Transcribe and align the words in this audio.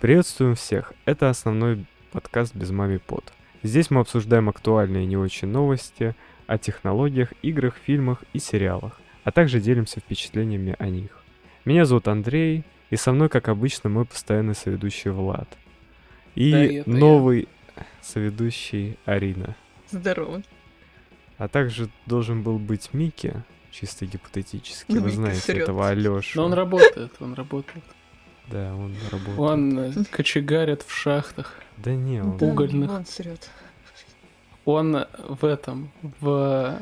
Приветствуем 0.00 0.54
всех! 0.54 0.92
Это 1.04 1.30
основной 1.30 1.86
подкаст 2.12 2.54
«Без 2.54 2.70
мами 2.70 2.98
под». 2.98 3.32
Здесь 3.62 3.90
мы 3.90 4.00
обсуждаем 4.00 4.48
актуальные 4.48 5.04
и 5.04 5.06
не 5.06 5.16
очень 5.16 5.48
новости 5.48 6.14
о 6.46 6.58
технологиях, 6.58 7.32
играх, 7.42 7.74
фильмах 7.82 8.22
и 8.32 8.38
сериалах, 8.38 9.00
а 9.24 9.32
также 9.32 9.60
делимся 9.60 10.00
впечатлениями 10.00 10.76
о 10.78 10.88
них. 10.88 11.22
Меня 11.64 11.84
зовут 11.84 12.08
Андрей, 12.08 12.64
и 12.90 12.96
со 12.96 13.12
мной, 13.12 13.28
как 13.28 13.48
обычно, 13.48 13.90
мой 13.90 14.04
постоянный 14.04 14.54
соведущий 14.54 15.10
Влад. 15.10 15.48
И 16.34 16.52
Да, 16.52 16.64
это 16.64 16.72
я. 16.74 16.82
новый 16.86 17.48
соведущий 18.02 18.98
Арина. 19.06 19.56
Здорово. 19.90 20.42
А 21.38 21.48
также 21.48 21.88
должен 22.06 22.42
был 22.42 22.58
быть 22.58 22.90
Микки, 22.92 23.42
чисто 23.72 24.06
гипотетически. 24.06 24.92
Ну, 24.92 25.00
Вы 25.00 25.06
Микки 25.06 25.16
знаете 25.16 25.40
срёт. 25.40 25.62
этого 25.62 25.88
Алёшу. 25.88 26.38
Но 26.38 26.46
он 26.46 26.52
работает, 26.52 27.12
он 27.18 27.34
работает. 27.34 27.84
Да, 28.50 28.74
он 28.74 28.94
работает. 29.10 29.38
Он 29.38 29.78
э, 29.78 29.92
кочегарит 30.10 30.82
в 30.82 30.92
шахтах. 30.94 31.54
Да 31.78 31.92
не, 31.94 32.20
он... 32.22 32.36
Да. 32.38 32.46
угольных. 32.46 32.90
Он 32.90 33.04
срет. 33.06 33.50
Он 34.64 35.06
в 35.28 35.44
этом, 35.44 35.90
в... 36.20 36.78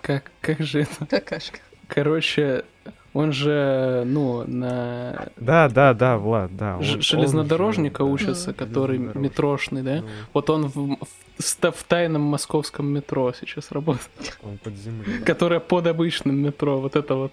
Как, 0.00 0.30
как 0.40 0.60
же 0.60 0.82
это? 0.82 1.06
Какашка. 1.06 1.58
Короче, 1.86 2.64
он 3.12 3.32
же, 3.32 4.02
ну, 4.06 4.44
на 4.46 5.28
Да, 5.36 5.68
да, 5.68 5.94
да, 5.94 6.18
Влад, 6.18 6.56
да. 6.56 6.76
он- 6.78 6.82
железнодорожника 7.02 8.02
он 8.02 8.18
же, 8.18 8.24
да. 8.26 8.30
учится, 8.32 8.50
Мгм. 8.50 8.58
который 8.58 8.98
метрошный, 8.98 9.82
да? 9.82 9.96
Ну, 10.00 10.08
Вот 10.32 10.50
он 10.50 10.66
в, 10.66 10.96
в, 11.38 11.70
в 11.72 11.84
тайном 11.84 12.22
московском 12.22 12.86
метро 12.86 13.32
сейчас 13.38 13.70
работает, 13.70 14.38
он 14.42 14.58
под 14.58 14.74
землей. 14.74 15.18
которое 15.20 15.60
под 15.60 15.86
обычным 15.86 16.36
метро, 16.36 16.80
вот 16.80 16.96
это 16.96 17.14
вот 17.14 17.32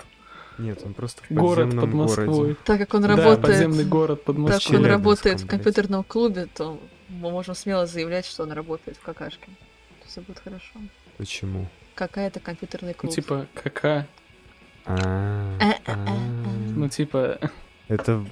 Нет, 0.57 0.81
он 0.83 0.94
просто 0.94 1.21
в 1.30 1.33
город 1.33 1.71
под 1.71 1.94
Москвой. 1.94 2.25
городе. 2.27 2.55
Так 2.66 2.80
как 2.80 2.94
он 2.94 3.02
Да, 3.02 3.07
работает, 3.09 3.41
подземный 3.41 3.85
город 3.85 4.23
под 4.23 4.35
так 4.35 4.45
как 4.45 4.53
Москвой. 4.55 4.77
он 4.80 4.85
работает 4.85 5.41
в 5.41 5.47
компьютерном 5.47 6.03
клубе, 6.03 6.47
то 6.53 6.80
мы 7.09 7.31
можем 7.31 7.55
смело 7.55 7.85
заявлять, 7.88 8.25
что 8.25 8.44
он 8.44 8.52
работает 8.52 8.97
в 8.97 9.02
какашке. 9.02 9.47
Все 10.05 10.22
будет 10.22 10.39
хорошо. 10.39 10.73
Почему? 11.17 11.67
Какая-то 11.95 12.39
компьютерный 12.39 12.91
Ну, 12.94 12.99
клуб. 12.99 13.13
типа, 13.13 13.47
кака, 13.53 14.07
А, 14.85 15.57
Э-э-э-э. 15.59 16.17
ну, 16.75 16.89
типа, 16.89 17.39
Это 17.88 18.25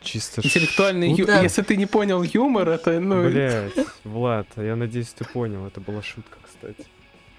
чисто 0.00 0.40
интеллектуальный 0.40 1.10
ю- 1.10 1.16
шутка? 1.18 1.32
Да. 1.32 1.42
Если 1.42 1.62
ты 1.62 1.76
не 1.76 1.86
понял 1.86 2.22
юмор, 2.22 2.68
это, 2.68 3.00
ну... 3.00 3.28
Блять, 3.28 3.72
Влад, 4.04 4.46
я 4.56 4.76
надеюсь, 4.76 5.08
ты 5.08 5.24
понял. 5.24 5.66
Это 5.66 5.80
была 5.80 6.00
шутка, 6.02 6.38
кстати. 6.44 6.84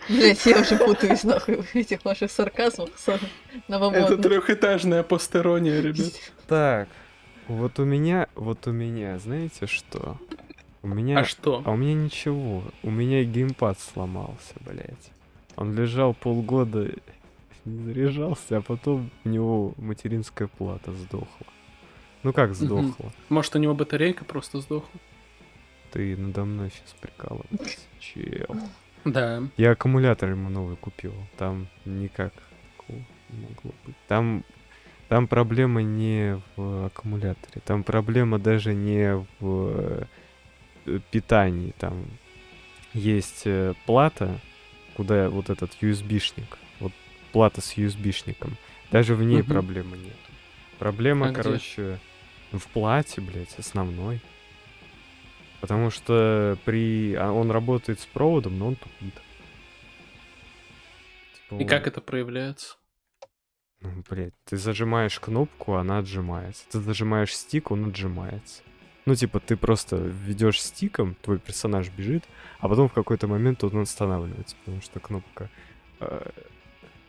Блять, 0.10 0.46
я 0.46 0.60
уже 0.60 0.78
путаюсь 0.78 1.24
нахуй 1.24 1.62
в 1.62 1.76
этих 1.76 2.04
ваших 2.06 2.32
сарказмах 2.32 2.90
Это 3.68 4.18
трехэтажная 4.18 5.04
постерония, 5.04 5.82
ребят. 5.82 6.14
Так, 6.48 6.90
вот 7.48 7.80
у 7.80 7.86
меня, 7.86 8.28
вот 8.36 8.68
у 8.68 8.72
меня, 8.72 9.18
знаете 9.20 9.68
что? 9.68 10.18
У 10.82 10.88
меня... 10.88 11.20
А 11.20 11.24
что? 11.24 11.62
А 11.66 11.72
у 11.72 11.76
меня 11.76 11.94
ничего. 11.94 12.64
У 12.84 12.92
меня 12.92 13.24
геймпад 13.24 13.80
сломался, 13.80 14.54
блять. 14.60 15.12
Он 15.56 15.74
лежал 15.76 16.14
полгода, 16.14 16.90
не 17.66 17.86
заряжался, 17.86 18.58
а 18.58 18.62
потом 18.62 19.10
у 19.24 19.30
него 19.30 19.74
материнская 19.78 20.48
плата 20.48 20.92
сдохла. 20.92 21.48
Ну 22.24 22.34
как 22.34 22.56
сдохла? 22.56 23.12
Может, 23.30 23.56
у 23.56 23.60
него 23.60 23.74
батарейка 23.74 24.26
просто 24.26 24.60
сдохла? 24.60 25.00
Ты 25.92 26.18
надо 26.18 26.44
мной 26.44 26.72
сейчас 26.72 26.96
прикалываешься, 27.00 27.80
чел. 28.00 28.58
Да. 29.06 29.44
Я 29.58 29.72
аккумулятор 29.72 30.30
ему 30.30 30.50
новый 30.50 30.76
купил. 30.78 31.14
Там 31.38 31.68
никак 31.86 32.34
не 32.90 33.06
могло 33.42 33.72
быть. 33.86 33.96
Там, 34.08 34.44
там 35.10 35.28
проблема 35.28 35.82
не 35.82 36.42
в 36.56 36.86
аккумуляторе. 36.88 37.62
Там 37.66 37.84
проблема 37.84 38.40
даже 38.40 38.74
не 38.74 39.26
в 39.40 40.06
э, 40.86 41.00
питании. 41.12 41.74
Там 41.80 42.06
есть 42.94 43.44
э, 43.46 43.74
плата, 43.86 44.40
куда 44.96 45.30
вот 45.30 45.50
этот 45.50 45.72
USB-шник. 45.82 46.58
Вот 46.80 46.92
плата 47.32 47.62
с 47.62 47.76
USB-шником. 47.78 48.54
Даже 48.92 49.16
в 49.16 49.24
ней 49.24 49.42
Мгм. 49.42 49.52
проблемы 49.52 49.98
нет. 49.98 50.16
Проблема, 50.80 51.28
А 51.28 51.32
где? 51.32 51.42
короче, 51.42 52.00
в 52.52 52.68
плате, 52.68 53.22
блядь, 53.22 53.58
основной. 53.58 54.22
Потому 55.64 55.92
что 55.92 56.58
при... 56.66 57.14
а 57.14 57.32
он 57.32 57.50
работает 57.50 58.02
с 58.02 58.06
проводом, 58.06 58.60
но 58.60 58.68
он 58.68 58.76
тупит. 58.76 59.14
Типа 61.36 61.56
И 61.56 61.64
он- 61.64 61.68
как 61.70 61.88
это 61.88 62.02
проявляется? 62.02 62.76
Ну, 63.80 64.04
блядь, 64.10 64.34
ты 64.44 64.58
зажимаешь 64.58 65.18
кнопку, 65.22 65.76
она 65.76 66.00
отжимается. 66.00 66.66
Ты 66.70 66.82
зажимаешь 66.82 67.34
стик, 67.34 67.72
он 67.72 67.86
отжимается. 67.88 68.62
Ну, 69.06 69.16
типа, 69.16 69.40
ты 69.40 69.56
просто 69.56 69.96
ведешь 69.96 70.62
стиком, 70.62 71.16
твой 71.22 71.40
персонаж 71.40 71.88
бежит, 71.92 72.26
а 72.60 72.68
потом 72.68 72.90
в 72.90 72.94
какой-то 72.94 73.28
момент 73.28 73.64
он 73.64 73.78
останавливается, 73.78 74.58
потому 74.66 74.82
что 74.82 75.00
кнопка 75.00 75.50
э, 76.02 76.30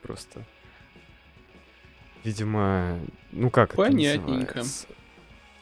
просто... 0.00 0.44
Видимо, 2.22 3.00
ну 3.32 3.50
как 3.50 3.70
это 3.70 3.82
Понятненько. 3.82 4.58
называется? 4.58 4.86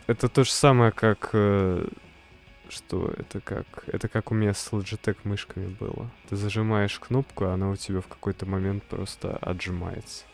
Это 0.07 0.29
то 0.29 0.45
же 0.45 0.51
самое, 0.51 0.93
как... 0.93 1.31
э, 1.33 1.89
что 2.73 3.13
это 3.17 3.41
как? 3.41 3.67
Это 3.87 4.09
как 4.09 4.31
у 4.31 4.35
меня 4.35 4.55
с 4.55 4.73
Logitech 4.73 5.19
мышками 5.25 5.69
было. 5.69 6.11
Ты 6.29 6.37
зажимаешь 6.37 6.99
кнопку, 6.99 7.45
а 7.45 7.55
она 7.55 7.71
у 7.71 7.77
тебя 7.77 8.01
в 8.01 8.09
какой-то 8.09 8.47
момент 8.47 8.83
просто 8.85 9.37
отжимается. 9.37 10.25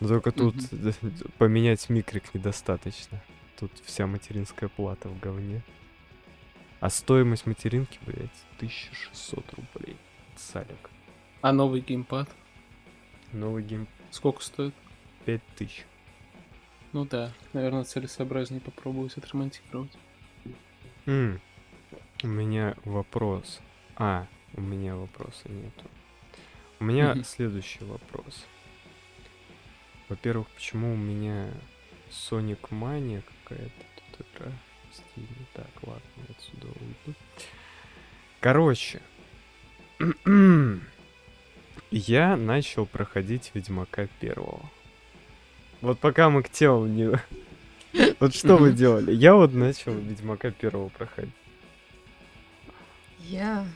Но 0.00 0.08
только 0.08 0.32
тут 0.32 0.54
поменять 1.38 1.88
микрик 1.88 2.34
недостаточно. 2.34 3.22
Тут 3.58 3.72
вся 3.84 4.06
материнская 4.06 4.68
плата 4.68 5.08
в 5.08 5.18
говне. 5.20 5.62
А 6.80 6.90
стоимость 6.90 7.46
материнки, 7.46 7.98
блядь, 8.04 8.30
1600 8.56 9.44
рублей. 9.54 9.96
Салик. 10.36 10.90
А 11.40 11.52
новый 11.52 11.80
геймпад? 11.80 12.28
Новый 13.32 13.62
гейм 13.62 13.86
Сколько 14.10 14.42
стоит? 14.42 14.74
5000. 15.24 15.86
Ну 16.92 17.06
да, 17.06 17.32
наверное, 17.54 17.84
целесообразнее 17.84 18.60
попробовать 18.60 19.16
отремонтировать. 19.16 19.92
М, 21.06 21.40
У 22.24 22.28
меня 22.28 22.76
вопрос. 22.84 23.60
А, 23.96 24.26
у 24.54 24.60
меня 24.60 24.94
вопроса 24.94 25.48
нету. 25.48 25.84
У 26.78 26.84
меня 26.84 27.14
Мгм. 27.14 27.24
следующий 27.24 27.84
вопрос. 27.84 28.46
Во-первых, 30.08 30.46
почему 30.50 30.92
у 30.92 30.96
меня 30.96 31.48
Sonic 32.10 32.60
Mania 32.70 33.22
какая-то 33.44 33.72
тут 34.16 34.26
игра 34.36 34.52
в 34.90 34.94
Steam? 34.94 35.26
Так, 35.54 35.66
ладно, 35.82 36.02
я 36.28 36.34
отсюда 36.36 36.66
уйду. 36.68 37.18
Короче, 38.40 39.00
я 41.90 42.36
начал 42.36 42.86
проходить 42.86 43.50
Ведьмака 43.54 44.06
первого. 44.20 44.62
Вот 45.80 45.98
пока 45.98 46.30
мы 46.30 46.42
к 46.44 46.50
телу 46.50 46.86
не... 46.86 47.10
Вот 48.20 48.34
что 48.34 48.56
вы 48.56 48.72
делали? 48.72 49.12
Я 49.12 49.34
вот 49.34 49.52
начал 49.52 49.92
Ведьмака 49.92 50.50
первого 50.50 50.88
проходить. 50.88 51.34
Я... 53.20 53.66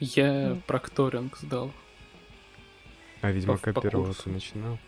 Я 0.00 0.50
Ну. 0.50 0.62
прокторинг 0.66 1.36
сдал. 1.38 1.72
А 3.20 3.30
Ведьмака 3.30 3.72
по 3.72 3.82
первого 3.82 4.06
курсу. 4.06 4.22
ты 4.24 4.30
начинал? 4.30 4.78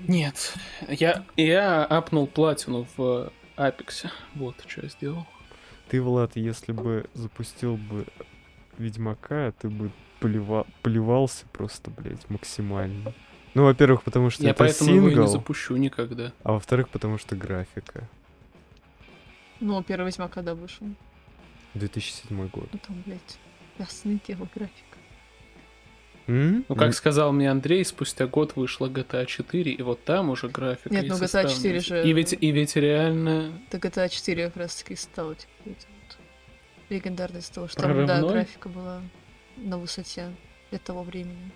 Нет, 0.00 0.54
я, 0.88 1.24
я 1.36 1.84
апнул 1.84 2.26
платину 2.26 2.86
в 2.96 3.30
Апексе. 3.56 4.10
Вот 4.34 4.56
что 4.66 4.82
я 4.82 4.88
сделал. 4.88 5.26
Ты, 5.88 6.00
Влад, 6.02 6.34
если 6.36 6.72
бы 6.72 7.06
запустил 7.14 7.76
бы 7.76 8.06
Ведьмака, 8.78 9.52
ты 9.52 9.68
бы 9.68 9.90
плева- 10.20 10.66
плевался 10.82 11.46
просто, 11.52 11.90
блядь, 11.90 12.28
максимально. 12.30 13.12
Ну, 13.54 13.64
во-первых, 13.64 14.02
потому 14.02 14.30
что 14.30 14.42
я 14.42 14.50
это 14.50 14.58
поэтому 14.58 14.90
его 14.90 15.06
и 15.06 15.10
не 15.10 15.14
сингл, 15.16 15.26
запущу 15.30 15.76
никогда. 15.76 16.32
а 16.42 16.52
во-вторых, 16.52 16.88
потому 16.88 17.18
что 17.18 17.36
графика. 17.36 18.08
Ну, 19.60 19.82
первый 19.82 20.06
Ведьмак 20.06 20.32
когда 20.32 20.54
вышел? 20.54 20.86
2007 21.74 22.48
год. 22.48 22.68
Ну 22.72 22.78
там, 22.86 23.02
блядь, 23.06 23.38
ясный 23.78 24.20
дело 24.26 24.48
графика. 24.54 24.98
М? 26.26 26.64
Ну, 26.68 26.74
М, 26.74 26.78
как 26.78 26.94
сказал 26.94 27.32
мне 27.32 27.50
Андрей, 27.50 27.84
спустя 27.84 28.26
год 28.26 28.56
вышла 28.56 28.88
GTA 28.88 29.26
4, 29.26 29.72
и 29.72 29.82
вот 29.82 30.02
там 30.04 30.30
уже 30.30 30.48
графика. 30.48 30.88
Нет, 30.94 31.06
ну, 31.08 31.14
GTA 31.14 31.18
составность. 31.18 31.56
4 31.56 31.80
же- 31.80 32.02
И 32.08 32.12
ведь, 32.12 32.32
и 32.32 32.50
ведь 32.50 32.76
реально... 32.76 33.52
Так 33.70 33.84
GTA 33.84 34.08
4 34.08 34.46
как 34.46 34.56
раз 34.56 34.76
таки 34.76 34.96
стало 34.96 35.34
типа, 35.34 35.52
вот 35.66 35.76
легендарной 36.88 37.42
того, 37.42 37.68
что 37.68 37.82
там, 37.82 37.90
да, 38.06 38.06
Прорывной? 38.18 38.32
графика 38.32 38.68
была 38.68 39.00
на 39.56 39.78
высоте 39.78 40.32
для 40.70 40.78
того 40.78 41.02
времени. 41.02 41.50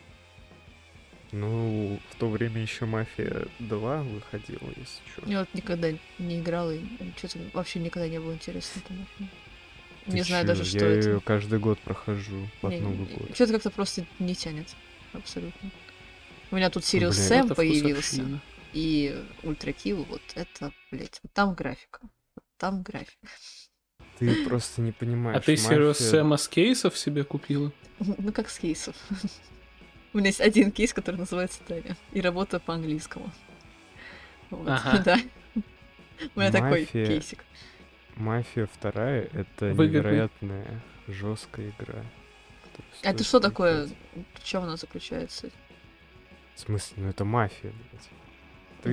Ну, 1.33 2.01
в 2.11 2.15
то 2.17 2.29
время 2.31 2.63
еще 2.63 2.87
Мафия 2.87 3.47
2 3.59 4.03
выходила, 4.03 4.69
если 4.77 5.03
что. 5.13 5.27
Я 5.27 5.41
вот 5.41 5.49
никогда 5.53 5.91
не 6.19 6.41
играла, 6.41 6.75
и 6.75 6.81
что-то 7.19 7.39
вообще 7.53 7.81
никогда 7.81 8.09
не 8.09 8.19
было 8.19 8.33
интересно 8.33 8.81
этому. 8.85 9.07
Не 10.07 10.23
Ты 10.23 10.25
знаю 10.29 10.45
чё, 10.45 10.49
даже, 10.49 10.65
что 10.65 10.79
я 10.87 10.99
это. 10.99 11.09
ее 11.11 11.21
каждый 11.21 11.59
год 11.59 11.79
прохожу 11.81 12.49
под 12.63 12.81
Новый 12.81 13.07
год. 13.15 13.35
Что-то 13.35 13.53
как-то 13.53 13.71
просто 13.71 14.07
не 14.19 14.35
тянет. 14.35 14.75
Абсолютно. 15.13 15.71
У 16.51 16.57
меня 16.57 16.71
тут 16.71 16.85
Serious 16.87 17.17
Блин, 17.17 17.29
Сэм 17.29 17.49
появился. 17.55 18.41
и 18.73 19.23
Ultrakill, 19.43 20.05
вот 20.05 20.23
это, 20.35 20.73
блядь, 20.91 21.21
вот 21.23 21.33
там 21.35 21.53
графика. 21.55 22.01
Вот 22.37 22.45
там 22.57 22.83
графика. 22.83 23.29
Ты 24.19 24.47
просто 24.47 24.81
не 24.81 24.93
понимаешь. 24.93 25.37
А 25.37 25.41
ты 25.41 25.53
мафия- 25.53 25.93
Сэма 25.93 26.39
с 26.39 26.49
кейсов 26.49 26.97
себе 26.97 27.23
купила? 27.25 27.71
Ну, 27.99 28.33
как 28.33 28.49
с 28.49 28.59
кейсов. 28.59 28.97
У 30.19 30.20
меня 30.20 30.31
есть 30.31 30.41
один 30.41 30.73
кейс, 30.73 30.93
который 30.93 31.15
называется 31.15 31.61
Таня. 31.69 31.97
И 32.12 32.20
работа 32.20 32.59
по-английскому. 32.59 33.31
Вот, 34.50 34.67
Ага. 34.69 34.99
да. 35.05 35.19
У 36.35 36.41
меня 36.41 36.50
такой 36.50 36.81
Мафия. 36.81 37.06
кейсик. 37.06 37.44
Мафия 38.17 38.67
вторая 38.67 39.29
это 39.32 39.67
Выгодный. 39.67 39.87
невероятная 40.00 40.81
жесткая 41.06 41.69
игра. 41.69 42.03
А 43.05 43.11
это 43.11 43.23
что 43.23 43.38
такое? 43.38 43.88
В 44.35 44.43
чем 44.43 44.65
она 44.65 44.76
заключается? 44.76 45.50
В 46.56 46.61
смысле, 46.62 46.94
ну 46.97 47.11
это 47.11 47.25
мафия, 47.25 47.71
блядь. 47.71 48.09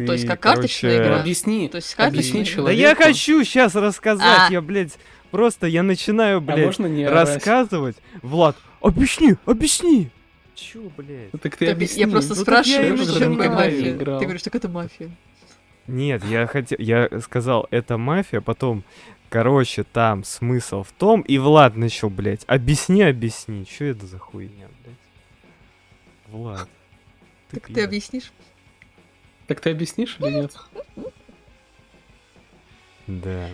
Ну, 0.02 0.06
то 0.06 0.14
есть 0.14 0.26
Ты, 0.26 0.30
как 0.30 0.40
карточная 0.42 0.92
короче, 0.98 1.08
игра? 1.08 1.20
Объясни. 1.22 1.70
То 1.70 1.78
есть 1.78 1.96
Объясни 1.98 2.34
карточная? 2.42 2.46
Да 2.46 2.52
человеку. 2.76 2.82
я 2.82 2.96
хочу 3.08 3.44
сейчас 3.44 3.74
рассказать, 3.74 4.50
А. 4.50 4.52
я, 4.52 4.62
блядь, 4.62 4.96
просто 5.32 5.66
я 5.66 5.82
начинаю, 5.82 6.38
А 6.38 6.42
блядь, 6.42 6.66
можно 6.68 6.86
не 6.86 7.08
рассказывать. 7.08 7.98
Влад, 8.22 8.56
объясни, 8.80 9.34
объясни. 9.48 10.12
Чё, 10.56 10.90
блядь? 10.98 11.34
Ну, 11.34 11.40
Так 11.40 11.58
ты 11.58 11.66
Я- 11.66 11.72
объясни. 11.74 12.02
Я 12.02 12.08
просто 12.08 12.30
Ну, 12.34 12.36
я 12.38 12.42
и 12.42 12.44
спрашиваю, 12.46 12.98
что 12.98 13.26
не 13.28 13.36
мафия. 13.50 13.92
играл. 13.96 14.20
Ты 14.20 14.26
говоришь, 14.26 14.42
так 14.44 14.56
это 14.56 14.70
мафия. 14.70 15.12
Нет, 15.88 16.24
я 16.26 16.48
хотел, 16.48 16.78
я 16.80 17.10
сказал, 17.22 17.68
это 17.70 17.98
мафия, 17.98 18.42
потом, 18.42 18.84
короче, 19.30 19.84
там 19.84 20.24
смысл 20.24 20.82
в 20.84 20.92
том, 20.94 21.22
и 21.22 21.38
Влад 21.38 21.76
начал, 21.76 22.10
блядь, 22.10 22.44
объясни, 22.48 23.04
объясни, 23.04 23.66
что 23.70 23.84
это 23.86 24.06
за 24.08 24.18
хуйня, 24.18 24.68
блядь? 24.84 24.96
Влад. 26.28 26.68
Так 27.52 27.68
ты 27.68 27.84
объяснишь? 27.84 28.32
Так 29.48 29.60
ты 29.60 29.70
объяснишь 29.70 30.18
или 30.20 30.32
нет? 30.32 30.56
Да. 33.08 33.50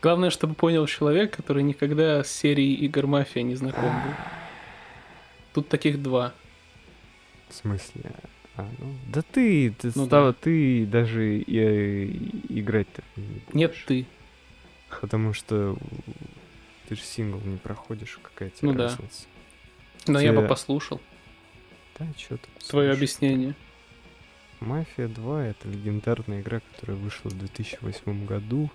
Главное, 0.00 0.30
чтобы 0.30 0.54
понял 0.54 0.84
человек, 0.86 1.36
который 1.36 1.62
никогда 1.62 2.24
с 2.24 2.30
серией 2.32 2.74
игр 2.74 3.06
Мафия 3.06 3.42
не 3.44 3.54
знаком 3.54 3.84
был. 3.84 4.14
Тут 5.54 5.68
таких 5.68 6.02
два. 6.02 6.32
В 7.48 7.54
смысле? 7.54 8.02
А, 8.56 8.68
ну, 8.78 8.94
да 9.08 9.22
ты, 9.22 9.70
ты, 9.70 9.92
Ну 9.94 10.06
стала, 10.06 10.32
да. 10.32 10.38
ты 10.40 10.84
даже 10.86 11.38
и- 11.38 11.44
и- 11.46 12.60
играть-то 12.60 13.02
не 13.16 13.22
будешь. 13.26 13.54
Нет, 13.54 13.74
ты. 13.86 14.06
Потому 15.00 15.32
что 15.32 15.76
ты 16.88 16.96
же 16.96 17.02
сингл 17.02 17.40
не 17.40 17.56
проходишь, 17.56 18.18
какая 18.22 18.50
тебе 18.50 18.68
Ну 18.68 18.74
да. 18.74 18.84
разница? 18.88 19.26
Но 20.06 20.20
я 20.20 20.32
бы 20.32 20.46
послушал 20.46 21.00
Да, 21.98 22.06
что 22.18 22.36
ты 22.36 22.42
твое 22.58 22.60
слушаешь? 22.92 22.96
объяснение. 22.96 23.54
Мафия 24.60 25.08
2 25.08 25.46
это 25.46 25.68
легендарная 25.68 26.40
игра, 26.40 26.60
которая 26.60 26.96
вышла 26.96 27.30
в 27.30 27.38
2008 27.38 28.26
году, 28.26 28.70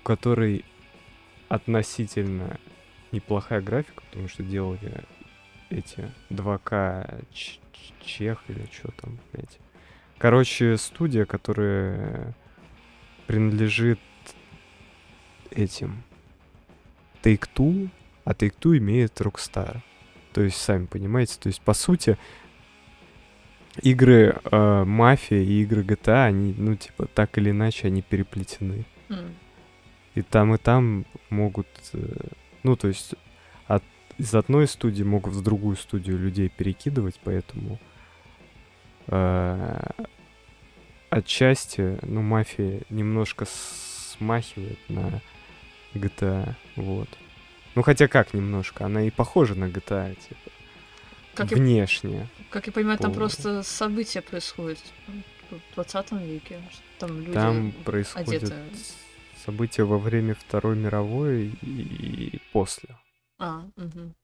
у 0.00 0.02
которой 0.06 0.64
относительно 1.48 2.58
неплохая 3.12 3.60
графика, 3.60 4.02
потому 4.10 4.28
что 4.28 4.42
делали 4.42 5.04
эти 5.70 6.10
2К 6.30 7.24
Ч- 7.32 7.60
Ч- 7.72 7.94
Чех 8.00 8.42
или 8.48 8.66
что 8.72 8.90
там, 8.92 9.18
блядь. 9.32 9.58
Короче, 10.18 10.76
студия, 10.76 11.24
которая 11.26 12.34
принадлежит 13.26 14.00
этим 15.50 16.02
Take-Two, 17.22 17.88
а 18.24 18.32
Take-Two 18.32 18.78
имеет 18.78 19.20
Rockstar. 19.20 19.80
То 20.32 20.42
есть, 20.42 20.56
сами 20.58 20.86
понимаете, 20.86 21.38
то 21.40 21.48
есть, 21.48 21.60
по 21.60 21.74
сути, 21.74 22.16
игры 23.82 24.40
э, 24.44 24.84
Мафия 24.84 25.40
и 25.40 25.62
игры 25.62 25.82
GTA, 25.82 26.26
они, 26.26 26.54
ну, 26.56 26.74
типа, 26.76 27.06
так 27.06 27.38
или 27.38 27.50
иначе, 27.50 27.88
они 27.88 28.02
переплетены. 28.02 28.84
М. 29.08 29.34
И 30.14 30.22
там, 30.22 30.54
и 30.54 30.58
там 30.58 31.06
могут, 31.30 31.68
э, 31.92 32.28
ну, 32.62 32.76
то 32.76 32.88
есть, 32.88 33.14
из 34.18 34.34
одной 34.34 34.66
студии 34.66 35.02
могут 35.04 35.32
в 35.34 35.42
другую 35.42 35.76
студию 35.76 36.18
людей 36.18 36.48
перекидывать, 36.48 37.18
поэтому 37.24 37.78
э, 39.06 39.80
отчасти, 41.10 41.98
ну, 42.02 42.22
мафия 42.22 42.82
немножко 42.90 43.46
смахивает 43.46 44.78
на 44.88 45.20
GTA, 45.94 46.54
вот. 46.76 47.08
Ну, 47.74 47.82
хотя 47.82 48.08
как 48.08 48.34
немножко, 48.34 48.84
она 48.86 49.02
и 49.02 49.10
похожа 49.10 49.54
на 49.54 49.66
GTA, 49.66 50.14
типа, 50.16 50.50
Как 51.34 51.50
я, 51.52 51.56
внешне. 51.56 52.26
как 52.50 52.66
я 52.66 52.72
понимаю, 52.72 52.98
там 52.98 53.12
по- 53.12 53.18
просто 53.18 53.62
события 53.62 54.20
происходят 54.20 54.80
в 55.50 55.74
20 55.74 56.12
веке. 56.12 56.60
Там 56.98 57.20
люди 57.20 57.32
Там 57.32 57.72
происходят 57.84 58.42
одеты. 58.42 58.56
события 59.46 59.84
во 59.84 59.98
время 59.98 60.34
Второй 60.34 60.76
мировой 60.76 61.52
и, 61.62 61.66
и 62.34 62.40
после. 62.52 62.88
А, 63.38 63.64
мгм. 63.76 64.14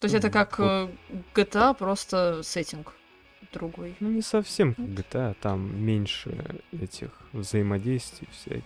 То 0.00 0.06
есть 0.06 0.14
это 0.14 0.30
как 0.30 0.58
Вот. 0.58 0.66
э, 0.66 0.88
GTA, 1.34 1.74
просто 1.74 2.42
сеттинг 2.42 2.94
другой. 3.52 3.96
Ну, 4.00 4.08
не 4.10 4.22
совсем 4.22 4.74
как 4.74 4.86
GTA, 4.86 5.36
там 5.40 5.84
меньше 5.84 6.60
этих 6.72 7.10
взаимодействий 7.32 8.28
всяких. 8.32 8.64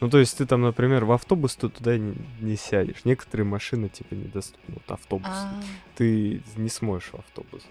Ну, 0.00 0.08
то 0.08 0.18
есть 0.18 0.38
ты 0.38 0.46
там, 0.46 0.62
например, 0.62 1.04
в 1.04 1.12
автобус 1.12 1.54
ты 1.54 1.68
туда 1.68 1.98
не, 1.98 2.16
не 2.40 2.56
сядешь. 2.56 3.04
Некоторые 3.04 3.46
машины, 3.46 3.88
типа, 3.88 4.14
недоступны. 4.14 4.74
Вот 4.74 4.90
автобус. 4.90 5.30
А, 5.30 5.60
Ты 5.96 6.42
не 6.56 6.68
сможешь 6.68 7.10
в 7.10 7.16
автобус 7.16 7.62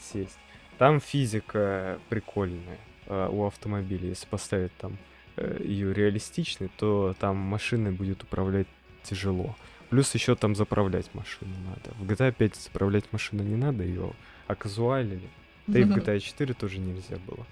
сесть. 0.00 0.38
Там 0.78 1.00
физика 1.00 2.00
прикольная 2.08 2.78
э, 3.06 3.28
у 3.30 3.44
автомобиля. 3.46 4.08
Если 4.08 4.26
поставить 4.26 4.76
там 4.78 4.98
ее 5.36 5.92
реалистичной, 5.92 6.70
то 6.76 7.14
там 7.20 7.36
машиной 7.36 7.92
будет 7.92 8.22
управлять 8.22 8.66
тяжело. 9.02 9.54
Плюс 9.90 10.12
еще 10.14 10.34
там 10.34 10.54
заправлять 10.56 11.12
машину 11.14 11.52
надо. 11.68 11.94
В 11.98 12.10
GTA 12.10 12.32
5 12.32 12.56
заправлять 12.56 13.12
машину 13.12 13.42
не 13.42 13.56
надо, 13.56 13.84
ее 13.84 14.12
оказуалили. 14.46 15.28
Да 15.66 15.78
и 15.78 15.84
в 15.84 15.96
GTA 15.96 16.18
4 16.20 16.54
тоже 16.54 16.78
нельзя 16.78 17.16
было. 17.26 17.46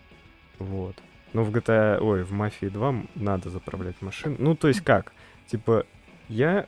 Вот. 0.59 0.97
Но 1.33 1.43
в 1.43 1.51
GTA, 1.51 1.99
ой, 2.01 2.23
в 2.23 2.33
Мафии 2.33 2.67
2 2.67 2.89
м- 2.89 3.09
надо 3.17 3.51
заправлять 3.51 4.01
машину. 4.01 4.37
Ну, 4.39 4.55
то 4.55 4.69
есть 4.69 4.81
как? 4.83 5.13
Типа, 5.49 5.85
я, 6.29 6.67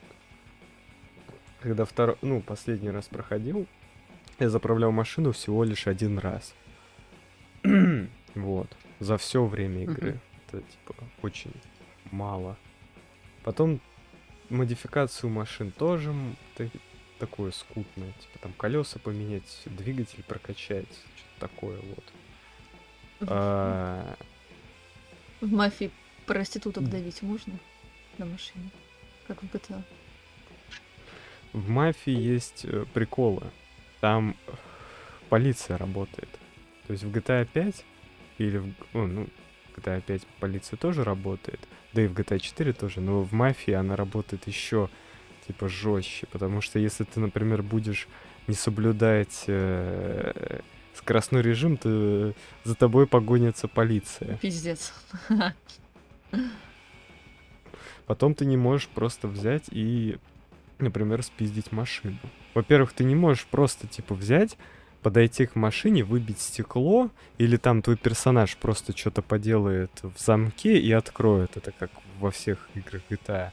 когда 1.61 1.85
второй, 1.85 2.17
ну, 2.23 2.41
последний 2.41 2.91
раз 2.91 3.07
проходил, 3.07 3.67
я 4.41 4.51
заправлял 4.51 4.91
машину 4.91 5.33
всего 5.33 5.63
лишь 5.65 5.87
один 5.87 6.19
раз. 6.19 6.55
вот. 8.35 8.77
За 8.99 9.19
все 9.19 9.45
время 9.45 9.85
игры. 9.85 10.19
Это, 10.49 10.63
типа, 10.63 10.95
очень 11.23 11.53
мало. 12.11 12.57
Потом 13.45 13.81
модификацию 14.51 15.31
машин 15.31 15.71
тоже 15.71 16.15
такое 17.19 17.51
скутное. 17.51 18.13
Типа 18.13 18.39
там 18.41 18.53
колеса 18.53 18.99
поменять, 18.99 19.63
двигатель 19.67 20.23
прокачать, 20.23 20.87
что-то 21.17 21.49
такое 21.49 21.81
вот. 21.81 22.05
А, 23.29 24.17
В 25.41 25.51
мафии 25.51 25.91
проституток 26.27 26.89
давить 26.89 27.23
можно 27.23 27.55
на 28.19 28.27
машине? 28.27 28.71
Как 29.27 29.43
в 29.43 29.47
GTA. 29.47 29.83
В 31.53 31.69
мафии 31.69 32.13
есть 32.13 32.65
э, 32.65 32.85
приколы. 32.93 33.45
Там 34.01 34.37
полиция 35.29 35.79
работает. 35.79 36.29
То 36.87 36.93
есть 36.93 37.05
в 37.05 37.11
GTA 37.11 37.47
5 37.47 37.85
или 38.39 38.59
в, 38.59 38.75
о, 38.93 39.07
ну, 39.07 39.27
GTA 39.77 40.01
5 40.03 40.27
полиция 40.39 40.77
тоже 40.77 41.03
работает, 41.03 41.61
да 41.97 42.03
и 42.03 42.07
в 42.07 42.13
GTA 42.13 42.39
4 42.39 42.75
тоже, 42.75 43.01
но 43.01 43.23
в 43.23 43.33
мафии 43.33 43.73
она 43.73 43.97
работает 43.97 44.47
еще 44.47 44.91
типа 45.47 45.67
жестче, 45.69 46.27
потому 46.27 46.61
что 46.61 46.79
если 46.79 47.05
ты, 47.05 47.21
например, 47.21 47.63
будешь 47.63 48.07
не 48.47 48.55
соблюдать 48.55 49.45
э, 49.47 50.61
скоростной 50.95 51.41
режим, 51.41 51.79
то 51.79 52.35
за 52.65 52.75
тобой 52.75 53.07
погонится 53.07 53.67
полиция. 53.67 54.37
Пиздец. 54.37 54.93
Потом 58.07 58.35
ты 58.35 58.45
не 58.45 58.59
можешь 58.59 58.89
просто 58.89 59.27
взять 59.27 59.65
и, 59.71 60.19
например, 60.79 61.23
спиздить 61.23 61.73
машину. 61.73 62.19
Во-первых, 62.55 62.93
ты 62.93 63.05
не 63.05 63.15
можешь 63.15 63.47
просто, 63.47 63.87
типа, 63.87 64.15
взять, 64.15 64.59
подойти 65.03 65.47
к 65.47 65.55
машине, 65.55 66.05
выбить 66.05 66.41
стекло, 66.41 67.11
или 67.39 67.57
там 67.57 67.83
твой 67.83 67.97
персонаж 67.97 68.57
просто 68.57 68.97
что-то 68.97 69.23
поделает 69.23 69.91
в 70.03 70.19
замке 70.19 70.79
и 70.79 70.93
откроет. 70.93 71.57
Это 71.57 71.73
как 71.73 71.91
во 72.19 72.31
всех 72.31 72.69
играх 72.75 73.03
GTA. 73.09 73.51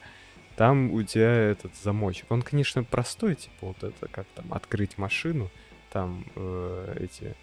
Там 0.56 0.92
у 0.92 1.02
тебя 1.04 1.32
этот 1.32 1.76
замочек. 1.76 2.32
Он, 2.32 2.42
конечно, 2.42 2.84
простой, 2.84 3.36
типа, 3.36 3.68
вот 3.68 3.84
это 3.84 4.08
как 4.08 4.28
там 4.36 4.54
открыть 4.54 4.98
машину, 4.98 5.50
там 5.92 6.26
э, 6.36 6.98
эти 7.00 7.36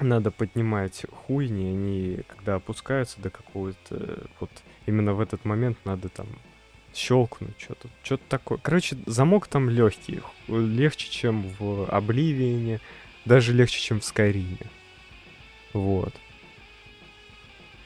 надо 0.00 0.30
поднимать 0.30 1.04
хуйни, 1.10 1.68
они 1.68 2.20
когда 2.26 2.56
опускаются 2.56 3.20
до 3.20 3.30
какого-то 3.30 4.26
вот 4.40 4.50
именно 4.86 5.14
в 5.14 5.20
этот 5.20 5.44
момент 5.44 5.78
надо 5.84 6.08
там 6.08 6.26
щелкнуть 6.96 7.58
что-то, 7.60 7.88
что-то 8.02 8.22
такое. 8.28 8.58
Короче, 8.58 8.96
замок 9.06 9.46
там 9.46 9.68
легкий, 9.70 10.20
легче, 10.48 11.10
чем 11.10 11.48
в 11.58 11.86
Обливине, 11.90 12.80
даже 13.24 13.52
легче, 13.52 13.80
чем 13.80 14.00
в 14.00 14.04
Скайриме. 14.04 14.70
Вот. 15.72 16.14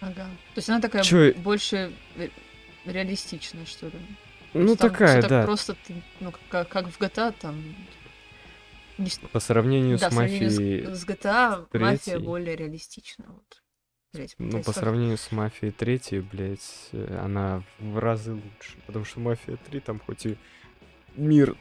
Ага. 0.00 0.24
То 0.54 0.58
есть 0.58 0.68
она 0.68 0.80
такая 0.80 1.02
Чё- 1.02 1.34
больше 1.34 1.92
ре- 2.16 2.30
реалистичная, 2.84 3.66
что 3.66 3.86
ли. 3.86 3.92
Ну, 4.54 4.76
Там 4.76 4.90
такая, 4.90 5.22
да. 5.22 5.44
Просто 5.44 5.74
ты, 5.86 5.94
ну, 6.20 6.32
как, 6.50 6.68
как 6.68 6.86
в 6.88 7.00
GTA, 7.00 7.34
там... 7.38 7.62
не 8.96 9.10
с- 9.10 9.18
По 9.18 9.40
сравнению 9.40 9.98
да, 9.98 10.10
с 10.10 10.14
мафией... 10.14 10.84
с, 10.86 11.00
с 11.00 11.06
GTA 11.06 11.66
мафия 11.72 11.98
третьей. 11.98 12.18
более 12.18 12.56
реалистична. 12.56 13.24
Вот. 13.28 13.62
Блядь, 14.14 14.34
Ну, 14.38 14.62
по 14.62 14.72
сравнению 14.72 15.18
с 15.18 15.30
мафией 15.32 15.70
3, 15.70 16.20
блядь, 16.20 16.88
э, 16.92 17.20
она 17.22 17.62
в 17.78 17.98
разы 17.98 18.32
лучше. 18.32 18.78
Потому 18.86 19.04
что 19.04 19.20
мафия 19.20 19.56
3 19.56 19.80
там 19.80 20.00
хоть 20.00 20.24
и 20.26 20.36
мир 21.14 21.56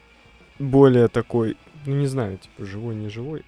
более 0.58 1.08
такой, 1.08 1.56
ну 1.84 1.96
не 1.96 2.06
знаю, 2.06 2.38
типа 2.38 2.64
живой, 2.64 2.94
не 2.94 3.08
живой, 3.08 3.44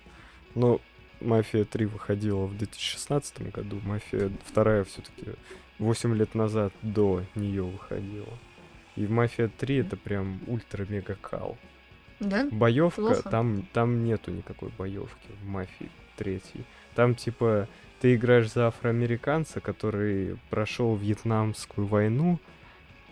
но 0.55 0.81
мафия 1.21 1.65
3 1.65 1.87
выходила 1.87 2.45
в 2.47 2.57
2016 2.59 3.51
году, 3.53 3.81
мафия 3.83 4.31
2 4.53 4.85
все-таки 4.85 5.33
8 5.79 6.15
лет 6.15 6.35
назад 6.35 6.73
до 6.83 7.25
нее 7.35 7.63
выходила. 7.63 8.39
И 8.97 9.07
мафия 9.07 9.49
3 9.49 9.77
это 9.77 9.97
прям 9.97 10.41
ультра-мега 10.47 11.17
кал. 11.21 11.57
Да? 12.21 12.47
Боевка, 12.53 13.01
Плохо. 13.01 13.31
там, 13.31 13.67
там 13.73 14.05
нету 14.05 14.31
никакой 14.31 14.69
боевки 14.77 15.29
в 15.41 15.47
мафии 15.47 15.91
третьей. 16.17 16.67
Там 16.95 17.15
типа 17.15 17.67
ты 18.01 18.15
играешь 18.15 18.51
за 18.53 18.67
афроамериканца, 18.69 19.61
который 19.61 20.37
прошел 20.49 20.97
Вьетнамскую 20.97 21.87
войну, 21.87 22.39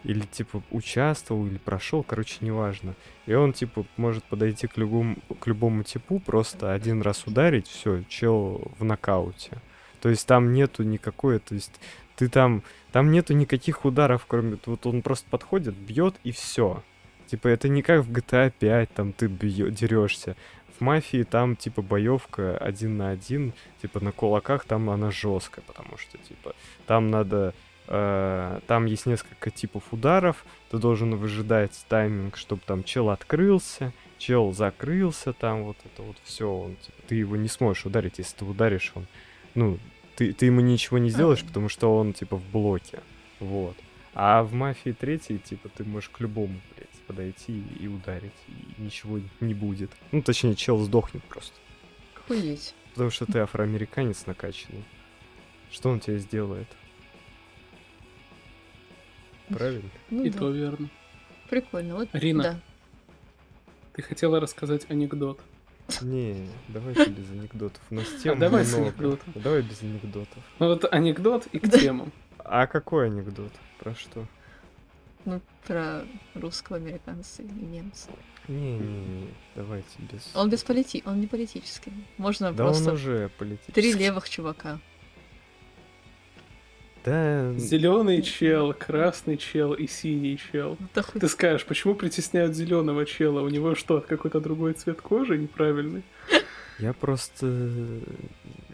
или 0.05 0.21
типа 0.21 0.63
участвовал, 0.71 1.47
или 1.47 1.59
прошел, 1.59 2.03
короче, 2.03 2.37
неважно. 2.41 2.95
И 3.27 3.35
он 3.35 3.53
типа 3.53 3.85
может 3.97 4.25
подойти 4.25 4.67
к 4.67 4.77
любому, 4.77 5.17
к 5.41 5.47
любому 5.47 5.83
типу, 5.83 6.21
просто 6.21 6.73
один 6.73 7.03
раз 7.03 7.27
ударить, 7.27 7.67
все, 7.67 8.03
чел 8.09 8.63
в 8.79 8.85
нокауте. 8.85 9.59
То 10.01 10.09
есть 10.09 10.27
там 10.27 10.53
нету 10.53 10.85
никакой, 10.85 11.41
то 11.41 11.55
есть 11.55 11.73
ты 12.17 12.29
там, 12.29 12.63
там 12.93 13.11
нету 13.11 13.35
никаких 13.35 13.85
ударов, 13.85 14.25
кроме 14.27 14.59
вот 14.67 14.87
он 14.87 15.03
просто 15.03 15.29
подходит, 15.29 15.75
бьет 15.75 16.15
и 16.25 16.33
все. 16.33 16.83
Типа 17.27 17.49
это 17.49 17.69
не 17.69 17.83
как 17.83 18.05
в 18.05 18.11
GTA 18.11 18.51
5, 18.59 18.95
там 18.95 19.13
ты 19.13 19.27
бьё- 19.27 19.71
дерешься. 19.71 20.37
В 20.79 20.81
мафии 20.81 21.25
там 21.25 21.57
типа 21.57 21.83
боевка 21.83 22.57
один 22.57 22.97
на 22.97 23.11
один, 23.11 23.53
типа 23.83 24.01
на 24.01 24.13
кулаках 24.13 24.65
там 24.65 24.91
она 24.91 25.11
жесткая, 25.11 25.65
потому 25.67 25.99
что 25.99 26.19
типа 26.19 26.55
там 26.87 27.11
надо 27.11 27.53
э, 27.89 28.61
там 28.67 28.87
есть 28.87 29.07
несколько 29.07 29.51
типов 29.51 29.83
ударов, 29.93 30.45
ты 30.71 30.79
должен 30.79 31.17
выжидать 31.17 31.85
тайминг, 31.89 32.37
чтобы 32.37 32.63
там 32.65 32.85
чел 32.85 33.11
открылся, 33.11 33.93
чел 34.19 34.53
закрылся, 34.53 35.33
там 35.33 35.65
вот 35.65 35.77
это 35.85 36.03
вот 36.03 36.17
все, 36.23 36.49
он 36.49 36.77
типа, 36.77 36.99
ты 37.09 37.15
его 37.17 37.37
не 37.37 37.49
сможешь 37.49 37.87
ударить, 37.87 38.19
если 38.19 38.37
ты 38.37 38.45
ударишь, 38.45 38.93
он, 38.95 39.07
ну, 39.55 39.79
ты, 40.17 40.33
ты 40.33 40.47
ему 40.47 40.61
ничего 40.61 40.99
не 40.99 41.11
сделаешь, 41.11 41.45
потому 41.45 41.69
что 41.69 41.97
он 41.97 42.13
типа 42.13 42.37
в 42.37 42.45
блоке, 42.51 43.01
вот. 43.41 43.77
А 44.15 44.43
в 44.43 44.53
мафии 44.53 44.91
третьей, 44.91 45.39
типа, 45.39 45.69
ты 45.69 45.85
можешь 45.85 46.09
к 46.09 46.19
любому, 46.21 46.61
блядь, 46.75 46.88
подойти 47.09 47.65
и 47.81 47.89
ударить, 47.89 48.33
и 48.47 48.81
ничего 48.83 49.21
не 49.41 49.55
будет. 49.55 49.91
Ну, 50.13 50.23
точнее, 50.23 50.55
чел 50.55 50.79
сдохнет 50.79 51.25
просто. 51.25 51.55
Охуеть. 52.17 52.75
Потому 52.93 53.11
что 53.11 53.27
ты 53.27 53.39
афроамериканец 53.41 54.27
накачанный. 54.27 54.85
Что 55.73 55.89
он 55.91 55.99
тебе 56.01 56.19
сделает? 56.19 56.69
Правильно? 59.49 59.89
Ну 60.11 60.25
И 60.25 60.31
да. 60.31 60.39
то 60.39 60.51
верно. 60.51 60.89
Прикольно. 61.49 61.97
Вот, 61.97 62.09
Арина. 62.13 62.43
Да. 62.43 62.61
Ты 63.95 64.03
хотела 64.03 64.41
рассказать 64.41 64.89
анекдот. 64.91 65.41
Не, 66.03 66.47
давайте 66.69 67.07
без 67.11 67.31
анекдотов. 67.31 67.81
У 67.91 67.95
нас 67.95 68.07
тем 68.23 68.35
А 68.35 68.37
давай 68.37 68.65
с 68.65 68.73
много. 68.73 68.89
анекдотом. 68.89 69.33
Давай 69.37 69.63
без 69.63 69.83
анекдотов. 69.83 70.45
Ну 70.59 70.67
вот 70.69 70.85
анекдот 70.93 71.47
и 71.53 71.59
к 71.59 71.67
Да. 71.69 71.79
темам. 71.79 72.13
А 72.39 72.67
какой 72.67 73.07
анекдот? 73.07 73.53
Про 73.79 73.95
что? 73.95 74.27
Ну, 75.25 75.41
про 75.67 76.05
русского 76.35 76.77
американца 76.79 77.43
и 77.43 77.47
немца. 77.47 78.09
Не-не-не, 78.49 79.29
давайте 79.55 79.89
без... 80.11 80.31
Он 80.35 80.49
без 80.49 80.63
полити... 80.65 81.03
Он 81.05 81.21
не 81.21 81.27
политический. 81.27 81.93
Можно 82.17 82.53
Да 82.53 82.65
просто 82.65 82.91
он 82.91 82.95
уже 82.95 83.29
политический. 83.39 83.73
три 83.73 83.93
левых 83.93 84.29
чувака. 84.31 84.81
Да, 87.05 87.53
Зеленый 87.55 88.23
чел, 88.23 88.75
красный 88.75 89.37
чел 89.37 89.73
и 89.73 89.87
синий 89.87 90.39
чел. 90.39 90.77
Ну, 90.81 90.87
да 90.95 91.03
хоть- 91.03 91.21
Ты 91.21 91.29
скажешь, 91.29 91.65
почему 91.65 91.95
притесняют 91.95 92.55
зеленого 92.57 93.07
чела? 93.07 93.41
У 93.43 93.49
него 93.49 93.75
что, 93.75 94.01
какой-то 94.01 94.41
другой 94.41 94.73
цвет 94.75 95.01
кожи 95.01 95.39
неправильный? 95.39 96.03
я 96.79 96.93
просто... 96.93 97.47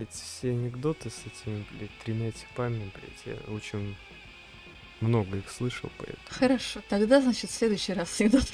Эти 0.01 0.11
все 0.13 0.51
анекдоты 0.51 1.11
с 1.11 1.21
этими, 1.27 1.65
блядь, 1.73 1.91
тремя 2.05 2.33
типами, 2.33 2.91
блядь, 2.95 3.37
я 3.39 3.53
очень 3.55 3.95
много 5.01 5.37
их 5.39 5.51
слышал, 5.51 5.91
поэтому... 5.99 6.19
Хорошо, 6.29 6.81
тогда, 6.89 7.21
значит, 7.21 7.51
в 7.51 7.55
следующий 7.55 7.93
раз 7.93 8.21
анекдот. 8.21 8.45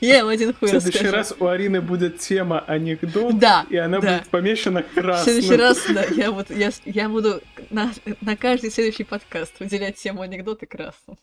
Я 0.00 0.20
им 0.20 0.28
один 0.28 0.54
В 0.54 0.58
хуй 0.58 0.68
следующий 0.68 0.98
расскажу. 0.98 1.16
раз 1.16 1.34
у 1.38 1.46
Арины 1.46 1.80
будет 1.82 2.18
тема 2.18 2.60
анекдот, 2.60 3.38
Да, 3.38 3.66
и 3.68 3.76
она 3.76 4.00
да. 4.00 4.18
будет 4.18 4.28
помечена 4.30 4.82
В 4.82 4.94
красным. 4.94 5.34
следующий 5.34 5.56
раз, 5.60 5.78
да, 5.88 6.04
я, 6.04 6.30
вот, 6.30 6.50
я, 6.50 6.70
я 6.86 7.08
буду 7.08 7.42
на, 7.70 7.92
на 8.20 8.36
каждый 8.36 8.70
следующий 8.70 9.04
подкаст 9.04 9.60
выделять 9.60 9.96
тему 9.96 10.22
анекдоты 10.22 10.66
красным. 10.66 11.18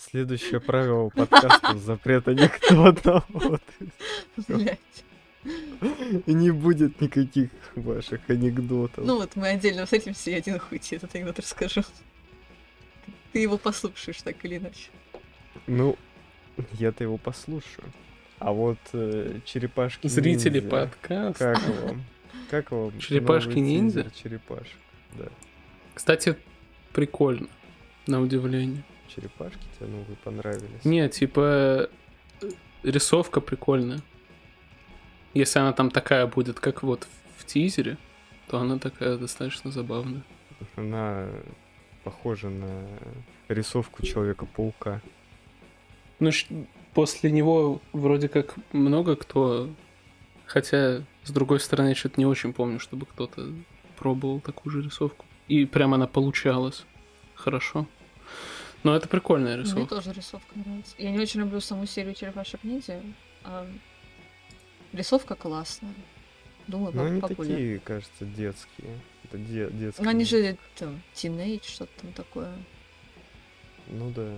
Следующее 0.00 0.58
правило 0.60 1.10
подкаста— 1.10 1.76
запрет 1.78 2.26
анекдотов. 2.28 3.24
Вот. 3.34 3.62
И 6.26 6.32
не 6.34 6.52
будет 6.52 7.00
никаких 7.00 7.50
ваших 7.74 8.20
анекдотов. 8.30 9.04
Ну 9.04 9.16
вот 9.16 9.34
мы 9.34 9.48
отдельно 9.48 9.84
встретимся 9.84 10.30
и 10.30 10.34
один 10.34 10.58
хуй 10.60 10.78
тебе 10.78 10.98
этот 10.98 11.14
анекдот 11.16 11.40
расскажу. 11.40 11.82
Ты 13.32 13.38
его 13.40 13.58
послушаешь 13.58 14.20
так 14.22 14.44
или 14.44 14.58
иначе. 14.58 14.90
Ну, 15.66 15.96
я-то 16.72 17.04
его 17.04 17.16
послушаю. 17.16 17.84
А 18.38 18.52
вот 18.52 18.78
э, 18.92 19.38
черепашки 19.44 20.08
Зрители 20.08 20.60
ниндзя, 20.60 20.68
подкаста. 20.68 21.54
Как 21.54 21.68
вам? 21.68 22.04
Как 22.50 22.70
вам? 22.72 22.98
Черепашки 22.98 23.58
ниндзя? 23.58 24.02
тизер 24.02 24.12
Черепашек. 24.22 24.78
Да. 25.12 25.28
Кстати, 25.94 26.36
прикольно, 26.92 27.48
на 28.06 28.20
удивление. 28.20 28.82
Черепашки 29.14 29.62
тебе 29.78 29.88
новые 29.88 30.16
понравились? 30.24 30.84
Не, 30.84 31.08
типа, 31.08 31.88
рисовка 32.82 33.40
прикольная. 33.40 34.00
Если 35.34 35.58
она 35.58 35.72
там 35.72 35.90
такая 35.90 36.26
будет, 36.26 36.60
как 36.60 36.82
вот 36.82 37.06
в 37.36 37.44
тизере, 37.46 37.96
то 38.48 38.58
она 38.58 38.78
такая 38.78 39.16
достаточно 39.16 39.70
забавная. 39.70 40.22
Она 40.76 41.28
похожа 42.04 42.48
на 42.48 42.86
рисовку 43.48 44.04
Человека-паука. 44.04 45.00
Ну, 46.20 46.30
после 46.94 47.30
него 47.30 47.80
вроде 47.92 48.28
как 48.28 48.54
много 48.72 49.16
кто... 49.16 49.68
Хотя, 50.46 51.02
с 51.24 51.30
другой 51.30 51.60
стороны, 51.60 51.88
я 51.88 51.94
что-то 51.94 52.20
не 52.20 52.26
очень 52.26 52.52
помню, 52.52 52.78
чтобы 52.78 53.06
кто-то 53.06 53.48
пробовал 53.96 54.40
такую 54.40 54.72
же 54.72 54.82
рисовку. 54.82 55.24
И 55.48 55.64
прям 55.64 55.94
она 55.94 56.06
получалась 56.06 56.84
хорошо. 57.34 57.86
Но 58.82 58.94
это 58.94 59.08
прикольная 59.08 59.56
Мне 59.56 59.64
рисовка. 59.64 59.94
тоже 59.96 60.12
рисовка 60.12 60.58
нравится. 60.58 60.94
Я 60.98 61.10
не 61.10 61.18
очень 61.18 61.40
люблю 61.40 61.60
саму 61.60 61.86
серию 61.86 62.14
черепашек 62.14 62.62
ниндзя. 62.64 63.00
а 63.44 63.66
рисовка 64.92 65.34
классная. 65.34 65.94
Думаю, 66.66 66.94
Но 66.94 67.04
они 67.04 67.20
популярна. 67.20 67.54
такие, 67.56 67.78
кажется, 67.80 68.24
детские. 68.24 68.98
Это 69.32 69.38
де- 69.38 69.70
детские. 69.70 70.04
Ну, 70.04 70.10
они 70.10 70.24
же 70.24 70.58
там 70.78 71.00
тинейдж, 71.14 71.64
что-то 71.64 71.92
там 72.02 72.12
такое. 72.12 72.52
Ну 73.88 74.10
да. 74.10 74.34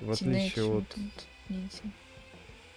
В 0.00 0.10
отличие 0.10 0.64
от, 0.66 0.84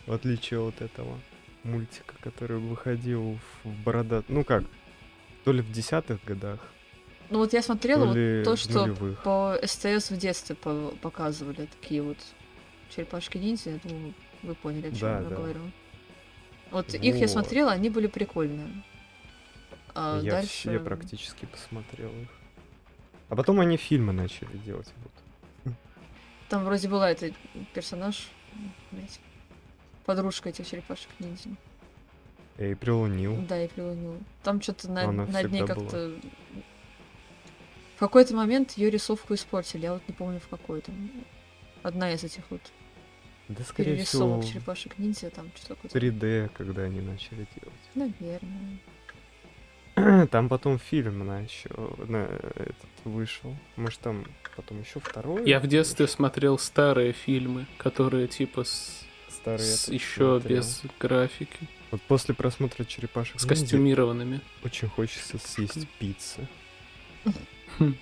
в 0.05 0.13
отличие 0.13 0.59
от 0.61 0.79
этого 0.81 1.19
мультика, 1.63 2.13
который 2.21 2.59
выходил 2.59 3.39
в 3.63 3.69
бородат... 3.83 4.25
Ну 4.29 4.43
как, 4.43 4.63
то 5.43 5.51
ли 5.51 5.61
в 5.61 5.71
десятых 5.71 6.23
годах, 6.23 6.59
Ну 7.29 7.39
вот 7.39 7.53
я 7.53 7.61
смотрела 7.61 8.01
то 8.03 8.07
вот 8.13 8.43
то, 8.45 8.55
что 8.55 8.81
нулевых. 8.85 9.21
по 9.23 9.57
СТС 9.63 10.11
в 10.11 10.17
детстве 10.17 10.55
по- 10.55 10.93
показывали 11.01 11.67
такие 11.81 12.01
вот 12.03 12.17
черепашки 12.95 13.37
ниндзя. 13.37 13.71
Я 13.71 13.79
думаю, 13.83 14.13
вы 14.43 14.55
поняли, 14.55 14.87
о 14.87 14.91
чем 14.91 14.99
Да, 14.99 15.17
я 15.19 15.23
да. 15.23 15.35
говорю. 15.35 15.71
Вот 16.71 16.93
их 16.93 17.15
я 17.15 17.27
смотрела, 17.27 17.71
они 17.71 17.89
были 17.89 18.07
прикольные. 18.07 18.83
А 19.99 20.21
Я 20.21 20.31
дальше... 20.33 20.51
все 20.51 20.79
практически 20.79 21.45
посмотрел 21.45 22.11
их. 22.11 22.29
А 23.29 23.35
потом 23.35 23.59
они 23.59 23.77
фильмы 23.77 24.13
начали 24.13 24.55
делать. 24.57 24.93
Вот. 25.03 25.73
Там 26.49 26.65
вроде 26.65 26.87
была 26.87 27.09
эта 27.09 27.33
персонаж, 27.73 28.29
блядь, 28.91 29.19
подружка 30.05 30.49
этих 30.49 30.67
черепашек 30.67 31.09
ниндзя. 31.17 31.49
И 32.59 32.75
прилунил. 32.75 33.43
Да, 33.49 33.59
и 33.63 33.67
прилунила. 33.67 34.19
Там 34.43 34.61
что-то 34.61 34.89
на, 34.91 35.05
Она 35.05 35.25
над 35.25 35.51
ней 35.51 35.65
как-то... 35.65 36.15
В 37.95 37.99
какой-то 37.99 38.35
момент 38.35 38.73
ее 38.73 38.91
рисовку 38.91 39.33
испортили, 39.33 39.81
я 39.81 39.93
вот 39.93 40.03
не 40.07 40.13
помню 40.13 40.39
в 40.39 40.47
какой 40.47 40.81
там. 40.81 41.11
Одна 41.81 42.13
из 42.13 42.23
этих 42.23 42.43
вот 42.51 42.61
Да, 43.47 43.63
скорее 43.63 44.03
всего, 44.03 44.43
черепашек 44.43 44.99
ниндзя, 44.99 45.31
там 45.31 45.51
что-то 45.55 45.81
такое. 45.81 45.91
3D, 45.91 46.49
когда 46.49 46.83
они 46.83 47.01
начали 47.01 47.47
делать. 47.55 47.81
Наверное. 47.95 48.79
Там 50.31 50.47
потом 50.49 50.77
фильм 50.79 51.25
на 51.25 51.39
еще 51.41 51.69
на 52.07 52.25
этот 52.55 52.75
вышел. 53.03 53.55
Может 53.75 53.99
там 53.99 54.25
потом 54.55 54.81
еще 54.81 54.99
второй? 54.99 55.47
Я 55.47 55.59
в 55.59 55.67
детстве 55.67 56.07
смотрел 56.07 56.57
старые 56.59 57.13
фильмы, 57.13 57.65
которые 57.77 58.27
типа 58.27 58.63
с, 58.63 59.03
Старый 59.29 59.65
я 59.65 59.75
с 59.75 59.87
еще 59.87 60.39
смотрел. 60.39 60.57
без 60.59 60.81
графики, 60.99 61.67
Вот 61.91 62.01
после 62.03 62.35
просмотра 62.35 62.83
черепашек 62.85 63.39
с 63.39 63.43
ниндзя 63.45 63.55
костюмированными. 63.65 64.41
очень 64.63 64.87
хочется 64.87 65.37
съесть 65.39 65.87
пиццы. 65.99 66.47
Хм. 67.79 67.95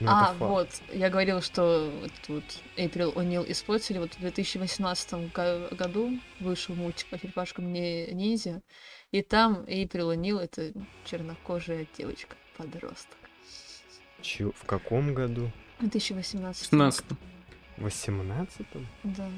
Ну, 0.00 0.08
а, 0.08 0.32
вот, 0.38 0.68
я 0.92 1.10
говорила, 1.10 1.42
что 1.42 1.90
вот, 2.00 2.12
вот 2.28 2.44
Эйприл 2.76 3.10
О'Нил 3.16 3.44
испортили. 3.50 3.98
Вот 3.98 4.14
в 4.14 4.20
2018 4.20 5.32
га- 5.32 5.68
году 5.72 6.20
вышел 6.38 6.74
мультик 6.76 7.08
по 7.08 7.18
черепашкам 7.18 7.72
не 7.72 8.06
ниндзя. 8.12 8.62
И 9.10 9.22
там 9.22 9.64
Эйприл 9.66 10.12
О'Нил 10.12 10.38
это 10.38 10.72
чернокожая 11.06 11.86
девочка, 11.96 12.36
подросток. 12.58 13.16
Чё, 14.20 14.52
в 14.52 14.66
каком 14.66 15.14
году? 15.14 15.50
В 15.78 15.88
2018. 15.88 16.66
17 16.70 17.04
В 17.78 17.86
18-м? 17.86 18.86
Да. 19.04 19.30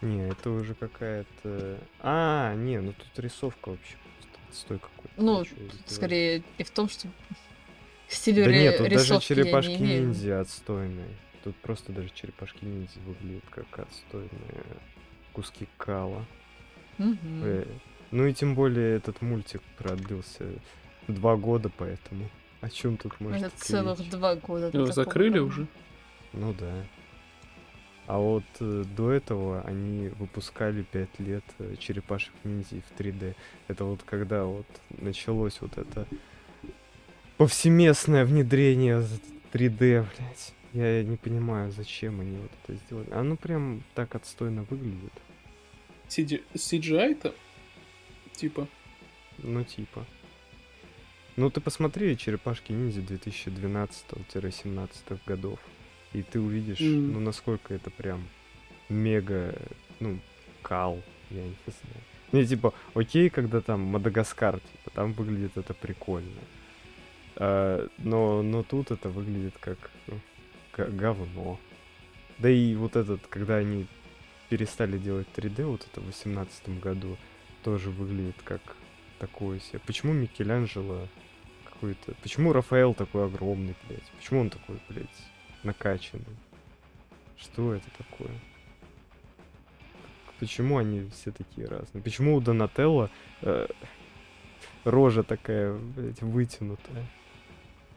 Не, 0.00 0.28
это 0.28 0.50
уже 0.50 0.74
какая-то... 0.74 1.78
А, 2.00 2.54
не, 2.54 2.80
ну 2.80 2.94
тут 2.94 3.18
рисовка 3.18 3.70
вообще 3.70 3.96
просто 4.16 4.38
отстой 4.48 4.78
какой-то. 4.78 5.22
Ну. 5.22 5.44
Скорее 5.86 6.42
и 6.56 6.62
в 6.64 6.70
том, 6.70 6.88
что 6.88 7.08
к 8.08 8.12
стилю 8.12 8.44
Да 8.44 8.50
ре- 8.50 8.62
нет, 8.62 8.78
тут 8.78 8.88
даже 8.88 9.14
не 9.14 9.20
черепашки 9.20 9.70
ниндзя 9.70 10.40
отстойные. 10.40 11.14
Тут 11.44 11.56
просто 11.56 11.92
даже 11.92 12.08
черепашки 12.10 12.64
ниндзя 12.64 13.00
выглядят 13.00 13.44
как 13.50 13.80
отстойные 13.80 14.64
куски 15.34 15.68
кала. 15.76 16.24
Э, 16.98 17.64
Ну 18.10 18.26
и 18.26 18.32
тем 18.34 18.54
более 18.54 18.96
этот 18.96 19.22
мультик 19.22 19.62
продлился 19.78 20.44
два 21.08 21.36
года, 21.36 21.70
поэтому 21.76 22.28
о 22.60 22.68
чем 22.68 22.96
тут 22.96 23.18
может 23.20 23.42
Это 23.42 23.56
целых 23.56 23.98
речь? 24.00 24.10
два 24.10 24.36
года. 24.36 24.70
Его 24.72 24.86
закрыли 24.92 25.38
уже? 25.38 25.66
Ну 26.32 26.54
да. 26.58 26.72
А 28.06 28.18
вот 28.18 28.44
э, 28.60 28.84
до 28.96 29.10
этого 29.12 29.62
они 29.62 30.08
выпускали 30.18 30.82
пять 30.82 31.18
лет 31.18 31.44
э, 31.58 31.76
черепашек 31.78 32.32
ниндзя 32.44 32.82
в 32.82 33.00
3D. 33.00 33.34
Это 33.68 33.84
вот 33.84 34.02
когда 34.02 34.44
вот 34.44 34.66
началось 34.90 35.60
вот 35.60 35.78
это 35.78 36.06
повсеместное 37.38 38.24
внедрение 38.24 39.02
з- 39.02 39.20
3D, 39.52 40.04
блядь. 40.16 40.54
Я 40.72 41.02
не 41.04 41.16
понимаю, 41.16 41.70
зачем 41.70 42.20
они 42.20 42.38
вот 42.38 42.50
это 42.64 42.78
сделали. 42.86 43.10
Оно 43.12 43.36
прям 43.36 43.82
так 43.94 44.14
отстойно 44.14 44.64
выглядит. 44.70 45.12
CG 46.16 46.42
CGI-то? 46.54 47.34
Типа. 48.34 48.66
Ну, 49.38 49.64
типа. 49.64 50.04
Ну, 51.36 51.48
ты 51.50 51.60
посмотри 51.60 52.16
черепашки 52.18 52.72
ниндзя 52.72 53.00
2012-17 53.00 55.18
годов. 55.26 55.58
И 56.12 56.22
ты 56.22 56.38
увидишь, 56.40 56.80
Мгм. 56.80 57.12
ну, 57.14 57.20
насколько 57.20 57.72
это 57.72 57.90
прям 57.90 58.28
мега, 58.90 59.54
ну, 60.00 60.18
кал, 60.60 61.00
я 61.30 61.42
не 61.42 61.54
знаю. 61.66 62.02
Не, 62.32 62.46
типа, 62.46 62.74
окей, 62.94 63.30
когда 63.30 63.60
там 63.62 63.80
Мадагаскар, 63.80 64.60
типа, 64.60 64.90
там 64.94 65.12
выглядит 65.14 65.56
это 65.56 65.72
прикольно. 65.74 66.40
А, 67.36 67.88
но, 67.98 68.42
но 68.42 68.62
тут 68.62 68.90
это 68.90 69.08
выглядит 69.08 69.54
как, 69.58 69.78
ну, 70.06 70.20
га- 70.76 70.90
говно. 70.90 71.58
Да 72.38 72.50
и 72.50 72.74
вот 72.74 72.96
этот, 72.96 73.26
когда 73.28 73.56
они 73.56 73.86
перестали 74.52 74.98
делать 74.98 75.26
3D, 75.34 75.64
вот 75.64 75.88
это 75.90 76.02
в 76.02 76.04
18 76.04 76.78
году, 76.78 77.16
тоже 77.64 77.88
выглядит 77.88 78.36
как 78.44 78.60
такое 79.18 79.60
себе. 79.60 79.80
Почему 79.86 80.12
Микеланджело 80.12 81.08
какой-то... 81.64 82.12
Почему 82.22 82.52
Рафаэл 82.52 82.92
такой 82.92 83.24
огромный, 83.24 83.74
блядь? 83.88 84.10
Почему 84.18 84.40
он 84.40 84.50
такой, 84.50 84.78
блядь, 84.90 85.08
накачанный? 85.62 86.36
Что 87.38 87.72
это 87.72 87.86
такое? 87.96 88.28
Почему 90.38 90.76
они 90.76 91.08
все 91.08 91.32
такие 91.32 91.66
разные? 91.66 92.02
Почему 92.02 92.36
у 92.36 92.40
Донателло 92.42 93.08
э, 93.40 93.68
рожа 94.84 95.22
такая, 95.22 95.72
блядь, 95.72 96.20
вытянутая? 96.20 97.06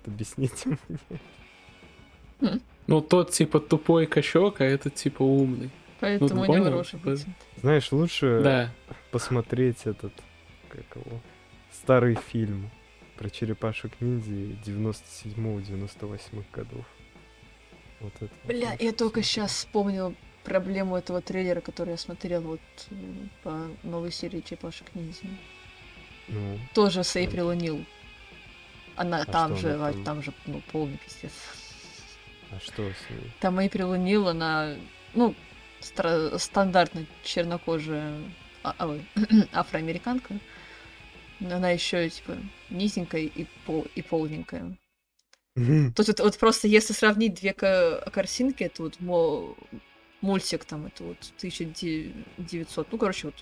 Объясните 0.06 0.78
мне. 0.88 2.60
Ну, 2.88 3.02
тот 3.02 3.32
типа 3.32 3.60
тупой 3.60 4.06
качок, 4.06 4.62
а 4.62 4.64
этот 4.64 4.96
типа 4.96 5.22
умный. 5.22 5.70
Поэтому 6.00 6.28
ты 6.30 6.34
у 6.36 6.38
него 6.38 6.46
понял? 6.48 6.72
рожа 6.72 6.92
Типа- 6.92 7.10
вытянута. 7.10 7.40
Знаешь, 7.58 7.92
лучше 7.92 8.42
Да. 8.44 8.72
посмотреть 9.12 9.86
этот, 9.86 10.14
как 10.70 10.86
его, 10.96 11.20
старый 11.72 12.16
фильм 12.16 12.70
про 13.18 13.30
черепашек 13.30 13.92
ниндзя 14.02 14.58
97-98 14.66 16.44
годов. 16.52 16.86
Вот 18.02 18.14
это. 18.18 18.30
вот 18.44 18.54
Бля, 18.54 18.72
лучше 18.72 18.84
я 18.84 18.92
только 18.92 19.24
сейчас 19.24 19.52
вспомнил 19.52 20.16
проблему 20.44 20.98
этого 20.98 21.22
трейлера, 21.22 21.62
который 21.62 21.92
я 21.92 21.98
смотрел 21.98 22.42
вот 22.42 22.60
м, 22.92 23.30
по 23.44 23.68
новой 23.84 24.12
серии 24.12 24.42
Черепашек 24.42 24.94
Ниндзя. 24.94 25.26
Ну, 26.28 26.60
Тоже 26.74 27.04
с 27.04 27.16
Эйприл 27.16 27.52
О'Нил. 27.52 27.86
Она 28.96 29.22
А 29.22 29.26
там 29.26 29.56
же, 29.58 29.74
она 29.76 29.92
там? 29.94 30.04
там 30.04 30.24
же, 30.24 30.34
ну, 30.46 30.62
полный 30.72 30.98
пиздец. 30.98 31.32
а 32.52 32.60
что 32.60 32.84
с 32.84 33.10
ней? 33.10 33.32
Там 33.40 33.60
Эйприл 33.60 33.94
О'Нил, 33.94 34.28
она, 34.30 34.76
ну, 35.14 35.34
стра- 35.86 36.38
стандартно 36.40 37.06
чернокожая 37.24 38.14
а- 38.64 38.76
а, 38.80 39.00
афроамериканка. 39.54 40.38
Но 41.40 41.56
она 41.58 41.70
еще 41.72 42.10
типа 42.10 42.38
низенькая 42.70 43.22
и, 43.22 43.46
пол, 43.66 43.86
и 43.96 44.02
полненькая. 44.02 44.78
То 45.56 46.02
есть 46.02 46.08
вот, 46.10 46.20
вот 46.20 46.38
просто 46.38 46.68
если 46.68 46.94
сравнить 46.94 47.36
две 47.36 47.54
ка- 47.54 48.04
картинки, 48.12 48.64
это 48.64 48.84
вот 48.84 49.00
мо- 49.00 49.56
мультик 50.22 50.66
там, 50.66 50.88
это 50.88 51.04
вот 51.04 51.18
1900, 51.38 52.92
ну, 52.92 52.98
короче, 52.98 53.28
вот 53.28 53.36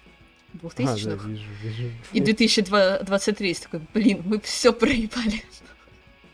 А, 0.54 0.58
да, 0.86 0.94
2000-х. 0.94 1.28
вижу, 1.28 1.50
вижу. 1.64 1.92
И 2.12 2.20
2023 2.20 3.48
есть 3.48 3.64
такой, 3.64 3.82
блин, 3.94 4.22
мы 4.26 4.40
все 4.42 4.72
проебали. 4.74 5.44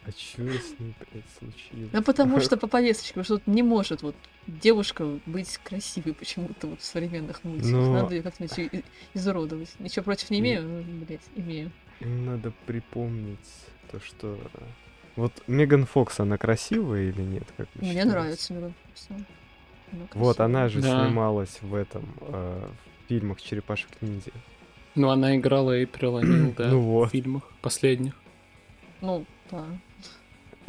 А 0.09 0.11
чё 0.11 0.43
с 0.49 0.79
ней, 0.79 0.95
блядь, 1.11 1.23
случилось? 1.37 1.89
Ну, 1.93 2.01
потому 2.01 2.39
что 2.41 2.57
по 2.57 2.67
повесточке, 2.67 3.13
потому 3.19 3.39
что 3.39 3.51
не 3.51 3.61
может 3.61 4.01
вот 4.01 4.15
девушка 4.47 5.19
быть 5.27 5.57
красивой 5.59 6.13
почему-то 6.13 6.65
вот 6.67 6.81
в 6.81 6.83
современных 6.85 7.43
мультиках. 7.43 7.71
Но- 7.71 7.93
Надо 7.93 8.15
ее 8.15 8.23
как-нибудь 8.23 8.57
и- 8.57 8.77
и- 8.77 8.83
изуродовать. 9.13 9.69
Ничего 9.79 10.03
против 10.03 10.31
не 10.31 10.39
имею, 10.39 10.63
ну, 10.63 11.05
блядь, 11.05 11.21
имею. 11.35 11.71
Им 11.99 12.25
надо 12.25 12.51
припомнить 12.65 13.37
то, 13.91 13.99
что... 13.99 14.39
Вот 15.15 15.33
Меган 15.47 15.85
Фокс, 15.85 16.19
она 16.21 16.37
красивая 16.37 17.09
или 17.09 17.21
нет? 17.21 17.43
Как 17.57 17.67
Мне 17.75 17.89
считаете? 17.89 18.09
нравится 18.09 18.53
Меган 18.53 18.73
Фокс, 18.85 19.07
да. 19.09 19.17
Вот, 20.13 20.39
она 20.39 20.69
же 20.69 20.81
Да. 20.81 21.05
снималась 21.05 21.59
в 21.61 21.75
этом, 21.75 22.05
э, 22.21 22.67
в 23.05 23.09
фильмах 23.09 23.41
Черепашек 23.41 23.89
Ниндзя. 24.01 24.31
Ну, 24.95 25.09
она 25.09 25.35
играла 25.35 25.77
Эйприл 25.77 26.19
О'Нил, 26.19 26.55
да, 26.55 26.67
Ну 26.71 26.79
в 26.79 26.83
вот. 26.85 27.11
фильмах 27.11 27.43
последних. 27.61 28.15
Ну, 29.01 29.25
да. 29.51 29.65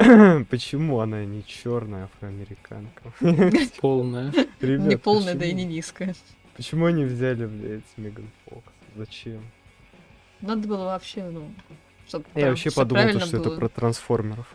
Почему 0.49 0.99
она 0.99 1.25
не 1.25 1.45
черная 1.45 2.05
афроамериканка? 2.05 3.13
Полная. 3.81 4.33
Ребят, 4.59 4.87
не 4.87 4.97
полная, 4.97 5.35
да 5.35 5.45
и 5.45 5.53
не 5.53 5.65
низкая. 5.65 6.15
Почему 6.55 6.85
они 6.85 7.05
взяли, 7.05 7.45
блядь, 7.45 7.83
Меган 7.97 8.29
Фокс? 8.45 8.73
Зачем? 8.95 9.41
Надо 10.41 10.67
было 10.67 10.85
вообще, 10.85 11.23
ну, 11.23 11.51
чтобы 12.07 12.25
Я 12.35 12.49
вообще 12.49 12.71
подумал, 12.71 13.11
то, 13.13 13.19
что 13.19 13.37
это 13.37 13.51
про 13.51 13.69
трансформеров. 13.69 14.47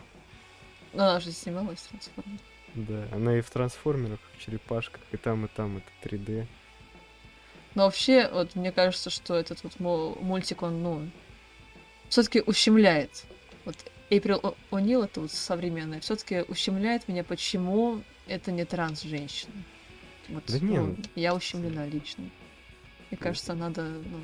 Ну, 0.93 1.03
она 1.03 1.19
же 1.19 1.31
снималась 1.31 1.79
в 1.79 1.89
«Трансформерах». 1.89 2.41
Да, 2.75 3.07
она 3.11 3.37
и 3.37 3.41
в 3.41 3.49
трансформерах, 3.49 4.19
и 4.19 4.37
в 4.37 4.45
черепашках, 4.45 5.01
и 5.11 5.17
там, 5.17 5.45
и 5.45 5.47
там 5.47 5.77
это 5.77 6.15
3D. 6.15 6.45
Но 7.75 7.85
вообще, 7.85 8.29
вот 8.31 8.55
мне 8.55 8.71
кажется, 8.71 9.09
что 9.09 9.35
этот 9.35 9.63
вот 9.63 9.79
мультик, 9.79 10.61
он, 10.63 10.83
ну, 10.83 11.09
все-таки 12.09 12.41
ущемляет. 12.45 13.25
Вот 13.65 13.75
Эйприл 14.09 14.55
О'Нил, 14.71 15.03
это 15.03 15.21
вот 15.21 15.31
современная, 15.31 15.99
все-таки 15.99 16.43
ущемляет 16.47 17.07
меня, 17.07 17.23
почему 17.23 18.01
это 18.27 18.51
не 18.51 18.63
транс-женщина. 18.65 19.51
Вот, 20.29 20.43
Да 20.47 20.57
ну, 20.61 20.85
ну- 20.87 20.97
я 21.15 21.33
ущемлена 21.35 21.85
лично. 21.87 22.23
Мне 23.09 23.17
кажется, 23.17 23.53
надо, 23.53 23.83
ну, 23.83 24.19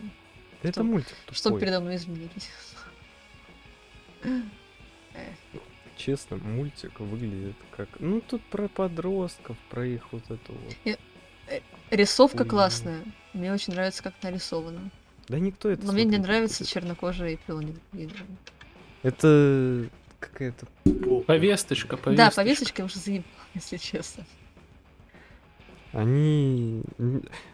Да 0.62 0.70
это 0.70 0.80
Что- 0.80 0.84
мультик 0.84 1.16
что 1.32 1.44
тупой. 1.50 1.62
передо 1.62 1.80
мной 1.82 1.96
изменились. 1.98 2.50
Честно, 5.98 6.38
мультик 6.38 7.00
выглядит 7.00 7.56
как... 7.76 7.88
Ну, 8.00 8.20
тут 8.22 8.42
про 8.46 8.68
подростков, 8.68 9.58
про 9.70 9.86
их 9.86 10.12
вот 10.12 10.24
эту 10.30 10.54
вот... 10.54 11.00
Рисовка 11.92 12.38
Хуйня. 12.40 12.50
классная. 12.50 13.04
Мне 13.34 13.54
очень 13.54 13.74
нравится, 13.74 14.02
как 14.02 14.14
нарисовано. 14.24 14.90
Да 15.28 15.40
никто 15.40 15.70
это 15.70 15.86
Но 15.86 15.94
мне 15.94 16.04
не 16.06 16.18
нравится 16.18 16.66
чернокожая 16.66 17.32
Эйприл 17.32 17.62
О'Нил. 17.62 17.80
Это 19.04 19.90
какая-то... 20.20 20.66
Повесточка, 21.28 21.98
повесточка. 21.98 22.16
Да, 22.16 22.32
повесточка 22.32 22.82
я 22.82 22.86
уже 22.86 22.98
заебала, 22.98 23.26
если 23.54 23.78
честно. 23.78 24.26
Они... 25.92 26.82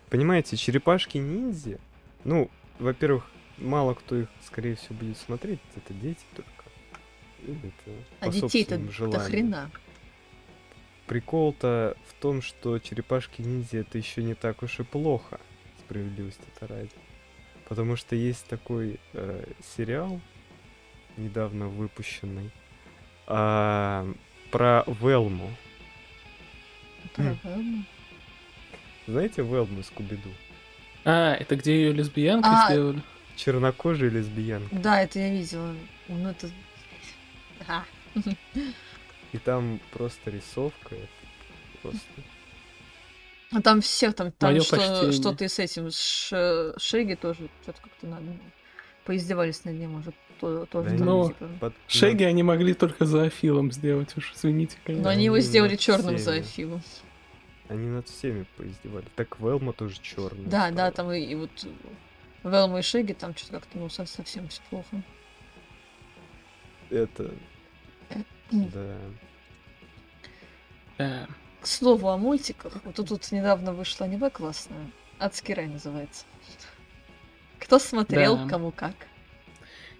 Понимаете, 0.09 0.55
черепашки 0.55 1.17
ниндзя... 1.17 1.79
Ну, 2.23 2.49
во-первых, 2.79 3.25
мало 3.57 3.93
кто 3.93 4.15
их, 4.17 4.27
скорее 4.45 4.75
всего, 4.75 4.95
будет 4.95 5.17
смотреть. 5.17 5.59
Это 5.75 5.93
дети 5.93 6.23
только. 6.35 6.49
Это 7.47 7.91
А 8.19 8.29
детей-то 8.29 8.77
до 8.77 9.19
хрена. 9.19 9.71
Прикол-то 11.07 11.97
в 12.07 12.13
том, 12.21 12.41
что 12.41 12.77
черепашки-ниндзя 12.77 13.79
это 13.79 13.97
еще 13.97 14.21
не 14.21 14.35
так 14.35 14.61
уж 14.61 14.79
и 14.79 14.83
плохо. 14.83 15.39
Справедливости 15.79 16.43
это 16.55 16.67
ради. 16.67 16.91
Потому 17.67 17.95
что 17.95 18.15
есть 18.15 18.45
такой 18.45 18.99
э, 19.13 19.45
сериал, 19.75 20.21
недавно 21.19 21.67
выпущенный, 21.67 22.49
а, 23.27 24.07
про 24.51 24.83
Велму. 24.87 25.51
Правильно. 27.15 27.85
Знаете 29.07 29.41
Велму 29.43 29.81
из 29.81 29.89
Кубиду? 29.89 30.29
А, 31.05 31.33
это 31.35 31.55
где 31.55 31.75
ее 31.75 31.93
лесбиянкой 31.93 32.51
А. 32.53 32.65
сделали? 32.69 33.01
Чернокожая 33.35 34.09
лесбиянка. 34.09 34.75
Да, 34.75 35.01
это 35.01 35.19
я 35.19 35.29
видела. 35.31 35.73
Ну, 36.07 36.29
это... 36.29 36.49
А, 37.67 37.83
И 39.31 39.37
там 39.37 39.79
просто 39.91 40.29
рисовка. 40.31 40.95
Просто... 41.81 41.99
А 43.51 43.61
там 43.61 43.81
всех, 43.81 44.13
там, 44.13 44.31
там 44.33 44.51
Моё 44.51 44.61
что, 44.61 44.75
почтение. 44.75 45.11
что 45.11 45.33
ты 45.33 45.49
с 45.49 45.57
этим, 45.57 45.89
Ш- 45.91 46.73
Шеги 46.77 47.15
тоже, 47.15 47.49
что-то 47.63 47.81
как-то 47.81 48.05
надо, 48.05 48.25
поиздевались 49.09 49.65
над 49.65 49.73
ним 49.73 49.95
уже, 49.95 50.13
то- 50.39 50.67
тоже 50.67 50.89
Да 50.91 50.97
там, 50.97 51.05
ну, 51.07 51.27
типа. 51.29 51.49
под- 51.59 51.73
Шеги 51.87 52.21
они 52.21 52.43
могли 52.43 52.75
только 52.75 53.05
за 53.05 53.23
Афилом 53.23 53.71
сделать, 53.71 54.15
уж 54.15 54.33
извините, 54.35 54.77
конечно. 54.85 55.05
Но 55.05 55.09
они 55.09 55.25
его 55.25 55.39
сделали 55.39 55.75
черным 55.77 56.17
всеми. 56.17 56.25
за 56.25 56.33
Афилу. 56.33 56.79
Они 57.69 57.87
над 57.87 58.07
всеми 58.07 58.45
поиздевали. 58.55 59.07
Так 59.15 59.39
Велма 59.39 59.73
тоже 59.73 59.99
черная. 59.99 60.45
Да, 60.45 60.69
да, 60.69 60.91
там 60.91 61.11
и, 61.11 61.21
и 61.21 61.33
вот 61.33 61.49
Велма 62.43 62.79
и 62.79 62.81
Шеги, 62.83 63.13
там 63.13 63.35
что-то 63.35 63.53
как-то, 63.53 63.79
ну, 63.79 63.89
со- 63.89 64.05
совсем 64.05 64.47
все 64.47 64.61
плохо. 64.69 65.01
Это... 66.91 67.31
Да. 68.51 68.95
Да. 70.99 71.27
К 71.61 71.65
слову 71.65 72.09
о 72.09 72.17
мультиках, 72.17 72.73
вот 72.85 72.93
тут, 72.93 73.09
тут 73.09 73.31
недавно 73.31 73.73
вышло 73.73 74.05
аниме 74.05 74.29
классное, 74.29 74.91
Адский 75.17 75.55
рай 75.55 75.65
называется. 75.65 76.25
Кто 77.59 77.79
смотрел, 77.79 78.37
Да. 78.37 78.47
кому 78.47 78.71
как. 78.71 78.95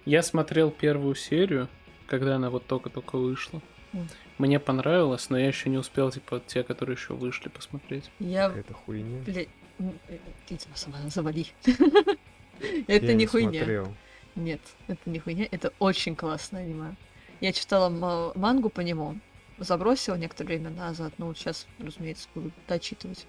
Я 0.04 0.22
смотрел 0.22 0.70
первую 0.70 1.14
серию, 1.14 1.68
когда 2.06 2.36
она 2.36 2.50
вот 2.50 2.66
только-только 2.66 3.16
вышла. 3.16 3.60
М. 3.92 4.08
Мне 4.38 4.58
понравилось, 4.58 5.28
но 5.30 5.38
я 5.38 5.46
еще 5.48 5.68
не 5.68 5.76
успел, 5.78 6.10
типа, 6.10 6.40
те, 6.46 6.62
которые 6.62 6.96
еще 6.96 7.14
вышли, 7.14 7.48
посмотреть. 7.48 8.10
Я, 8.18 8.48
Какая-то 8.48 8.74
хуйня. 8.74 9.22
блядь, 9.24 9.48
м, 9.78 9.92
э, 10.08 10.18
ты 10.46 10.56
тебя 10.56 10.74
сама 10.76 10.98
завали. 11.08 11.46
Это 12.86 13.12
не 13.14 13.26
хуйня. 13.26 13.60
смотрел. 13.60 13.94
Нет, 14.36 14.60
это 14.86 15.10
не 15.10 15.18
хуйня, 15.18 15.48
это 15.50 15.72
очень 15.80 16.14
классное 16.14 16.62
аниме. 16.62 16.94
Я 17.40 17.52
читала 17.52 17.88
ма- 17.88 18.32
мангу 18.36 18.70
по 18.70 18.80
нему, 18.80 19.18
забросила 19.58 20.14
некоторое 20.14 20.46
время 20.48 20.70
назад, 20.70 21.12
но 21.18 21.26
вот 21.26 21.36
сейчас, 21.36 21.66
разумеется, 21.80 22.28
буду 22.34 22.52
дочитывать. 22.68 23.26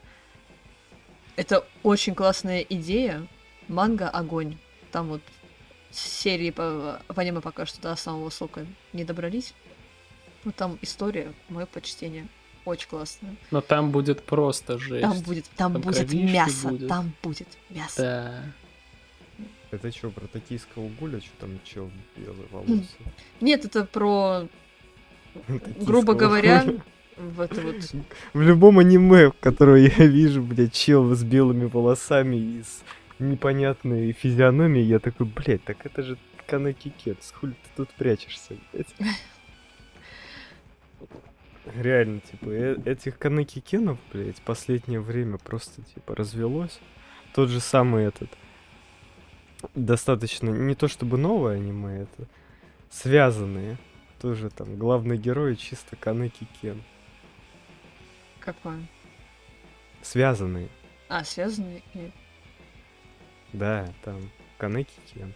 Это 1.35 1.65
очень 1.83 2.13
классная 2.13 2.59
идея. 2.61 3.27
Манга 3.67 4.09
огонь. 4.09 4.57
Там 4.91 5.07
вот 5.07 5.21
серии 5.91 6.51
по, 6.51 7.01
по 7.07 7.21
аниме 7.21 7.41
пока 7.41 7.65
что 7.65 7.81
до 7.81 7.95
самого 7.95 8.25
высокого 8.25 8.65
не 8.93 9.03
добрались. 9.03 9.53
Ну 10.43 10.51
там 10.51 10.77
история, 10.81 11.33
мое 11.49 11.65
почтение. 11.65 12.27
Очень 12.63 12.89
классная. 12.89 13.35
Но 13.49 13.61
там 13.61 13.91
будет 13.91 14.23
просто 14.23 14.77
жесть. 14.77 15.01
Там 15.01 15.19
будет, 15.21 15.45
там, 15.55 15.73
Там 15.73 15.81
будет 15.81 16.13
мясо, 16.13 16.67
будет. 16.69 16.87
там 16.87 17.11
будет 17.23 17.47
мясо. 17.69 18.01
Да. 18.01 18.43
Это 19.71 19.91
что, 19.91 20.09
про 20.11 20.27
токийского 20.27 20.89
гуля? 20.99 21.19
Что 21.21 21.29
там 21.39 21.59
чел 21.63 21.89
белый 22.15 22.45
волосы? 22.51 22.85
Нет, 23.39 23.65
это 23.65 23.85
про, 23.85 24.47
грубо 25.79 26.13
говоря, 26.13 26.65
в 27.17 27.39
это 27.39 27.61
вот 27.61 27.75
В 28.33 28.41
любом 28.41 28.79
аниме, 28.79 29.31
которое 29.39 29.91
я 29.97 30.05
вижу, 30.05 30.43
блядь, 30.43 30.73
чел 30.73 31.15
с 31.15 31.23
белыми 31.23 31.65
волосами 31.65 32.35
и 32.35 32.63
с 32.63 32.83
непонятной 33.21 34.11
физиономией, 34.13 34.85
я 34.85 34.99
такой, 34.99 35.27
блядь, 35.27 35.63
так 35.63 35.85
это 35.85 36.03
же 36.03 36.17
Канеки 36.47 36.89
Кетс, 36.89 37.31
хули 37.31 37.53
ты 37.53 37.69
тут 37.77 37.89
прячешься, 37.93 38.57
блядь? 38.73 38.93
Реально, 41.75 42.19
типа, 42.21 42.49
э- 42.49 42.77
этих 42.85 43.17
Канеки 43.17 43.59
Кенов, 43.59 43.99
блядь, 44.11 44.41
последнее 44.41 44.99
время 44.99 45.37
просто, 45.37 45.81
типа, 45.83 46.15
развелось. 46.15 46.79
Тот 47.33 47.49
же 47.49 47.59
самый 47.59 48.05
этот, 48.05 48.29
достаточно, 49.75 50.49
не 50.49 50.75
то 50.75 50.87
чтобы 50.87 51.17
новое 51.17 51.55
аниме, 51.55 52.01
это 52.01 52.27
связанные. 52.89 53.77
Тоже 54.19 54.49
там 54.49 54.77
главный 54.77 55.17
герой 55.17 55.55
чисто 55.55 55.95
Канеки 55.95 56.47
Кен. 56.61 56.83
какое? 58.39 58.87
Связанные. 60.01 60.67
А, 61.09 61.23
связанные? 61.23 61.81
Нет. 61.93 62.11
Да, 63.53 63.91
там 64.03 64.29
Канеки 64.57 64.91
Кен. 65.13 65.33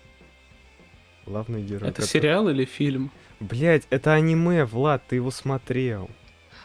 Главный 1.26 1.64
герой. 1.64 1.90
Это 1.90 2.02
который- 2.02 2.08
сериал 2.10 2.50
или 2.50 2.66
фильм? 2.66 3.12
Блять, 3.40 3.84
это 3.90 4.14
аниме, 4.14 4.66
Влад, 4.66 5.06
ты 5.08 5.16
его 5.16 5.32
смотрел. 5.32 6.10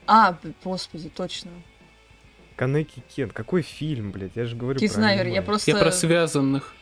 А, 0.07 0.39
господи, 0.63 1.09
точно. 1.09 1.51
Канеки 2.57 3.03
Кен. 3.17 3.31
Какой 3.31 3.63
фильм, 3.63 4.13
блядь? 4.13 4.33
Я 4.37 4.45
же 4.45 4.55
говорю 4.55 4.79
Кизнайвер, 4.79 5.23
про 5.23 5.29
я 5.29 5.35
аниме. 5.37 5.47
просто... 5.47 5.71
Я 5.71 5.77
про 5.79 5.91
связанных. 5.93 6.75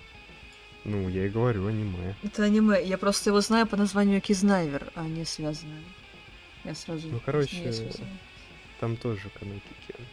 Ну, 0.85 1.09
я 1.09 1.27
и 1.27 1.29
говорю 1.29 1.67
аниме. 1.67 2.15
Это 2.23 2.45
аниме, 2.45 2.83
я 2.85 2.99
просто 2.99 3.31
его 3.31 3.41
знаю 3.41 3.67
по 3.67 3.77
названию 3.77 4.21
Кизнайвер, 4.21 4.91
а 4.95 5.05
не 5.05 5.25
связанное. 5.25 5.83
Я 6.65 6.75
сразу... 6.75 7.09
Ну, 7.09 7.21
короче. 7.25 7.73
Там 8.81 8.97
тоже 8.97 9.29
Канеки 9.39 9.63
Кен. 9.87 10.05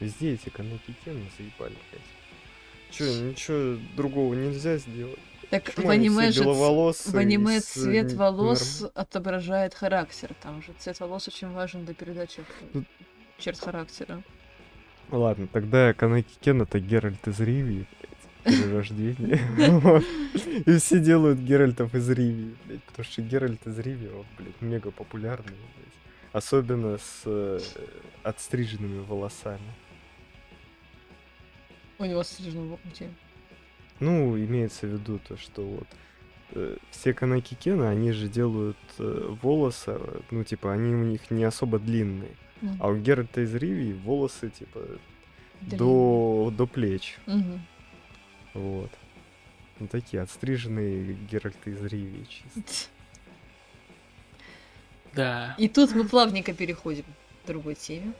Везде 0.00 0.34
эти 0.34 0.48
Канеки 0.48 0.94
Кен 1.04 1.24
заебали, 1.36 1.74
блядь. 1.90 2.02
Чё, 2.90 3.04
ничего 3.04 3.78
другого 3.96 4.34
нельзя 4.34 4.78
сделать? 4.78 5.18
Так 5.50 5.64
Почему 5.64 5.86
в 5.86 5.90
аниме 5.90 6.30
же... 6.30 6.44
В 6.44 7.16
аниме 7.16 7.60
с, 7.60 7.64
цвет 7.64 8.12
волос 8.12 8.80
норм- 8.82 8.92
отображает 8.94 9.74
характер. 9.74 10.34
Там 10.42 10.62
же 10.62 10.72
цвет 10.78 11.00
волос 11.00 11.26
очень 11.28 11.50
важен 11.50 11.84
для 11.84 11.94
передачи 11.94 12.44
Ну, 12.74 12.84
черт 13.38 13.58
характера. 13.58 14.22
Ладно, 15.10 15.48
тогда 15.50 15.94
Канеки 15.94 16.34
Кен 16.40 16.62
это 16.62 16.80
Геральт 16.80 17.26
из 17.26 17.40
Ривии, 17.40 17.86
блядь. 18.44 18.58
Перерождение. 18.58 19.40
Вот. 19.80 20.04
И 20.66 20.76
все 20.76 20.98
делают 21.00 21.38
Геральтов 21.38 21.94
из 21.94 22.10
Ривии, 22.10 22.54
блядь. 22.66 22.82
Потому 22.84 23.04
что 23.04 23.22
Геральт 23.22 23.66
из 23.66 23.78
Ривии, 23.78 24.08
он, 24.08 24.26
блядь, 24.36 24.60
мега 24.60 24.90
популярный, 24.90 25.46
блядь. 25.46 25.94
Особенно 26.32 26.98
с 26.98 27.22
э, 27.24 27.58
отстриженными 28.22 29.00
волосами. 29.00 29.72
У 31.98 32.04
него 32.04 32.22
в 32.22 32.70
локте. 32.70 33.10
Ну, 34.00 34.38
имеется 34.38 34.86
в 34.86 34.90
виду 34.90 35.18
то, 35.18 35.36
что 35.36 35.62
вот 35.62 35.88
э, 36.52 36.76
все 36.90 37.12
канаки 37.12 37.54
Кена, 37.54 37.90
они 37.90 38.12
же 38.12 38.28
делают 38.28 38.76
э, 38.98 39.34
волосы, 39.42 39.98
ну, 40.30 40.44
типа, 40.44 40.72
они 40.72 40.94
у 40.94 41.04
них 41.04 41.30
не 41.30 41.42
особо 41.42 41.78
длинные. 41.80 42.36
Мгм. 42.60 42.76
А 42.80 42.88
у 42.88 42.96
Геральта 42.96 43.40
из 43.40 43.54
Ривии 43.54 43.92
волосы, 43.92 44.50
типа, 44.50 44.80
Длинные. 45.60 45.78
до, 45.78 46.52
до 46.56 46.66
плеч. 46.66 47.18
Мгм. 47.26 47.60
Вот. 48.54 48.90
Ну, 49.80 49.88
такие 49.88 50.22
отстриженные 50.22 51.14
Геральты 51.30 51.70
из 51.70 51.82
Ривии 51.84 52.26
чисто. 52.28 52.88
Да. 55.14 55.54
И 55.58 55.68
тут 55.68 55.94
мы 55.94 56.04
плавненько 56.04 56.52
переходим 56.52 57.04
к 57.42 57.46
другой 57.46 57.74
теме. 57.74 58.12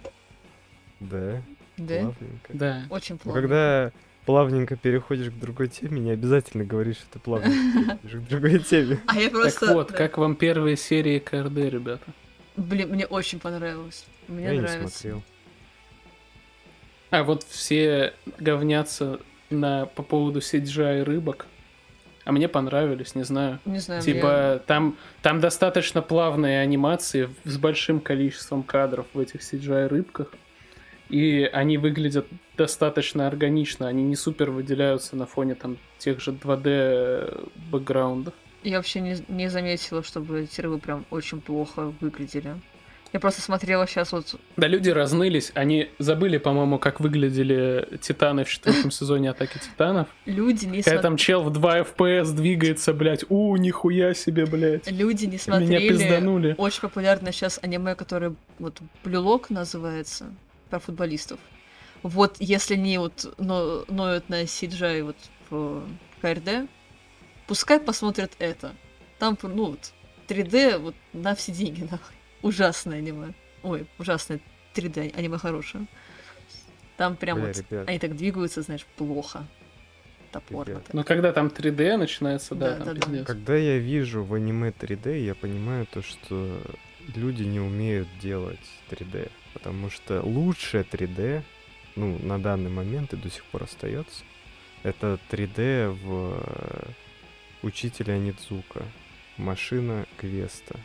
Да, 1.01 1.41
Да? 1.87 1.95
плавненько. 2.01 2.53
Да. 2.53 2.83
Очень 2.91 3.15
Но 3.15 3.19
плавно. 3.21 3.41
когда 3.41 3.93
плавненько 4.27 4.77
переходишь 4.77 5.31
к 5.31 5.39
другой 5.39 5.69
теме, 5.69 6.01
не 6.01 6.11
обязательно 6.11 6.65
говоришь, 6.65 6.97
что 6.97 7.07
ты 7.13 7.19
плавненько 7.19 7.97
переходишь 8.03 8.27
к 8.27 8.29
другой 8.29 8.59
теме. 8.61 9.01
А 9.07 9.19
я 9.19 9.31
просто... 9.31 9.67
Так 9.67 9.75
вот, 9.75 9.89
да. 9.89 9.97
как 9.97 10.19
вам 10.19 10.37
первые 10.37 10.77
серии 10.77 11.19
КРД, 11.19 11.57
ребята? 11.57 12.05
Блин, 12.57 12.91
мне 12.91 13.07
очень 13.07 13.39
понравилось. 13.41 14.05
Мне 14.27 14.45
Я 14.45 14.53
не 14.55 14.61
нравится. 14.61 14.99
смотрел. 14.99 15.23
А 17.11 17.23
вот 17.23 17.43
все 17.45 18.13
говнятся 18.39 19.21
на, 19.51 19.87
по 19.87 20.03
поводу 20.03 20.41
CGI 20.41 21.05
рыбок. 21.05 21.47
А 22.25 22.33
мне 22.33 22.47
понравились, 22.49 23.15
не 23.15 23.23
знаю. 23.23 23.59
Не 23.65 23.79
знаю, 23.79 24.03
Типа, 24.03 24.63
там, 24.67 24.99
там 25.23 25.41
достаточно 25.41 26.03
плавные 26.03 26.61
анимации 26.61 27.31
с 27.45 27.57
большим 27.57 28.01
количеством 28.01 28.63
кадров 28.63 29.07
в 29.15 29.19
этих 29.19 29.41
CGI-рыбках. 29.41 30.35
И 31.09 31.49
они 31.53 31.79
выглядят 31.79 32.27
достаточно 32.57 33.27
органично. 33.27 33.89
Они 33.89 34.03
не 34.03 34.17
супер 34.17 34.51
выделяются 34.51 35.17
на 35.17 35.27
фоне 35.27 35.55
там 35.55 35.79
тех 35.99 36.21
же 36.21 36.33
2D 36.33 37.51
бэкграундов. 37.71 38.35
я 38.63 38.77
вообще 38.77 39.01
не, 39.01 39.17
не 39.29 39.49
заметила, 39.49 40.03
чтобы 40.03 40.47
рыбы 40.59 40.79
прям 40.79 41.07
очень 41.11 41.41
плохо 41.41 41.93
выглядели. 42.01 42.57
Я 43.13 43.21
просто 43.21 43.41
смотрела 43.41 43.87
сейчас 43.87 44.13
вот... 44.13 44.35
Да, 44.57 44.67
люди 44.67 44.91
разнылись. 44.91 45.51
Они 45.55 45.89
забыли, 45.99 46.37
по-моему, 46.37 46.79
как 46.79 47.01
выглядели 47.01 47.89
Титаны 48.03 48.45
в 48.45 48.51
четвертом 48.51 48.91
сезоне 48.91 49.31
Атаки 49.31 49.59
Титанов. 49.59 50.09
Люди 50.27 50.67
не 50.67 50.83
смотрели... 50.83 51.03
там 51.03 51.17
чел 51.17 51.43
в 51.43 51.51
2 51.51 51.81
FPS 51.81 52.35
двигается, 52.35 52.93
блядь. 52.93 53.25
У, 53.31 53.57
нихуя 53.57 54.13
себе, 54.13 54.45
блядь. 54.45 54.91
Люди 54.91 55.25
не 55.25 55.33
Меня 55.33 55.39
смотрели... 55.39 55.89
пизданули. 55.89 56.55
Очень 56.59 56.81
популярное 56.83 57.33
сейчас 57.33 57.59
аниме, 57.63 57.95
которое 57.95 58.35
вот 58.59 58.79
Блюлок 59.03 59.49
называется, 59.49 60.27
про 60.69 60.79
футболистов. 60.79 61.39
Вот 62.03 62.37
если 62.39 62.77
не 62.77 62.99
вот 62.99 63.35
но, 63.39 63.85
ноют 63.89 64.29
на 64.29 64.43
CGI 64.43 65.03
вот 65.03 65.17
в 65.51 65.85
КРД, 66.21 66.69
пускай 67.47 67.81
посмотрят 67.81 68.33
это. 68.39 68.75
Там, 69.19 69.37
ну 69.43 69.71
вот, 69.71 69.93
3D 70.29 70.79
вот 70.79 70.95
на 71.13 71.35
все 71.35 71.53
деньги, 71.53 71.83
нахуй. 71.83 72.15
Ужасное 72.43 72.99
аниме. 72.99 73.35
Ой, 73.63 73.87
ужасное 73.99 74.41
3D, 74.75 75.17
аниме 75.17 75.39
хорошее. 75.39 75.87
Там 76.97 77.17
прям 77.17 77.39
Бля, 77.39 77.47
вот, 77.49 77.57
ребят. 77.57 77.89
они 77.89 77.99
так 77.99 78.17
двигаются, 78.17 78.63
знаешь, 78.63 78.87
плохо. 78.97 79.47
Топорно 80.31 80.81
так. 80.81 80.95
Ну, 80.95 81.05
когда 81.05 81.33
там 81.33 81.47
3D 81.47 81.97
начинается, 81.97 82.55
да, 82.55 82.77
Да, 82.77 82.85
там 82.85 82.99
да, 82.99 83.07
да. 83.07 83.25
Когда 83.25 83.57
я 83.57 83.79
вижу 83.79 84.23
в 84.23 84.35
аниме 84.35 84.71
3D, 84.71 85.25
я 85.25 85.35
понимаю 85.35 85.87
то, 85.87 86.03
что 86.03 86.61
люди 87.15 87.45
не 87.45 87.61
умеют 87.61 88.09
делать 88.21 88.61
3D. 88.91 89.31
Потому 89.55 89.91
что 89.91 90.23
лучшее 90.23 90.85
3D, 90.85 91.43
ну, 91.97 92.19
на 92.23 92.39
данный 92.39 92.71
момент 92.71 93.13
и 93.13 93.17
до 93.17 93.31
сих 93.31 93.45
пор 93.45 93.65
остается, 93.65 94.25
это 94.83 95.19
3D 95.31 95.91
в 95.91 96.41
э, 96.41 96.91
Учителя 97.63 98.19
Нидзука. 98.19 98.85
Машина 99.37 100.07
Квеста. 100.17 100.79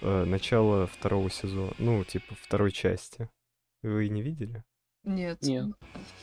Э, 0.00 0.24
Начало 0.24 0.86
второго 0.86 1.30
сезона. 1.30 1.72
Ну, 1.78 2.02
типа, 2.04 2.34
второй 2.40 2.72
части. 2.72 3.28
Вы 3.82 4.08
не 4.08 4.22
видели? 4.22 4.64
Нет. 5.04 5.42
Нет. 5.42 5.66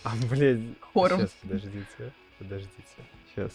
А, 0.03 0.13
блядь. 0.29 0.59
Хором. 0.93 1.19
Сейчас, 1.19 1.31
подождите. 1.41 2.13
Подождите. 2.37 2.83
Сейчас. 3.29 3.53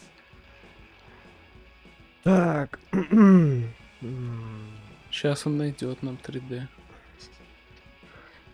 Так. 2.23 2.79
Сейчас 5.11 5.47
он 5.47 5.57
найдет 5.59 6.03
нам 6.03 6.19
3D. 6.23 6.67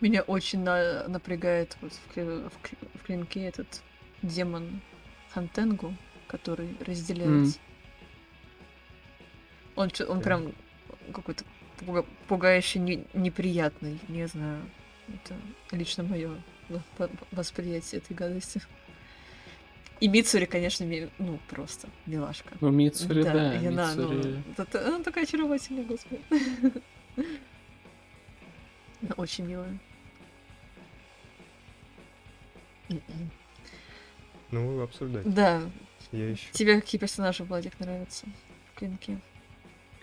Меня 0.01 0.23
очень 0.23 0.61
на- 0.63 1.09
напрягает 1.09 1.77
вот 1.81 1.93
в, 1.93 2.15
кле- 2.17 2.49
в 2.49 2.63
кл- 2.63 2.89
в 2.95 3.03
клинке 3.03 3.43
этот 3.45 3.83
демон 4.23 4.81
Хантенгу, 5.31 5.95
который 6.29 6.77
разделяет. 6.87 7.59
Он, 9.75 9.91
чё- 9.91 10.07
он 10.07 10.19
Да. 10.19 10.25
прям 10.25 10.53
какой-то 11.13 11.45
пуга- 11.81 12.07
пугающе 12.29 12.79
не- 12.79 13.05
неприятный, 13.15 13.99
не 14.09 14.27
знаю. 14.29 14.63
Это 15.09 15.35
лично 15.77 16.05
мое 16.05 16.31
восприятие 17.33 18.01
этой 18.01 18.15
гадости. 18.15 18.61
И 20.01 20.07
Мицури, 20.07 20.45
конечно, 20.45 20.85
ми- 20.85 21.09
ну, 21.19 21.41
просто 21.49 21.89
милашка. 22.07 22.57
Ну, 22.61 22.71
Мицури, 22.71 23.23
да, 23.25 23.55
и 23.55 23.67
она, 23.67 23.95
ну, 23.97 24.13
Мицури. 24.13 24.43
это- 24.57 24.87
она 24.87 25.03
такая 25.03 25.25
очаровательная, 25.25 25.85
господи. 25.85 26.21
Она 29.01 29.15
очень 29.17 29.45
милая. 29.47 29.79
Ну, 34.51 34.81
обсуждать. 34.83 35.33
Да, 35.33 35.61
Я 36.13 36.31
еще. 36.31 36.47
тебе 36.53 36.81
какие 36.81 36.99
персонажи, 37.01 37.45
Владик, 37.45 37.79
нравятся 37.81 38.27
в 38.75 38.79
клинке? 38.79 39.19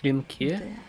Клинке? 0.02 0.60
Да. 0.64 0.82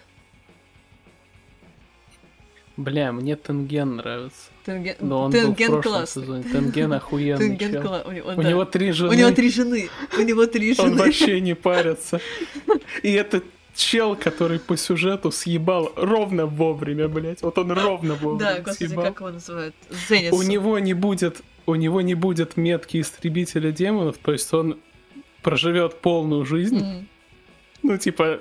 Бля, 2.76 3.10
мне 3.12 3.36
Тенген 3.36 3.96
нравится. 3.96 4.50
Тенген, 4.66 4.96
Но 5.00 5.22
он 5.22 5.30
был 5.30 5.40
в 5.52 5.56
Тенген 5.56 5.80
классный. 5.80 6.22
сезоне. 6.22 6.42
Тенген 6.44 6.92
охуенный 6.92 7.56
Тенген 7.56 7.72
чел. 7.72 7.82
кла- 7.82 8.06
У, 8.06 8.12
него- 8.12 8.28
У 8.32 8.34
да. 8.42 8.48
него 8.50 8.64
три 8.66 8.92
жены. 8.92 9.10
У 9.10 9.14
него 9.14 9.30
три 9.30 9.50
жены. 9.50 9.88
У 10.18 10.20
него 10.22 10.46
три 10.46 10.70
Он 10.72 10.76
жены. 10.90 10.96
вообще 10.98 11.40
не 11.40 11.54
парится. 11.54 12.20
И 13.02 13.10
этот 13.12 13.44
чел, 13.74 14.14
который 14.14 14.58
по 14.58 14.76
сюжету 14.76 15.30
съебал 15.30 15.90
ровно 15.96 16.44
вовремя, 16.44 17.08
блядь. 17.08 17.40
Вот 17.40 17.56
он 17.56 17.72
ровно 17.72 18.14
Да, 18.14 18.20
вовремя 18.22 18.60
господи, 18.60 18.88
съебал. 18.88 19.04
как 19.06 19.20
его 19.20 19.30
называют? 19.30 19.74
Зенис. 20.08 20.32
У 20.34 20.42
него 20.42 20.78
не 20.78 20.92
будет, 20.92 21.40
у 21.66 21.74
него 21.74 22.00
не 22.00 22.14
будет 22.14 22.56
метки 22.56 23.00
истребителя 23.00 23.72
демонов, 23.72 24.18
то 24.18 24.32
есть 24.32 24.52
он 24.54 24.78
проживет 25.42 26.00
полную 26.00 26.44
жизнь, 26.44 26.78
М. 26.80 27.08
ну 27.82 27.96
типа, 27.98 28.40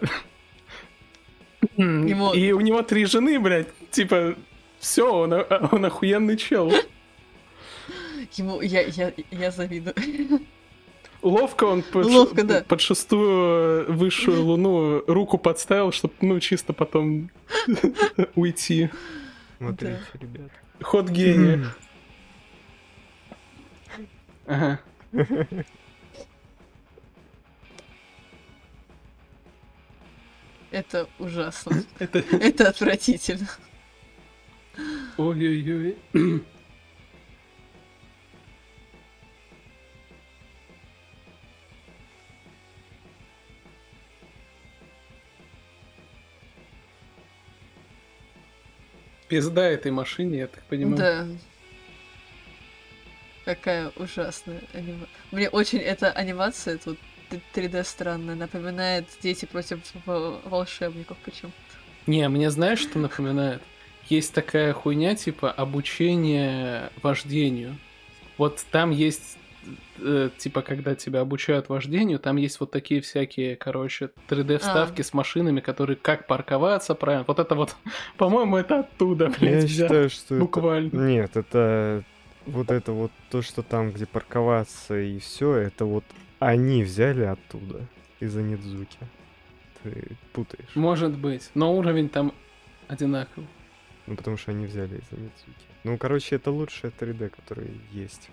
Ему- 1.78 2.34
и 2.34 2.52
у 2.52 2.62
него 2.62 2.82
три 2.84 3.06
жены, 3.06 3.40
блядь, 3.40 3.68
типа, 3.92 4.36
все, 4.80 5.12
он, 5.14 5.34
он 5.72 5.86
охуенный 5.86 6.38
чел. 6.38 6.72
Ему, 8.34 8.62
я, 8.62 8.82
я, 8.82 9.14
я 9.32 9.52
завидую. 9.52 9.96
Ловко 11.22 11.64
он 11.64 11.82
под, 11.82 12.06
Ловко, 12.06 12.44
да. 12.44 12.64
под 12.68 12.82
шестую 12.82 13.92
высшую 13.92 14.44
луну 14.44 15.04
руку 15.08 15.38
подставил, 15.40 15.92
чтобы, 15.92 16.14
ну, 16.22 16.40
чисто 16.40 16.74
потом 16.74 17.32
уйти. 18.36 18.90
Смотрите, 19.58 20.00
ребят. 20.20 20.52
Ход 20.84 21.10
гения. 21.10 21.66
Ага. 24.48 24.80
Это 30.72 31.08
ужасно. 31.20 31.84
Это... 32.00 32.20
Это 32.40 32.70
отвратительно. 32.70 33.48
Ой-ой-ой. 35.18 35.98
Пизда 49.30 49.64
этой 49.64 49.92
машине, 49.92 50.40
я 50.40 50.48
так 50.48 50.64
понимаю. 50.66 50.98
Да. 50.98 51.26
Какая 53.46 53.92
ужасная 53.96 54.62
анима... 54.74 55.06
Мне 55.32 55.50
очень 55.50 55.78
эта 55.80 56.12
анимация 56.12 56.78
тут 56.78 56.98
3D 57.54 57.84
странная, 57.84 58.36
напоминает 58.36 59.06
«Дети 59.22 59.46
против 59.46 59.80
во- 60.06 60.40
волшебников» 60.46 61.18
почему 61.24 61.52
Не, 62.08 62.28
мне 62.30 62.50
знаешь, 62.50 62.80
что 62.80 62.98
напоминает? 63.00 63.62
Есть 64.10 64.34
такая 64.34 64.74
хуйня, 64.74 65.16
типа 65.16 65.52
обучение 65.52 66.90
вождению. 67.02 67.76
Вот 68.38 68.64
там 68.72 68.92
есть, 68.92 69.38
э, 70.00 70.30
типа, 70.38 70.62
когда 70.62 70.94
тебя 70.94 71.22
обучают 71.22 71.70
вождению, 71.70 72.20
там 72.20 72.36
есть 72.38 72.60
вот 72.60 72.70
такие 72.72 73.02
всякие, 73.02 73.56
короче, 73.56 74.10
3D-вставки 74.30 75.02
с 75.02 75.14
машинами, 75.14 75.60
которые 75.60 75.98
как 75.98 76.28
парковаться 76.28 76.94
правильно. 76.96 77.26
Вот 77.28 77.40
это 77.40 77.56
вот, 77.56 77.76
по-моему, 78.18 78.58
это 78.58 78.80
оттуда, 78.82 79.28
блядь, 79.40 79.62
Я 79.64 79.68
взято. 79.68 79.70
считаю, 79.88 80.10
что 80.10 80.36
это... 80.36 80.44
Буквально. 80.44 81.08
Нет, 81.08 81.36
это 81.38 82.04
вот 82.46 82.72
это 82.72 82.92
вот 82.92 83.12
то, 83.30 83.42
что 83.42 83.62
там, 83.64 83.92
где 83.92 84.06
парковаться 84.06 85.00
и 85.00 85.20
все, 85.20 85.54
это 85.56 85.86
вот 85.86 86.04
они 86.40 86.84
взяли 86.84 87.24
оттуда 87.24 87.86
из-за 88.20 88.42
Нидзуки. 88.42 88.98
Ты 89.84 90.18
путаешь. 90.34 90.76
Может 90.76 91.18
быть, 91.18 91.50
но 91.54 91.76
уровень 91.76 92.10
там 92.10 92.34
одинаковый. 92.88 93.48
Ну, 94.08 94.16
потому 94.16 94.38
что 94.38 94.52
они 94.52 94.66
взяли 94.66 94.98
из-за 94.98 95.16
Мидзуки. 95.20 95.66
Ну, 95.84 95.98
короче, 95.98 96.36
это 96.36 96.52
лучшее 96.52 96.92
3D, 96.92 97.30
которое 97.30 97.70
есть. 97.92 98.30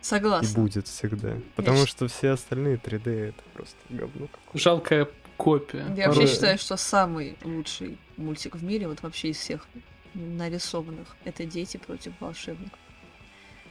И 0.00 0.04
Согласна. 0.04 0.62
будет 0.62 0.86
всегда. 0.86 1.36
Потому 1.56 1.78
щ- 1.78 1.86
что 1.90 2.06
все 2.08 2.30
остальные 2.30 2.76
3D 2.76 3.28
это 3.30 3.42
просто 3.52 3.76
говно 3.88 4.26
какое-то. 4.28 4.58
Жалкая 4.58 5.08
копия. 5.36 5.78
Я 5.96 6.06
вообще 6.06 6.20
Порой- 6.20 6.26
считаю, 6.28 6.58
что 6.58 6.76
самый 6.76 7.36
лучший 7.42 7.98
мультик 8.16 8.54
в 8.56 8.62
мире, 8.64 8.86
вот 8.88 9.02
вообще 9.02 9.30
из 9.30 9.38
всех 9.38 9.66
нарисованных, 10.14 11.16
это 11.24 11.44
«Дети 11.44 11.76
против 11.76 12.12
волшебников». 12.20 12.78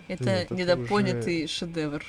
Это 0.07 0.23
Нет, 0.23 0.43
это 0.45 0.53
недопонятый 0.55 1.47
шедевр. 1.47 2.03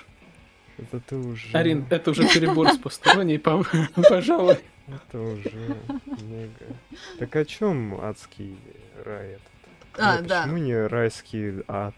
Это 0.79 1.01
ты 1.01 1.17
уже... 1.17 1.49
Арин, 1.57 1.87
это 1.91 2.13
уже 2.13 2.29
перебор 2.29 2.71
с 2.73 2.79
посторонней, 2.79 3.39
по- 3.39 3.65
пожалуй. 4.09 4.59
Это 4.87 5.21
уже 5.21 5.77
мега. 6.23 6.67
Так 7.19 7.35
о 7.37 7.45
чем 7.45 8.01
адский 8.01 8.57
рай 9.05 9.31
этот? 9.33 9.43
А, 10.01 10.21
да. 10.23 10.43
Почему 10.43 10.59
не 10.59 10.87
райский 10.87 11.63
ад? 11.67 11.95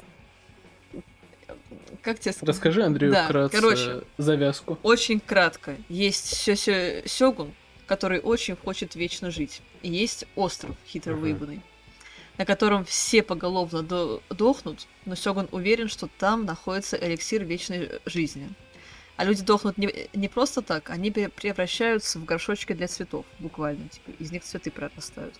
Как 2.03 2.19
тебе 2.19 2.33
сказать? 2.33 2.49
Расскажи 2.49 2.83
Андрею 2.83 3.13
Да, 3.13 3.25
вкратце 3.27 3.57
короче. 3.61 4.03
завязку. 4.17 4.79
Очень 4.83 5.21
кратко. 5.21 5.77
Есть 5.89 6.35
Сё- 6.35 7.03
Сёгун, 7.05 7.53
который 7.87 8.21
очень 8.21 8.57
хочет 8.57 8.95
вечно 8.95 9.31
жить. 9.31 9.61
И 9.83 9.91
есть 9.91 10.25
остров 10.37 10.75
хитро 10.87 11.13
Ага. 11.13 11.21
выебанный, 11.21 11.61
на 12.40 12.46
котором 12.46 12.87
все 12.87 13.22
поголовно 13.22 13.83
до- 13.83 14.22
дохнут, 14.31 14.87
но 15.05 15.14
Сёгун 15.14 15.46
уверен, 15.53 15.88
что 15.88 16.07
там 16.07 16.46
находится 16.46 16.96
эликсир 16.96 17.44
вечной 17.44 18.00
жизни. 18.07 18.48
А 19.16 19.24
люди 19.26 19.42
дохнут 19.42 19.76
не, 19.76 20.09
не 20.14 20.26
просто 20.31 20.62
так, 20.62 20.88
они 20.88 21.11
пре- 21.11 21.29
превращаются 21.29 22.18
в 22.18 22.24
горшочки 22.24 22.72
для 22.72 22.88
цветов, 22.88 23.26
буквально. 23.40 23.87
Типа, 23.90 24.12
из 24.18 24.33
них 24.33 24.42
цветы 24.42 24.70
прорастают. 24.70 25.35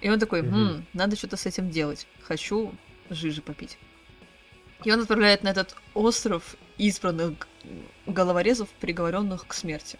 И 0.00 0.08
он 0.08 0.20
такой, 0.20 0.42
Мгм. 0.42 0.54
«М, 0.54 0.86
надо 0.92 1.16
что-то 1.16 1.36
с 1.36 1.44
этим 1.44 1.70
делать. 1.70 2.06
Хочу 2.22 2.72
жижи 3.10 3.42
попить. 3.42 3.76
И 4.84 4.92
он 4.92 5.00
отправляет 5.00 5.42
на 5.42 5.48
этот 5.48 5.74
остров 5.94 6.54
избранных 6.78 7.48
головорезов, 8.06 8.68
приговоренных 8.80 9.44
к 9.48 9.52
смерти. 9.54 9.98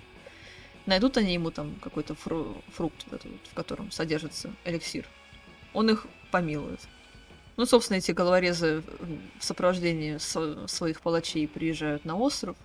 Найдут 0.87 1.17
они 1.17 1.35
ему 1.35 1.51
там 1.51 1.75
какой-то 1.83 2.15
фру- 2.15 2.63
фрукт, 2.77 3.03
вот 3.11 3.25
этот 3.27 3.41
в 3.51 3.55
котором 3.55 3.91
содержится 3.91 4.53
эликсир. 4.65 5.05
Он 5.77 5.91
их 5.91 6.07
помилует. 6.31 6.81
Ну, 7.59 7.67
собственно, 7.67 7.99
эти 7.99 8.11
головорезы 8.13 8.83
в 9.39 9.45
сопровождении 9.45 10.17
со- 10.17 10.67
своих 10.67 11.03
палачей 11.03 11.47
приезжают 11.47 12.07
на 12.07 12.17
остров 12.17 12.57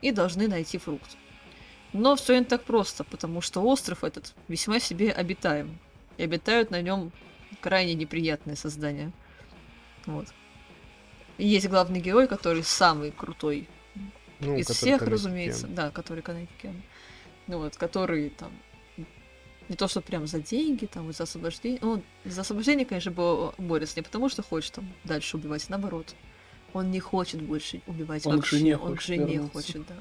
и 0.00 0.12
должны 0.12 0.46
найти 0.46 0.78
фрукт. 0.78 1.16
Но 1.92 2.14
все 2.14 2.38
не 2.38 2.44
так 2.44 2.62
просто, 2.62 3.02
потому 3.02 3.40
что 3.40 3.62
остров 3.62 4.04
этот 4.04 4.32
весьма 4.46 4.78
себе 4.78 5.10
обитаем. 5.10 5.76
И 6.18 6.22
обитают 6.22 6.70
на 6.70 6.80
нем 6.82 7.10
крайне 7.60 7.94
неприятные 7.94 8.54
создания. 8.54 9.10
Вот. 10.06 10.28
И 11.38 11.48
есть 11.48 11.68
главный 11.68 12.00
герой, 12.00 12.28
который 12.28 12.62
самый 12.62 13.10
крутой 13.10 13.68
Ну, 14.38 14.56
из 14.56 14.68
всех, 14.68 15.02
разумеется. 15.02 15.66
Да, 15.66 15.90
который 15.90 16.22
Канеки 16.22 16.52
Кен. 16.62 16.80
Ну 17.48 17.58
вот, 17.58 17.76
который 17.76 18.30
там 18.30 18.52
не 19.68 19.76
то, 19.76 19.88
что 19.88 20.00
прям 20.00 20.26
за 20.26 20.40
деньги, 20.40 20.86
там, 20.86 21.12
за 21.12 21.24
освобождение. 21.24 21.78
Ну, 21.82 22.02
за 22.24 22.40
освобождение, 22.42 22.86
конечно, 22.86 23.10
бо- 23.10 23.54
борется 23.58 23.94
не 23.96 24.02
потому, 24.02 24.28
что 24.28 24.42
хочет 24.42 24.72
там 24.72 24.88
дальше 25.04 25.36
убивать, 25.36 25.64
а 25.68 25.72
наоборот. 25.72 26.14
Он 26.72 26.90
не 26.90 27.00
хочет 27.00 27.40
больше 27.42 27.80
убивать 27.86 28.26
Он 28.26 28.34
к 28.34 28.36
вообще. 28.36 28.58
жене 28.58 28.76
он 28.76 28.92
к 28.92 28.96
хочет 28.96 29.06
жене 29.08 29.32
вернуться. 29.34 29.52
хочет, 29.52 29.86
да. 29.86 29.94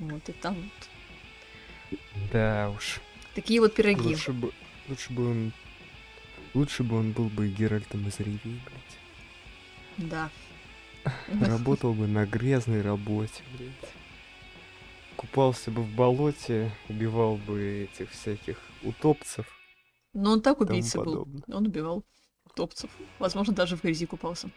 Вот, 0.00 0.28
и 0.28 0.32
там 0.32 0.54
вот 0.54 2.30
Да 2.32 2.70
уж. 2.76 3.00
такие 3.34 3.60
вот 3.60 3.74
пироги. 3.74 4.10
Лучше 4.10 4.32
бы, 4.32 4.52
лучше 4.88 5.12
бы 5.12 5.30
он... 5.30 5.52
Лучше 6.54 6.82
бы 6.82 6.96
он 6.98 7.12
был 7.12 7.28
бы 7.28 7.48
Геральтом 7.48 8.06
из 8.08 8.18
Ривии, 8.20 8.38
блядь. 8.64 10.08
Да. 10.10 10.30
Работал 11.40 11.94
бы 11.94 12.06
на 12.06 12.26
грязной 12.26 12.80
работе, 12.82 13.42
блядь. 13.56 13.92
Купался 15.18 15.72
бы 15.72 15.82
в 15.82 15.90
болоте, 15.96 16.70
убивал 16.88 17.38
бы 17.38 17.88
этих 17.92 18.10
всяких 18.12 18.56
утопцев 18.84 19.46
Но 20.14 20.30
он 20.32 20.40
так 20.42 20.60
убийца 20.60 21.00
был. 21.00 21.26
Он 21.48 21.66
убивал 21.66 22.04
топцев. 22.54 22.88
Возможно, 23.18 23.52
даже 23.52 23.76
в 23.76 23.82
грязи 23.82 24.06
купался. 24.06 24.48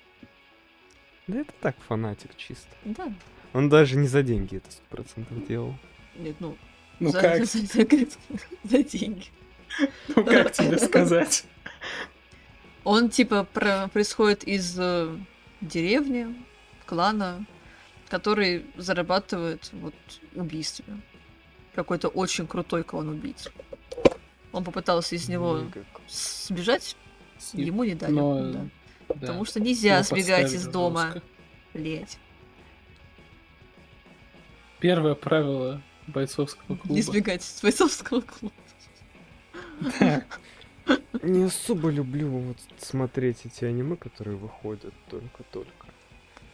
Да 1.25 1.39
это 1.39 1.51
так, 1.61 1.75
фанатик 1.87 2.37
чисто. 2.37 2.69
Да. 2.85 3.11
Он 3.53 3.69
даже 3.69 3.97
не 3.97 4.07
за 4.07 4.21
деньги 4.21 4.57
это 4.57 4.71
сто 4.71 4.83
процентов 4.89 5.47
делал. 5.47 5.73
Нет, 6.15 6.35
ну, 6.39 6.55
Ну 6.99 7.09
за, 7.09 7.21
как? 7.21 7.45
за- 7.45 7.65
за- 7.65 7.87
за 8.63 8.83
деньги. 8.83 9.25
Ну 10.15 10.23
как 10.23 10.51
тебе 10.51 10.77
сказать? 10.89 11.43
Он 12.83 13.09
типа 13.09 13.45
про- 13.45 13.87
происходит 13.87 14.43
из 14.43 14.77
э, 14.77 15.15
деревни, 15.61 16.35
клана, 16.85 17.45
который 18.11 18.65
зарабатывает 18.75 19.69
вот 19.71 19.95
убийствами. 20.35 21.01
Какой-то 21.73 22.09
очень 22.09 22.45
крутой 22.45 22.83
клан 22.83 23.07
убийц. 23.07 23.47
Он 24.51 24.65
попытался 24.65 25.15
из 25.15 25.29
него 25.29 25.59
Никак. 25.59 25.85
сбежать, 26.09 26.97
ему 27.53 27.85
не 27.85 27.95
дали. 27.95 28.11
Но, 28.11 28.51
да. 28.51 28.59
да, 29.07 29.13
Потому 29.13 29.45
что 29.45 29.61
нельзя 29.61 29.93
его 29.93 30.03
сбегать 30.03 30.51
из 30.51 30.67
дома. 30.67 31.03
жестко. 31.13 31.21
Блять. 31.73 32.19
Первое 34.81 35.15
правило 35.15 35.81
бойцовского 36.07 36.75
клуба. 36.75 36.93
Не 36.93 37.01
сбегать 37.03 37.45
из 37.45 37.61
бойцовского 37.61 38.19
клуба. 38.19 38.53
Да. 40.01 40.25
Не 41.23 41.43
особо 41.45 41.89
люблю 41.89 42.27
вот 42.27 42.57
смотреть 42.77 43.45
эти 43.45 43.63
аниме, 43.63 43.95
которые 43.95 44.35
выходят 44.35 44.93
только-только. 45.07 45.80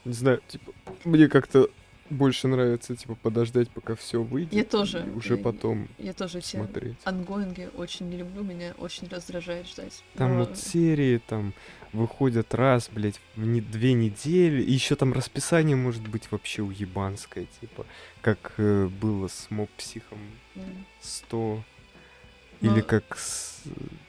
Не 0.08 0.13
знаю, 0.13 0.41
типа, 0.48 0.72
мне 1.04 1.28
как-то 1.28 1.70
больше 2.10 2.48
нравится, 2.48 2.96
типа, 2.96 3.15
подождать, 3.15 3.70
пока 3.70 3.96
все 3.96 4.24
выйдет. 4.24 4.54
Я 4.54 4.63
тоже. 4.63 5.06
И 5.06 5.10
уже 5.10 5.36
Я- 5.36 5.43
потом 5.43 5.89
Я 5.98 6.13
тоже 6.13 6.41
смотреть. 6.41 6.96
ангоинги 7.04 7.70
очень 7.76 8.10
не 8.10 8.15
люблю, 8.17 8.43
меня 8.43 8.74
очень 8.78 9.10
раздражает 9.10 9.67
ждать. 9.67 10.02
Там 10.15 10.32
Но 10.38 10.39
вот 10.46 10.58
серии 10.58 11.17
там 11.17 11.54
выходят 11.91 12.54
раз, 12.54 12.89
блядь, 12.89 13.20
в 13.36 13.46
не- 13.46 13.60
две 13.60 13.91
недели. 13.91 14.62
И 14.63 14.72
еще 14.72 14.96
там 14.96 15.12
расписание 15.12 15.76
может 15.76 16.08
быть 16.08 16.32
вообще 16.32 16.62
уебанское, 16.62 17.46
типа, 17.60 17.86
как 18.22 18.54
э, 18.58 18.88
было 18.88 19.28
с 19.28 19.48
Моб 19.52 19.70
Психом 19.76 20.20
м, 20.56 20.86
100. 21.02 21.62
Или 22.62 22.70
Но- 22.70 22.84
как 22.84 23.17
с... 23.17 23.63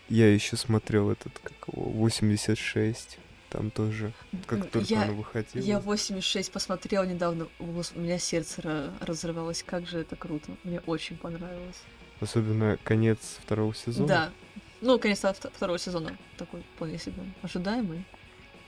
я 0.09 0.33
еще 0.33 0.57
смотрел 0.57 1.11
этот, 1.11 1.37
как 1.41 1.53
его, 1.67 1.83
86. 1.91 3.19
Там 3.51 3.71
тоже, 3.71 4.13
как 4.47 4.71
только 4.71 4.87
я, 4.93 5.05
оно 5.05 5.15
выходило. 5.15 5.63
я 5.63 5.81
86 5.81 6.53
посмотрела 6.53 7.05
недавно, 7.05 7.49
у 7.59 7.65
меня 8.01 8.19
сердце 8.19 8.61
ра- 8.61 8.93
разрывалось, 9.01 9.63
как 9.63 9.87
же 9.87 10.01
это 10.01 10.17
круто, 10.17 10.53
мне 10.65 10.81
очень 10.81 11.17
понравилось. 11.17 11.81
Особенно 12.21 12.79
конец 12.85 13.39
второго 13.43 13.75
сезона. 13.75 14.09
Да, 14.09 14.31
ну, 14.83 14.99
конец 14.99 15.25
вт- 15.25 15.51
второго 15.55 15.79
сезона 15.79 16.17
такой, 16.37 16.63
вполне 16.75 16.99
себе 16.99 17.23
ожидаемый. 17.43 18.05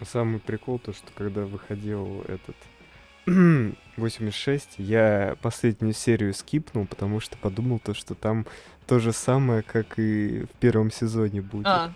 Самый 0.03 0.41
прикол 0.41 0.79
то, 0.79 0.95
что 0.95 1.09
когда 1.15 1.43
выходил 1.43 2.25
этот 2.27 2.57
86, 3.97 4.77
я 4.79 5.37
последнюю 5.43 5.93
серию 5.93 6.33
скипнул, 6.33 6.87
потому 6.87 7.21
что 7.21 7.37
подумал 7.37 7.79
то, 7.81 7.93
что 7.93 8.15
там 8.15 8.47
то 8.87 8.99
же 8.99 9.13
самое, 9.13 9.63
как 9.63 9.99
и 9.99 10.45
в 10.45 10.59
первом 10.59 10.91
сезоне 10.91 11.43
будет. 11.43 11.67
А, 11.67 11.93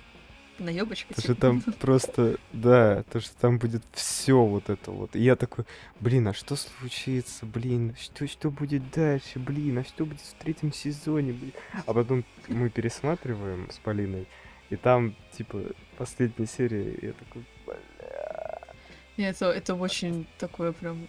наебочка. 0.58 1.14
То, 1.14 1.20
что 1.20 1.34
там 1.34 1.60
просто, 1.80 2.38
да, 2.52 3.02
то, 3.04 3.20
что 3.20 3.34
там 3.36 3.58
будет 3.58 3.82
все 3.92 4.42
вот 4.44 4.70
это 4.70 4.90
вот. 4.90 5.14
И 5.16 5.20
я 5.20 5.36
такой, 5.36 5.64
блин, 6.00 6.28
а 6.28 6.34
что 6.34 6.56
случится, 6.56 7.46
блин, 7.46 7.94
что, 8.00 8.26
что 8.26 8.50
будет 8.50 8.90
дальше, 8.90 9.38
блин, 9.38 9.78
а 9.78 9.84
что 9.84 10.04
будет 10.04 10.20
в 10.20 10.34
третьем 10.34 10.72
сезоне, 10.72 11.32
блин. 11.32 11.52
А 11.86 11.92
потом 11.92 12.24
мы 12.48 12.70
пересматриваем 12.70 13.70
с 13.70 13.78
Полиной, 13.78 14.26
и 14.70 14.76
там, 14.76 15.14
типа, 15.36 15.62
последняя 15.96 16.46
серия, 16.46 16.92
и 16.92 17.06
я 17.06 17.12
такой, 17.12 17.44
бля. 17.66 19.28
Это, 19.28 19.46
это 19.46 19.74
очень 19.74 20.26
такое 20.38 20.72
прям 20.72 21.06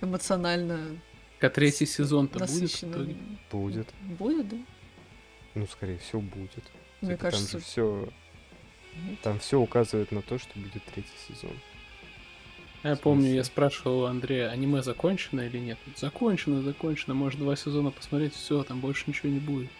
эмоционально 0.00 1.00
А 1.40 1.48
третий 1.48 1.86
сезон-то 1.86 2.38
будет 2.38 2.50
насыщенно. 2.50 2.92
итоге? 2.92 3.16
Будет. 3.50 3.94
Будет, 4.18 4.48
да? 4.48 4.56
Ну, 5.54 5.66
скорее 5.66 5.98
всего, 5.98 6.20
будет. 6.20 6.64
Мне 7.00 7.12
Типа, 7.12 7.22
кажется, 7.22 7.52
Там 7.52 7.60
же 7.60 7.66
все, 7.66 8.00
нет. 8.00 8.14
Там 9.22 9.38
все 9.38 9.58
указывает 9.58 10.12
на 10.12 10.22
то, 10.22 10.38
что 10.38 10.50
будет 10.58 10.82
третий 10.84 11.08
сезон. 11.28 11.52
Я 12.82 12.94
В 12.94 13.00
помню, 13.00 13.24
я 13.26 13.42
смысле? 13.42 13.44
спрашивал 13.44 14.00
у 14.00 14.04
Андрея, 14.04 14.48
аниме 14.50 14.82
закончено 14.82 15.40
или 15.40 15.58
нет? 15.58 15.78
Он, 15.86 15.92
Закончено, 15.96 16.62
закончено, 16.62 17.14
может 17.14 17.40
два 17.40 17.56
сезона 17.56 17.90
посмотреть, 17.90 18.34
все, 18.34 18.62
там 18.62 18.80
больше 18.80 19.04
ничего 19.06 19.28
не 19.30 19.40
будет. 19.40 19.70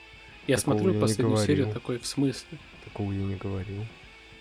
Я 0.46 0.57
Такого 0.57 0.74
смотрю 0.79 0.94
я 0.94 1.00
последнюю 1.00 1.37
серию, 1.38 1.72
такой, 1.72 1.98
в 1.98 2.07
смысле? 2.07 2.59
Такого 2.85 3.12
я 3.12 3.22
не 3.22 3.37
говорил. 3.37 3.85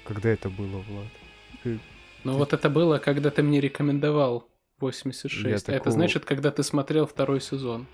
Когда 0.03 0.29
это 0.29 0.49
было, 0.49 0.83
Влад? 0.87 1.77
Ну 2.23 2.33
вот 2.37 2.53
это 2.53 2.69
было, 2.69 2.97
когда 2.97 3.29
ты 3.29 3.43
мне 3.43 3.59
рекомендовал 3.61 4.47
86. 4.79 5.43
Я 5.45 5.51
А 5.53 5.55
это 5.57 5.65
такого- 5.73 5.91
значит, 5.91 6.25
когда 6.25 6.51
ты 6.51 6.63
смотрел 6.63 7.05
второй 7.07 7.41
сезон. 7.41 7.85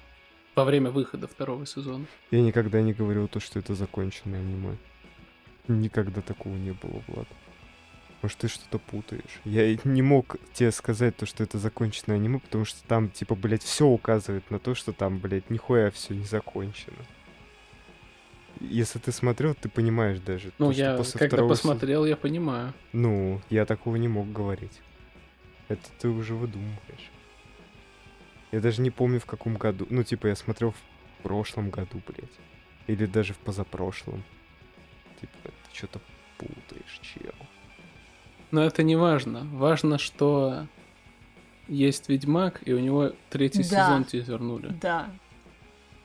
Во 0.56 0.66
время 0.66 0.90
выхода 0.92 1.28
второго 1.30 1.66
сезона. 1.66 2.06
Я 2.30 2.42
никогда 2.42 2.82
не 2.82 2.92
говорил 2.92 3.30
то, 3.30 3.40
что 3.40 3.60
это 3.60 3.74
законченное 3.74 4.40
аниме. 4.42 4.76
Никогда 5.68 6.22
такого 6.22 6.56
не 6.56 6.72
было, 6.72 7.02
Влад. 7.08 7.28
Может, 8.22 8.38
ты 8.38 8.48
что-то 8.48 8.78
путаешь. 8.78 9.42
Я 9.46 9.76
не 9.84 10.02
мог 10.02 10.38
тебе 10.54 10.72
сказать 10.72 11.18
то, 11.18 11.26
что 11.26 11.44
это 11.44 11.58
законченное 11.58 12.18
аниме, 12.18 12.40
потому 12.40 12.66
что 12.66 12.84
там, 12.88 13.10
типа, 13.10 13.34
блядь, 13.34 13.64
все 13.64 13.88
указывает 13.88 14.50
на 14.52 14.60
то, 14.60 14.76
что 14.76 14.94
там, 14.94 15.18
блядь, 15.18 15.50
нихуя 15.50 15.90
все 15.90 16.14
не 16.14 16.26
закончено. 16.26 16.98
Если 18.60 19.00
ты 19.00 19.12
смотрел, 19.12 19.56
ты 19.56 19.70
понимаешь 19.70 20.20
даже. 20.20 20.52
Ну, 20.60 20.72
то, 20.72 20.78
я 20.78 20.98
когда 20.98 21.28
второго 21.28 21.50
посмотрел, 21.50 22.06
я 22.06 22.16
понимаю. 22.16 22.74
Ну, 22.94 23.42
я 23.50 23.66
такого 23.66 23.96
не 23.96 24.08
мог 24.08 24.32
говорить. 24.32 24.82
Это 25.68 25.90
ты 26.00 26.08
уже 26.10 26.36
выдумываешь. 26.36 27.10
Я 28.52 28.60
даже 28.60 28.82
не 28.82 28.92
помню 28.92 29.20
в 29.20 29.26
каком 29.26 29.56
году. 29.56 29.88
Ну, 29.90 30.04
типа, 30.04 30.28
я 30.28 30.36
смотрел 30.36 30.72
в 30.74 31.24
прошлом 31.24 31.72
году, 31.72 32.02
блядь. 32.06 32.30
Или 32.86 33.08
даже 33.08 33.34
в 33.34 33.38
позапрошлом. 33.38 34.24
Типа, 35.22 35.34
ты 35.44 35.76
что-то 35.78 36.02
путаешь, 36.38 37.00
чел. 37.02 37.34
Но 38.52 38.62
это 38.64 38.84
не 38.84 38.96
важно. 38.96 39.46
Важно, 39.54 39.98
что 39.98 40.68
есть 41.68 42.10
Ведьмак, 42.10 42.68
и 42.68 42.74
у 42.74 42.80
него 42.80 43.14
третий 43.30 43.64
Да. 43.64 43.86
сезон 43.86 44.04
тизернули. 44.04 44.68
Да. 44.82 45.10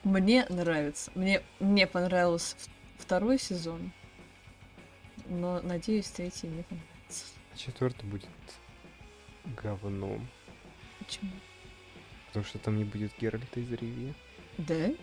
Мне 0.03 0.45
нравится. 0.49 1.11
Мне, 1.15 1.41
мне 1.59 1.85
понравился 1.87 2.55
второй 2.97 3.37
сезон. 3.39 3.91
Но, 5.25 5.59
надеюсь, 5.61 6.07
третий 6.09 6.47
мне 6.47 6.63
понравится. 6.63 7.25
А 7.53 7.57
четвертый 7.57 8.05
будет 8.07 8.29
говном. 9.61 10.25
Почему? 10.99 11.31
Потому 12.27 12.45
что 12.45 12.59
там 12.59 12.77
не 12.77 12.83
будет 12.85 13.11
Геральта 13.19 13.59
из 13.59 13.69
Ривии. 13.71 14.13
Да? 14.57 14.93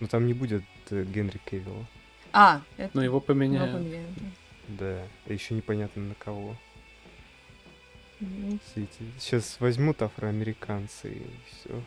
Но 0.00 0.06
там 0.06 0.26
не 0.26 0.34
будет 0.34 0.64
э, 0.90 1.04
Генри 1.04 1.38
Кевилла. 1.44 1.86
А, 2.32 2.62
это... 2.76 2.90
Но 2.94 3.02
его 3.02 3.16
его 3.16 3.20
поменяют. 3.20 3.72
поменяют, 3.72 4.10
да. 4.16 4.26
Да, 4.68 5.02
а 5.26 5.32
еще 5.32 5.54
непонятно 5.54 6.02
на 6.02 6.14
кого. 6.14 6.56
Ну. 8.20 8.58
Сейчас 9.18 9.56
возьмут 9.60 10.02
афроамериканцы 10.02 11.12
и 11.12 11.26
все. 11.48 11.82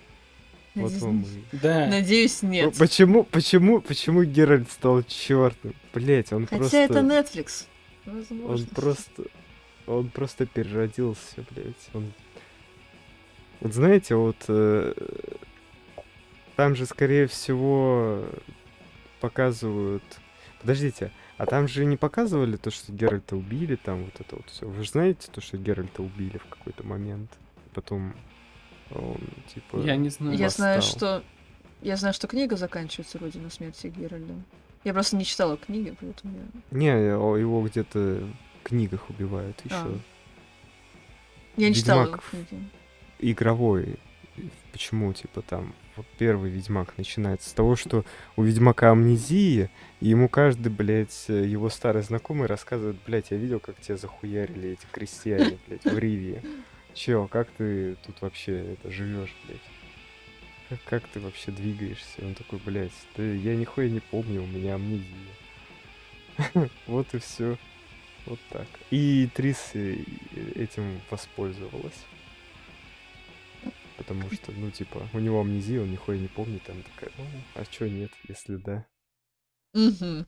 Вот 0.76 0.92
вам 0.94 1.24
и... 1.24 1.58
Да. 1.58 1.88
Надеюсь, 1.88 2.42
нет. 2.42 2.78
Почему, 2.78 3.24
почему, 3.26 3.82
почему 3.82 4.24
Геральт 4.24 4.72
стал 4.72 5.04
черным? 5.04 5.76
Блять, 5.94 6.32
он 6.32 6.48
Хотя 6.48 6.58
просто... 6.58 6.78
это 6.78 7.00
Netflix. 7.00 7.66
Возможно. 8.06 8.48
Он 8.48 8.66
просто... 8.68 9.24
Он 9.88 10.10
просто 10.10 10.46
переродился, 10.46 11.44
блядь. 11.50 11.89
Он... 11.94 12.14
Вот 13.60 13.74
знаете, 13.74 14.16
вот... 14.16 14.38
э, 14.48 14.94
Там 16.56 16.76
же, 16.76 16.86
скорее 16.86 17.28
всего, 17.28 18.26
показывают... 19.20 20.04
Подождите, 20.62 21.12
а 21.38 21.45
там 21.45 21.68
же 21.68 21.86
не 21.86 21.97
показывали 21.97 22.55
то, 22.55 22.70
что 22.72 22.91
Геральта 22.91 23.36
убили, 23.36 23.76
там 23.76 24.05
вот 24.05 24.20
это 24.20 24.36
вот 24.36 24.49
все. 24.49 24.68
Вы 24.68 24.84
же 24.84 24.89
знаете 24.89 25.28
то, 25.32 25.41
что 25.41 25.57
Геральта 25.57 26.03
убили 26.03 26.38
в 26.38 26.45
какой-то 26.45 26.86
момент? 26.86 27.32
Потом 27.74 28.14
он, 28.91 29.20
типа... 29.53 29.78
Я 29.78 29.95
не 29.95 30.09
знаю. 30.09 30.38
Я 30.38 30.49
знаю, 30.49 30.82
что... 30.82 31.24
Я 31.82 31.95
знаю, 31.95 32.14
что 32.14 32.28
книга 32.28 32.55
заканчивается 32.57 33.18
«Родина 33.18 33.49
смерти 33.49 33.88
Геральда». 33.88 34.36
Я 34.84 34.93
просто 34.93 35.16
не 35.16 35.26
читала 35.26 35.57
книги, 35.57 35.95
поэтому 35.99 36.38
я... 36.72 36.78
Не, 36.78 37.07
его 37.07 37.68
где-то 37.68 38.28
в 38.59 38.64
книгах 38.64 39.09
убивают 39.09 39.59
еще. 39.64 39.76
А. 39.76 39.97
Я 41.57 41.70
не 41.70 41.76
читала 41.76 42.03
Ведьмак. 42.03 42.24
книги. 42.30 42.70
игровой. 43.22 43.99
Почему, 44.72 45.11
типа, 45.13 45.41
там, 45.41 45.74
вот 45.95 46.05
первый 46.17 46.49
Ведьмак 46.49 46.97
начинается 46.97 47.49
с 47.49 47.53
того, 47.53 47.76
что 47.76 48.05
у 48.36 48.43
Ведьмака 48.43 48.91
амнезия, 48.91 49.69
и 49.99 50.07
ему 50.09 50.30
каждый, 50.30 50.72
блядь, 50.72 51.28
его 51.28 51.69
старый 51.69 52.03
знакомый 52.03 52.47
рассказывает, 52.47 52.97
блядь, 53.05 53.32
я 53.32 53.38
видел, 53.38 53.59
как 53.59 53.80
тебя 53.82 53.97
захуярили 53.97 54.72
эти 54.72 54.86
крестьяне, 54.91 55.57
блядь, 55.67 55.84
в 55.84 55.97
Ривии. 55.97 56.41
Чел, 56.93 57.28
как 57.28 57.49
ты 57.51 57.95
тут 58.05 58.22
вообще 58.22 58.74
это 58.74 58.91
живешь, 58.91 59.36
блядь? 59.45 59.61
Как, 60.69 60.84
как 60.86 61.07
ты 61.09 61.19
вообще 61.19 61.51
двигаешься? 61.51 62.26
Он 62.26 62.34
такой, 62.34 62.59
блядь, 62.65 62.91
да 63.17 63.24
я 63.24 63.55
нихуя 63.55 63.89
не 63.89 63.99
помню, 63.99 64.43
у 64.43 64.47
меня 64.47 64.76
амнезия. 64.76 65.05
Вот 66.88 67.13
и 67.13 67.19
все. 67.19 67.57
Вот 68.26 68.39
так. 68.49 68.67
И 68.91 69.30
Трис 69.34 69.72
э, 69.74 69.97
этим 70.55 71.01
воспользовалась. 71.09 72.05
Потому 74.02 74.32
что, 74.32 74.52
ну, 74.52 74.72
типа, 74.72 75.08
у 75.14 75.20
него 75.20 75.41
амнезия, 75.41 75.80
он 75.80 75.91
нихуя 75.91 76.18
не 76.18 76.28
помнит. 76.28 76.68
Она 76.68 76.82
такая, 76.82 77.12
ну, 77.20 77.26
а 77.54 77.64
чё 77.66 77.88
нет, 77.88 78.10
если 78.28 78.56
да? 78.56 78.88
Мгм. 79.76 80.26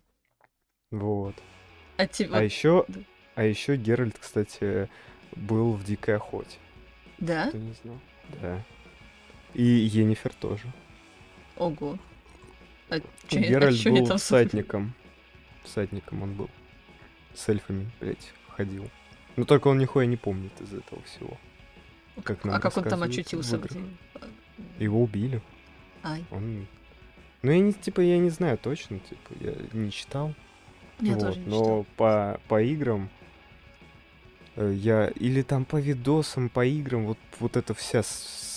Вот. 0.91 1.33
А 1.97 2.05
тебе... 2.05 2.35
А 2.35 2.43
еще, 2.43 2.85
да. 2.87 2.99
а 3.33 3.43
еще 3.45 3.75
Геральт, 3.75 4.19
кстати, 4.19 4.89
был 5.35 5.73
в 5.73 5.83
Дикой 5.83 6.17
Охоте. 6.17 6.59
Да? 7.17 7.47
Кто 7.47 7.57
не 7.57 7.73
знал? 7.81 7.99
Да. 8.43 8.63
И 9.55 9.63
Енифер 9.63 10.33
тоже. 10.35 10.71
Ого. 11.57 11.97
А 12.89 12.99
Геральт 13.31 13.73
а 13.73 13.77
чё 13.81 13.89
они 13.89 14.01
был 14.01 14.07
там 14.07 14.17
всадником. 14.19 14.93
Всадником 15.63 16.21
он 16.21 16.35
был. 16.35 16.49
С 17.33 17.49
эльфами, 17.49 17.89
блядь, 17.99 18.31
ходил. 18.49 18.87
Но 19.35 19.45
только 19.45 19.67
он 19.67 19.79
нихуя 19.79 20.05
не 20.05 20.17
помнит 20.17 20.53
из 20.61 20.75
этого 20.75 21.01
всего. 21.01 21.39
Как 22.23 22.43
нам 22.43 22.55
А 22.55 22.59
как 22.59 22.77
он 22.77 22.83
там 22.83 23.03
очутился? 23.03 23.57
где? 23.57 23.79
Его 24.79 25.01
убили. 25.01 25.41
Ай, 26.03 26.23
Он... 26.31 26.67
Ну, 27.41 27.51
я 27.51 27.59
не, 27.59 27.73
типа, 27.73 28.01
я 28.01 28.17
не 28.17 28.29
знаю 28.29 28.57
точно, 28.57 28.99
типа, 28.99 29.33
я 29.41 29.53
не 29.73 29.91
читал. 29.91 30.33
я 30.99 31.13
вот, 31.15 31.21
тоже 31.21 31.39
не 31.39 31.45
но 31.47 31.55
читала. 31.59 31.85
по, 31.97 32.39
по 32.47 32.61
играм 32.61 33.09
э, 34.55 34.73
я... 34.75 35.07
Или 35.15 35.41
там 35.41 35.65
по 35.65 35.77
видосам, 35.77 36.49
по 36.49 36.65
играм, 36.65 37.05
вот, 37.05 37.17
вот 37.39 37.57
эта 37.57 37.73
вся 37.73 38.01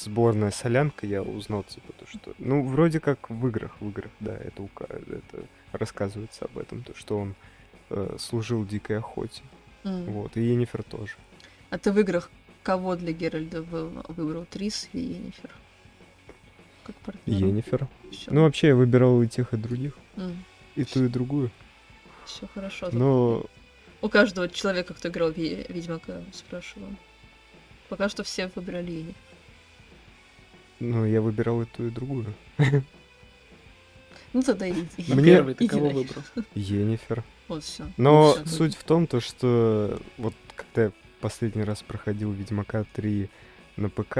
сборная 0.04 0.50
солянка, 0.52 1.06
я 1.06 1.22
узнал, 1.22 1.64
типа, 1.64 1.92
то, 1.94 2.06
что... 2.06 2.34
Ну, 2.38 2.64
вроде 2.66 3.00
как 3.00 3.28
в 3.30 3.48
играх, 3.48 3.76
в 3.80 3.88
играх, 3.88 4.10
да, 4.20 4.36
это, 4.36 4.62
ука- 4.62 4.86
это 4.88 5.44
рассказывается 5.72 6.44
об 6.44 6.58
этом, 6.58 6.82
то, 6.82 6.94
что 6.96 7.18
он 7.18 7.34
э, 7.90 8.16
служил 8.20 8.64
дикой 8.64 8.98
охоте. 8.98 9.42
М. 9.84 10.04
Вот, 10.06 10.36
и 10.36 10.42
Енифер 10.42 10.82
тоже. 10.84 11.14
А 11.70 11.78
ты 11.78 11.90
в 11.90 11.98
играх 11.98 12.30
кого 12.66 12.96
для 12.96 13.12
Геральда 13.12 13.62
вы- 13.62 13.90
выбрал? 14.08 14.44
Трис 14.50 14.88
или 14.92 15.14
Енифер? 15.14 15.50
Как 16.82 16.96
партнера? 16.96 17.46
Енифер. 17.46 17.88
Всё. 18.10 18.30
Ну, 18.32 18.42
вообще, 18.42 18.68
я 18.68 18.74
выбирал 18.74 19.22
и 19.22 19.28
тех, 19.28 19.54
и 19.54 19.56
других. 19.56 19.92
М, 20.16 20.44
И 20.74 20.82
ту, 20.84 21.04
и 21.04 21.08
другую. 21.08 21.50
всё 22.24 22.48
хорошо. 22.54 22.88
Но 22.92 23.44
У 24.02 24.08
каждого 24.08 24.48
человека, 24.48 24.94
кто 24.94 25.08
играл 25.08 25.32
в 25.32 25.36
Ве- 25.36 25.72
Ведьмака, 25.72 26.20
спрашивал. 26.32 26.88
Пока 27.88 28.08
что 28.08 28.22
все 28.24 28.50
выбрали 28.56 28.90
Енифер. 28.90 29.14
ну, 30.80 31.06
я 31.06 31.20
выбирал 31.22 31.62
и 31.62 31.66
ту, 31.66 31.86
и 31.86 31.90
другую. 31.90 32.26
Ну 34.32 34.42
тогда 34.42 34.68
иди. 34.68 34.86
Мне- 35.14 35.24
первый 35.36 35.54
ты 35.54 35.64
Иди 35.64 35.68
кого 35.70 35.88
выбрал? 35.90 36.22
Енифер. 36.54 37.22
Вот 37.48 37.62
все. 37.62 37.84
Но 37.96 38.32
всё. 38.34 38.46
суть 38.46 38.76
в 38.76 38.82
том, 38.84 39.06
то, 39.06 39.20
что 39.20 39.98
вот 40.18 40.34
когда 40.56 40.82
я 40.86 40.92
последний 41.20 41.62
раз 41.64 41.82
проходил 41.82 42.32
Ведьмака 42.32 42.84
3 42.92 43.28
на 43.76 43.88
ПК, 43.90 44.18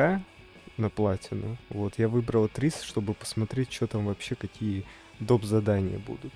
на 0.76 0.90
платину, 0.90 1.56
вот, 1.70 1.98
я 1.98 2.08
выбрал 2.08 2.48
Трис, 2.48 2.82
чтобы 2.82 3.14
посмотреть, 3.14 3.72
что 3.72 3.86
там 3.86 4.06
вообще, 4.06 4.34
какие 4.34 4.84
доп. 5.20 5.44
задания 5.44 5.98
будут. 5.98 6.32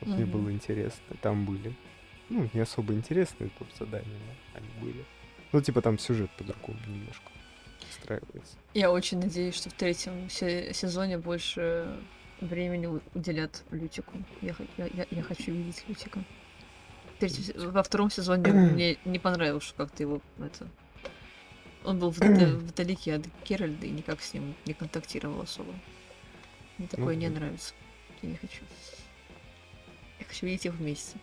Вот 0.00 0.08
мне 0.14 0.24
Мгм. 0.24 0.30
было 0.32 0.52
интересно. 0.52 1.16
Там 1.22 1.44
были, 1.44 1.74
ну, 2.28 2.48
не 2.52 2.60
особо 2.60 2.92
интересные 2.94 3.50
доп. 3.58 3.68
задания, 3.78 4.06
но 4.52 4.58
они 4.58 4.68
были. 4.80 5.04
Ну, 5.52 5.60
типа 5.60 5.80
там 5.80 5.98
сюжет 5.98 6.30
по-другому 6.36 6.78
немножко 6.88 7.30
устраивается. 7.88 8.56
Я 8.74 8.90
очень 8.90 9.18
надеюсь, 9.20 9.54
что 9.54 9.70
в 9.70 9.72
третьем 9.74 10.28
се- 10.28 10.72
сезоне 10.74 11.18
больше 11.18 11.96
времени 12.40 12.88
уделят 13.14 13.64
Лютику. 13.70 14.12
Я, 14.42 14.54
я, 14.76 14.86
я- 14.94 15.06
я 15.10 15.22
хочу 15.22 15.52
видеть 15.52 15.84
Лютика. 15.88 16.22
В 17.18 17.20
третьем 17.20 17.70
во 17.72 17.82
втором 17.82 18.10
сезоне 18.12 18.52
мне 18.52 18.96
не 19.04 19.18
понравилось, 19.18 19.64
что 19.64 19.74
как-то 19.74 20.04
его 20.04 20.20
это. 20.38 20.68
Он 21.84 21.98
был 21.98 22.10
вда- 22.10 22.54
вдалеке 22.56 23.14
от 23.14 23.26
Геральда 23.44 23.86
и 23.86 23.90
никак 23.90 24.22
с 24.22 24.32
ним 24.34 24.54
не 24.66 24.72
контактировал 24.74 25.40
особо. 25.40 25.74
Мне 26.76 26.86
такое 26.86 27.16
не 27.16 27.26
Мгм. 27.26 27.34
нравится. 27.40 27.74
Я 28.22 28.28
не 28.30 28.36
хочу. 28.36 28.62
Я 30.20 30.26
хочу 30.26 30.46
видеть 30.46 30.66
их 30.66 30.74
вместе. 30.74 31.18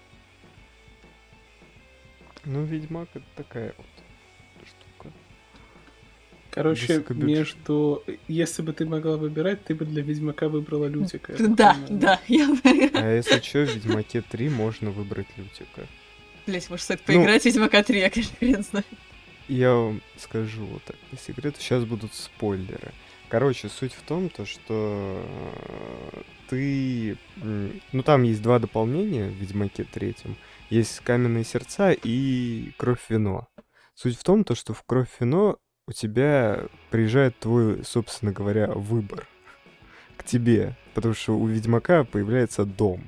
Ну, 2.43 2.63
Ведьмак 2.65 3.07
это 3.13 3.25
такая 3.37 3.73
вот. 3.77 3.85
Короче, 6.55 7.03
между... 7.09 8.01
Если 8.29 8.61
бы 8.61 8.71
ты 8.71 8.85
могла 8.85 9.17
выбирать, 9.17 9.65
ты 9.65 9.75
бы 9.75 9.83
для 9.83 10.01
Ведьмака 10.01 10.47
выбрала 10.47 10.85
Лютика. 10.85 11.35
Да, 11.37 11.75
да, 11.89 12.21
я 12.29 12.47
А 12.93 13.13
если 13.13 13.41
что, 13.41 13.65
в 13.65 13.75
Ведьмаке 13.75 14.21
3 14.21 14.49
можно 14.49 14.89
выбрать 14.89 15.27
Лютика. 15.35 15.85
Блять, 16.47 16.69
может, 16.69 16.85
стоит 16.85 17.01
Ну- 17.07 17.13
поиграть 17.13 17.41
в 17.41 17.45
Ведьмака 17.45 17.83
3, 17.83 17.99
я, 17.99 18.09
конечно, 18.09 18.35
хрен 18.39 18.63
знает. 18.63 18.87
Я 19.49 19.73
вам 19.73 20.01
скажу 20.17 20.65
вот 20.65 20.81
так 20.85 20.95
по 21.11 21.17
секрету, 21.17 21.59
сейчас 21.59 21.83
будут 21.83 22.13
спойлеры. 22.13 22.93
Короче, 23.27 23.67
суть 23.67 23.93
в 23.93 24.01
том, 24.03 24.29
то, 24.29 24.45
что 24.45 25.21
э, 26.13 26.21
ты... 26.49 27.17
Ну, 27.91 28.03
там 28.03 28.23
есть 28.23 28.41
два 28.41 28.59
дополнения 28.59 29.27
в 29.27 29.33
Ведьмаке 29.33 29.83
третьем. 29.83 30.37
Есть 30.69 31.01
каменные 31.01 31.43
сердца 31.43 31.91
и 31.91 32.71
кровь 32.77 33.01
вино. 33.09 33.49
Суть 33.93 34.17
в 34.17 34.23
том, 34.23 34.45
то, 34.45 34.55
что 34.55 34.73
в 34.73 34.83
кровь 34.83 35.09
вино 35.19 35.57
у 35.87 35.91
тебя 35.91 36.65
приезжает 36.89 37.37
твой, 37.39 37.83
собственно 37.83 38.31
говоря, 38.31 38.67
выбор 38.67 39.27
к 40.17 40.23
тебе. 40.23 40.75
Потому 40.93 41.13
что 41.13 41.37
у 41.37 41.45
Ведьмака 41.45 42.03
появляется 42.03 42.65
дом. 42.65 43.03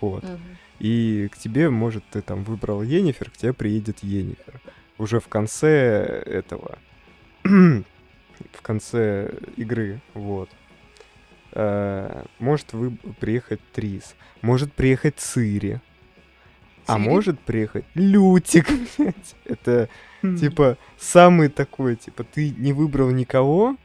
Вот. 0.00 0.22
Мгм. 0.22 0.40
И 0.78 1.28
к 1.32 1.36
тебе, 1.36 1.68
может, 1.70 2.04
ты 2.10 2.22
там 2.22 2.44
выбрал 2.44 2.82
Енифер, 2.82 3.30
к 3.30 3.36
тебе 3.36 3.52
приедет 3.52 4.02
Енифер. 4.02 4.60
Уже 4.98 5.20
в 5.20 5.28
конце 5.28 6.22
этого... 6.26 6.78
в 7.44 8.62
конце 8.62 9.32
игры, 9.56 10.00
вот. 10.14 10.48
Э, 11.52 12.24
Может 12.38 12.72
вы 12.72 12.92
приехать 13.20 13.60
Трис. 13.72 14.14
Может 14.40 14.72
приехать 14.72 15.16
Цири. 15.18 15.80
А 16.86 16.98
может 16.98 17.40
приехать 17.40 17.84
Лютик. 17.94 18.66
Это, 19.44 19.88
Хм. 20.22 20.36
типа, 20.36 20.76
самый 20.98 21.48
такой, 21.48 21.96
типа, 21.96 22.24
ты 22.24 22.50
не 22.50 22.72
выбрал 22.72 23.10
никого, 23.10 23.76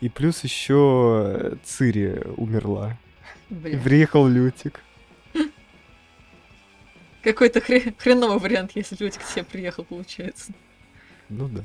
и 0.00 0.08
плюс 0.08 0.42
еще 0.44 1.56
Цири 1.64 2.22
умерла. 2.36 2.96
И 3.50 3.76
приехал 3.76 4.26
Лютик. 4.26 4.80
Какой-то 7.22 7.58
хре- 7.60 7.94
хреновый 7.98 8.38
вариант, 8.38 8.72
если 8.74 8.96
Лютик 9.02 9.22
к 9.22 9.32
тебе 9.34 9.44
приехал, 9.44 9.84
получается. 9.84 10.52
Ну 11.28 11.48
да. 11.48 11.64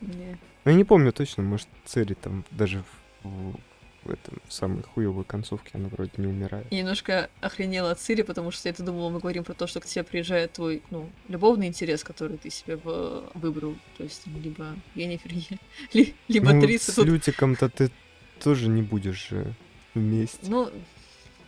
Не. 0.00 0.38
Ну, 0.64 0.70
я 0.70 0.76
не 0.76 0.84
помню 0.84 1.12
точно, 1.12 1.42
может, 1.42 1.68
Цири 1.84 2.14
там 2.14 2.44
даже 2.50 2.82
в, 3.22 3.28
в- 3.28 3.56
в 4.04 4.10
этом 4.10 4.38
в 4.46 4.52
самой 4.52 4.82
хуевой 4.82 5.24
концовке 5.24 5.70
она 5.74 5.88
вроде 5.88 6.10
не 6.16 6.26
умирает. 6.26 6.66
Я 6.70 6.78
немножко 6.80 7.30
охренела 7.40 7.90
от 7.92 8.00
Цири, 8.00 8.22
потому 8.22 8.50
что 8.50 8.68
я-то 8.68 8.82
думала, 8.82 9.10
мы 9.10 9.20
говорим 9.20 9.44
про 9.44 9.54
то, 9.54 9.66
что 9.66 9.80
к 9.80 9.86
тебе 9.86 10.02
приезжает 10.04 10.52
твой, 10.52 10.82
ну, 10.90 11.10
любовный 11.28 11.66
интерес, 11.68 12.02
который 12.04 12.36
ты 12.38 12.50
себе 12.50 12.76
в- 12.76 13.30
выбрал. 13.34 13.76
То 13.96 14.04
есть, 14.04 14.22
либо 14.26 14.76
Енифер, 14.94 15.32
ли- 15.92 16.14
либо 16.28 16.52
ну, 16.52 16.60
Триса. 16.62 16.92
с 16.92 16.94
Тут- 16.96 17.06
Лютиком-то 17.06 17.68
ты 17.68 17.90
тоже 18.42 18.68
не 18.68 18.82
будешь 18.82 19.28
же 19.28 19.54
вместе. 19.94 20.38
Ну, 20.42 20.70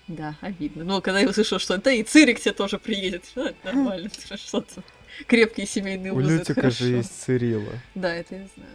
да, 0.07 0.37
обидно. 0.41 0.85
Но 0.85 1.01
когда 1.01 1.21
я 1.21 1.29
услышала, 1.29 1.59
что 1.59 1.77
да, 1.79 1.91
и 1.93 2.03
Цири 2.03 2.35
к 2.35 2.41
тебе 2.41 2.53
тоже 2.53 2.79
приедет, 2.79 3.25
ну, 3.35 3.45
это 3.47 3.57
нормально, 3.65 4.11
что-то. 4.37 4.83
Крепкие 5.27 5.67
семейные 5.67 6.13
У 6.13 6.17
узы, 6.17 6.37
это 6.41 6.53
Лютика 6.53 6.71
же 6.71 6.89
есть 6.89 7.23
Цирила. 7.23 7.73
Да, 7.95 8.13
это 8.15 8.35
я 8.35 8.49
знаю. 8.57 8.71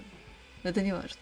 Но 0.64 0.70
Это 0.70 0.82
не 0.82 0.92
важно. 0.94 1.16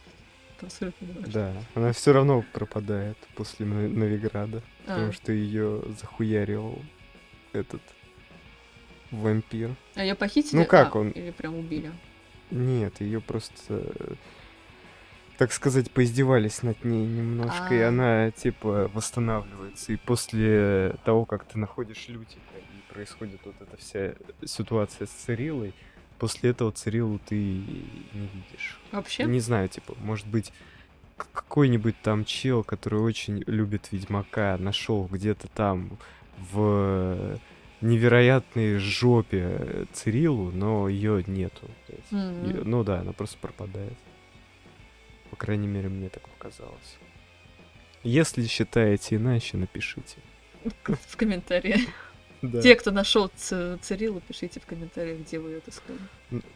Это 0.57 0.65
абсолютно 0.65 1.05
не 1.05 1.13
важно. 1.13 1.31
Да, 1.33 1.53
она 1.75 1.91
все 1.93 2.13
равно 2.13 2.43
пропадает 2.53 3.17
после 3.35 3.65
Но- 3.65 3.87
Новиграда, 3.87 4.61
А, 4.85 4.95
потому 4.95 5.11
что 5.13 5.31
ее 5.31 5.83
захуярил 5.99 6.81
этот 7.53 7.81
вампир. 9.11 9.75
а 9.95 10.01
ее 10.03 10.15
похитили? 10.15 10.59
Ну 10.59 10.65
как 10.65 10.95
А, 10.95 10.99
он? 10.99 11.09
Или 11.11 11.31
прям 11.31 11.55
убили? 11.55 11.91
Нет, 12.49 13.01
ее 13.01 13.21
просто, 13.21 13.83
так 15.37 15.51
сказать, 15.51 15.91
поиздевались 15.91 16.63
над 16.63 16.83
ней 16.83 17.05
немножко, 17.05 17.73
и 17.75 17.79
А. 17.79 17.89
она 17.89 18.31
типа 18.31 18.89
восстанавливается. 18.93 19.93
И 19.93 19.97
после 19.97 20.95
того, 21.05 21.25
как 21.25 21.45
ты 21.45 21.59
находишь 21.59 22.07
Лютика 22.07 22.39
и 22.57 22.93
происходит 22.93 23.41
вот 23.45 23.55
эта 23.61 23.77
вся 23.77 24.15
ситуация 24.45 25.05
с 25.07 25.11
Цирилой, 25.11 25.73
после 26.19 26.51
этого 26.51 26.71
Цирилу 26.71 27.19
ты 27.25 27.35
не 27.35 28.29
видишь. 28.33 28.79
Вообще? 28.91 29.23
Не 29.25 29.39
знаю, 29.39 29.69
типа, 29.69 29.95
может 29.99 30.27
быть, 30.27 30.51
какой-нибудь 31.33 31.95
там 32.01 32.25
чел, 32.25 32.63
который 32.63 32.99
очень 32.99 33.43
любит 33.47 33.91
Ведьмака, 33.91 34.57
нашел 34.59 35.07
где-то 35.11 35.47
там 35.47 35.97
в 36.51 37.39
невероятной 37.81 38.77
жопе 38.77 39.85
Цирилу, 39.93 40.51
но 40.51 40.87
ее 40.89 41.23
нету. 41.27 41.67
Мгм. 42.11 42.49
её- 42.49 42.63
ну 42.63 42.83
да, 42.83 42.99
она 43.01 43.11
просто 43.13 43.37
пропадает. 43.39 43.97
По 45.29 45.35
крайней 45.35 45.67
мере, 45.67 45.89
мне 45.89 46.09
так 46.09 46.23
показалось. 46.29 46.97
Если 48.03 48.45
считаете 48.47 49.15
иначе, 49.17 49.57
напишите. 49.57 50.17
В 50.85 51.17
комментариях. 51.17 51.81
Да. 52.41 52.61
Те, 52.61 52.75
кто 52.75 52.91
нашел 52.91 53.31
Цирилу, 53.35 54.21
пишите 54.27 54.59
в 54.59 54.65
комментариях, 54.65 55.19
где 55.19 55.39
вы 55.39 55.49
ее 55.51 55.61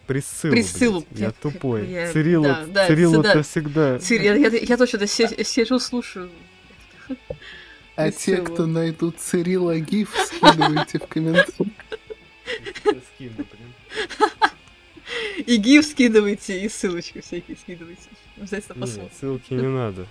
Присциллу, 0.05 0.53
Присциллу, 0.53 1.05
блядь, 1.09 1.19
я 1.19 1.31
тупой. 1.31 1.87
я- 1.87 2.11
Цирилла, 2.11 2.47
да, 2.47 2.65
да, 2.67 2.87
Цирилла 2.87 3.23
да. 3.23 3.33
то 3.33 3.43
всегда... 3.43 3.99
Цир, 3.99 4.21
я, 4.21 4.35
я, 4.35 4.49
я 4.49 4.77
точно 4.77 5.07
си- 5.07 5.43
сижу, 5.43 5.79
слушаю. 5.79 6.29
А 7.95 8.11
те, 8.11 8.37
кто 8.37 8.65
найдут 8.67 9.19
Цирила 9.19 9.77
Гиф, 9.79 10.15
скидывайте 10.15 10.99
в 10.99 11.07
комментариях. 11.07 11.73
И 15.45 15.57
гиф 15.57 15.85
скидывайте, 15.85 16.61
и 16.63 16.69
ссылочки 16.69 17.21
всякие 17.21 17.57
скидывайте. 17.57 18.09
Обязательно 18.37 18.79
посмотрим. 18.81 19.11
ссылки 19.19 19.53
не 19.53 19.67
надо. 19.67 20.07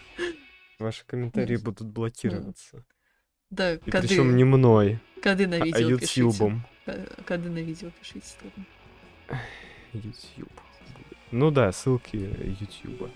Ваши 0.78 1.04
комментарии 1.06 1.56
будут 1.56 1.86
блокироваться. 1.88 2.84
Да, 3.50 3.74
И 3.74 3.90
коды, 3.90 4.06
причем 4.08 4.36
не 4.36 4.44
мной, 4.44 5.00
коды 5.22 5.46
на 5.46 5.56
а 5.56 5.64
видео 5.64 5.98
пишите. 5.98 6.20
Ютьюбом. 6.20 6.62
Ко- 6.86 7.06
Коды 7.26 7.50
на 7.50 7.58
видео 7.58 7.90
пишите. 8.00 8.26
Ютьюб. 9.92 10.50
Ну 11.32 11.50
да, 11.50 11.72
ссылки 11.72 12.16
Ютьюба. 12.16 13.10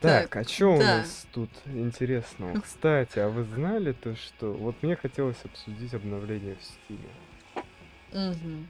Так, 0.00 0.30
Так, 0.30 0.36
а 0.36 0.44
что 0.48 0.76
у 0.76 0.78
да. 0.78 0.98
нас 0.98 1.26
тут 1.32 1.50
интересного? 1.66 2.52
Ну. 2.54 2.62
Кстати, 2.62 3.18
а 3.18 3.28
вы 3.28 3.42
знали 3.42 3.92
то, 3.92 4.14
что... 4.14 4.52
Вот 4.52 4.80
мне 4.82 4.94
хотелось 4.94 5.44
обсудить 5.44 5.92
обновление 5.92 6.54
в 6.54 6.62
Стиме. 6.62 7.08
Мгм. 8.12 8.68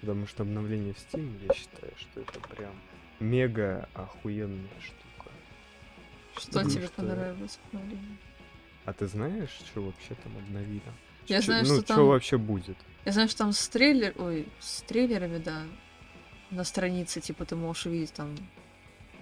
Потому 0.00 0.26
что 0.28 0.44
обновление 0.44 0.94
в 0.94 0.98
Steam, 0.98 1.36
я 1.48 1.52
считаю, 1.52 1.92
что 1.96 2.20
это 2.20 2.38
прям 2.40 2.72
мега 3.18 3.88
охуенная 3.94 4.68
штука. 4.80 5.19
Что 6.36 6.64
тебе 6.64 6.86
что- 6.86 6.94
понравилось 6.96 7.58
в 7.62 7.74
обновлении? 7.74 8.16
А 8.84 8.92
ты 8.92 9.06
знаешь, 9.06 9.50
что 9.50 9.82
вообще 9.82 10.14
там 10.22 10.36
обновили? 10.38 10.82
Я 11.26 11.38
Чё- 11.40 11.46
знаю, 11.46 11.66
ну, 11.66 11.74
что 11.76 11.82
там- 11.84 12.06
вообще 12.06 12.38
будет? 12.38 12.76
Я 13.04 13.12
знаю, 13.12 13.28
что 13.28 13.38
там 13.38 13.52
с 13.52 13.68
трейлер... 13.68 14.14
Ой, 14.18 14.48
с 14.58 14.82
трейлерами, 14.82 15.38
да. 15.38 15.62
На 16.50 16.64
странице, 16.64 17.20
типа, 17.20 17.44
ты 17.44 17.56
можешь 17.56 17.86
увидеть 17.86 18.12
там 18.12 18.36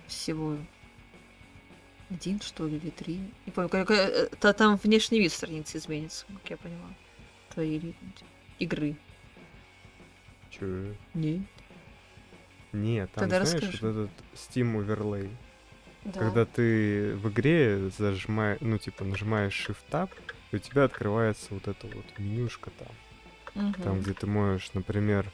всего 0.06 0.56
один, 2.10 2.40
что 2.40 2.66
ли, 2.66 2.76
или 2.78 2.90
три. 2.90 3.20
Не 3.46 3.52
помню. 3.52 3.68
как- 3.68 3.90
э, 3.90 4.28
та- 4.40 4.52
Там 4.54 4.76
внешний 4.76 5.18
вид 5.20 5.32
страницы 5.32 5.76
изменится, 5.78 6.24
как 6.26 6.50
я 6.50 6.56
поняла. 6.56 6.88
Твоей 7.50 7.78
ли- 7.80 7.94
игры. 8.58 8.96
Чё? 10.50 10.94
Не? 11.14 11.44
Нет, 12.72 13.10
там, 13.12 13.28
Тогда 13.28 13.44
знаешь, 13.44 13.62
расскажи. 13.62 13.86
вот 13.86 14.04
этот 14.04 14.10
Steam 14.34 14.74
Overlay. 14.76 15.30
Да. 16.04 16.20
Когда 16.20 16.44
ты 16.44 17.14
в 17.16 17.28
игре 17.28 17.90
зажимаешь, 17.90 18.58
ну, 18.60 18.78
типа, 18.78 19.04
нажимаешь 19.04 19.68
Shift-Tab, 19.68 20.10
и 20.52 20.56
у 20.56 20.58
тебя 20.58 20.84
открывается 20.84 21.46
вот 21.50 21.68
эта 21.68 21.86
вот 21.86 22.04
менюшка 22.18 22.70
там. 22.78 22.88
Мгм. 23.54 23.82
Там, 23.82 24.00
где 24.00 24.14
ты 24.14 24.26
можешь, 24.26 24.72
например, 24.74 25.30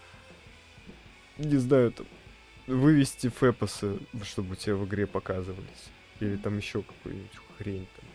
не 1.38 1.56
знаю, 1.56 1.92
там, 1.92 2.06
вывести 2.66 3.28
фэпосы, 3.28 3.98
чтобы 4.22 4.52
у 4.52 4.56
тебя 4.56 4.76
в 4.76 4.84
игре 4.86 5.06
показывались. 5.06 5.90
Или 6.20 6.36
там 6.36 6.56
еще 6.56 6.82
какую-нибудь 6.82 7.38
хрень 7.58 7.86
там. 7.96 8.08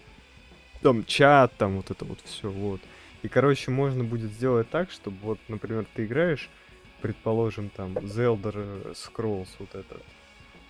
Там 0.82 1.06
чат, 1.06 1.56
там 1.58 1.78
вот 1.78 1.92
это 1.92 2.06
вот 2.06 2.20
все, 2.22 2.50
вот. 2.50 2.82
И, 3.22 3.28
короче, 3.28 3.70
можно 3.72 4.04
будет 4.04 4.32
сделать 4.32 4.70
так, 4.70 4.92
чтобы 4.92 5.18
вот, 5.22 5.40
например, 5.50 5.86
ты 5.94 6.06
играешь, 6.06 6.50
предположим, 7.02 7.70
там, 7.70 7.94
The 7.94 8.42
Elder 8.42 8.96
Scrolls, 8.96 9.50
вот 9.60 9.76
этот, 9.76 10.04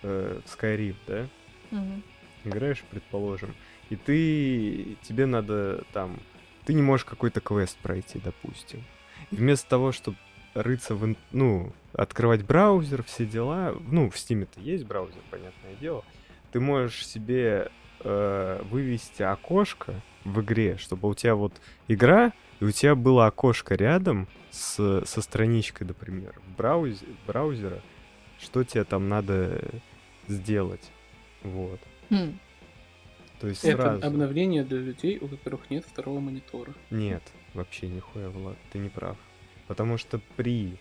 э, 0.02 0.40
Skyrim, 0.46 0.96
да? 1.06 1.28
Мгм. 1.70 2.02
играешь, 2.44 2.84
предположим, 2.90 3.54
и 3.90 3.96
ты, 3.96 4.96
тебе 5.02 5.26
надо 5.26 5.84
там, 5.92 6.20
ты 6.64 6.74
не 6.74 6.82
можешь 6.82 7.04
какой-то 7.04 7.40
квест 7.40 7.76
пройти, 7.78 8.18
допустим. 8.18 8.84
И 9.30 9.36
вместо 9.36 9.68
того, 9.68 9.92
чтобы 9.92 10.16
рыться 10.54 10.94
в, 10.94 11.14
ну, 11.32 11.72
открывать 11.92 12.44
браузер, 12.44 13.02
все 13.02 13.26
дела, 13.26 13.74
ну, 13.90 14.10
в 14.10 14.16
Steam-то 14.16 14.60
есть 14.60 14.84
браузер, 14.84 15.20
понятное 15.30 15.74
дело, 15.80 16.04
ты 16.52 16.60
можешь 16.60 17.06
себе 17.06 17.70
э, 18.00 18.62
вывести 18.70 19.22
окошко 19.22 19.94
в 20.24 20.40
игре, 20.40 20.76
чтобы 20.76 21.08
у 21.08 21.14
тебя 21.14 21.34
вот 21.34 21.52
игра, 21.88 22.32
и 22.60 22.64
у 22.64 22.70
тебя 22.70 22.94
было 22.94 23.26
окошко 23.26 23.74
рядом 23.74 24.26
с, 24.50 25.02
со 25.04 25.22
страничкой, 25.22 25.86
например, 25.86 26.34
в 26.46 26.56
браузе, 26.56 27.06
браузера, 27.26 27.80
что 28.38 28.64
тебе 28.64 28.84
там 28.84 29.08
надо 29.08 29.62
сделать. 30.28 30.90
Вот. 31.42 31.80
Хм. 32.10 32.38
То 33.40 33.48
есть 33.48 33.64
Это 33.64 33.82
сразу. 33.82 34.06
обновление 34.06 34.64
для 34.64 34.78
людей, 34.78 35.18
у 35.18 35.26
которых 35.28 35.70
нет 35.70 35.84
второго 35.86 36.20
монитора. 36.20 36.74
Нет, 36.90 37.22
вообще 37.54 37.88
нихуя, 37.88 38.28
Влад, 38.28 38.56
ты 38.70 38.78
не 38.78 38.90
прав. 38.90 39.16
Потому 39.66 39.96
что 39.96 40.20
при 40.36 40.76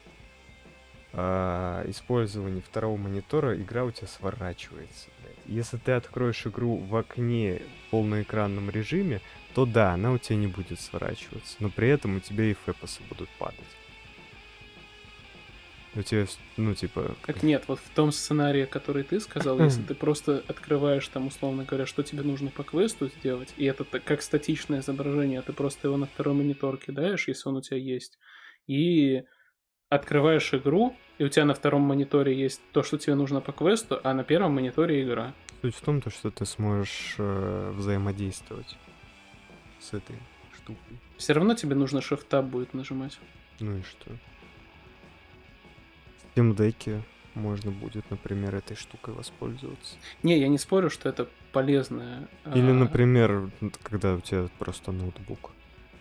а, 1.14 1.84
использовании 1.90 2.62
второго 2.62 2.98
монитора 2.98 3.56
игра 3.56 3.86
у 3.86 3.92
тебя 3.92 4.08
сворачивается. 4.08 5.10
блядь. 5.22 5.36
Если 5.46 5.78
ты 5.78 5.94
откроешь 5.94 6.46
игру 6.46 6.76
в 6.78 6.96
окне 6.96 7.62
в 7.88 7.92
полноэкранном 7.92 8.70
режиме, 8.70 9.22
то 9.56 9.66
да, 9.66 9.94
она 9.94 10.12
у 10.12 10.18
тебя 10.18 10.36
не 10.36 10.48
будет 10.48 10.80
сворачиваться. 10.80 11.56
Но 11.60 11.70
при 11.70 11.88
этом 11.90 12.18
у 12.18 12.20
тебя 12.20 12.44
и 12.46 12.54
фэпосы 12.54 13.02
будут 13.10 13.30
падать. 13.40 13.60
У 15.96 16.04
тебя, 16.04 16.28
ну, 16.58 16.76
типа... 16.76 17.16
Так 17.26 17.42
нет, 17.42 17.64
вот 17.68 17.80
в 17.80 17.90
том 17.96 18.12
сценарии, 18.12 18.66
который 18.66 19.04
ты 19.04 19.20
сказал, 19.20 19.60
если 19.60 19.82
ты 19.82 19.96
просто 19.96 20.44
открываешь 20.48 21.08
там, 21.08 21.28
условно 21.28 21.64
говоря, 21.64 21.88
что 21.88 22.04
тебе 22.04 22.22
нужно 22.22 22.52
по 22.52 22.64
квесту 22.64 23.08
сделать, 23.08 23.54
и 23.58 23.66
это 23.66 23.84
как 23.84 24.22
статичное 24.22 24.82
изображение, 24.82 25.42
ты 25.42 25.52
просто 25.52 25.88
его 25.88 25.98
на 25.98 26.06
второй 26.06 26.36
монитор 26.36 26.78
кидаешь, 26.78 27.28
если 27.28 27.50
он 27.50 27.58
у 27.58 27.62
тебя 27.62 27.78
есть, 27.78 28.20
и 28.68 29.24
открываешь 29.90 30.54
игру, 30.54 30.96
и 31.18 31.24
у 31.24 31.30
тебя 31.30 31.46
на 31.46 31.56
втором 31.56 31.82
мониторе 31.82 32.40
есть 32.40 32.62
то, 32.72 32.84
что 32.84 33.00
тебе 33.00 33.16
нужно 33.16 33.42
по 33.42 33.52
квесту, 33.52 34.00
а 34.04 34.14
на 34.14 34.24
первом 34.24 34.54
мониторе 34.54 35.04
игра. 35.04 35.34
Суть 35.62 35.76
в 35.76 35.82
том, 35.82 36.02
то, 36.02 36.12
что 36.12 36.30
ты 36.30 36.46
сможешь 36.46 37.16
э, 37.18 37.72
взаимодействовать 37.76 38.78
с 39.80 39.94
этой 39.94 40.16
штукой. 40.56 41.00
Все 41.18 41.34
равно 41.34 41.56
тебе 41.56 41.76
нужно 41.76 41.98
Shift-Tab 42.00 42.44
будет 42.44 42.74
нажимать. 42.76 43.20
Ну 43.60 43.78
и 43.78 43.82
что? 43.82 44.12
Steam 46.40 47.02
можно 47.36 47.72
будет, 47.72 48.10
например, 48.10 48.56
этой 48.56 48.76
штукой 48.76 49.14
воспользоваться. 49.14 49.96
Не, 50.24 50.40
я 50.40 50.48
не 50.48 50.58
спорю, 50.58 50.90
что 50.90 51.10
это 51.10 51.28
полезное. 51.52 52.28
Или, 52.54 52.72
а, 52.72 52.74
например, 52.74 53.52
когда 53.84 54.16
у 54.16 54.20
тебя 54.20 54.50
просто 54.58 54.92
ноутбук. 54.92 55.52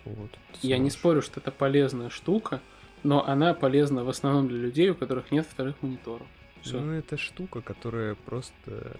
Вот, 0.05 0.31
Я 0.63 0.79
не 0.79 0.91
спорю, 0.91 1.21
что 1.23 1.41
это 1.41 1.51
полезная 1.51 2.09
штука, 2.09 2.61
но 3.03 3.27
она 3.27 3.53
полезна 3.55 4.05
в 4.05 4.09
основном 4.09 4.49
для 4.49 4.59
людей, 4.59 4.91
у 4.91 4.95
которых 4.95 5.31
нет 5.31 5.47
вторых 5.47 5.83
мониторов. 5.83 6.27
Все. 6.63 6.81
Ну, 6.81 6.93
это 6.93 7.17
штука, 7.17 7.61
которая 7.61 8.15
просто 8.15 8.97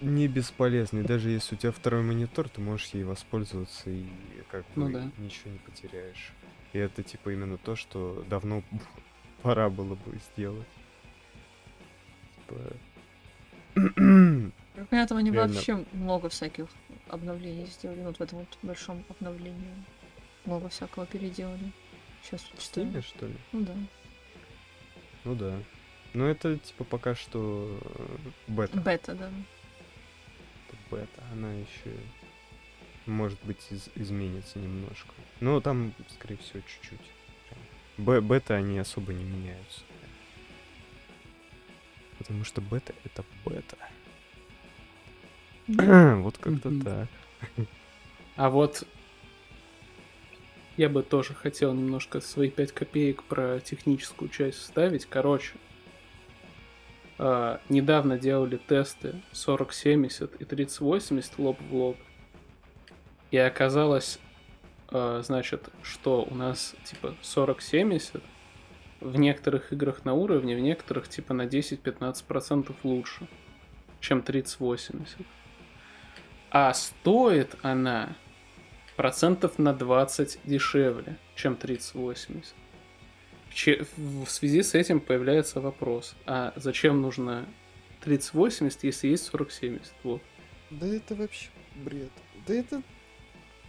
не 0.00 0.28
бесполезный. 0.28 1.02
Даже 1.02 1.30
если 1.30 1.54
у 1.54 1.58
тебя 1.58 1.72
второй 1.72 2.02
монитор, 2.02 2.48
ты 2.48 2.60
можешь 2.60 2.88
ей 2.88 3.04
воспользоваться 3.04 3.90
и 3.90 4.04
как 4.50 4.64
Ну 4.76 4.86
бы 4.86 4.92
да. 4.92 5.10
ничего 5.18 5.50
не 5.50 5.58
потеряешь. 5.58 6.32
И 6.72 6.78
это 6.78 7.02
типа 7.02 7.30
именно 7.30 7.56
то, 7.56 7.76
что 7.76 8.24
давно 8.28 8.62
пора 9.44 9.68
было 9.68 9.94
бы 9.94 10.18
сделать. 10.32 10.66
Типа... 12.36 12.72
При 13.74 15.02
этом 15.02 15.18
они 15.18 15.30
Реально. 15.30 15.54
вообще 15.54 15.84
много 15.92 16.28
всяких 16.30 16.66
обновлений 17.08 17.66
сделали. 17.66 18.00
Ну, 18.00 18.06
Вот 18.06 18.18
в 18.18 18.22
этом 18.22 18.38
вот 18.40 18.58
большом 18.62 19.04
обновлении. 19.10 19.74
Много 20.46 20.68
всякого 20.70 21.06
переделали. 21.06 21.72
Сейчас 22.22 22.40
В 22.40 22.58
читаю. 22.60 22.86
Steam, 22.88 23.02
что 23.02 23.26
ли? 23.26 23.34
Ну 23.52 23.60
да. 23.60 23.74
Ну 25.24 25.34
да. 25.34 25.58
Ну 26.14 26.24
это 26.24 26.56
типа 26.58 26.84
пока 26.84 27.14
что 27.14 27.78
э, 27.82 28.16
бета. 28.48 28.80
Бета, 28.80 29.14
да. 29.14 29.28
Это 30.68 30.76
бета. 30.90 31.22
Она 31.32 31.52
еще 31.52 31.94
может 33.06 33.38
быть 33.44 33.60
из- 33.70 33.90
изменится 33.94 34.58
немножко. 34.58 35.12
Но 35.40 35.60
там, 35.60 35.92
скорее 36.14 36.36
всего, 36.38 36.60
чуть-чуть. 36.60 37.00
Б- 37.96 38.20
бета 38.20 38.54
они 38.54 38.78
особо 38.78 39.12
не 39.12 39.24
меняются. 39.24 39.82
Потому 42.18 42.44
что 42.44 42.60
бета 42.60 42.94
это 43.04 43.24
бета. 43.44 43.76
вот 46.22 46.38
как-то 46.38 46.70
так. 46.82 47.08
А 48.36 48.50
вот 48.50 48.86
я 50.76 50.88
бы 50.88 51.02
тоже 51.02 51.34
хотел 51.34 51.72
немножко 51.72 52.20
свои 52.20 52.50
5 52.50 52.72
копеек 52.72 53.22
про 53.24 53.60
техническую 53.60 54.28
часть 54.28 54.58
вставить. 54.58 55.06
Короче, 55.06 55.52
а, 57.16 57.60
недавно 57.68 58.18
делали 58.18 58.56
тесты 58.56 59.22
4070 59.32 60.34
и 60.40 60.44
3080 60.44 61.38
лоб 61.38 61.60
в 61.60 61.74
лоб. 61.74 61.96
И 63.30 63.36
оказалось, 63.36 64.18
а, 64.94 65.22
значит, 65.22 65.68
что 65.82 66.22
у 66.30 66.34
нас 66.34 66.74
типа 66.84 67.14
4070 67.22 68.22
в 69.00 69.16
некоторых 69.18 69.72
играх 69.72 70.04
на 70.04 70.14
уровне, 70.14 70.56
в 70.56 70.60
некоторых 70.60 71.08
типа 71.08 71.34
на 71.34 71.42
10-15% 71.46 72.74
лучше, 72.84 73.26
чем 74.00 74.22
3080. 74.22 75.18
А 76.50 76.72
стоит 76.72 77.56
она 77.62 78.16
процентов 78.96 79.58
на 79.58 79.72
20 79.74 80.40
дешевле, 80.44 81.16
чем 81.34 81.56
3080. 81.56 82.54
Че- 83.52 83.84
В 83.96 84.26
связи 84.28 84.62
с 84.62 84.74
этим 84.74 85.00
появляется 85.00 85.60
вопрос, 85.60 86.14
а 86.26 86.52
зачем 86.56 87.00
нужно 87.02 87.46
3080, 88.02 88.84
если 88.84 89.08
есть 89.08 89.30
4070? 89.30 89.92
Вот. 90.04 90.22
Да 90.70 90.86
это 90.86 91.14
вообще 91.14 91.48
бред. 91.74 92.10
Да 92.46 92.54
это... 92.54 92.82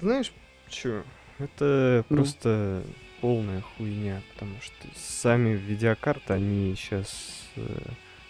Знаешь, 0.01 0.31
чё? 0.69 1.03
Это 1.39 2.05
Ну. 2.09 2.15
просто 2.17 2.83
полная 3.21 3.61
хуйня, 3.61 4.21
потому 4.33 4.55
что 4.61 4.87
сами 4.95 5.49
видеокарты, 5.49 6.33
они 6.33 6.75
сейчас 6.75 7.43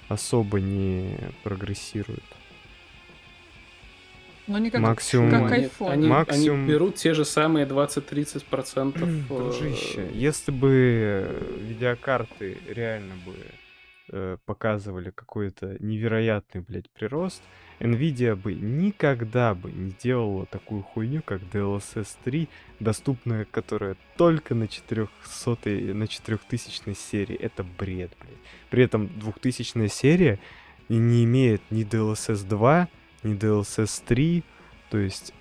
особо 0.07 0.59
не 0.59 1.17
прогрессируют. 1.43 2.23
Ну, 4.47 4.59
не 4.59 4.69
как, 4.69 4.81
Максимум- 4.81 5.31
как 5.31 5.51
Они- 5.51 5.65
iPhone. 5.65 5.91
Они, 5.91 6.07
Максимум- 6.07 6.59
они 6.61 6.69
берут 6.69 6.95
те 6.95 7.15
же 7.15 7.25
самые 7.25 7.65
20-30%. 7.65 9.01
э, 9.01 9.23
Дружище, 9.27 10.07
если 10.13 10.51
бы 10.51 11.41
видеокарты 11.61 12.59
реально 12.67 13.15
бы 13.25 13.33
э, 14.10 14.38
показывали 14.45 15.10
какой-то 15.12 15.78
невероятный, 15.80 16.62
блядь, 16.62 16.89
прирост, 16.89 17.41
Nvidia 17.80 18.36
бы 18.36 18.53
никогда 18.53 19.53
бы 19.53 19.72
не 19.72 19.91
делала 19.91 20.45
такую 20.45 20.82
хуйню, 20.84 21.22
как 21.22 21.41
DLSS 21.41 22.08
3, 22.24 22.47
доступная, 22.80 23.45
которая 23.45 23.97
только 24.18 24.56
на 24.56 24.68
400 24.68 25.70
на 25.93 26.08
4000 26.08 26.93
серии. 26.95 27.36
Это 27.36 27.64
бред, 27.64 28.12
блядь. 28.20 28.38
При 28.70 28.84
этом 28.84 29.10
2000 29.20 29.88
серия 29.89 30.39
не 30.88 31.24
имеет 31.26 31.62
ни 31.70 31.84
DLSS 31.86 32.47
2, 32.47 32.88
ни 33.24 33.36
DLSS 33.36 34.03
3, 34.06 34.43
то 34.89 34.97
есть 34.97 35.34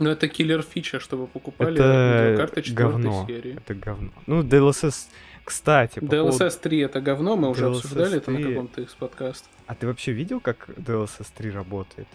Ну, 0.00 0.10
это 0.10 0.26
киллер 0.28 0.62
фича, 0.62 0.98
чтобы 0.98 1.26
покупали 1.28 1.74
Это 1.74 2.24
видеокарты 2.24 2.62
4 2.62 2.76
говно. 2.76 3.26
серии. 3.28 3.56
Это 3.56 3.74
говно. 3.74 4.10
Ну, 4.26 4.42
DLSS, 4.42 5.08
кстати, 5.44 6.00
по 6.00 6.06
поводу- 6.06 6.36
DLSS 6.38 6.60
3 6.60 6.78
это 6.80 7.00
говно, 7.00 7.36
мы 7.36 7.50
уже 7.50 7.66
DLSS 7.66 7.76
обсуждали 7.76 8.16
это 8.16 8.30
на 8.30 8.38
3. 8.38 8.48
каком-то 8.48 8.80
из 8.82 8.90
подкастов. 8.94 9.50
А 9.66 9.74
ты 9.74 9.86
вообще 9.86 10.12
видел, 10.12 10.40
как 10.40 10.68
DLSS 10.76 11.26
3 11.34 11.50
работает? 11.50 12.08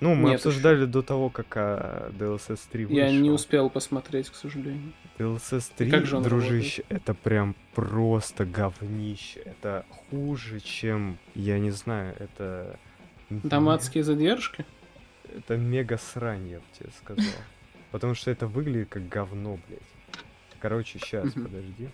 Ну, 0.00 0.14
мы 0.14 0.30
Нет 0.30 0.36
обсуждали 0.36 0.84
до 0.84 1.02
того, 1.02 1.30
как 1.30 1.46
а, 1.56 2.10
DLSS 2.18 2.60
3 2.70 2.84
вышел. 2.84 2.98
Я 2.98 3.10
не 3.10 3.30
успел 3.30 3.70
посмотреть, 3.70 4.28
к 4.28 4.34
сожалению. 4.34 4.92
DLSS 5.18 5.72
3, 5.76 5.90
как 5.90 6.06
же 6.06 6.20
дружище, 6.20 6.84
это 6.90 7.14
прям 7.14 7.56
просто 7.74 8.44
говнище. 8.44 9.40
Это 9.40 9.86
хуже, 10.10 10.60
чем, 10.60 11.18
я 11.34 11.58
не 11.58 11.70
знаю, 11.70 12.14
это... 12.18 12.78
Там 13.48 13.68
адские 13.68 14.04
задержки. 14.04 14.66
Это 15.34 15.56
мега 15.56 15.98
срань, 15.98 16.46
я 16.48 16.58
бы 16.58 16.64
тебе 16.78 16.90
сказал. 16.98 17.24
Потому 17.90 18.14
что 18.14 18.30
это 18.30 18.46
выглядит 18.46 18.88
как 18.90 19.08
говно, 19.08 19.58
блядь. 19.66 19.80
Короче, 20.60 20.98
сейчас, 20.98 21.32
подожди. 21.32 21.88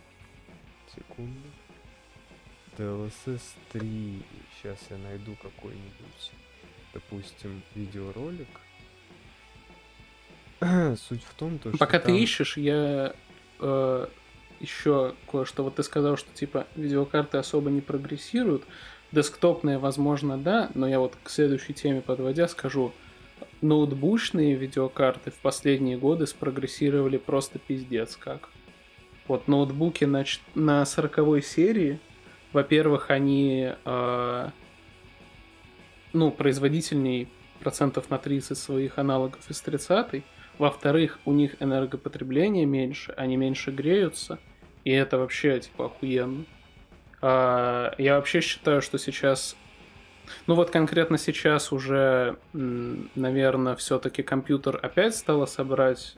Секунду. 0.95 1.49
DLSS 2.79 3.41
3. 3.73 4.23
Сейчас 4.57 4.79
я 4.91 4.97
найду 4.99 5.37
какой-нибудь, 5.43 6.33
допустим, 6.95 7.63
видеоролик. 7.75 8.49
Суть 10.99 11.25
в 11.25 11.35
том, 11.35 11.59
то, 11.59 11.71
что 11.71 11.79
Пока 11.79 11.99
ты 11.99 12.07
там- 12.07 12.17
ищешь, 12.17 12.57
я 12.57 13.15
еще 14.61 15.15
кое-что. 15.31 15.65
Вот 15.65 15.77
ты 15.77 15.83
сказал, 15.83 16.17
что 16.17 16.33
типа 16.35 16.67
видеокарты 16.77 17.39
особо 17.39 17.71
не 17.71 17.81
прогрессируют. 17.81 18.65
Десктопные, 19.13 19.79
возможно, 19.79 20.39
да, 20.39 20.71
но 20.75 20.89
я 20.89 20.99
вот 20.99 21.17
к 21.23 21.29
следующей 21.29 21.75
теме 21.75 22.01
подводя 22.01 22.49
скажу. 22.49 22.93
Ноутбучные 23.61 24.55
видеокарты 24.55 25.31
в 25.31 25.37
последние 25.37 25.97
годы 25.97 26.27
спрогрессировали 26.27 27.17
просто 27.19 27.59
пиздец 27.59 28.17
как. 28.17 28.49
Вот 29.33 29.49
ноутбуки 29.49 30.05
на, 30.05 30.27
на 30.55 30.85
40 30.85 31.43
серии, 31.43 31.99
во-первых, 32.53 33.11
они 33.11 33.73
э, 33.83 34.49
ну, 36.13 36.31
производительней 36.31 37.31
процентов 37.59 38.11
на 38.11 38.19
30 38.19 38.59
своих 38.59 38.99
аналогов 38.99 39.41
из 39.49 39.59
30 39.63 40.23
во-вторых, 40.59 41.19
у 41.25 41.33
них 41.33 41.57
энергопотребление 41.61 42.67
меньше, 42.67 43.13
они 43.13 43.39
меньше 43.39 43.71
греются, 43.71 44.39
и 44.85 44.91
это 44.91 45.17
вообще, 45.17 45.61
типа, 45.61 45.87
охуенно. 45.87 46.45
А, 47.23 47.95
я 47.97 48.17
вообще 48.17 48.43
считаю, 48.43 48.83
что 48.83 48.99
сейчас... 48.99 49.57
Ну 50.47 50.57
вот 50.57 50.69
конкретно 50.69 51.17
сейчас 51.17 51.73
уже, 51.73 52.37
наверное, 52.53 53.77
все-таки 53.77 54.23
компьютер 54.23 54.79
опять 54.83 55.17
стало 55.17 55.47
собрать 55.47 56.17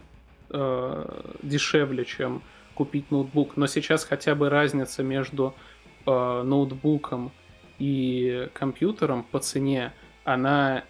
э, 0.50 1.22
дешевле, 1.44 2.04
чем 2.04 2.42
купить 2.74 3.10
ноутбук. 3.10 3.56
Но 3.56 3.66
сейчас 3.66 4.04
хотя 4.04 4.34
бы 4.34 4.48
разница 4.48 5.02
между 5.02 5.54
э, 6.06 6.42
ноутбуком 6.42 7.32
и 7.78 8.48
компьютером 8.52 9.24
по 9.24 9.38
цене, 9.38 9.92
она 10.24 10.84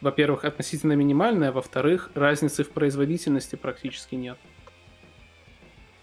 во-первых, 0.00 0.44
относительно 0.44 0.94
минимальная, 0.94 1.52
во-вторых, 1.52 2.10
разницы 2.14 2.64
в 2.64 2.70
производительности 2.70 3.56
практически 3.56 4.14
нет. 4.14 4.38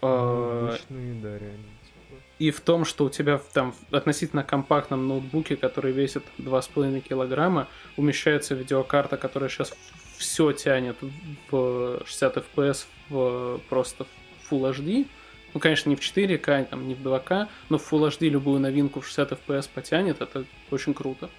Э, 0.02 0.68
Обычные, 0.68 1.14
да, 1.14 1.30
реально. 1.38 1.64
типа. 1.84 2.22
И 2.38 2.50
в 2.50 2.60
том, 2.60 2.84
что 2.84 3.04
у 3.04 3.10
тебя 3.10 3.38
в 3.38 3.44
там 3.52 3.72
в 3.72 3.94
относительно 3.94 4.44
компактном 4.44 5.08
ноутбуке, 5.08 5.56
который 5.56 5.92
весит 5.92 6.22
2,5 6.38 7.00
килограмма, 7.00 7.66
умещается 7.96 8.54
видеокарта, 8.54 9.16
которая 9.16 9.50
сейчас 9.50 9.74
все 10.16 10.52
тянет 10.52 10.96
в 11.50 12.02
60 12.04 12.36
FPS 12.36 12.86
в 13.08 13.60
просто 13.68 14.04
в 14.04 14.08
Full 14.50 14.74
HD. 14.74 15.06
Ну, 15.54 15.60
конечно, 15.60 15.88
не 15.88 15.96
в 15.96 16.00
4К, 16.00 16.66
там, 16.66 16.86
не 16.86 16.94
в 16.94 17.00
2К, 17.06 17.48
но 17.68 17.78
в 17.78 17.92
Full 17.92 18.08
HD 18.08 18.28
любую 18.28 18.60
новинку 18.60 19.00
в 19.00 19.06
60 19.06 19.32
FPS 19.32 19.68
потянет, 19.72 20.20
это 20.20 20.44
очень 20.70 20.94
круто. 20.94 21.30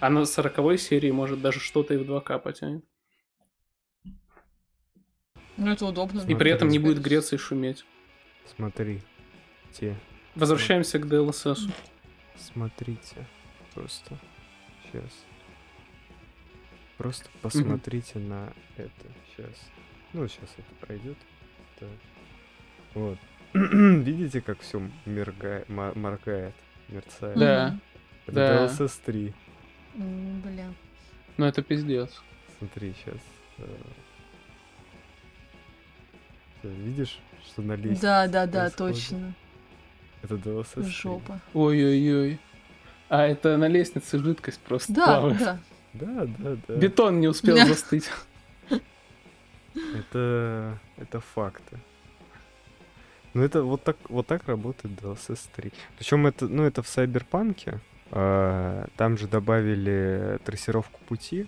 А 0.00 0.10
на 0.10 0.26
40 0.26 0.78
серии 0.78 1.10
может 1.10 1.40
даже 1.40 1.60
что-то 1.60 1.94
и 1.94 1.96
в 1.96 2.02
2К 2.02 2.38
потянет. 2.38 2.84
Ну, 5.56 5.70
это 5.70 5.86
удобно. 5.86 6.20
И 6.20 6.32
да, 6.32 6.36
при 6.36 6.50
этом 6.50 6.68
не 6.68 6.78
будет 6.78 7.00
греться 7.00 7.36
и 7.36 7.38
шуметь. 7.38 7.84
Смотри. 8.56 9.02
Те. 9.72 9.96
Возвращаемся 10.34 10.98
к 10.98 11.06
DLSS. 11.06 11.70
Смотрите. 12.36 13.26
Просто. 13.72 14.18
Сейчас. 14.84 15.24
Просто 16.98 17.30
посмотрите 17.40 18.18
на 18.18 18.52
это. 18.76 19.06
Сейчас. 19.28 19.70
Ну, 20.12 20.26
сейчас 20.28 20.50
это 20.58 20.86
пройдет. 20.86 21.16
Так. 21.78 21.88
Вот. 22.94 23.18
Видите, 23.54 24.40
как 24.40 24.60
все 24.60 24.82
моргает, 25.06 25.68
моргает, 25.68 26.54
мерцает? 26.88 27.38
Да. 27.38 27.78
Это 28.26 28.34
да. 28.36 28.66
DLSS 28.66 28.92
3. 29.04 29.34
М, 29.96 30.40
Бля. 30.40 30.72
Ну 31.36 31.46
это 31.46 31.62
пиздец. 31.62 32.10
Смотри, 32.58 32.94
сейчас. 33.04 33.20
Видишь, 36.62 37.18
что 37.44 37.62
на 37.62 37.74
лестнице 37.74 38.02
Да, 38.02 38.26
да, 38.26 38.46
да, 38.46 38.60
происходит? 38.70 38.96
точно. 38.96 39.34
Это 40.22 40.34
DLSS. 40.36 40.82
три. 40.82 40.84
Жопа. 40.90 41.40
Ой-ой-ой. 41.52 42.40
А 43.10 43.26
это 43.26 43.56
на 43.58 43.68
лестнице 43.68 44.18
жидкость 44.18 44.60
просто 44.60 44.92
Да, 44.94 45.04
плавает. 45.06 45.38
да. 45.38 45.58
Да, 45.92 46.26
да, 46.38 46.56
да. 46.66 46.74
Бетон 46.76 47.20
не 47.20 47.28
успел 47.28 47.56
Да. 47.56 47.66
застыть. 47.66 48.08
Это, 49.94 50.78
это 50.96 51.20
факты. 51.20 51.78
Ну 53.34 53.42
это 53.42 53.62
вот 53.62 53.82
так, 53.82 53.96
вот 54.08 54.26
так 54.26 54.46
работает 54.48 54.94
DLSS 55.00 55.40
3. 55.56 55.72
Причем 55.98 56.26
это, 56.26 56.48
ну 56.48 56.62
это 56.62 56.82
в 56.82 56.88
Сайберпанке. 56.88 57.80
там 58.10 59.18
же 59.18 59.26
добавили 59.26 60.38
трассировку 60.44 61.00
пути. 61.06 61.46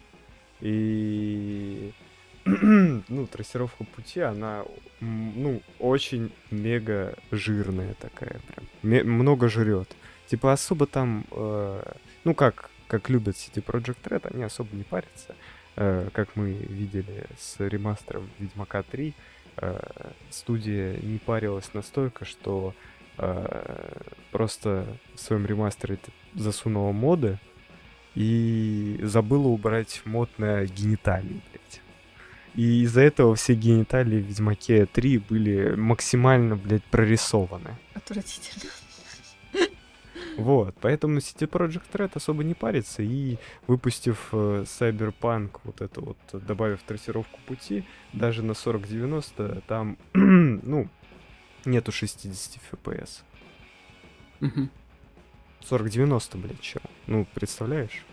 И 0.61 1.93
ну, 2.45 3.26
трассировка 3.26 3.84
пути, 3.84 4.20
она 4.20 4.64
ну, 5.01 5.62
очень 5.78 6.32
мега 6.51 7.14
жирная 7.30 7.95
такая 7.95 8.41
прям. 8.49 8.66
Ме- 8.82 9.05
много 9.05 9.49
жрет. 9.49 9.89
Типа 10.26 10.53
особо 10.53 10.87
там, 10.87 11.24
э, 11.30 11.82
ну 12.24 12.34
как, 12.34 12.70
как 12.89 13.11
любят 13.11 13.37
City 13.37 13.64
Project 13.64 14.03
Red, 14.05 14.32
они 14.32 14.45
особо 14.45 14.74
не 14.76 14.84
парятся. 14.84 15.34
Э, 15.76 16.09
как 16.12 16.37
мы 16.37 16.53
видели 16.53 17.26
с 17.39 17.59
ремастером 17.59 18.30
Ведьмака 18.39 18.82
3, 18.82 19.09
э, 19.09 19.12
студия 20.30 20.98
не 21.02 21.18
парилась 21.18 21.72
настолько, 21.72 22.24
что 22.24 22.74
э, 23.18 24.02
просто 24.30 24.86
в 25.14 25.20
своем 25.20 25.46
ремастере 25.46 25.98
засунула 26.34 26.92
моды 26.92 27.38
и 28.14 28.98
забыла 29.02 29.48
убрать 29.48 30.02
мод 30.04 30.30
на 30.38 30.64
гениталии, 30.64 31.40
блядь. 31.50 31.80
И 32.54 32.82
из-за 32.84 33.02
этого 33.02 33.34
все 33.34 33.54
гениталии 33.54 34.20
в 34.20 34.26
Ведьмаке 34.26 34.86
3 34.86 35.18
были 35.18 35.74
максимально, 35.74 36.57
блядь, 36.57 36.84
прорисованы. 36.84 37.76
Отвратительно. 37.94 38.70
Вот, 40.39 40.74
поэтому 40.80 41.18
City 41.18 41.49
Project 41.49 41.91
Red 41.93 42.12
особо 42.14 42.45
не 42.45 42.55
парится, 42.55 43.03
и 43.03 43.39
выпустив 43.66 44.28
э, 44.32 44.64
Cyberpunk, 44.66 45.61
вот 45.64 45.80
это 45.80 46.01
вот, 46.01 46.18
добавив 46.32 46.82
трассировку 46.82 47.39
пути, 47.47 47.84
даже 48.12 48.43
на 48.43 48.55
4090 48.55 49.62
там, 49.66 49.97
ну, 50.12 50.89
нету 51.64 51.93
60 51.93 52.61
FPS. 52.72 53.22
Мгм. 54.41 54.70
4090, 55.61 56.39
блядь, 56.39 56.61
чё? 56.61 56.80
Ну, 57.07 57.26
представляешь? 57.34 58.05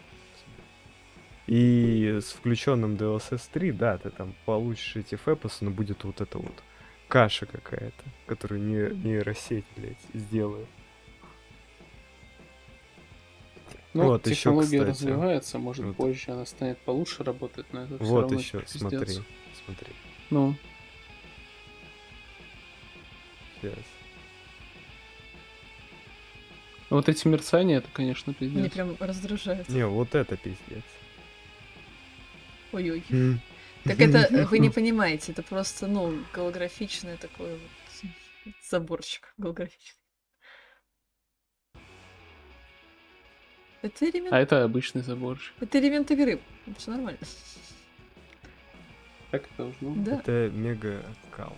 И 1.46 2.20
с 2.22 2.32
включенным 2.32 2.96
DLSS 2.96 3.42
3, 3.52 3.72
да, 3.74 3.98
ты 3.98 4.10
там 4.10 4.34
получишь 4.46 4.96
эти 4.96 5.16
FPS, 5.16 5.58
но 5.62 5.72
будет 5.72 6.04
вот 6.06 6.22
эта 6.22 6.38
вот 6.38 6.64
каша 7.10 7.46
какая-то, 7.46 8.04
которую 8.28 8.62
не, 8.62 8.96
нейросеть, 9.04 9.66
блядь, 9.76 10.00
сделает. 10.14 10.70
Ну, 13.94 14.06
Вот 14.06 14.24
технология 14.24 14.80
кстати. 14.80 14.90
развивается, 14.90 15.60
может, 15.60 15.86
Вот. 15.86 15.96
позже 15.98 16.32
она 16.32 16.46
станет 16.46 16.80
получше 16.80 17.24
работать, 17.24 17.72
но 17.74 17.84
это 17.84 17.98
Вот 17.98 18.22
равно 18.24 18.40
еще, 18.40 18.60
пиздец. 18.62 18.80
смотри, 18.82 19.14
смотри. 19.66 19.88
Ну, 20.32 20.56
Сейчас. 23.62 23.78
вот 26.90 27.08
эти 27.10 27.28
мерцания, 27.28 27.78
это, 27.78 27.88
конечно, 27.94 28.34
Мне 28.40 28.50
пиздец. 28.50 28.72
прям 28.74 28.96
раздражает. 29.00 29.70
Не, 29.70 29.86
вот 29.86 30.16
это 30.16 30.38
пиздец. 30.38 30.84
Ой-ой. 32.72 33.04
Так 33.84 34.00
это 34.00 34.48
вы 34.50 34.60
не 34.60 34.70
понимаете, 34.70 35.32
это 35.34 35.44
просто, 35.44 35.88
ну, 35.88 36.18
голографичный 36.34 37.18
такой 37.18 37.52
вот 37.52 38.52
заборчик 38.70 39.34
голографичный. 39.38 40.00
Это 43.84 44.10
элемент, 44.10 44.34
А 44.34 44.40
это 44.40 44.64
обычный 44.64 45.02
заборчик. 45.02 45.54
это 45.60 45.78
элемент 45.78 46.10
игры. 46.10 46.40
Все 46.78 46.92
нормально. 46.92 47.20
Так 49.30 49.44
и 49.44 49.50
должно 49.58 49.90
быть. 49.92 50.04
Да. 50.04 50.16
Это 50.20 50.50
мега 50.54 51.04
кал. 51.32 51.56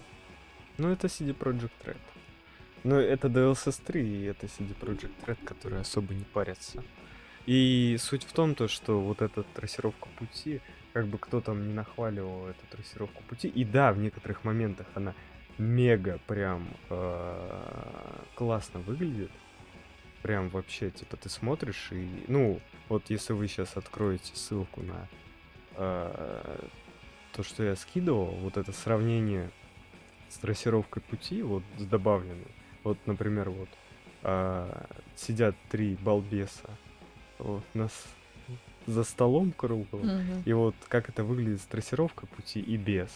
Ну, 0.78 0.90
это 0.90 1.06
CD 1.08 1.38
Project 1.38 1.72
Red. 1.86 1.98
Ну, 2.84 2.96
это 2.96 3.28
DLSS 3.28 3.80
3, 3.86 4.02
и 4.08 4.24
это 4.24 4.48
CD 4.48 4.76
Project 4.80 5.14
Red, 5.28 5.38
которые 5.46 5.82
особо 5.82 6.14
не 6.16 6.24
парятся. 6.24 6.84
И 7.46 7.96
суть 8.00 8.24
в 8.24 8.34
том, 8.34 8.56
то, 8.56 8.68
что 8.68 9.00
вот 9.00 9.22
эта 9.22 9.44
трассировка 9.44 10.10
пути, 10.18 10.62
как 10.94 11.06
бы 11.08 11.20
кто 11.20 11.42
там 11.42 11.68
не 11.68 11.74
нахваливал 11.74 12.48
эту 12.48 12.66
трассировку 12.72 13.22
пути, 13.24 13.48
и 13.48 13.64
да, 13.64 13.94
в 13.94 14.00
некоторых 14.00 14.44
моментах 14.44 14.88
она 14.96 15.14
мега 15.60 16.20
прям 16.26 16.68
э, 16.90 18.20
классно 18.34 18.80
выглядит. 18.80 19.32
Прям 20.26 20.50
вообще, 20.50 20.90
типа, 20.90 21.18
ты 21.18 21.30
смотришь 21.30 21.90
и, 21.92 22.26
ну, 22.28 22.60
вот 22.90 23.12
если 23.12 23.34
вы 23.34 23.48
сейчас 23.48 23.78
откроете 23.78 24.36
ссылку 24.36 24.82
на 24.82 25.08
э, 25.76 26.58
то, 27.32 27.44
что 27.44 27.62
я 27.62 27.76
скидывал, 27.76 28.32
вот 28.38 28.58
это 28.58 28.72
сравнение 28.72 29.52
с 30.30 30.40
трассировкой 30.40 31.04
пути, 31.04 31.44
вот 31.44 31.62
с 31.78 31.84
добавленной. 31.86 32.48
Вот, 32.84 32.98
например, 33.06 33.52
вот 33.52 33.70
а, 34.24 34.88
сидят 35.16 35.56
три 35.70 35.94
балбеса 35.94 36.72
вот, 37.38 37.64
нас 37.76 37.92
за 38.88 39.04
столом 39.04 39.52
круглым, 39.52 40.08
Мгм. 40.08 40.42
и 40.44 40.54
вот 40.54 40.74
как 40.88 41.08
это 41.08 41.24
выглядит 41.24 41.62
с 41.62 41.66
трассировкой 41.66 42.28
пути 42.30 42.62
и 42.62 42.78
без. 42.78 43.12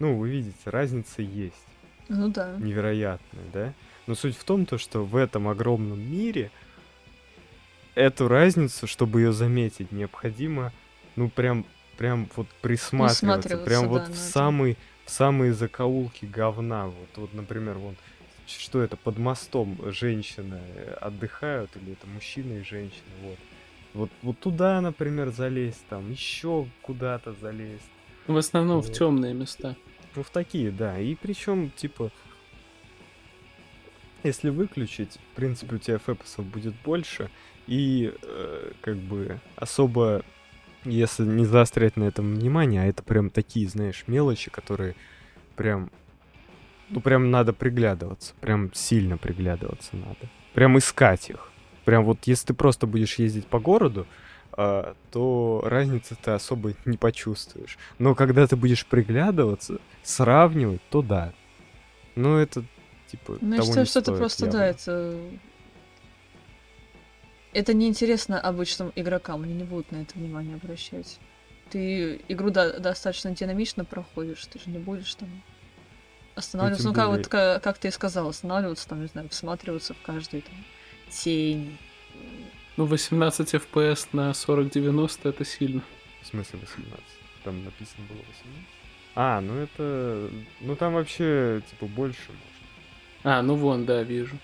Ну, 0.00 0.16
вы 0.16 0.28
видите, 0.30 0.58
разница 0.70 1.22
есть 1.22 1.68
Ну 2.08 2.30
да. 2.30 2.56
невероятная, 2.58 3.44
да? 3.52 3.72
Но 4.06 4.14
суть 4.14 4.36
в 4.36 4.44
том, 4.44 4.66
то, 4.66 4.78
что 4.78 5.04
в 5.04 5.16
этом 5.16 5.48
огромном 5.48 6.00
мире 6.00 6.50
эту 7.94 8.28
разницу, 8.28 8.86
чтобы 8.86 9.20
ее 9.20 9.32
заметить, 9.32 9.90
необходимо, 9.90 10.72
ну, 11.16 11.28
прям, 11.28 11.64
прям 11.96 12.28
вот 12.36 12.46
присматриваться, 12.60 13.20
Присматриваться, 13.26 13.66
прям 13.66 13.82
да, 13.84 13.88
вот 13.88 14.02
в 14.02 14.10
это. 14.10 14.18
самый, 14.18 14.76
в 15.04 15.10
самые 15.10 15.52
закоулки 15.54 16.26
говна. 16.26 16.86
Вот, 16.86 17.08
вот, 17.16 17.34
например, 17.34 17.74
вон, 17.78 17.96
что 18.46 18.80
это, 18.80 18.96
под 18.96 19.18
мостом 19.18 19.78
женщины 19.92 20.60
э, 20.76 20.96
отдыхают, 21.00 21.70
или 21.76 21.92
это 21.92 22.06
мужчина 22.06 22.54
и 22.54 22.62
женщина, 22.62 23.02
вот. 23.22 23.38
Вот, 23.94 24.10
вот 24.20 24.38
туда, 24.38 24.80
например, 24.82 25.30
залезть, 25.30 25.82
там, 25.88 26.10
еще 26.12 26.68
куда-то 26.82 27.32
залезть. 27.40 27.82
В 28.26 28.36
основном 28.36 28.82
в 28.82 28.86
Вот. 28.88 28.94
темные 28.94 29.32
места. 29.32 29.74
Ну, 30.14 30.22
в 30.22 30.28
такие, 30.28 30.70
да. 30.70 30.98
И 30.98 31.14
причем, 31.14 31.70
типа, 31.74 32.10
если 34.22 34.50
выключить, 34.50 35.18
в 35.32 35.36
принципе, 35.36 35.76
у 35.76 35.78
тебя 35.78 35.98
фэпосов 35.98 36.44
будет 36.44 36.74
больше. 36.84 37.30
И, 37.66 38.12
э, 38.22 38.72
как 38.80 38.96
бы, 38.96 39.40
особо, 39.56 40.22
если 40.84 41.24
не 41.24 41.44
заострять 41.44 41.96
на 41.96 42.04
этом 42.04 42.34
внимание, 42.34 42.82
а 42.82 42.86
это 42.86 43.02
прям 43.02 43.30
такие, 43.30 43.68
знаешь, 43.68 44.04
мелочи, 44.06 44.50
которые 44.50 44.94
прям, 45.56 45.90
ну, 46.90 47.00
прям 47.00 47.30
надо 47.30 47.52
приглядываться. 47.52 48.34
Прям 48.40 48.72
сильно 48.72 49.16
приглядываться 49.18 49.96
надо. 49.96 50.30
Прям 50.54 50.78
искать 50.78 51.30
их. 51.30 51.50
Прям 51.84 52.04
вот, 52.04 52.18
если 52.26 52.48
ты 52.48 52.54
просто 52.54 52.86
будешь 52.86 53.16
ездить 53.16 53.46
по 53.46 53.60
городу, 53.60 54.06
а, 54.52 54.94
то 55.12 55.62
разницы 55.64 56.16
ты 56.20 56.30
особо 56.30 56.72
не 56.84 56.96
почувствуешь. 56.96 57.78
Но 57.98 58.14
когда 58.14 58.46
ты 58.46 58.56
будешь 58.56 58.86
приглядываться, 58.86 59.78
сравнивать, 60.02 60.80
то 60.90 61.02
да. 61.02 61.32
Ну, 62.14 62.36
это, 62.36 62.64
типа, 63.10 63.38
Ну, 63.40 63.54
я 63.56 63.62
считаю, 63.62 63.80
не 63.80 63.86
что 63.86 63.98
это 64.00 64.12
просто, 64.12 64.44
явно. 64.46 64.58
да, 64.60 64.66
это... 64.66 65.20
Это 67.52 67.72
неинтересно 67.72 68.38
обычным 68.40 68.92
игрокам, 68.96 69.42
они 69.44 69.54
не 69.54 69.64
будут 69.64 69.90
на 69.90 70.02
это 70.02 70.14
внимание 70.18 70.56
обращать. 70.56 71.18
Ты 71.70 72.20
игру 72.28 72.50
до- 72.50 72.78
достаточно 72.78 73.30
динамично 73.30 73.84
проходишь, 73.84 74.44
ты 74.46 74.58
же 74.58 74.68
не 74.70 74.78
будешь 74.78 75.14
там 75.14 75.28
останавливаться. 76.34 76.86
Ну, 76.88 76.94
как, 76.94 77.06
более- 77.06 77.22
вот, 77.22 77.28
ка- 77.28 77.60
как 77.62 77.78
ты 77.78 77.88
и 77.88 77.90
сказал, 77.90 78.28
останавливаться, 78.28 78.86
там, 78.88 79.00
не 79.00 79.06
знаю, 79.08 79.28
всматриваться 79.30 79.94
в 79.94 80.02
каждую 80.02 80.42
там, 80.42 80.54
тень. 81.10 81.78
Ну, 82.76 82.84
18 82.84 83.54
FPS 83.54 84.08
на 84.12 84.32
40-90 84.32 85.20
это 85.30 85.44
сильно. 85.46 85.82
В 86.22 86.26
смысле 86.26 86.58
18? 86.60 87.02
Там 87.42 87.64
написано 87.64 88.04
было 88.06 88.18
18? 88.18 88.66
А, 89.14 89.40
ну 89.40 89.54
это... 89.54 90.30
Ну 90.60 90.76
там 90.76 90.92
вообще, 90.92 91.62
типа, 91.70 91.86
больше 91.86 92.20
можно. 92.28 92.42
А, 93.28 93.42
ну 93.42 93.56
вон, 93.56 93.86
да, 93.86 94.04
вижу. 94.04 94.36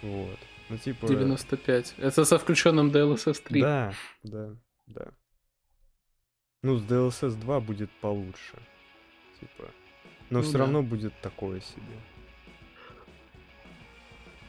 Вот. 0.00 0.38
Ну, 0.68 0.78
типа... 0.78 1.08
95. 1.08 1.94
Это 1.98 2.24
со 2.24 2.38
включенным 2.38 2.90
DLSS 2.90 3.42
3. 3.42 3.60
Да, 3.60 3.92
да, 4.22 4.54
да. 4.86 5.06
Ну, 6.62 6.76
с 6.76 6.84
DLSS 6.84 7.34
2 7.40 7.60
будет 7.60 7.90
получше. 8.00 8.54
Типа. 9.40 9.68
Но 10.30 10.38
Ну 10.38 10.42
все 10.42 10.52
да. 10.52 10.58
равно 10.60 10.84
будет 10.84 11.12
такое 11.20 11.60
себе. 11.60 12.00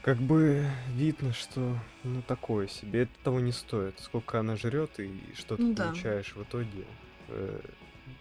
Как 0.02 0.18
бы 0.18 0.64
видно, 0.94 1.32
что 1.32 1.76
ну 2.04 2.22
такое 2.22 2.68
себе, 2.68 3.02
это 3.02 3.12
того 3.24 3.40
не 3.40 3.50
стоит. 3.50 3.98
Сколько 3.98 4.38
она 4.38 4.54
жрет 4.54 5.00
и 5.00 5.34
что 5.34 5.56
ты 5.56 5.62
Ну 5.64 5.74
да. 5.74 5.86
получаешь 5.88 6.32
в 6.36 6.42
итоге. 6.44 6.84
э, 7.28 7.60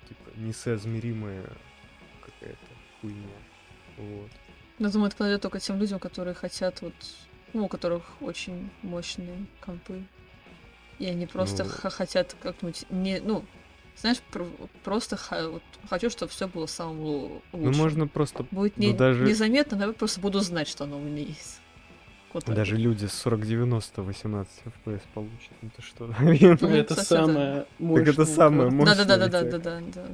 типа 0.10 0.32
несоизмеримая 0.38 1.46
какая-то 2.24 2.66
хуйня. 3.00 3.38
Вот. 3.98 4.32
Я 4.80 4.90
думаю, 4.90 5.08
это 5.08 5.16
подойдет 5.18 5.42
только 5.42 5.60
тем 5.60 5.80
людям, 5.80 6.00
которые 6.00 6.34
хотят 6.34 6.82
вот, 6.82 6.94
ну, 7.54 7.66
у 7.66 7.68
которых 7.68 8.04
очень 8.22 8.70
мощные 8.82 9.46
компы. 9.62 10.04
И 11.00 11.06
они 11.06 11.26
просто 11.28 11.64
Ну. 11.64 11.70
х- 11.70 11.90
хотят 11.90 12.36
как-нибудь 12.42 12.86
не, 12.90 13.20
ну, 13.20 13.46
знаешь, 13.98 14.20
про- 14.32 14.48
просто 14.84 15.16
ха- 15.16 15.48
вот 15.50 15.64
хочу, 15.90 16.10
чтобы 16.10 16.32
все 16.32 16.48
было 16.48 16.66
самым 16.66 16.98
Ну 17.02 17.42
лучшим. 17.54 17.82
можно 17.82 18.08
просто 18.08 18.46
Будет 18.52 18.78
ну, 18.78 18.84
не, 18.84 18.94
даже- 18.94 19.26
незаметно, 19.26 19.78
но 19.78 19.86
я 19.88 19.94
просто 19.94 20.20
буду 20.20 20.40
знать, 20.42 20.68
что 20.68 20.84
оно 20.84 20.98
у 20.98 21.02
меня 21.02 21.24
есть. 21.24 21.62
Вот 22.34 22.44
так 22.44 22.56
даже 22.56 22.76
вот. 22.76 22.82
люди 22.82 23.06
с 23.06 23.14
40-90 23.26 24.02
18 24.04 24.52
FPS 24.66 25.02
получат. 25.14 25.52
Ну 25.62 25.70
ты 25.74 25.82
что? 25.82 26.08
Ну, 26.20 26.32
Это 26.70 26.96
кстати, 26.96 27.08
самое 27.08 27.56
Так 27.62 27.68
мощное. 27.80 28.12
это 28.14 28.26
самое 28.26 28.70
мощное. 28.72 29.06
Да-да-да-да-да-да. 29.06 30.06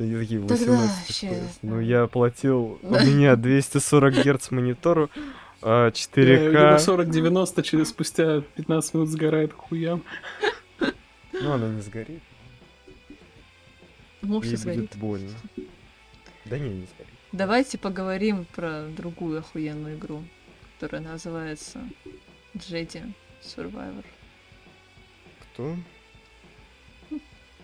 Они 0.00 0.16
такие 0.16 0.40
Тогда 0.40 0.54
18 0.54 0.98
вообще, 1.08 1.26
FPS. 1.26 1.58
Ну 1.62 1.80
я 1.80 2.06
платил, 2.06 2.78
у 2.82 2.90
меня 2.90 3.36
240 3.36 4.24
герц 4.24 4.50
монитору, 4.50 5.10
а 5.60 5.90
Да, 5.90 5.96
4К. 5.96 6.52
на 6.52 6.76
40-90 6.76 7.62
через 7.62 7.88
спустя 7.90 8.40
15 8.56 8.94
минут 8.94 9.08
сгорает 9.10 9.52
хуям. 9.52 10.02
Ну 11.32 11.52
она 11.52 11.68
не 11.68 11.82
сгорит. 11.82 12.22
Может, 14.22 14.52
и 14.52 14.54
Ей 14.54 14.56
сгорит. 14.56 14.78
будет 14.80 14.96
больно. 14.96 15.30
Да 16.46 16.58
не, 16.58 16.68
не 16.70 16.86
сгорит. 16.86 17.12
Давайте 17.32 17.76
поговорим 17.78 18.46
про 18.54 18.84
другую 18.88 19.38
охуенную 19.40 19.96
игру, 19.96 20.24
которая 20.78 21.02
называется 21.02 21.78
Jedi 22.54 23.12
Survivor. 23.42 24.04
Кто? 25.54 25.76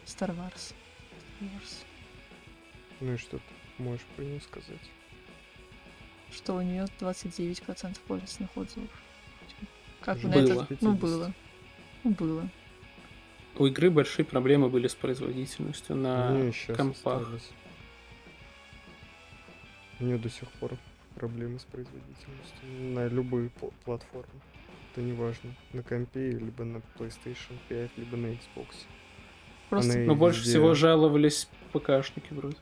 Star 0.07 0.31
Wars. 0.37 0.75
Star 1.41 1.51
Wars. 1.51 1.86
Ну 3.01 3.15
и 3.15 3.17
что 3.17 3.39
ты 3.39 3.83
можешь 3.83 4.05
про 4.17 4.23
нее 4.25 4.41
сказать? 4.41 4.81
Что 6.33 6.55
у 6.57 6.61
нее 6.63 6.87
29% 7.01 7.99
положительных 8.07 8.57
отзывов. 8.57 8.91
Как 10.01 10.19
вы 10.19 10.29
на 10.29 10.35
Было. 10.37 10.63
это? 10.63 10.77
Ну, 10.81 10.93
было. 10.95 11.35
Ну, 12.05 12.11
было. 12.11 12.49
У 13.59 13.67
игры 13.67 13.91
большие 13.91 14.25
проблемы 14.25 14.69
были 14.69 14.87
с 14.87 14.95
производительностью 14.95 15.97
на 15.97 16.31
У 16.33 16.35
неё 16.37 16.53
щас 16.53 16.77
компах. 16.77 17.23
остались. 17.23 17.51
У 19.99 20.05
нее 20.05 20.19
до 20.19 20.29
сих 20.29 20.51
пор 20.53 20.73
проблемы 21.15 21.59
с 21.59 21.65
производительностью 21.65 22.69
на 22.95 23.09
любые 23.09 23.51
пл- 23.61 23.73
платформы. 23.85 24.29
Это 24.93 25.01
не 25.01 25.13
важно, 25.13 25.55
на 25.73 25.83
компе, 25.83 26.31
либо 26.33 26.65
на 26.65 26.83
PlayStation 26.99 27.57
5, 27.69 27.91
либо 27.97 28.17
на 28.17 28.27
Xbox. 28.27 28.67
Просто, 29.71 29.93
Она 29.95 30.05
Но 30.05 30.15
больше 30.15 30.41
везде- 30.41 30.51
всего 30.53 30.75
жаловались 30.75 31.49
ПКшники 31.73 32.33
вроде. 32.35 32.57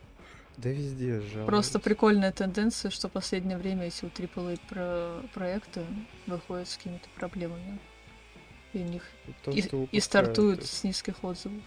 Да 0.56 0.68
везде 0.70 1.20
жалуются. 1.20 1.44
просто 1.46 1.78
прикольная 1.80 2.30
тенденция, 2.32 2.90
что 2.90 3.08
в 3.08 3.12
последнее 3.12 3.58
время 3.58 3.86
эти 3.88 4.04
вот 4.04 4.12
AAA 4.18 4.60
про 4.68 5.20
проекты 5.34 5.84
выходят 6.26 6.68
с 6.68 6.76
какими-то 6.76 7.08
проблемами. 7.16 7.78
И 8.72 8.78
у 8.78 8.84
них 8.84 9.02
Потому 9.42 9.56
и, 9.56 9.96
и 9.96 10.00
стартуют 10.00 10.60
их. 10.60 10.66
с 10.66 10.84
низких 10.84 11.22
отзывов. 11.24 11.62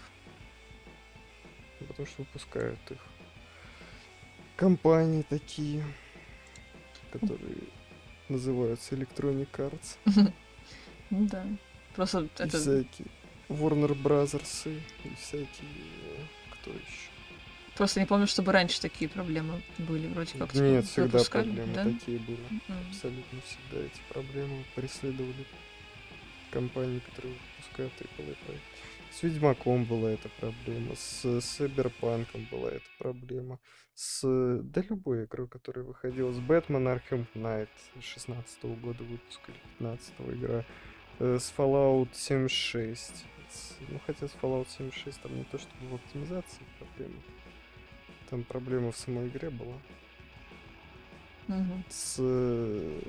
Потому 1.86 2.06
что 2.06 2.22
выпускают 2.22 2.78
их 2.90 2.98
компании 4.56 5.22
такие, 5.28 5.84
которые 7.12 7.56
называются 8.28 8.94
Electronic 8.94 9.48
Arts. 9.52 9.96
Ну 11.10 11.26
да. 11.26 11.46
Просто 11.94 12.28
это 12.36 12.58
всякие 12.58 13.06
Warner 13.48 13.94
Brothers 13.94 14.70
и 15.04 15.14
всякие... 15.14 15.70
э, 16.18 16.24
Кто 16.52 16.70
еще? 16.70 17.08
Просто 17.78 18.00
не 18.00 18.06
помню, 18.06 18.26
чтобы 18.26 18.52
раньше 18.52 18.80
такие 18.80 19.08
проблемы 19.08 19.62
были 19.78 20.06
вроде 20.08 20.36
как. 20.38 20.52
типа, 20.52 20.62
Нет, 20.62 20.84
всегда 20.84 21.24
проблемы 21.24 21.74
да? 21.74 21.84
такие 21.84 22.18
были. 22.18 22.38
М. 22.50 22.60
Абсолютно 22.90 23.40
всегда 23.42 23.86
эти 23.86 24.00
проблемы 24.12 24.64
преследовали 24.74 25.46
компании, 26.50 26.98
которые 27.00 27.34
выпускают 27.56 27.92
AAA 28.00 28.36
проекты. 28.44 28.62
С 29.10 29.22
Ведьмаком 29.22 29.84
была 29.84 30.10
эта 30.10 30.28
проблема, 30.40 30.94
с 30.94 31.40
Сайберпанком 31.40 32.46
была 32.50 32.70
эта 32.72 32.84
проблема, 32.98 33.58
с 33.94 34.20
да 34.62 34.82
любой 34.88 35.24
игрой, 35.24 35.48
которая 35.48 35.84
выходила, 35.84 36.30
с 36.32 36.38
Бэтмен 36.38 36.86
Arkham 36.86 37.26
Knight 37.34 37.68
16 38.00 38.64
года 38.76 39.02
выпуска 39.04 39.50
или 39.50 39.60
15 39.78 40.12
игра, 40.34 40.64
э, 41.20 41.38
с 41.40 41.52
Fallout 41.56 42.08
76. 42.12 43.24
с- 43.50 43.76
ну, 43.88 43.98
хотя 44.06 44.28
с 44.28 44.32
Fallout 44.42 44.68
76 44.76 45.20
там 45.22 45.34
не 45.36 45.44
то 45.44 45.58
чтобы 45.58 45.88
в 45.90 45.94
оптимизации 45.94 46.62
проблема, 46.78 47.14
там 48.30 48.44
проблема 48.44 48.92
в 48.92 48.96
самой 48.96 49.28
игре 49.28 49.50
была 49.50 49.74
Мгм. 51.48 51.84
с 51.88 52.16
э, 52.18 53.00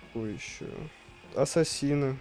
какой 0.00 0.34
еще 0.34 0.66
Ассасина. 1.34 2.16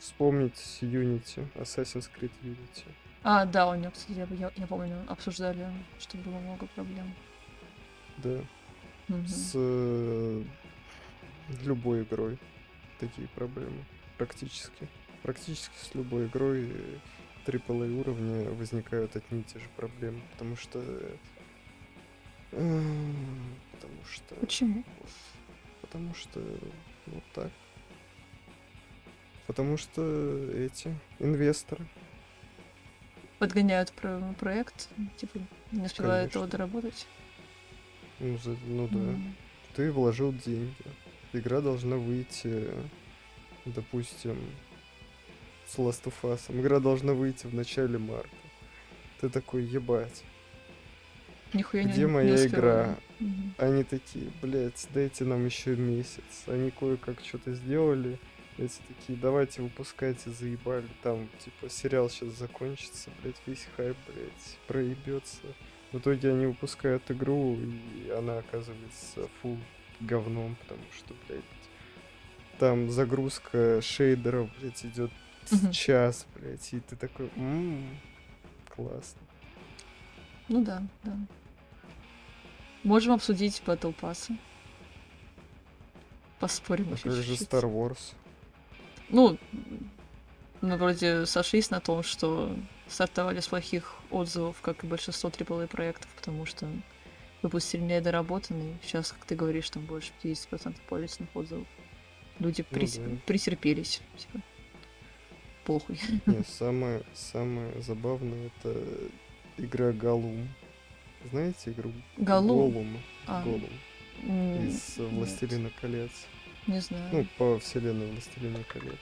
Вспомнить 0.00 0.78
Unity, 0.82 1.46
Assassin's 1.54 2.10
Creed 2.14 2.30
Unity. 2.42 2.84
А, 3.22 3.46
да, 3.46 3.66
у 3.70 3.74
него, 3.74 3.90
кстати, 3.90 4.18
я, 4.18 4.26
я- 4.38 4.52
я 4.54 4.66
помню, 4.66 5.02
обсуждали, 5.08 5.66
что 5.98 6.18
было 6.18 6.38
много 6.40 6.66
проблем. 6.74 7.14
Да. 8.18 8.40
Мгм. 9.08 9.26
С 9.26 9.52
э, 9.54 10.42
любой 11.62 12.02
игрой 12.02 12.38
такие 13.00 13.28
проблемы. 13.28 13.82
Практически. 14.18 14.88
Практически 15.22 15.74
с 15.80 15.94
любой 15.94 16.26
игрой 16.26 16.70
э, 16.70 16.98
AAA 17.46 17.98
уровня 17.98 18.50
возникают 18.50 19.16
одни 19.16 19.40
и 19.40 19.44
те 19.44 19.58
же 19.58 19.68
проблемы. 19.76 20.20
Потому 20.32 20.56
что... 20.56 20.82
Потому 22.54 24.04
что... 24.12 24.34
Почему? 24.36 24.84
Потому 25.80 26.14
что 26.14 26.40
вот 27.06 27.22
так. 27.34 27.50
Потому 29.46 29.76
что 29.76 30.50
эти 30.54 30.94
инвесторы. 31.18 31.84
Подгоняют 33.38 33.92
про- 33.92 34.34
проект, 34.38 34.88
типа, 35.18 35.38
не 35.72 35.84
успевают 35.84 36.34
его 36.34 36.46
доработать. 36.46 37.06
Ну, 38.20 38.38
за- 38.38 38.56
ну 38.66 38.88
да. 38.88 38.98
М. 38.98 39.36
Ты 39.74 39.90
вложил 39.92 40.32
деньги. 40.32 40.72
Игра 41.32 41.60
должна 41.60 41.96
выйти, 41.96 42.70
допустим, 43.64 44.38
с 45.66 45.76
Last 45.78 46.04
of 46.04 46.14
Us. 46.22 46.40
Игра 46.48 46.78
должна 46.78 47.12
выйти 47.12 47.46
в 47.46 47.54
начале 47.54 47.98
марта. 47.98 48.28
Ты 49.20 49.28
такой, 49.28 49.64
ебать. 49.64 50.22
Нихуя 51.54 51.84
не 51.84 51.92
Где 51.92 52.00
не 52.02 52.06
моя 52.08 52.34
успеваю. 52.34 52.50
игра? 52.84 52.96
Мгм. 53.20 53.54
Они 53.58 53.84
такие, 53.84 54.30
блядь, 54.42 54.86
дайте 54.92 55.24
нам 55.24 55.44
еще 55.46 55.76
месяц. 55.76 56.44
Они 56.46 56.70
кое-как 56.70 57.20
что-то 57.24 57.54
сделали. 57.54 58.18
Эти 58.58 58.78
такие, 58.88 59.18
давайте 59.18 59.62
выпускайте, 59.62 60.30
заебали. 60.30 60.86
Там, 61.02 61.28
типа, 61.44 61.68
сериал 61.70 62.10
сейчас 62.10 62.30
закончится, 62.38 63.10
блядь, 63.22 63.40
весь 63.46 63.66
хайп, 63.76 63.96
блядь, 64.06 64.58
проебется. 64.66 65.40
В 65.92 65.98
итоге 65.98 66.30
они 66.30 66.46
выпускают 66.46 67.08
игру, 67.10 67.56
и 67.56 68.10
она 68.10 68.38
оказывается 68.38 69.28
фул 69.40 69.56
говном, 70.00 70.56
потому 70.56 70.82
что, 70.96 71.14
блядь, 71.28 71.42
там 72.58 72.90
загрузка 72.90 73.80
шейдеров, 73.80 74.50
блядь, 74.58 74.84
идет 74.84 75.10
час, 75.72 76.26
блядь, 76.34 76.72
и 76.74 76.80
ты 76.80 76.96
такой, 76.96 77.30
«М, 77.36 77.84
классно. 78.74 79.20
Ну 80.48 80.64
да, 80.64 80.82
да. 81.04 81.16
Можем 82.84 83.14
обсудить 83.14 83.62
Battle 83.66 83.94
Pass. 83.98 84.30
Поспорим 86.38 86.92
А 86.92 86.96
как 86.96 87.12
же. 87.12 87.32
Star 87.34 87.62
Wars? 87.64 88.14
Ну, 89.08 89.38
мы 90.60 90.76
вроде 90.76 91.26
сошлись 91.26 91.70
на 91.70 91.80
том, 91.80 92.02
что 92.02 92.54
стартовали 92.88 93.40
с 93.40 93.48
плохих 93.48 93.94
отзывов, 94.10 94.60
как 94.60 94.84
и 94.84 94.86
большинство 94.86 95.30
AAA 95.30 95.66
проектов, 95.68 96.08
потому 96.16 96.44
что 96.46 96.68
выпустили 97.42 97.80
недоработанный. 97.82 98.76
Сейчас, 98.82 99.12
как 99.12 99.24
ты 99.24 99.34
говоришь, 99.34 99.70
там 99.70 99.84
больше 99.86 100.12
50% 100.22 100.76
положительных 100.88 101.34
отзывов. 101.34 101.66
Люди 102.38 102.64
Ну 102.70 102.78
прис- 102.78 102.98
да. 103.02 103.16
претерпелись. 103.26 104.00
Типа. 104.16 104.40
Похуй. 105.64 105.98
Не, 106.26 106.42
самое, 106.44 107.02
самое 107.14 107.80
забавное 107.82 108.50
это 108.60 108.82
игра 109.56 109.92
Галум. 109.92 110.48
Знаете 111.30 111.70
игру? 111.72 111.92
Галум? 112.16 112.70
Голум. 112.72 112.98
А. 113.26 113.42
Голум. 113.42 113.70
Из 114.22 114.98
э, 114.98 115.02
нет, 115.02 115.12
Властелина 115.12 115.70
колец. 115.80 116.10
Не 116.66 116.80
знаю. 116.80 117.04
Ну, 117.12 117.26
по 117.38 117.58
вселенной 117.58 118.10
Властелина 118.12 118.62
колец. 118.64 118.98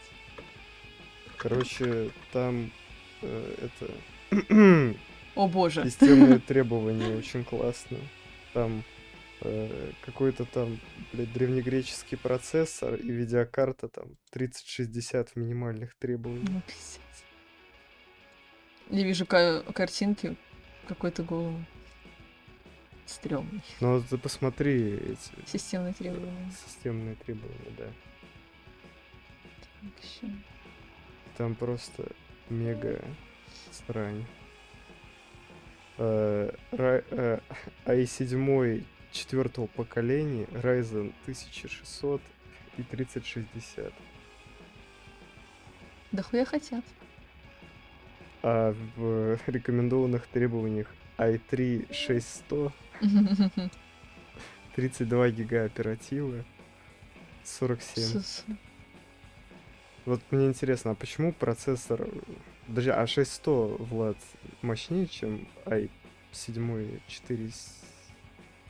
Короче, 1.36 2.10
там 2.32 2.70
э, 3.22 3.68
это 4.30 4.94
О 5.34 5.48
боже. 5.48 5.84
системные 5.84 6.38
требования 6.46 7.16
очень 7.16 7.44
классные. 7.44 8.00
Там 8.52 8.84
э, 9.40 9.90
какой-то 10.04 10.44
там, 10.44 10.78
блядь, 11.12 11.32
древнегреческий 11.32 12.16
процессор 12.16 12.94
и 12.94 13.10
видеокарта 13.10 13.88
там 13.88 14.06
3060 14.30 15.30
в 15.30 15.36
минимальных 15.36 15.94
требованиях. 15.96 16.48
Ну, 16.48 16.62
пиздец. 16.66 17.24
Я 18.90 19.02
вижу 19.04 19.26
ка- 19.26 19.62
картинки 19.74 20.36
какой-то 20.86 21.22
голым. 21.22 21.66
Стрёмный. 23.06 23.62
Но 23.80 24.00
ты 24.00 24.16
посмотри 24.16 24.94
эти 24.94 25.30
Системные 25.50 25.92
требования. 25.92 26.50
системные 26.66 27.14
требования, 27.16 27.70
да. 27.76 27.84
Так, 29.60 30.04
ещё. 30.04 30.32
Там 31.36 31.54
просто 31.54 32.06
мега 32.48 33.00
срань. 33.70 34.24
Ра- 35.98 37.04
э, 37.10 37.40
i7 37.86 38.84
четвертого 39.12 39.66
поколения 39.66 40.44
Ryzen 40.52 41.12
1600 41.24 42.22
и 42.78 42.82
3060. 42.82 43.92
Да 46.12 46.22
хуя 46.22 46.44
хотят. 46.44 46.84
А 48.42 48.74
в 48.96 49.38
рекомендованных 49.46 50.26
требованиях 50.26 50.92
i3 51.18 51.92
6100, 51.92 52.72
32 54.76 55.30
гига 55.30 55.64
оперативы, 55.64 56.44
47. 57.44 58.20
С- 58.22 58.44
Вот 60.06 60.20
мне 60.30 60.46
интересно, 60.46 60.92
а 60.92 60.94
почему 60.94 61.32
процессор... 61.32 62.08
Подожди, 62.66 62.90
а 62.90 63.06
6100, 63.06 63.76
Влад, 63.78 64.16
мощнее, 64.62 65.06
чем 65.06 65.46
i7 65.66 67.00
4... 67.06 67.48
с- 67.50 67.82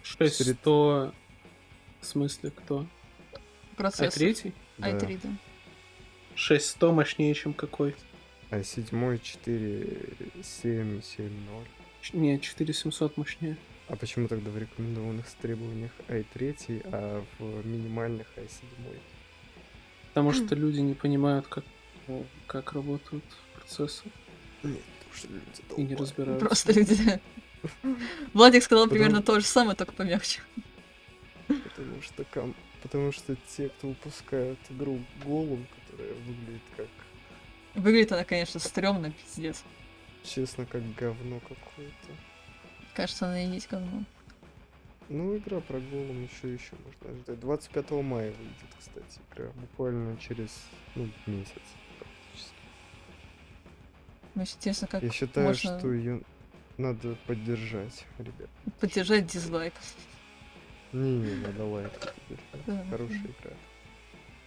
600... 0.03 1.15
В 2.01 2.05
смысле, 2.07 2.51
кто? 2.51 2.87
А 3.33 3.77
Процессор. 3.77 4.11
третий? 4.13 4.53
Да. 4.79 4.91
i3, 4.91 5.21
да. 5.23 5.29
600 6.35 6.93
мощнее, 6.93 7.33
чем 7.35 7.53
какой? 7.55 7.95
А 8.51 8.63
7 8.65 9.19
4 9.21 9.99
7 10.43 11.01
7 11.03 11.47
0. 11.47 11.65
Ч- 12.01 12.17
Не, 12.17 12.41
4700 12.41 13.17
мощнее. 13.17 13.57
А 13.89 13.97
почему 13.97 14.29
тогда 14.29 14.51
в 14.51 14.59
рекомендованных 14.59 15.27
требованиях 15.41 15.91
i3, 16.09 16.83
а 16.93 17.25
в 17.39 17.67
минимальных 17.67 18.27
i7? 18.37 18.99
Потому 20.09 20.33
что 20.33 20.55
люди 20.55 20.81
не 20.81 20.95
понимают, 20.95 21.47
как, 21.47 21.65
как 22.47 22.73
работают 22.73 23.25
процессы 23.55 24.05
Нет, 24.63 24.81
потому 24.99 25.15
что 25.15 25.29
люди 25.29 25.81
и 25.81 25.83
не 25.85 25.95
разбираются. 25.95 26.47
Просто 26.47 26.73
люди... 26.73 27.21
Владик 28.33 28.63
сказал 28.63 28.85
Потому- 28.87 28.99
примерно 29.05 29.23
то 29.23 29.39
же 29.41 29.47
самое, 29.47 29.77
только 29.77 29.93
помягче. 29.93 30.41
Потому 31.47 32.03
что, 32.03 32.25
ком- 32.25 32.55
потому 32.83 33.13
что 33.13 33.37
те, 33.57 33.69
кто 33.69 33.89
выпускают 33.89 34.59
игру 34.71 35.01
Голум, 35.25 35.67
которая 35.87 36.15
выглядит 36.15 36.63
как, 36.77 36.89
Выглядит 37.75 38.13
она, 38.13 38.25
конечно, 38.25 38.59
стрёмно, 38.61 39.13
пиздец. 39.13 39.63
честно, 40.25 40.67
как 40.67 40.83
говно 40.95 41.41
какое-то. 41.41 42.09
Кажется, 42.95 43.27
она 43.27 43.43
и 43.43 43.49
есть 43.49 43.69
говно. 43.71 44.05
Ну, 45.09 45.37
игра 45.37 45.61
про 45.61 45.79
Голум 45.79 46.25
еще 46.25 46.53
еще 46.55 46.73
можно 46.85 47.19
ждать. 47.21 47.41
25 47.41 47.91
мая 48.03 48.33
выйдет, 48.33 48.77
кстати, 48.79 49.21
игра. 49.31 49.51
Буквально 49.57 50.17
через, 50.19 50.65
ну, 50.95 51.09
месяц 51.27 51.53
практически. 51.99 52.55
Интересно, 54.57 54.87
как 54.87 55.03
Я 55.03 55.11
считаю, 55.11 55.49
можно 55.49 55.79
что 55.79 55.93
ее 55.93 56.23
надо 56.79 57.17
поддержать, 57.27 58.07
ребят. 58.19 58.49
поддержать 58.81 59.27
дизлайк. 59.27 59.75
Не-не, 60.93 61.35
надо 61.47 61.65
лайк. 61.65 61.93
Да. 62.67 62.85
Хорошая 62.91 63.19
игра. 63.19 63.57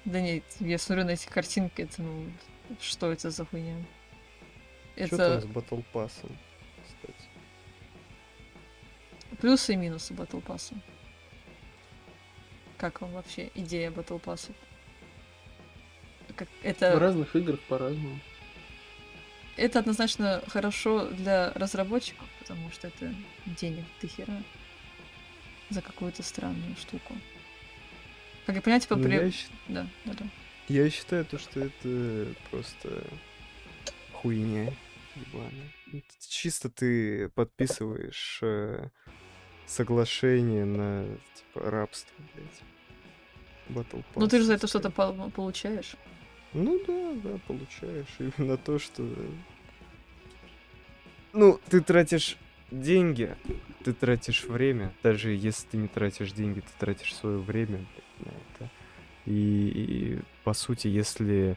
Да 0.05 0.21
нет, 0.21 0.43
я 0.59 0.77
смотрю 0.77 1.05
на 1.05 1.11
эти 1.11 1.27
картинки, 1.27 1.81
это 1.81 2.01
ну... 2.01 2.31
Что 2.79 3.11
это 3.11 3.29
за 3.29 3.45
хуйня? 3.45 3.75
Что 4.95 5.17
там 5.17 5.31
Это 5.31 5.41
с 5.41 5.45
Battle 5.45 5.83
Pass, 5.93 6.11
кстати? 6.11 6.33
Плюсы 9.35 9.73
и 9.73 9.75
минусы 9.75 10.13
Battle 10.13 10.43
Pass. 10.43 10.73
Как 12.77 13.01
вам 13.01 13.11
вообще 13.13 13.49
идея 13.55 13.91
Battle 13.91 14.21
Pass? 14.21 14.51
Как, 16.35 16.47
В 16.49 16.65
это, 16.65 16.99
разных 16.99 17.35
играх 17.35 17.59
по-разному. 17.61 18.19
это 19.55 19.79
однозначно 19.79 20.41
хорошо 20.47 21.07
для 21.09 21.51
разработчиков, 21.53 22.27
потому 22.39 22.69
что 22.71 22.87
это 22.87 23.13
денег 23.45 23.85
до 24.01 24.07
хера 24.07 24.43
за 25.69 25.81
какую-то 25.81 26.23
странную 26.23 26.75
штуку. 26.75 27.15
Как 28.45 28.55
я 28.55 28.61
понимаю, 28.61 28.81
типа, 28.81 28.95
Ну, 28.97 29.03
при... 29.03 29.13
я, 29.13 29.31
щ- 29.31 29.47
Да, 29.69 29.87
да, 30.05 30.13
да. 30.13 30.25
я 30.67 30.89
считаю, 30.89 31.25
то, 31.25 31.39
что 31.39 31.61
это 31.61 32.33
просто 32.51 33.03
хуйня 34.13 34.71
ебаная. 35.15 35.71
Чисто 36.27 36.69
ты 36.69 37.29
подписываешь 37.29 38.39
э, 38.43 38.89
соглашение 39.65 40.65
на 40.65 41.05
типа 41.33 41.69
рабство, 41.69 42.15
блядь. 42.33 42.61
Battle 43.69 43.99
Pass. 43.99 44.15
Ну 44.15 44.27
ты 44.27 44.39
же 44.39 44.45
за 44.45 44.53
это 44.53 44.67
что-то 44.67 44.89
пол- 44.91 45.31
получаешь. 45.31 45.95
Ну 46.53 46.79
да, 46.87 47.29
да, 47.29 47.39
получаешь. 47.47 48.07
Именно 48.19 48.57
то, 48.57 48.79
что... 48.79 49.05
Ну, 51.33 51.59
ты 51.69 51.81
тратишь 51.81 52.37
деньги, 52.71 53.35
ты 53.83 53.93
тратишь 53.93 54.45
время. 54.45 54.93
Даже 55.03 55.31
если 55.31 55.67
ты 55.67 55.77
не 55.77 55.87
тратишь 55.87 56.31
деньги, 56.31 56.61
ты 56.61 56.69
тратишь 56.79 57.13
свое 57.13 57.39
время 57.39 57.77
блядь, 57.77 58.19
на 58.19 58.29
это. 58.29 58.71
И, 59.25 59.33
и, 59.33 60.19
по 60.43 60.53
сути, 60.53 60.87
если 60.87 61.51
э, 61.51 61.55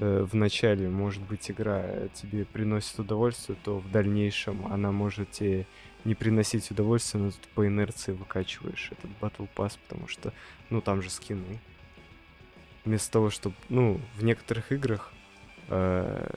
в 0.00 0.34
начале, 0.34 0.88
может 0.88 1.22
быть, 1.22 1.50
игра 1.50 2.08
тебе 2.14 2.44
приносит 2.44 2.98
удовольствие, 2.98 3.58
то 3.62 3.78
в 3.78 3.90
дальнейшем 3.90 4.66
она 4.72 4.92
может 4.92 5.30
тебе 5.30 5.66
не 6.04 6.14
приносить 6.14 6.70
удовольствие, 6.70 7.24
но 7.24 7.30
ты 7.30 7.36
по 7.54 7.66
инерции 7.66 8.12
выкачиваешь 8.12 8.90
этот 8.92 9.10
Battle 9.20 9.48
Pass, 9.54 9.78
потому 9.86 10.08
что, 10.08 10.32
ну, 10.70 10.80
там 10.80 11.02
же 11.02 11.10
скины 11.10 11.60
вместо 12.84 13.12
того, 13.12 13.30
чтобы, 13.30 13.54
ну, 13.68 14.00
в 14.16 14.24
некоторых 14.24 14.72
играх 14.72 15.12
э, 15.68 16.28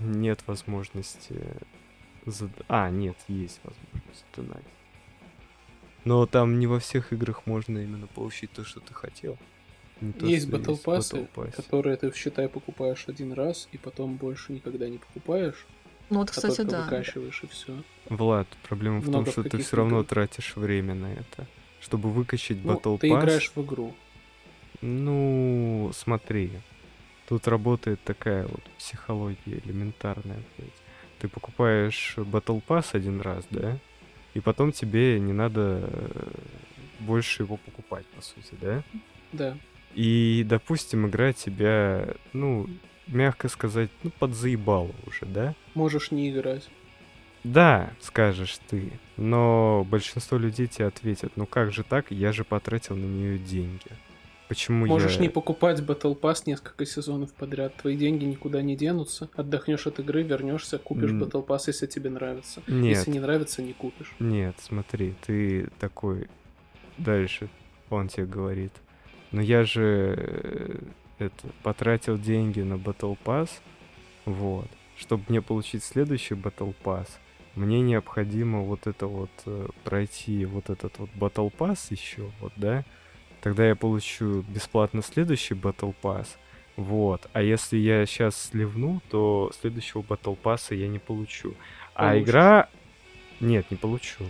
нет 0.00 0.42
возможности... 0.46 1.40
зад- 2.26 2.64
А, 2.68 2.90
нет, 2.90 3.16
есть 3.28 3.60
возможность 3.62 4.24
задонатить. 4.34 4.66
Но 6.04 6.26
там 6.26 6.58
не 6.58 6.66
во 6.66 6.80
всех 6.80 7.12
играх 7.12 7.46
можно 7.46 7.78
именно 7.78 8.06
получить 8.06 8.50
то, 8.52 8.64
что 8.64 8.80
ты 8.80 8.94
хотел. 8.94 9.36
Не 10.00 10.12
то, 10.12 10.26
есть 10.26 10.48
Battle 10.48 10.76
в 10.76 10.86
Pass, 10.86 11.52
которые 11.56 11.96
ты, 11.96 12.12
считай, 12.14 12.48
покупаешь 12.48 13.04
один 13.08 13.32
раз, 13.32 13.68
и 13.72 13.78
потом 13.78 14.16
больше 14.16 14.52
никогда 14.52 14.88
не 14.88 14.98
покупаешь, 14.98 15.66
Ну 16.10 16.18
вот, 16.20 16.30
а 16.30 16.32
кстати, 16.32 16.56
только 16.56 16.70
да. 16.70 16.84
выкачиваешь, 16.84 17.42
и 17.42 17.46
все. 17.48 17.82
Влад, 18.08 18.46
проблема 18.68 19.00
в 19.00 19.04
том, 19.04 19.14
Много 19.14 19.28
в 19.28 19.32
что 19.32 19.42
ты 19.42 19.50
каких 19.50 19.66
все 19.66 19.76
равно 19.76 19.96
играх. 19.98 20.08
тратишь 20.08 20.56
время 20.56 20.94
на 20.94 21.12
это. 21.12 21.46
Чтобы 21.80 22.10
выкачать 22.10 22.58
Ну, 22.64 22.74
Battle 22.74 22.98
ты 22.98 23.08
Pass... 23.08 23.20
играешь 23.20 23.52
в 23.54 23.62
игру. 23.62 23.94
Ну, 24.80 25.90
смотри. 25.94 26.52
Тут 27.28 27.46
работает 27.48 28.00
такая 28.04 28.46
вот 28.46 28.62
психология 28.78 29.60
элементарная, 29.64 30.42
блядь. 30.56 30.70
Ты 31.18 31.28
покупаешь 31.28 32.14
Battle 32.16 32.62
Pass 32.66 32.90
один 32.92 33.20
раз, 33.20 33.44
да? 33.50 33.78
И 34.34 34.40
потом 34.40 34.72
тебе 34.72 35.18
не 35.18 35.32
надо 35.32 35.80
э, 35.82 36.30
больше 37.00 37.42
его 37.42 37.56
покупать, 37.56 38.06
по 38.06 38.22
сути, 38.22 38.54
да? 38.60 38.82
Да. 39.32 39.56
И, 39.94 40.44
допустим, 40.46 41.06
игра 41.06 41.32
тебя, 41.32 42.14
ну, 42.32 42.68
мягко 43.06 43.48
сказать, 43.48 43.90
ну, 44.02 44.10
подзаебала 44.18 44.94
уже, 45.06 45.26
да? 45.26 45.54
Можешь 45.74 46.10
не 46.10 46.30
играть. 46.30 46.68
Да, 47.44 47.92
скажешь 48.00 48.58
ты, 48.68 48.92
но 49.16 49.86
большинство 49.88 50.36
людей 50.38 50.66
тебе 50.66 50.86
ответят, 50.86 51.32
ну 51.36 51.46
как 51.46 51.72
же 51.72 51.84
так, 51.84 52.10
я 52.10 52.32
же 52.32 52.44
потратил 52.44 52.96
на 52.96 53.06
нее 53.06 53.38
деньги. 53.38 53.86
Почему 54.48 54.86
Можешь 54.86 55.16
я... 55.16 55.20
не 55.20 55.28
покупать 55.28 55.80
Battle 55.80 56.18
Pass 56.18 56.44
несколько 56.46 56.86
сезонов 56.86 57.34
подряд. 57.34 57.74
Твои 57.76 57.96
деньги 57.96 58.24
никуда 58.24 58.62
не 58.62 58.76
денутся. 58.76 59.28
Отдохнешь 59.34 59.86
от 59.86 59.98
игры, 59.98 60.22
вернешься, 60.22 60.78
купишь 60.78 61.10
М. 61.10 61.22
Battle 61.22 61.46
Pass, 61.46 61.64
если 61.66 61.86
тебе 61.86 62.08
нравится. 62.08 62.62
Нет. 62.66 62.96
Если 62.96 63.10
не 63.10 63.20
нравится, 63.20 63.60
не 63.60 63.74
купишь. 63.74 64.10
Нет, 64.18 64.56
смотри, 64.58 65.14
ты 65.26 65.68
такой... 65.78 66.28
Дальше 66.96 67.50
он 67.90 68.08
тебе 68.08 68.24
говорит. 68.24 68.72
Но 69.32 69.40
я 69.40 69.64
же 69.64 70.14
э, 70.16 70.78
это, 71.18 71.48
потратил 71.62 72.18
деньги 72.18 72.60
на 72.60 72.74
Battle 72.74 73.18
Pass, 73.24 73.50
вот. 74.24 74.68
Чтобы 74.96 75.24
мне 75.28 75.42
получить 75.42 75.84
следующий 75.84 76.34
Battle 76.34 76.74
Pass, 76.82 77.08
мне 77.54 77.80
необходимо 77.80 78.60
вот 78.60 78.86
это 78.86 79.06
вот 79.06 79.30
э, 79.46 79.68
пройти 79.84 80.44
вот 80.44 80.70
этот 80.70 80.98
вот 80.98 81.10
Battle 81.14 81.52
Pass 81.56 81.88
еще, 81.90 82.30
вот, 82.40 82.52
да? 82.56 82.84
Тогда 83.40 83.66
я 83.66 83.76
получу 83.76 84.42
бесплатно 84.48 85.02
следующий 85.02 85.54
Battle 85.54 85.94
Pass, 86.02 86.28
вот. 86.76 87.28
А 87.32 87.42
если 87.42 87.76
я 87.76 88.06
сейчас 88.06 88.50
сливну, 88.50 89.00
то 89.10 89.50
следующего 89.60 90.02
Battle 90.02 90.38
Pass 90.40 90.74
я 90.74 90.88
не 90.88 90.98
получу. 90.98 91.54
А 91.94 92.10
Получишь. 92.10 92.28
игра... 92.28 92.68
Нет, 93.40 93.70
не 93.70 93.76
получу. 93.76 94.24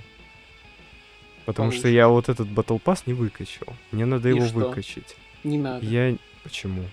Потому 1.49 1.73
что 1.73 1.89
я 1.89 2.09
вот 2.09 2.29
этот 2.29 2.47
Battle 2.49 2.79
Pass 2.79 3.05
не 3.07 3.15
выкачал. 3.15 3.69
Мне 3.91 4.05
надо 4.05 4.29
И 4.29 4.35
его 4.35 4.45
что? 4.45 4.59
выкачать. 4.59 5.17
Не 5.45 5.57
надо. 5.57 5.87
Я... 5.87 6.15
Почему? 6.43 6.85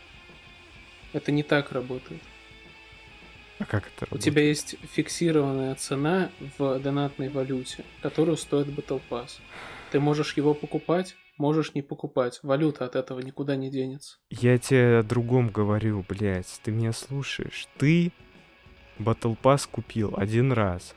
Это 1.11 1.33
не 1.33 1.43
так 1.43 1.73
работает. 1.73 2.21
А 3.59 3.65
как 3.65 3.87
это 3.87 4.05
У 4.05 4.15
работает? 4.15 4.23
тебя 4.23 4.43
есть 4.43 4.77
фиксированная 4.93 5.75
цена 5.75 6.29
в 6.57 6.79
донатной 6.79 7.27
валюте, 7.27 7.83
которую 8.01 8.37
стоит 8.37 8.67
Battle 8.67 9.01
Pass. 9.09 9.39
Ты 9.91 9.99
можешь 9.99 10.37
его 10.37 10.53
покупать, 10.53 11.17
можешь 11.37 11.73
не 11.73 11.81
покупать. 11.81 12.39
Валюта 12.41 12.85
от 12.85 12.95
этого 12.95 13.19
никуда 13.19 13.57
не 13.57 13.69
денется. 13.69 14.19
Я 14.29 14.57
тебе 14.57 14.99
о 14.99 15.03
другом 15.03 15.49
говорю, 15.49 16.05
блядь. 16.07 16.61
Ты 16.63 16.71
меня 16.71 16.93
слушаешь. 16.93 17.67
Ты 17.77 18.13
Battle 18.99 19.37
Pass 19.37 19.67
купил 19.69 20.13
один 20.15 20.53
раз. 20.53 20.95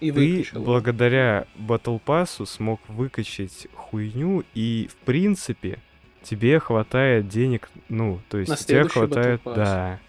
И 0.00 0.10
Ты 0.10 0.38
выкачал. 0.38 0.62
благодаря 0.62 1.46
Battle 1.56 2.00
Pass 2.04 2.44
смог 2.46 2.80
выкачать 2.88 3.66
хуйню, 3.74 4.44
и 4.54 4.88
в 4.90 4.96
принципе 4.96 5.78
тебе 6.22 6.58
хватает 6.58 7.28
денег, 7.28 7.70
ну, 7.88 8.20
то 8.30 8.38
есть 8.38 8.50
На 8.50 8.56
тебе 8.56 8.88
хватает, 8.88 9.42
да. 9.44 10.00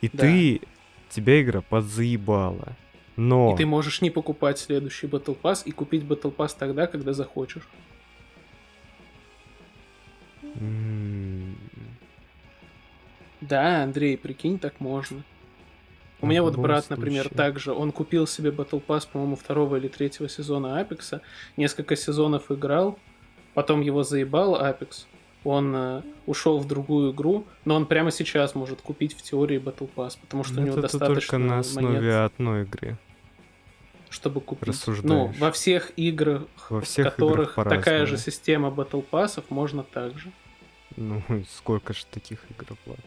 И 0.00 0.08
Да. 0.12 0.18
ты, 0.22 0.60
тебя 1.10 1.40
игра 1.42 1.60
подзаебала. 1.60 2.76
Но 3.16 3.52
И 3.52 3.56
ты 3.58 3.66
можешь 3.66 4.00
не 4.00 4.10
покупать 4.10 4.58
следующий 4.58 5.06
Battle 5.06 5.38
Pass 5.40 5.62
и 5.64 5.70
купить 5.70 6.02
Battle 6.02 6.34
Pass 6.34 6.56
тогда, 6.58 6.86
когда 6.86 7.12
захочешь. 7.12 7.68
м, 10.60 11.56
Да, 13.40 13.82
Андрей, 13.82 14.16
прикинь, 14.16 14.58
так 14.58 14.80
можно. 14.80 15.22
У 16.22 16.26
меня 16.26 16.42
в 16.42 16.46
вот 16.46 16.56
брат, 16.56 16.88
например, 16.88 17.24
случае. 17.24 17.36
также, 17.36 17.72
он 17.72 17.90
купил 17.90 18.28
себе 18.28 18.50
Battle 18.50 18.82
Pass, 18.84 19.08
по-моему, 19.10 19.34
второго 19.34 19.76
или 19.76 19.88
третьего 19.88 20.28
сезона 20.28 20.78
Апекса, 20.78 21.20
несколько 21.56 21.96
сезонов 21.96 22.50
играл, 22.50 22.96
потом 23.54 23.80
его 23.80 24.04
заебал 24.04 24.54
Апекс, 24.54 25.08
он 25.42 25.74
э, 25.74 26.02
ушел 26.26 26.58
в 26.58 26.68
другую 26.68 27.12
игру, 27.12 27.44
но 27.64 27.74
он 27.74 27.86
прямо 27.86 28.12
сейчас 28.12 28.54
может 28.54 28.80
купить 28.80 29.14
в 29.14 29.22
теории 29.22 29.60
Battle 29.60 29.90
Pass, 29.94 30.16
потому 30.20 30.44
что 30.44 30.54
у 30.54 30.60
ну, 30.60 30.66
него 30.66 30.72
это 30.74 30.82
достаточно 30.82 31.20
только 31.20 31.38
на 31.38 31.58
основе 31.58 31.88
монет, 31.88 32.32
одной 32.32 32.62
игры. 32.62 32.96
чтобы 34.08 34.40
купить. 34.40 34.80
Ну, 35.02 35.32
во 35.38 35.50
всех 35.50 35.90
играх, 35.96 36.44
Во 36.70 36.80
в 36.80 36.84
всех 36.84 37.16
которых 37.16 37.58
играх 37.58 37.68
такая 37.68 38.06
же 38.06 38.16
система 38.16 38.68
Battle 38.68 39.04
Pass'ов, 39.10 39.44
можно 39.48 39.82
так 39.82 40.16
же. 40.16 40.30
Ну, 40.96 41.20
сколько 41.50 41.92
же 41.92 42.06
таких 42.06 42.44
игр, 42.50 42.76
Влад? 42.86 43.00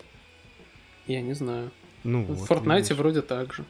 Я 1.08 1.22
не 1.22 1.34
знаю. 1.34 1.72
Ну, 2.06 2.24
В 2.24 2.36
вот 2.36 2.50
Fortnite 2.50 2.84
видишь. 2.84 2.98
вроде 2.98 3.22
так 3.22 3.54
же. 3.54 3.66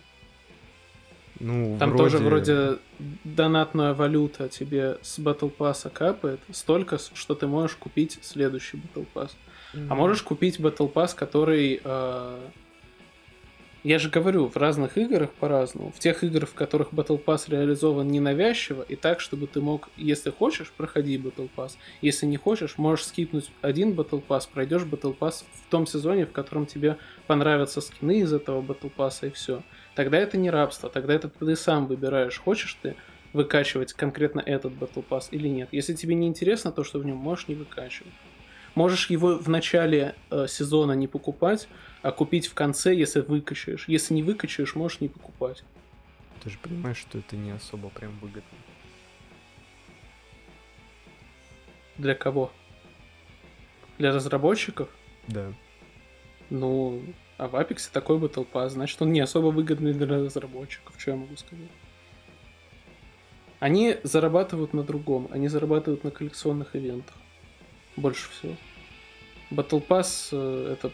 Ну, 1.39 1.77
Там 1.79 1.97
тоже 1.97 2.19
вроде 2.19 2.77
донатная 3.23 3.93
валюта 3.93 4.47
тебе 4.47 4.99
с 5.01 5.19
Battle 5.19 5.51
Pass 5.55 5.89
капает 5.89 6.39
столько, 6.51 6.97
что 6.97 7.33
ты 7.35 7.47
можешь 7.47 7.75
купить 7.75 8.19
следующий 8.21 8.77
Battle 8.77 9.07
Pass. 9.13 9.31
А 9.73 9.95
можешь 9.95 10.21
купить 10.21 10.59
Battle 10.59 10.91
Pass, 10.91 11.15
который... 11.15 11.81
э, 11.83 12.39
Я 13.85 13.99
же 13.99 14.09
говорю, 14.09 14.47
в 14.47 14.57
разных 14.57 14.97
играх 14.97 15.31
по-разному. 15.33 15.91
В 15.91 15.99
тех 15.99 16.23
играх, 16.23 16.49
в 16.49 16.55
которых 16.55 16.91
Battle 16.91 17.23
Pass 17.23 17.43
реализован 17.47 18.07
ненавязчиво, 18.07 18.81
и 18.81 18.95
так, 18.95 19.19
чтобы 19.19 19.45
ты 19.45 19.61
мог, 19.61 19.89
если 19.95 20.31
хочешь, 20.31 20.71
проходи 20.71 21.19
Battle 21.19 21.51
Pass. 21.55 21.73
Если 22.01 22.25
не 22.25 22.37
хочешь, 22.37 22.79
можешь 22.79 23.05
скипнуть 23.05 23.51
один 23.61 23.91
Battle 23.91 24.23
Pass, 24.27 24.49
пройдешь 24.51 24.81
Battle 24.81 25.15
Pass 25.15 25.43
в 25.53 25.69
том 25.69 25.85
сезоне, 25.85 26.25
в 26.25 26.31
котором 26.31 26.65
тебе 26.65 26.97
понравятся 27.27 27.79
скины 27.79 28.21
из 28.21 28.33
этого 28.33 28.63
Battle 28.63 28.91
Pass, 28.97 29.27
и 29.27 29.29
все. 29.29 29.61
Тогда 29.93 30.17
это 30.17 30.35
не 30.35 30.49
рабство, 30.49 30.89
тогда 30.89 31.13
это 31.13 31.29
ты 31.29 31.55
сам 31.55 31.85
выбираешь, 31.85 32.39
хочешь 32.39 32.79
ты 32.81 32.95
выкачивать 33.33 33.93
конкретно 33.93 34.39
этот 34.39 34.73
Battle 34.73 35.05
Pass 35.07 35.25
или 35.29 35.47
нет. 35.47 35.69
Если 35.71 35.93
тебе 35.93 36.15
не 36.15 36.25
интересно 36.25 36.71
то, 36.71 36.83
что 36.83 36.97
в 36.97 37.05
нем, 37.05 37.17
можешь 37.17 37.49
не 37.49 37.53
выкачивать. 37.53 38.13
Можешь 38.73 39.09
его 39.09 39.37
в 39.37 39.47
начале 39.47 40.15
э, 40.31 40.47
сезона 40.49 40.91
не 40.93 41.07
покупать, 41.07 41.69
а 42.05 42.11
купить 42.11 42.45
в 42.45 42.53
конце, 42.53 42.93
если 42.93 43.21
выкачаешь. 43.21 43.85
Если 43.87 44.13
не 44.13 44.21
выкачаешь, 44.21 44.75
можешь 44.75 45.01
не 45.01 45.07
покупать. 45.07 45.63
Ты 46.43 46.51
же 46.51 46.59
понимаешь, 46.59 46.97
что 46.97 47.17
это 47.17 47.35
не 47.35 47.49
особо 47.49 47.89
прям 47.89 48.11
выгодно. 48.19 48.43
Для 51.97 52.13
кого? 52.13 52.51
Для 53.97 54.11
разработчиков? 54.13 54.87
Да. 55.27 55.51
Ну, 56.51 57.01
а 57.39 57.47
в 57.47 57.55
Apex 57.55 57.89
такой 57.91 58.19
Battle 58.19 58.47
Pass, 58.53 58.69
значит, 58.69 59.01
он 59.01 59.11
не 59.11 59.21
особо 59.21 59.47
выгодный 59.47 59.93
для 59.93 60.05
разработчиков, 60.05 60.93
что 60.99 61.09
я 61.09 61.17
могу 61.17 61.35
сказать. 61.37 61.71
Они 63.59 63.97
зарабатывают 64.03 64.73
на 64.73 64.83
другом, 64.83 65.27
они 65.31 65.47
зарабатывают 65.47 66.03
на 66.03 66.11
коллекционных 66.11 66.75
ивентах. 66.75 67.15
Больше 67.95 68.29
всего. 68.29 68.55
Battle 69.49 69.83
Pass 69.87 70.37
это 70.71 70.91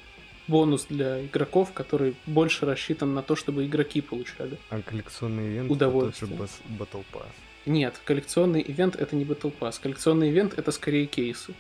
бонус 0.48 0.86
для 0.90 1.24
игроков, 1.26 1.72
который 1.74 2.16
больше 2.26 2.66
рассчитан 2.66 3.14
на 3.14 3.22
то, 3.22 3.36
чтобы 3.36 3.66
игроки 3.66 4.02
получали. 4.02 4.58
А 4.70 4.82
коллекционный 4.82 5.48
ивент 5.54 5.72
Удовольствие. 5.72 6.32
это 6.32 6.38
тот 6.40 6.50
же 6.50 6.58
бас- 6.78 6.88
Battle 6.88 7.04
Pass. 7.14 7.26
Нет, 7.66 8.00
коллекционный 8.06 8.64
ивент 8.68 8.96
это 8.96 9.16
не 9.16 9.24
Battle 9.24 9.54
Pass. 9.58 9.80
Коллекционный 9.82 10.30
ивент 10.30 10.58
это 10.58 10.72
скорее 10.72 11.06
кейсы. 11.06 11.54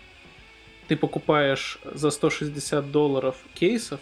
Ты 0.87 0.97
покупаешь 0.97 1.79
за 1.85 2.09
160 2.11 2.91
долларов 2.91 3.37
кейсов, 3.53 3.99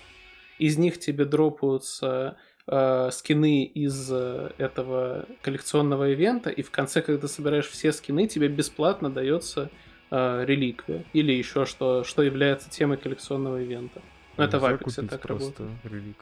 из 0.57 0.77
них 0.77 0.99
тебе 0.99 1.25
дропаются 1.25 2.37
э, 2.67 3.09
скины 3.11 3.63
из 3.63 4.09
э, 4.11 4.51
этого 4.57 5.25
коллекционного 5.41 6.09
ивента, 6.11 6.49
и 6.49 6.63
в 6.63 6.71
конце, 6.71 7.01
когда 7.01 7.27
собираешь 7.27 7.67
все 7.67 7.91
скины, 7.93 8.27
тебе 8.27 8.47
бесплатно 8.47 9.09
дается 9.09 9.69
э, 10.09 10.45
реликвия. 10.45 11.05
Или 11.13 11.33
еще 11.33 11.65
что, 11.65 12.03
что 12.03 12.23
является 12.23 12.69
темой 12.69 12.97
коллекционного 12.97 13.61
ивента. 13.61 14.01
Ну, 14.39 14.45
это 14.45 14.59
в 14.59 14.65
Apex 14.65 15.07
так 15.07 15.25
работает. 15.25 15.69
реликвию. 15.83 16.15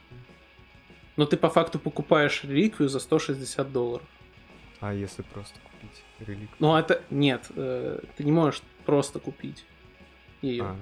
Но 1.16 1.26
ты 1.26 1.38
по 1.38 1.50
факту 1.50 1.80
покупаешь 1.80 2.44
реликвию 2.44 2.90
за 2.90 3.00
160 3.00 3.72
долларов. 3.72 4.06
А 4.80 4.94
если 4.94 5.24
просто 5.24 5.60
купить 5.60 6.04
реликвию? 6.20 6.50
Ну, 6.60 6.76
это... 6.76 7.02
Нет, 7.10 7.48
э, 7.56 8.00
ты 8.16 8.24
не 8.24 8.32
можешь 8.32 8.62
просто 8.86 9.20
купить 9.20 9.66
ее. 10.42 10.64
А, 10.64 10.76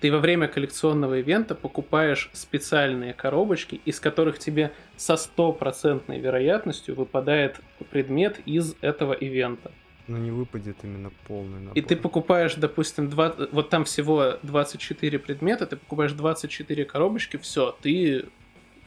Ты 0.00 0.12
во 0.12 0.18
время 0.18 0.46
коллекционного 0.48 1.18
ивента 1.18 1.54
покупаешь 1.54 2.30
специальные 2.32 3.12
коробочки, 3.12 3.80
из 3.84 3.98
которых 3.98 4.38
тебе 4.38 4.72
со 4.96 5.16
стопроцентной 5.16 6.20
вероятностью 6.20 6.94
выпадает 6.94 7.60
предмет 7.90 8.40
из 8.46 8.76
этого 8.80 9.12
ивента. 9.12 9.72
Ну 10.06 10.16
не 10.18 10.30
выпадет 10.30 10.76
именно 10.82 11.10
полный 11.26 11.60
набор. 11.60 11.78
И 11.78 11.82
ты 11.82 11.96
покупаешь, 11.96 12.54
допустим, 12.54 13.08
два... 13.08 13.34
вот 13.52 13.70
там 13.70 13.84
всего 13.84 14.38
24 14.42 15.18
предмета, 15.18 15.66
ты 15.66 15.76
покупаешь 15.76 16.12
24 16.12 16.84
коробочки, 16.84 17.36
все, 17.36 17.76
ты 17.80 18.26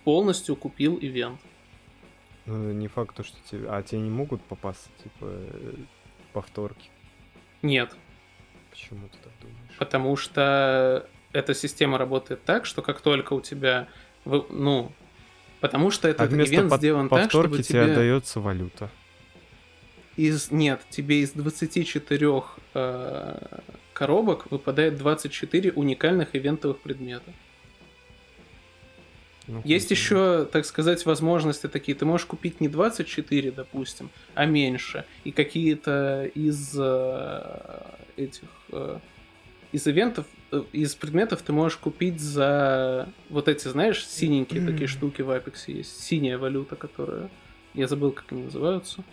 полностью 0.03 0.55
купил 0.55 0.97
ивент. 1.01 1.39
Ну, 2.45 2.73
не 2.73 2.87
факт, 2.87 3.15
то, 3.15 3.23
что 3.23 3.37
тебе... 3.49 3.69
А 3.69 3.81
тебе 3.81 4.01
не 4.01 4.09
могут 4.09 4.41
попасться, 4.41 4.89
типа, 5.01 5.25
э, 5.29 5.73
повторки? 6.33 6.89
Нет, 7.61 7.95
Почему 8.69 9.07
ты 9.07 9.17
так 9.23 9.31
думаешь? 9.39 9.77
потому 9.77 10.15
что 10.17 11.07
эта 11.31 11.53
система 11.53 11.97
работает 11.97 12.43
так, 12.43 12.65
что 12.65 12.81
как 12.81 13.01
только 13.01 13.33
у 13.33 13.41
тебя, 13.41 13.87
ну, 14.25 14.91
потому 15.61 15.89
что 15.89 16.07
А 16.07 16.11
этот 16.11 16.29
вместо 16.31 16.55
ивент 16.55 16.69
под- 16.69 16.79
сделан 16.79 17.07
так, 17.09 17.29
чтобы 17.29 17.57
тебе 17.57 17.63
тебе 17.63 17.81
отдается 17.83 18.39
валюта. 18.41 18.89
Из 20.15 20.51
нет, 20.51 20.81
тебе 20.89 21.21
из 21.21 21.31
24 21.31 22.43
э, 22.73 23.37
коробок 23.93 24.51
выпадает 24.51 24.97
24 24.97 25.71
уникальных 25.71 26.35
ивентовых 26.35 26.79
предмета. 26.79 27.33
Ну, 29.47 29.61
Есть 29.65 29.89
хуй 29.89 29.97
еще, 29.97 30.45
так 30.45 30.65
сказать, 30.65 31.05
возможности 31.05 31.67
такие. 31.67 31.97
Ты 31.97 32.05
можешь 32.05 32.25
купить 32.25 32.61
не 32.61 32.69
24, 32.69 33.51
допустим, 33.51 34.09
а 34.35 34.45
меньше. 34.45 35.05
И 35.25 35.31
какие-то 35.31 36.31
из 36.33 36.73
э, 36.77 37.81
этих 38.15 38.47
э, 38.71 38.99
из 39.73 39.87
ивентов, 39.87 40.25
э, 40.51 40.63
из 40.71 40.95
предметов 40.95 41.41
ты 41.41 41.51
можешь 41.51 41.77
купить 41.77 42.21
за 42.21 43.09
вот 43.29 43.49
эти, 43.49 43.67
знаешь, 43.67 44.05
синенькие 44.05 44.65
такие 44.65 44.87
штуки 44.87 45.21
в 45.21 45.29
Apex 45.29 45.63
есть. 45.67 46.01
Синяя 46.01 46.37
валюта, 46.37 46.75
которая... 46.75 47.29
Я 47.73 47.87
забыл, 47.87 48.11
как 48.11 48.31
они 48.31 48.43
называются. 48.43 49.03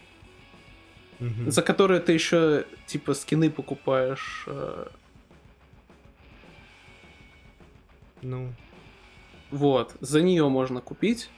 Мгм. 1.21 1.51
За 1.51 1.63
которые 1.63 2.01
ты 2.01 2.13
еще, 2.13 2.65
типа, 2.87 3.15
скины 3.15 3.51
покупаешь. 3.51 4.45
э, 4.47 4.87
Ну, 8.23 8.53
Вот, 9.51 9.97
за 10.01 10.21
нее 10.23 10.49
можно 10.49 10.81
купить. 10.81 11.31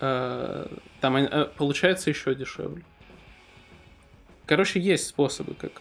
Э, 0.00 0.66
Там 1.00 1.16
э, 1.16 1.44
получается 1.56 2.10
еще 2.10 2.34
дешевле. 2.34 2.82
Короче, 4.46 4.78
есть 4.80 5.06
способы, 5.06 5.54
как 5.54 5.80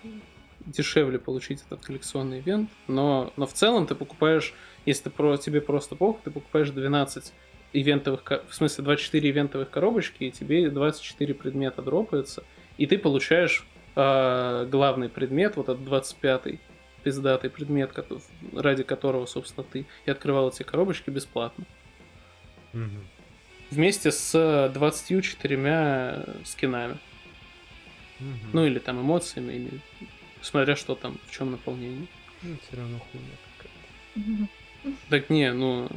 дешевле 0.66 1.20
получить 1.20 1.62
этот 1.66 1.86
коллекционный 1.86 2.40
ивент, 2.40 2.70
но, 2.88 3.34
но 3.36 3.46
в 3.46 3.52
целом 3.54 3.86
ты 3.86 3.96
покупаешь, 3.96 4.54
если 4.86 5.04
ты 5.06 5.10
про, 5.10 5.36
тебе 5.36 5.60
просто 5.60 5.96
похуй, 5.96 6.22
ты 6.24 6.32
покупаешь 6.32 6.70
12 6.70 7.34
ивентовых, 7.74 8.24
в 8.48 8.54
смысле 8.56 8.86
24 8.86 9.30
ивентовых 9.30 9.70
коробочки, 9.70 10.24
и 10.24 10.32
тебе 10.32 10.70
24 10.70 11.34
предмета 11.34 11.82
дропается, 11.82 12.46
и 12.78 12.86
ты 12.86 12.98
получаешь 12.98 13.66
э, 13.96 14.68
главный 14.70 15.10
предмет, 15.10 15.56
вот 15.56 15.70
этот 15.70 15.82
25-й 15.82 16.60
пиздатый 17.04 17.50
предмет, 17.50 17.92
ради 18.54 18.84
которого, 18.84 19.26
собственно, 19.26 19.66
ты 19.70 19.86
и 20.06 20.12
открывал 20.12 20.50
эти 20.50 20.64
коробочки 20.64 21.10
бесплатно. 21.10 21.66
Мгм. 22.72 23.06
Вместе 23.72 24.12
с 24.12 24.72
24 24.74 26.26
скинами. 26.46 26.98
Мгм. 28.20 28.40
Ну 28.54 28.66
или 28.66 28.80
там 28.80 29.02
эмоциями, 29.02 29.54
или 29.54 29.80
смотря 30.42 30.76
что 30.76 30.96
там, 30.96 31.18
в 31.28 31.32
чем 31.32 31.52
наполнение. 31.52 32.08
Ну, 32.42 32.56
все 32.68 32.78
равно 32.78 33.00
хуйня 33.00 33.28
какая. 33.58 33.74
Мгм. 34.16 34.50
Так 35.10 35.30
не, 35.30 35.52
ну, 35.54 35.90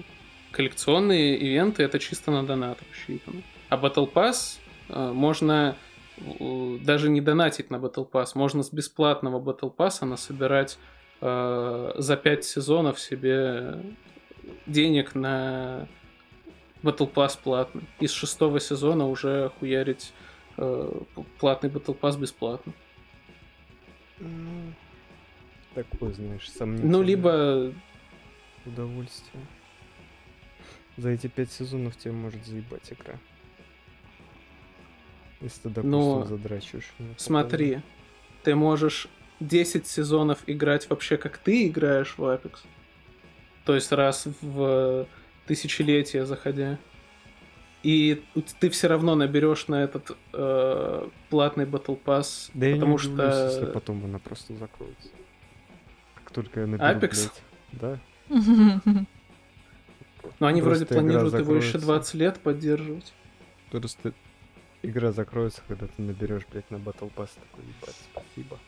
коллекционные 0.52 1.36
ивенты 1.36 1.82
это 1.82 1.98
чисто 1.98 2.30
на 2.30 2.44
донат 2.44 2.78
рассчитано. 2.90 3.42
А 3.68 3.76
Battle 3.76 4.10
Pass 4.10 4.58
э, 4.88 5.12
можно 5.12 5.76
э, 5.76 5.95
даже 6.18 7.08
не 7.10 7.20
донатить 7.20 7.70
на 7.70 7.76
Battle 7.76 8.08
Pass, 8.10 8.30
можно 8.34 8.62
с 8.62 8.72
бесплатного 8.72 9.40
Battle 9.40 9.74
Pass 9.74 10.04
насобирать 10.04 10.78
э, 11.20 11.92
за 11.96 12.16
5 12.16 12.44
сезонов 12.44 12.98
себе 12.98 13.80
денег 14.66 15.14
на 15.14 15.88
Battle 16.82 17.12
Pass 17.12 17.38
платный. 17.42 17.84
Из 18.00 18.12
шестого 18.12 18.60
сезона 18.60 19.06
уже 19.06 19.50
хуярить 19.58 20.12
э, 20.56 21.00
платный 21.38 21.70
Battle 21.70 21.98
Pass 21.98 22.18
бесплатно. 22.18 22.72
Ну, 24.18 24.72
такое, 25.74 26.12
знаешь, 26.12 26.50
сомнительное 26.50 26.92
Ну, 26.92 27.02
либо 27.02 27.72
удовольствие. 28.64 29.46
За 30.96 31.10
эти 31.10 31.26
пять 31.26 31.52
сезонов 31.52 31.96
тебе 31.96 32.12
может 32.12 32.46
заебать 32.46 32.90
игра. 32.90 33.18
Если 35.40 35.60
ты, 35.62 35.68
допустим, 35.68 35.90
Но 35.90 36.24
задрачиваешь. 36.24 36.92
по 36.98 37.04
Смотри, 37.16 37.80
ты 38.42 38.54
можешь 38.54 39.08
10 39.40 39.86
сезонов 39.86 40.38
играть 40.46 40.88
вообще 40.88 41.16
как 41.16 41.38
ты 41.38 41.66
играешь 41.68 42.14
в 42.16 42.22
Apex. 42.22 42.58
То 43.64 43.74
есть 43.74 43.92
раз 43.92 44.26
в 44.40 45.06
тысячелетие 45.46 46.24
заходя. 46.24 46.78
И 47.82 48.24
ты 48.58 48.70
все 48.70 48.88
равно 48.88 49.14
наберешь 49.14 49.68
на 49.68 49.84
этот 49.84 50.16
э, 50.32 51.08
платный 51.30 51.66
Battle 51.66 52.00
Pass, 52.02 52.50
Да 52.54 52.66
я 52.66 52.74
потому 52.74 52.92
не 52.92 52.98
что... 52.98 53.12
удивлюсь, 53.12 53.52
если 53.54 53.66
потом 53.66 54.04
она 54.04 54.18
просто 54.18 54.54
закроется. 54.54 55.08
Как 56.16 56.32
только 56.32 56.60
я 56.60 56.66
наберу, 56.66 56.84
Apex? 56.98 57.30
блядь. 57.30 57.42
Да. 57.72 57.98
Но 60.40 60.46
они 60.48 60.62
вроде 60.62 60.84
Просто 60.84 60.94
планируют 60.94 61.34
его 61.34 61.54
еще 61.54 61.78
закроется. 61.78 61.86
20 61.86 62.14
лет 62.14 62.40
поддерживать. 62.40 63.12
Просто 63.70 64.12
игра 64.88 65.12
закроется, 65.12 65.62
когда 65.68 65.86
ты 65.86 66.02
наберешь, 66.02 66.42
блядь, 66.50 66.70
на 66.70 66.76
Battle 66.76 67.10
Pass 67.14 67.30
такой, 67.34 67.64
ебать, 67.64 67.96
спасибо. 68.12 68.58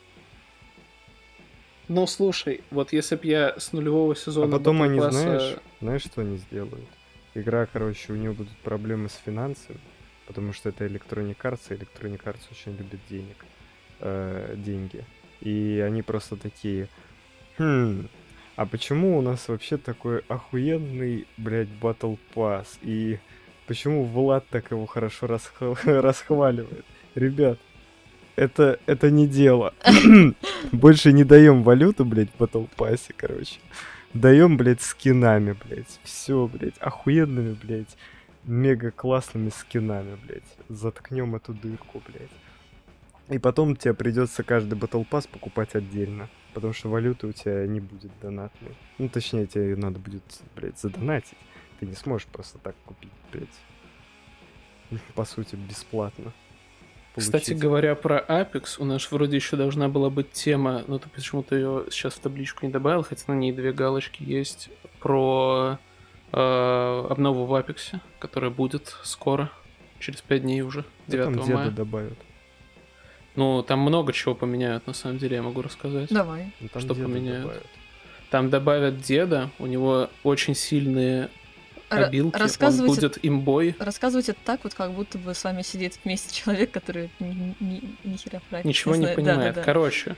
Ну, 1.89 2.07
слушай, 2.07 2.63
вот 2.71 2.93
если 2.93 3.17
б 3.17 3.27
я 3.27 3.59
с 3.59 3.73
нулевого 3.73 4.13
А 4.13 4.17
сезона 4.17 4.59
потом 4.59 4.83
Battle 4.83 4.87
они, 4.87 4.99
Pass'а- 4.99 5.11
знаешь, 5.11 5.57
знаешь, 5.81 6.03
что 6.03 6.21
они 6.21 6.37
сделают? 6.37 6.89
Игра, 7.35 7.67
короче, 7.67 8.13
у 8.13 8.17
нее 8.17 8.33
будут 8.33 8.57
проблемы 8.59 9.09
с 9.09 9.15
финансами, 9.25 9.79
потому 10.27 10.53
что 10.53 10.69
это 10.69 10.85
Electronic 10.87 11.37
Arts, 11.39 11.61
и 11.71 11.75
Electronic 11.75 12.23
Arts 12.25 12.41
очень 12.51 12.77
любит 12.77 13.01
денег, 13.09 13.45
э, 14.01 14.55
деньги. 14.59 15.05
И 15.41 15.83
они 15.87 16.03
просто 16.03 16.37
такие, 16.37 16.89
хм, 17.59 18.09
а 18.57 18.67
почему 18.67 19.17
у 19.17 19.23
нас 19.23 19.49
вообще 19.49 19.77
такой 19.77 20.25
охуенный, 20.29 21.27
блядь, 21.37 21.69
Battle 21.81 22.19
Pass? 22.35 22.67
И 22.83 23.19
почему 23.69 24.05
Влад 24.05 24.49
так 24.49 24.71
его 24.71 24.87
хорошо 24.87 25.27
расх- 25.27 25.79
расхваливает? 25.85 26.85
Ребят, 27.15 27.59
это, 28.35 28.81
это 28.87 29.11
не 29.11 29.29
дело. 29.29 29.75
Больше 30.73 31.13
не 31.13 31.25
даем 31.25 31.63
валюту, 31.63 32.05
блядь, 32.05 32.31
Battle 32.39 32.69
Pass, 32.77 33.13
короче. 33.17 33.61
Даем, 34.15 34.57
блядь, 34.57 34.81
скинами, 34.81 35.55
блядь. 35.65 36.01
Все, 36.03 36.47
блядь, 36.47 36.79
охуенными, 36.79 37.57
блядь, 37.63 37.97
мега 38.45 38.91
классными 38.91 39.51
скинами, 39.51 40.17
блядь. 40.27 40.57
Заткнем 40.69 41.37
эту 41.37 41.53
дырку, 41.53 42.03
блядь. 42.07 42.31
И 43.29 43.39
потом 43.39 43.77
тебе 43.77 43.93
придется 43.93 44.43
каждый 44.43 44.79
Battle 44.79 45.07
Pass 45.09 45.29
покупать 45.29 45.75
отдельно. 45.75 46.31
Потому 46.55 46.73
что 46.73 46.89
валюты 46.89 47.27
у 47.27 47.33
тебя 47.33 47.67
не 47.67 47.81
будет 47.81 48.11
донатной. 48.23 48.75
Ну, 48.97 49.09
точнее, 49.09 49.47
тебе 49.47 49.71
ее 49.71 49.77
надо 49.77 49.99
будет, 49.99 50.23
блядь, 50.57 50.79
задонатить. 50.79 51.37
Ты 51.81 51.87
не 51.87 51.95
сможешь 51.95 52.27
просто 52.27 52.59
так 52.59 52.75
купить, 52.85 53.13
блядь. 53.33 53.49
По 55.15 55.25
сути, 55.25 55.57
бесплатно. 55.57 56.33
Кстати 57.17 57.47
получить. 57.51 57.59
говоря 57.59 57.95
про 57.97 58.19
Apex, 58.29 58.77
у 58.79 58.85
нас 58.85 59.11
вроде 59.11 59.37
еще 59.37 59.57
должна 59.57 59.89
была 59.89 60.09
быть 60.09 60.31
тема, 60.33 60.85
но 60.87 60.99
ты 60.99 61.09
почему-то 61.09 61.57
ее 61.57 61.85
сейчас 61.91 62.15
в 62.15 62.21
табличку 62.21 62.65
не 62.65 62.71
добавил, 62.73 63.03
хотя 63.03 63.25
на 63.27 63.37
ней 63.37 63.53
две 63.53 63.73
галочки 63.73 64.23
есть, 64.23 64.71
про 65.01 65.79
э, 66.33 67.07
обнову 67.11 67.45
в 67.47 67.55
Apex, 67.55 67.99
которая 68.21 68.51
будет 68.51 68.95
скоро, 69.03 69.51
через 69.99 70.21
5 70.21 70.43
дней 70.43 70.63
уже, 70.63 70.85
Ну, 71.09 71.13
9 71.13 71.25
там 71.25 71.35
деда 71.45 71.55
мая. 71.59 71.71
добавят. 71.71 72.19
Ну, 73.35 73.63
там 73.63 73.81
много 73.81 74.13
чего 74.13 74.35
поменяют, 74.37 74.87
на 74.87 74.93
самом 74.93 75.19
деле, 75.19 75.37
я 75.37 75.43
могу 75.43 75.63
рассказать. 75.63 76.11
Давай. 76.11 76.53
Ну, 76.61 76.69
там 76.69 76.83
Что 76.83 76.95
поменяют? 76.95 77.43
добавят. 77.43 77.67
Там 78.31 78.51
добавят 78.51 79.01
деда, 79.01 79.51
у 79.59 79.67
него 79.67 80.09
очень 80.23 80.55
сильные 80.55 81.31
Обилки, 81.89 82.37
он 82.37 82.43
рассказывайте, 82.43 83.01
будет 83.01 83.19
имбой. 83.23 83.77
рассказывайте 83.79 84.35
так, 84.45 84.65
вот 84.65 84.75
как 84.75 84.93
будто 84.93 85.19
бы 85.19 85.35
с 85.35 85.43
вами 85.45 85.63
сидит 85.63 85.99
вместе 86.05 86.35
человек, 86.43 86.71
который 86.71 87.11
ни, 87.19 87.55
ни, 87.61 87.83
ни 88.05 88.17
хера 88.17 88.41
это 88.51 88.67
Ничего 88.67 88.95
не 88.95 89.03
знает. 89.03 89.17
понимает. 89.17 89.39
Да-да-да. 89.39 89.63
Короче, 89.63 90.17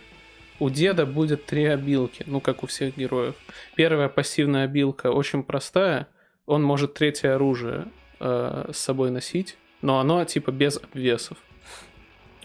у 0.58 0.68
деда 0.68 1.06
будет 1.06 1.46
три 1.46 1.64
обилки, 1.64 2.24
ну, 2.26 2.40
как 2.40 2.62
у 2.62 2.66
всех 2.66 2.96
героев. 2.96 3.34
Первая 3.74 4.08
пассивная 4.08 4.64
обилка 4.64 5.10
очень 5.10 5.42
простая. 5.42 6.06
Он 6.46 6.62
может 6.62 6.94
третье 6.94 7.34
оружие 7.34 7.86
э, 8.18 8.70
с 8.72 8.78
собой 8.78 9.10
носить, 9.10 9.56
но 9.82 10.00
оно 10.00 10.24
типа 10.24 10.50
без 10.50 10.76
обвесов. 10.76 11.38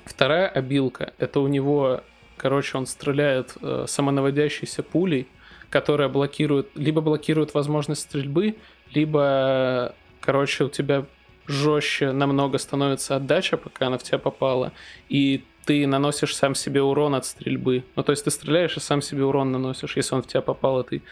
Вторая 0.06 0.48
обилка 0.48 1.14
это 1.18 1.40
у 1.40 1.48
него, 1.48 2.02
короче, 2.38 2.78
он 2.78 2.86
стреляет 2.86 3.56
э, 3.62 3.86
самонаводящейся 3.88 4.84
пулей, 4.84 5.28
которая 5.76 6.08
блокирует, 6.08 6.70
либо 6.76 7.02
блокирует 7.02 7.54
возможность 7.54 8.04
стрельбы, 8.04 8.56
либо, 8.94 9.94
короче, 10.22 10.64
у 10.64 10.70
тебя 10.70 11.06
жестче 11.48 12.14
намного 12.14 12.60
становится 12.60 13.18
отдача, 13.18 13.58
пока 13.58 13.88
она 13.88 13.98
в 13.98 14.04
тебя 14.04 14.18
попала, 14.18 14.72
и 15.10 15.44
ты 15.66 15.86
наносишь 15.86 16.34
сам 16.34 16.56
себе 16.56 16.82
урон 16.82 17.14
от 17.14 17.26
стрельбы. 17.26 17.84
Ну, 17.98 18.04
то 18.04 18.14
есть 18.14 18.24
ты 18.24 18.32
стреляешь 18.32 18.78
и 18.78 18.80
сам 18.80 19.02
себе 19.02 19.26
урон 19.26 19.52
наносишь, 19.52 19.98
если 19.98 20.16
он 20.16 20.24
в 20.24 20.28
тебя 20.28 20.42
попал 20.42 20.80
этой 20.80 21.04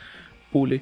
пулей. 0.52 0.82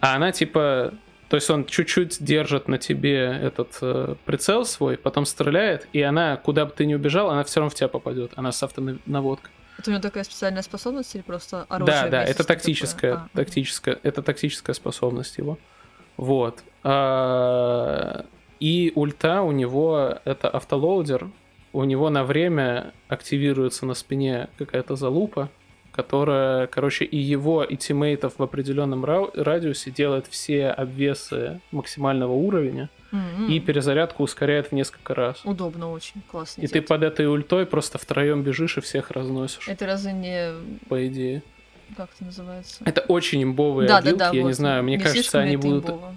А 0.00 0.14
она 0.16 0.30
типа... 0.30 0.92
То 1.30 1.36
есть 1.36 1.48
он 1.48 1.64
чуть-чуть 1.64 2.22
держит 2.22 2.68
на 2.68 2.76
тебе 2.76 3.20
этот 3.42 3.78
э, 3.80 4.16
прицел 4.26 4.66
свой, 4.66 4.98
потом 4.98 5.24
стреляет, 5.24 5.88
и 5.94 6.02
она, 6.02 6.36
куда 6.36 6.66
бы 6.66 6.72
ты 6.72 6.84
ни 6.84 6.94
убежал, 6.94 7.30
она 7.30 7.42
все 7.44 7.60
равно 7.60 7.70
в 7.70 7.74
тебя 7.74 7.88
попадет. 7.88 8.32
Она 8.36 8.52
с 8.52 8.62
автонаводкой. 8.62 9.50
Это 9.78 9.90
у 9.90 9.92
него 9.92 10.02
такая 10.02 10.24
специальная 10.24 10.62
способность 10.62 11.14
или 11.14 11.22
просто 11.22 11.64
оружие? 11.68 12.02
Да, 12.02 12.08
да, 12.08 12.24
это 12.24 12.44
тактическая, 12.44 13.12
такое? 13.12 13.30
А, 13.32 13.36
тактическая, 13.36 13.98
это 14.02 14.22
тактическая 14.22 14.74
способность 14.74 15.38
его. 15.38 15.56
Вот. 16.16 16.64
А, 16.82 18.24
И 18.60 18.92
ульта 18.96 19.42
у 19.42 19.52
него 19.52 20.18
это 20.24 20.48
автолоудер. 20.48 21.30
У 21.72 21.84
него 21.84 22.10
на 22.10 22.24
время 22.24 22.92
активируется 23.08 23.86
на 23.86 23.94
спине 23.94 24.48
какая-то 24.58 24.96
залупа, 24.96 25.48
которая, 25.98 26.68
короче, 26.68 27.04
и 27.04 27.16
его, 27.16 27.64
и 27.64 27.74
тиммейтов 27.76 28.34
в 28.38 28.42
определенном 28.44 29.04
радиусе 29.04 29.90
делает 29.90 30.28
все 30.30 30.68
обвесы 30.68 31.60
максимального 31.72 32.30
уровня 32.34 32.88
М-м. 33.10 33.48
и 33.48 33.58
перезарядку 33.58 34.22
ускоряет 34.22 34.68
в 34.68 34.72
несколько 34.72 35.16
раз. 35.16 35.40
Удобно 35.44 35.90
очень, 35.90 36.22
классно. 36.30 36.62
И 36.62 36.68
ты 36.68 36.82
под 36.82 37.02
этой 37.02 37.26
ультой 37.26 37.66
просто 37.66 37.98
втроем 37.98 38.44
бежишь 38.44 38.78
и 38.78 38.80
всех 38.80 39.10
разносишь, 39.10 39.66
Это 39.66 39.86
разве 39.86 40.12
не... 40.12 40.52
по 40.88 41.04
идее. 41.04 41.42
Как 41.96 42.10
это 42.14 42.26
называется? 42.26 42.80
Это 42.84 43.00
очень 43.00 43.42
имбовые 43.42 43.88
да, 43.88 43.96
обилки, 43.96 44.18
да, 44.18 44.30
да, 44.30 44.36
я 44.36 44.42
не 44.42 44.48
вот. 44.50 44.54
знаю, 44.54 44.84
мне 44.84 44.98
Не 44.98 45.02
кажется, 45.02 45.40
они 45.40 45.56
будут, 45.56 45.88
имбово? 45.88 46.14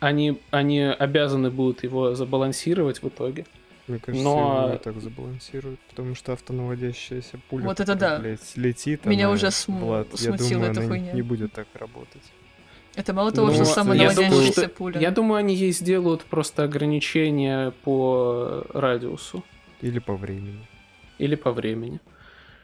они, 0.00 0.40
они 0.50 0.80
обязаны 0.82 1.52
будут 1.52 1.84
его 1.84 2.16
забалансировать 2.16 3.02
в 3.02 3.06
итоге. 3.06 3.46
Мне 3.86 3.98
кажется, 4.00 4.24
Но- 4.24 4.64
его 4.66 4.74
и 4.74 4.78
так 4.78 5.00
забалансируют, 5.00 5.78
потому 5.88 6.14
что 6.16 6.32
автонаводящаяся 6.32 7.38
пуля, 7.48 7.64
Вот 7.66 7.78
это 7.80 7.94
да. 7.94 8.18
блядь, 8.18 8.56
летит, 8.56 9.04
Меня 9.06 9.26
она, 9.26 9.34
уже 9.34 9.50
см- 9.52 9.84
Влад, 9.84 10.08
я 10.12 10.16
смутила 10.16 10.48
думаю, 10.48 10.70
эта 10.72 10.80
она 10.80 10.88
хуйня. 10.88 11.12
не 11.12 11.22
будет 11.22 11.52
так 11.52 11.68
работать. 11.74 12.22
Это 12.96 13.12
мало 13.12 13.30
того, 13.30 13.48
Ну, 13.48 13.52
что 13.52 13.62
я 13.62 13.68
самонаводящаяся 13.70 14.68
пуля. 14.68 15.00
Я 15.00 15.10
думаю, 15.12 15.38
они 15.38 15.54
ей 15.54 15.70
сделают 15.70 16.22
просто 16.24 16.64
ограничения 16.64 17.70
по 17.84 18.64
радиусу 18.74 19.44
Или 19.82 19.98
по 20.00 20.16
времени. 20.16 20.66
или 21.18 21.34
по 21.36 21.52
времени 21.52 22.00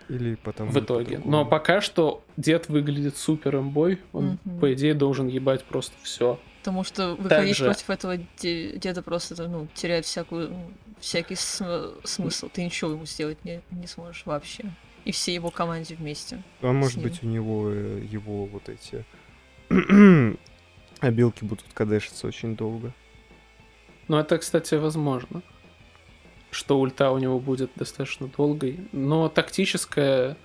Или 0.08 0.34
потому 0.34 0.70
в 0.72 0.76
итоге. 0.78 1.20
Но 1.24 1.44
пока 1.46 1.80
что 1.80 2.24
дед 2.36 2.68
выглядит 2.68 3.16
супер 3.16 3.56
имбой, 3.56 4.00
он, 4.12 4.38
Мгм. 4.44 4.58
по 4.58 4.72
идее, 4.74 4.94
должен 4.94 5.28
ебать 5.28 5.62
просто 5.64 5.94
все. 6.02 6.40
Потому 6.58 6.82
что 6.84 7.10
выходить 7.14 7.28
Также- 7.58 7.64
против 7.64 7.90
этого 7.90 8.18
де- 8.40 8.76
деда 8.76 9.02
просто 9.02 9.48
ну, 9.48 9.68
теряет 9.74 10.04
всякую, 10.04 10.50
ну, 10.50 10.70
всякий 11.02 11.34
см- 11.34 12.00
смысл. 12.06 12.48
Ты 12.50 12.64
ничего 12.64 12.92
ему 12.92 13.04
сделать 13.06 13.44
не, 13.44 13.60
не 13.70 13.86
сможешь 13.86 14.22
вообще. 14.24 14.64
И 15.04 15.12
все 15.12 15.34
его 15.34 15.50
команде 15.50 15.94
вместе. 15.96 16.42
А 16.62 16.72
может 16.72 16.96
ним. 16.98 17.08
быть 17.08 17.22
у 17.22 17.26
него 17.26 17.70
э, 17.70 18.06
его 18.10 18.46
вот 18.46 18.68
эти 18.68 19.04
обилки 21.00 21.44
будут 21.44 21.66
кадешиться 21.74 22.26
очень 22.26 22.56
долго. 22.56 22.92
Ну, 24.08 24.16
это, 24.18 24.38
кстати, 24.38 24.74
возможно. 24.76 25.42
Что 26.50 26.78
ульта 26.78 27.10
у 27.10 27.18
него 27.18 27.40
будет 27.40 27.70
достаточно 27.76 28.28
долгой. 28.28 28.80
Но 28.92 29.28
тактическая... 29.28 30.36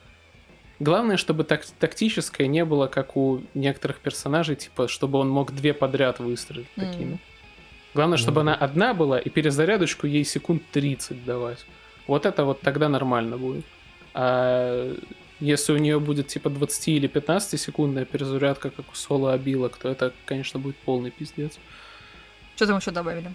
Главное, 0.79 1.17
чтобы 1.17 1.43
так- 1.43 1.65
тактическое 1.79 2.47
не 2.47 2.63
было, 2.63 2.87
как 2.87 3.17
у 3.17 3.41
некоторых 3.55 3.99
персонажей, 3.99 4.55
типа, 4.55 4.87
чтобы 4.87 5.17
он 5.19 5.27
мог 5.29 5.51
две 5.51 5.73
подряд 5.73 6.19
выстрелить 6.19 6.67
Мгм. 6.75 6.85
такими. 6.85 7.19
Главное, 7.97 8.19
чтобы 8.19 8.41
она 8.41 8.53
одна 8.53 8.93
была, 8.93 9.17
и 9.17 9.27
перезарядочку 9.31 10.05
ей 10.05 10.23
секунд 10.23 10.61
30 10.71 11.25
давать. 11.25 11.65
Вот 12.05 12.27
это 12.27 12.45
вот 12.45 12.61
тогда 12.61 12.89
нормально 12.89 13.37
будет. 13.37 13.65
А 14.13 14.95
если 15.39 15.73
у 15.73 15.77
нее 15.77 15.99
будет 15.99 16.27
типа 16.27 16.51
20 16.51 16.89
или 16.89 17.07
15 17.07 17.59
секундная 17.59 18.05
перезарядка, 18.05 18.69
как 18.69 18.85
у 18.91 18.95
соло 18.95 19.33
обилок, 19.33 19.77
то 19.77 19.89
это, 19.89 20.13
конечно, 20.25 20.59
будет 20.59 20.75
полный 20.75 21.09
пиздец. 21.09 21.57
Что 22.55 22.67
там 22.67 22.77
еще 22.77 22.91
добавили? 22.91 23.31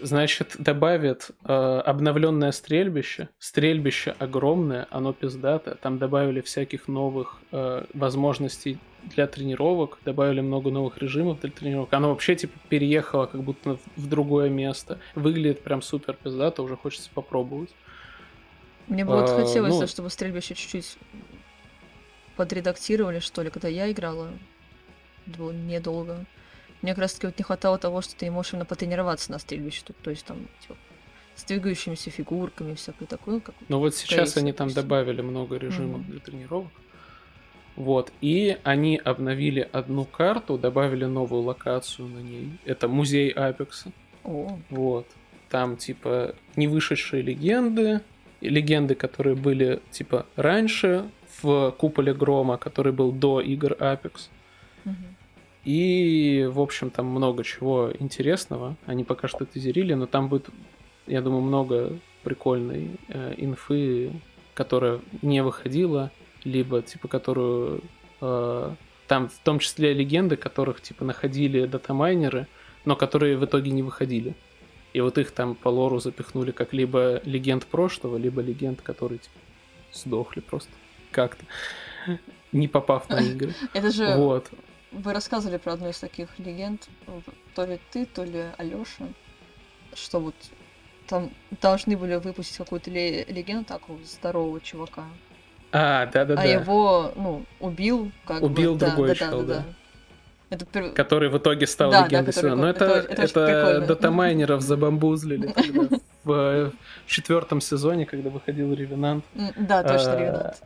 Значит, 0.00 0.56
добавят 0.58 1.30
э, 1.44 1.52
обновленное 1.52 2.52
стрельбище. 2.52 3.30
Стрельбище 3.38 4.14
огромное, 4.18 4.86
оно 4.90 5.12
пиздатое. 5.12 5.74
Там 5.76 5.98
добавили 5.98 6.42
всяких 6.42 6.86
новых 6.86 7.40
э, 7.50 7.84
возможностей 7.94 8.78
для 9.04 9.26
тренировок, 9.26 9.98
добавили 10.04 10.40
много 10.40 10.70
новых 10.70 10.98
режимов 10.98 11.40
для 11.40 11.50
тренировок. 11.50 11.92
Оно 11.94 12.10
вообще 12.10 12.36
типа 12.36 12.58
переехало 12.68 13.26
как 13.26 13.42
будто 13.42 13.78
в, 13.96 14.08
другое 14.08 14.50
место. 14.50 14.98
Выглядит 15.14 15.62
прям 15.62 15.80
супер 15.80 16.14
пиздато, 16.14 16.62
уже 16.62 16.76
хочется 16.76 17.08
попробовать. 17.14 17.70
Мне 18.88 19.04
бы 19.04 19.14
вот 19.14 19.30
А, 19.30 19.36
хотелось, 19.44 19.74
ну- 19.74 19.86
чтобы 19.86 20.10
стрельбище 20.10 20.54
чуть-чуть 20.54 20.98
подредактировали, 22.36 23.20
что 23.20 23.42
ли, 23.42 23.50
когда 23.50 23.68
я 23.68 23.90
играла. 23.90 24.28
Это 25.26 25.38
было 25.38 25.52
недолго. 25.52 26.24
Мне 26.86 26.94
как 26.94 27.02
раз 27.02 27.14
таки 27.14 27.26
вот 27.26 27.36
не 27.36 27.42
хватало 27.42 27.78
того, 27.78 28.00
что 28.00 28.14
ты 28.14 28.30
можешь 28.30 28.52
именно 28.52 28.64
потренироваться 28.64 29.32
на 29.32 29.40
стрельбище. 29.40 29.82
Тут, 29.84 29.96
то 29.96 30.10
есть 30.10 30.24
там, 30.24 30.46
типа, 30.60 30.76
с 31.34 31.42
двигающимися 31.42 32.10
фигурками, 32.10 32.74
всякое 32.74 33.06
такое. 33.06 33.40
Как... 33.40 33.56
Но 33.66 33.80
вот 33.80 33.96
сейчас 33.96 34.30
Скорее 34.30 34.44
они 34.44 34.52
там 34.52 34.70
добавили 34.72 35.20
много 35.20 35.56
режимов 35.56 36.02
Мгм. 36.02 36.10
для 36.12 36.20
тренировок. 36.20 36.70
Вот. 37.74 38.12
И 38.20 38.56
они 38.62 39.00
обновили 39.04 39.68
одну 39.72 40.04
карту, 40.04 40.58
добавили 40.58 41.06
новую 41.06 41.42
локацию 41.42 42.06
на 42.06 42.20
ней. 42.20 42.52
Это 42.64 42.86
музей 42.86 43.30
Апекса. 43.30 43.90
О, 44.22 44.56
Вот. 44.70 45.08
Там, 45.50 45.76
типа, 45.76 46.36
не 46.54 46.68
вышедшие 46.68 47.20
легенды, 47.20 48.00
легенды, 48.40 48.94
которые 48.94 49.34
были, 49.34 49.80
типа, 49.90 50.24
раньше 50.36 51.10
в 51.42 51.72
Куполе 51.72 52.14
Грома, 52.14 52.58
который 52.58 52.92
был 52.92 53.10
до 53.10 53.40
игр 53.40 53.72
Apex. 53.72 54.28
мгм. 54.84 55.15
И, 55.66 56.48
в 56.48 56.60
общем, 56.60 56.90
там 56.90 57.06
много 57.06 57.42
чего 57.42 57.90
интересного. 57.98 58.76
Они 58.86 59.02
пока 59.02 59.26
что 59.26 59.44
тизерили, 59.44 59.94
но 59.94 60.06
там 60.06 60.28
будет, 60.28 60.48
я 61.08 61.20
думаю, 61.20 61.42
много 61.42 61.98
прикольной 62.22 62.92
э, 63.08 63.34
инфы, 63.36 64.12
которая 64.54 65.00
не 65.22 65.42
выходила, 65.42 66.12
либо, 66.44 66.82
типа, 66.82 67.08
которую... 67.08 67.82
э, 68.20 68.74
там 69.08 69.28
в 69.28 69.38
том 69.42 69.58
числе 69.58 69.92
легенды, 69.92 70.36
которых, 70.36 70.80
типа, 70.80 71.04
находили 71.04 71.66
датамайнеры, 71.66 72.46
но 72.84 72.94
которые 72.94 73.36
в 73.36 73.44
итоге 73.44 73.72
не 73.72 73.82
выходили. 73.82 74.36
И 74.92 75.00
вот 75.00 75.18
их 75.18 75.32
там 75.32 75.56
по 75.56 75.68
лору 75.68 75.98
запихнули 75.98 76.52
как 76.52 76.74
либо 76.74 77.20
легенд 77.24 77.66
прошлого, 77.66 78.18
либо 78.18 78.40
легенд, 78.40 78.82
которые, 78.82 79.18
типа, 79.18 79.38
сдохли 79.92 80.40
просто 80.42 80.70
как-то, 81.10 81.44
не 82.52 82.68
попав 82.68 83.08
на 83.08 83.18
игры. 83.18 83.52
Это 83.74 83.90
же 83.90 84.14
Вот. 84.14 84.48
Вы 84.92 85.12
рассказывали 85.12 85.58
про 85.58 85.74
одну 85.74 85.88
из 85.90 85.98
таких 85.98 86.28
легенд, 86.38 86.88
то 87.54 87.64
ли 87.64 87.80
ты, 87.90 88.06
то 88.06 88.24
ли 88.24 88.44
Алёша, 88.58 89.04
что 89.94 90.20
вот 90.20 90.34
там 91.08 91.30
должны 91.60 91.96
были 91.96 92.16
выпустить 92.16 92.56
какую-то 92.56 92.90
ле- 92.90 93.24
легенду 93.24 93.64
такого 93.64 93.98
здорового 94.04 94.60
чувака. 94.60 95.04
А, 95.72 96.06
да-да-да. 96.06 96.40
А 96.42 96.46
его, 96.46 97.12
ну, 97.16 97.44
убил, 97.60 98.10
как 98.24 98.40
бы, 98.40 98.46
Убил 98.46 98.76
да, 98.76 98.86
другой 98.88 99.08
да, 99.08 99.14
чел, 99.14 99.42
да, 99.42 99.54
да. 99.56 99.64
Это 100.48 100.64
пер- 100.64 100.92
Который 100.92 101.28
в 101.28 101.36
итоге 101.38 101.66
стал 101.66 101.90
Да, 101.90 102.00
да, 102.02 102.06
легендой 102.06 102.32
который 102.32 102.50
сезона. 102.50 102.62
Но 102.62 102.68
это- 102.68 102.84
это, 102.84 103.12
это 103.12 103.22
это 103.22 103.46
прикольно. 103.46 103.86
датамайнеров 103.86 104.60
забамбузлили 104.62 105.52
в 106.24 106.32
э, 106.32 106.70
четвертом 107.06 107.60
сезоне, 107.60 108.06
когда 108.06 108.30
выходил 108.30 108.72
Ревенант. 108.72 109.24
Да, 109.56 109.82
точно, 109.82 110.12
А, 110.12 110.18
Ревенант. 110.18 110.62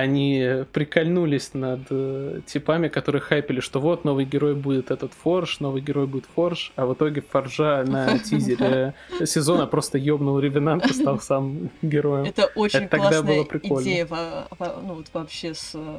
Они 0.00 0.64
прикольнулись 0.72 1.54
над 1.54 1.80
э, 1.90 2.40
типами, 2.46 2.88
которые 2.88 3.22
хайпили, 3.22 3.60
что 3.60 3.80
вот 3.80 4.04
новый 4.04 4.24
герой 4.24 4.54
будет 4.54 4.90
этот 4.90 5.12
Форж, 5.14 5.60
новый 5.60 5.80
герой 5.80 6.06
будет 6.06 6.26
Форж, 6.34 6.72
а 6.76 6.84
в 6.86 6.92
итоге 6.94 7.22
Форжа 7.22 7.82
на 7.86 8.18
тизере 8.26 8.92
сезона 9.24 9.66
просто 9.66 9.96
ёбнул 9.98 10.38
Ревенант 10.38 10.84
и 10.86 10.92
стал 10.92 11.18
сам 11.20 11.70
героем. 11.82 12.26
Это 12.26 12.46
очень 12.54 12.80
это 12.80 12.88
тогда 12.90 13.08
классная 13.08 13.34
было 13.36 13.44
прикольно. 13.44 13.84
идея, 13.84 14.06
во- 14.06 14.48
во- 14.58 14.80
ну, 14.82 14.94
вот 14.94 15.06
вообще 15.14 15.54
с 15.54 15.72
э, 15.74 15.98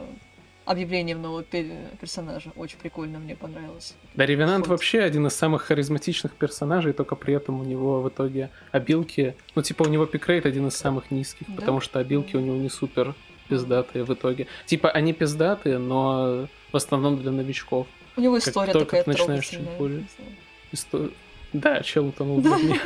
объявлением 0.66 1.22
нового 1.22 1.44
пе- 1.44 1.88
персонажа. 2.00 2.52
Очень 2.56 2.78
прикольно, 2.78 3.18
мне 3.20 3.36
понравилось. 3.36 3.96
Да, 4.16 4.26
Ревенант 4.26 4.68
Вот. 4.68 4.74
вообще 4.74 5.00
один 5.00 5.26
из 5.28 5.34
самых 5.34 5.64
харизматичных 5.64 6.34
персонажей, 6.34 6.94
только 6.94 7.16
при 7.16 7.34
этом 7.34 7.62
у 7.62 7.64
него 7.64 8.02
в 8.02 8.10
итоге 8.10 8.50
обилки... 8.72 9.34
Ну, 9.56 9.62
типа, 9.64 9.84
у 9.84 9.88
него 9.88 10.06
пикрейт 10.06 10.46
один 10.46 10.68
из 10.68 10.76
самых 10.76 11.10
низких, 11.10 11.48
Да? 11.48 11.56
потому 11.56 11.80
что 11.82 12.00
обилки 12.00 12.36
у 12.36 12.42
него 12.42 12.58
не 12.58 12.70
супер 12.70 13.16
пиздатые 13.48 14.04
в 14.04 14.14
итоге. 14.14 14.48
Типа, 14.66 14.90
они 14.90 15.14
пиздатые, 15.14 15.78
но 15.78 16.48
в 16.72 16.76
основном 16.76 17.18
для 17.22 17.32
новичков. 17.32 17.88
У 18.16 18.22
него 18.22 18.36
Как 18.36 18.48
история 18.48 18.74
только 18.74 18.98
такая 18.98 19.04
ты 19.04 19.10
начинаешь 19.12 19.48
чуть 19.48 19.60
более- 19.78 20.02
не 20.02 20.08
знаю. 20.18 20.32
Исто- 20.74 21.14
Да, 21.54 21.82
чел 21.82 22.08
утонул 22.08 22.40
в 22.42 22.44
говне. 22.44 22.80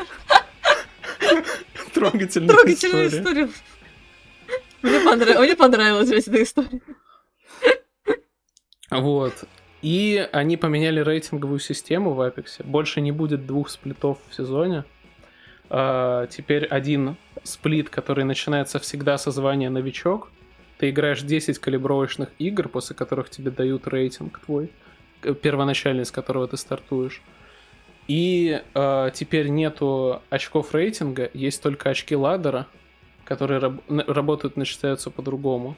Трогательная 1.94 2.56
Трогательная 2.56 3.08
история. 3.08 3.22
история. 3.22 3.50
Мне 4.82 5.00
понрав- 5.02 5.40
мне 5.40 5.56
понравилась 5.56 6.10
эта 6.12 6.42
история. 6.44 6.82
Вот. 8.90 9.34
И 9.82 10.28
они 10.32 10.58
поменяли 10.58 11.00
рейтинговую 11.00 11.60
систему 11.60 12.14
в 12.14 12.22
Apex. 12.22 12.64
Больше 12.64 13.02
не 13.02 13.12
будет 13.12 13.46
двух 13.46 13.70
сплитов 13.70 14.20
в 14.30 14.34
сезоне. 14.36 14.84
А, 15.70 16.28
теперь 16.28 16.66
один 16.66 17.16
сплит, 17.44 17.90
который 17.90 18.26
начинается 18.26 18.80
всегда 18.80 19.18
со 19.18 19.32
звания 19.32 19.70
новичок. 19.70 20.30
Ты 20.82 20.90
играешь 20.90 21.22
10 21.22 21.60
калибровочных 21.60 22.30
игр, 22.40 22.68
после 22.68 22.96
которых 22.96 23.30
тебе 23.30 23.52
дают 23.52 23.88
рейтинг 23.88 24.40
твой, 24.40 24.72
э, 25.22 25.36
первоначальный, 25.36 26.08
с 26.08 26.10
которого 26.12 26.48
ты 26.48 26.58
стартуешь. 26.58 27.22
И 28.08 28.60
а, 28.74 29.12
теперь 29.12 29.50
нету 29.50 30.24
очков 30.32 30.74
рейтинга, 30.74 31.30
есть 31.36 31.62
только 31.62 31.92
очки 31.92 32.16
ладдера, 32.16 32.66
которые 33.26 33.60
раб- 33.60 33.84
работают, 34.08 34.58
начисляются 34.58 35.12
по-другому. 35.12 35.76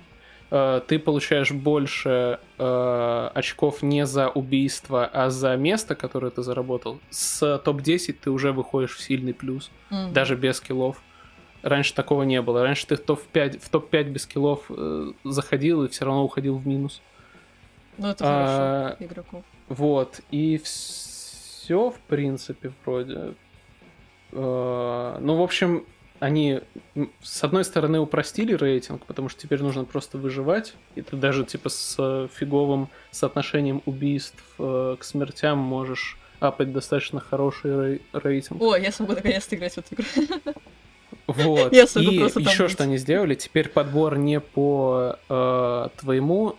Э, 0.52 0.80
ты 0.88 1.00
получаешь 1.00 1.52
больше 1.52 2.40
э, 2.58 3.30
очков 3.34 3.84
не 3.84 4.06
за 4.06 4.30
убийство, 4.30 5.06
а 5.06 5.30
за 5.30 5.58
место, 5.58 5.96
которое 5.96 6.32
ты 6.32 6.44
заработал. 6.44 7.02
С 7.10 7.58
топ-10 7.58 8.14
ты 8.24 8.32
уже 8.32 8.54
выходишь 8.54 8.96
в 8.96 9.02
сильный 9.02 9.34
плюс, 9.34 9.70
М. 9.92 10.14
даже 10.14 10.38
без 10.38 10.62
киллов. 10.62 11.02
Раньше 11.64 11.94
такого 11.96 12.24
не 12.24 12.42
было. 12.42 12.62
Раньше 12.64 12.86
ты 12.88 12.96
в 12.98 13.02
топ-5, 13.02 13.60
в 13.60 13.70
топ-5 13.70 14.04
без 14.04 14.26
киллов 14.28 14.66
э, 14.70 15.12
заходил 15.24 15.84
и 15.84 15.88
все 15.88 16.06
равно 16.06 16.24
уходил 16.26 16.58
в 16.58 16.68
минус. 16.68 17.02
Ну, 17.98 18.08
это 18.10 18.24
А, 18.26 18.84
хорошо, 18.98 19.06
игроков. 19.06 19.44
Вот, 19.70 20.20
и 20.30 20.60
все, 20.64 21.90
в 21.90 22.00
принципе, 22.08 22.72
вроде. 22.86 23.34
Э, 24.34 25.18
Ну, 25.22 25.36
в 25.38 25.42
общем, 25.42 25.86
они, 26.20 26.62
с 27.22 27.44
одной 27.44 27.64
стороны, 27.64 28.00
упростили 28.00 28.54
рейтинг, 28.54 29.06
потому 29.06 29.30
что 29.30 29.42
теперь 29.42 29.62
нужно 29.62 29.86
просто 29.86 30.18
выживать, 30.18 30.74
и 30.96 31.02
ты 31.02 31.16
даже, 31.18 31.46
типа, 31.46 31.70
с 31.70 32.28
фиговым 32.34 32.90
соотношением 33.12 33.82
убийств 33.86 34.42
э, 34.60 34.96
к 35.00 35.04
смертям 35.04 35.58
можешь 35.60 36.18
апать 36.40 36.74
достаточно 36.74 37.20
хороший 37.22 37.72
рей- 37.72 38.02
рейтинг. 38.12 38.62
О, 38.62 38.76
я 38.76 38.92
смогу 38.92 39.14
наконец-то 39.14 39.56
играть 39.56 39.74
в 39.74 39.78
эту 39.78 39.96
игру. 39.96 40.06
Вот. 41.28 41.74
Я 41.74 41.84
И 41.84 42.06
еще 42.06 42.68
что 42.68 42.84
они 42.84 42.98
сделали, 42.98 43.36
теперь 43.36 43.70
подбор 43.70 44.18
не 44.18 44.40
по 44.40 45.18
э, 45.30 45.88
твоему, 45.98 46.56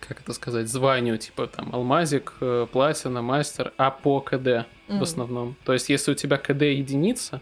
как 0.00 0.20
это 0.20 0.32
сказать, 0.32 0.68
званию, 0.68 1.16
типа 1.18 1.46
там 1.46 1.74
алмазик, 1.74 2.34
э, 2.40 2.66
платина, 2.70 3.22
мастер, 3.22 3.72
а 3.78 3.90
по 3.90 4.20
КД 4.20 4.46
М. 4.46 4.66
в 4.88 5.02
основном. 5.02 5.56
То 5.64 5.72
есть, 5.72 5.88
если 5.88 6.12
у 6.12 6.14
тебя 6.14 6.36
КД 6.36 6.62
единица, 6.62 7.40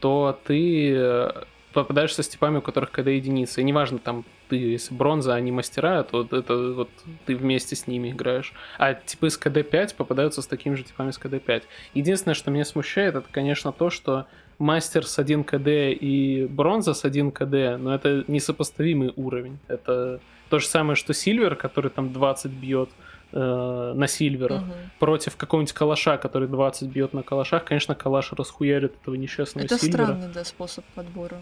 то 0.00 0.38
ты 0.44 0.92
э, 0.96 1.30
попадаешься 1.72 2.22
с 2.22 2.28
типами, 2.28 2.58
у 2.58 2.62
которых 2.62 2.90
КД 2.90 3.08
единицы. 3.08 3.60
И 3.60 3.64
неважно, 3.64 3.98
там 3.98 4.24
ты, 4.48 4.56
если 4.56 4.94
бронза, 4.94 5.34
а 5.34 5.40
не 5.40 5.52
мастера, 5.52 6.02
то 6.02 6.26
это 6.30 6.72
вот 6.72 6.90
ты 7.26 7.36
вместе 7.36 7.76
с 7.76 7.86
ними 7.86 8.10
играешь. 8.10 8.52
А 8.78 8.94
типы 8.94 9.30
с 9.30 9.36
КД 9.36 9.68
5 9.68 9.94
попадаются 9.94 10.42
с 10.42 10.46
такими 10.46 10.74
же 10.74 10.82
типами 10.82 11.10
с 11.10 11.18
КД 11.18 11.40
5. 11.42 11.62
Единственное, 11.94 12.34
что 12.34 12.50
меня 12.50 12.64
смущает, 12.64 13.14
это, 13.14 13.26
конечно, 13.30 13.72
то, 13.72 13.90
что 13.90 14.26
мастер 14.62 15.06
с 15.06 15.18
1 15.18 15.44
КД 15.44 15.66
и 15.68 16.46
бронза 16.48 16.94
с 16.94 17.04
1 17.04 17.30
КД, 17.32 17.78
но 17.78 17.94
это 17.94 18.24
несопоставимый 18.28 19.12
уровень. 19.16 19.58
Это 19.68 20.20
то 20.48 20.58
же 20.58 20.66
самое, 20.66 20.96
что 20.96 21.12
Сильвер, 21.14 21.56
который 21.56 21.90
там 21.90 22.12
20 22.12 22.50
бьет 22.52 22.88
э, 23.32 23.92
на 23.96 24.06
Сильвера, 24.06 24.58
Мгм. 24.58 24.72
против 24.98 25.36
какого-нибудь 25.36 25.72
калаша, 25.72 26.16
который 26.18 26.48
20 26.48 26.88
бьет 26.88 27.12
на 27.14 27.22
калашах. 27.22 27.64
Конечно, 27.64 27.94
калаш 27.94 28.32
расхуярит 28.32 28.94
этого 29.02 29.14
несчастного 29.14 29.64
Это 29.64 29.78
Сильвера. 29.78 30.04
странный, 30.04 30.28
да, 30.32 30.44
способ 30.44 30.84
подбора. 30.94 31.38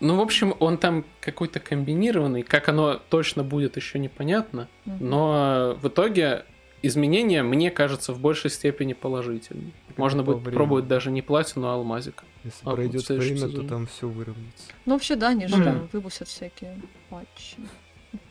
Ну, 0.00 0.16
в 0.16 0.20
общем, 0.20 0.54
он 0.60 0.78
там 0.78 1.04
какой-то 1.20 1.60
комбинированный. 1.60 2.42
Как 2.42 2.68
оно 2.68 3.00
точно 3.10 3.42
будет, 3.44 3.76
еще 3.76 3.98
непонятно. 3.98 4.66
Мгм. 4.86 5.08
Но 5.10 5.76
в 5.82 5.88
итоге 5.88 6.44
изменения, 6.82 7.42
мне 7.42 7.70
кажется, 7.70 8.12
в 8.12 8.20
большей 8.20 8.50
степени 8.50 8.92
положительные. 8.92 9.72
Можно 9.96 10.22
будет 10.22 10.38
времени. 10.38 10.54
пробовать 10.54 10.88
даже 10.88 11.10
не 11.10 11.22
платину, 11.22 11.66
а 11.68 11.74
алмазик. 11.74 12.24
Если 12.44 12.60
А, 12.64 12.72
пройдет 12.74 13.08
время, 13.08 13.36
сезоне. 13.36 13.56
то 13.56 13.62
там 13.68 13.86
все 13.86 14.08
выровняется. 14.08 14.72
Ну, 14.86 14.92
вообще, 14.94 15.16
да, 15.16 15.28
они 15.28 15.46
же 15.48 15.56
да. 15.62 15.88
выпустят 15.92 16.28
всякие 16.28 16.80
патчи. 17.10 17.56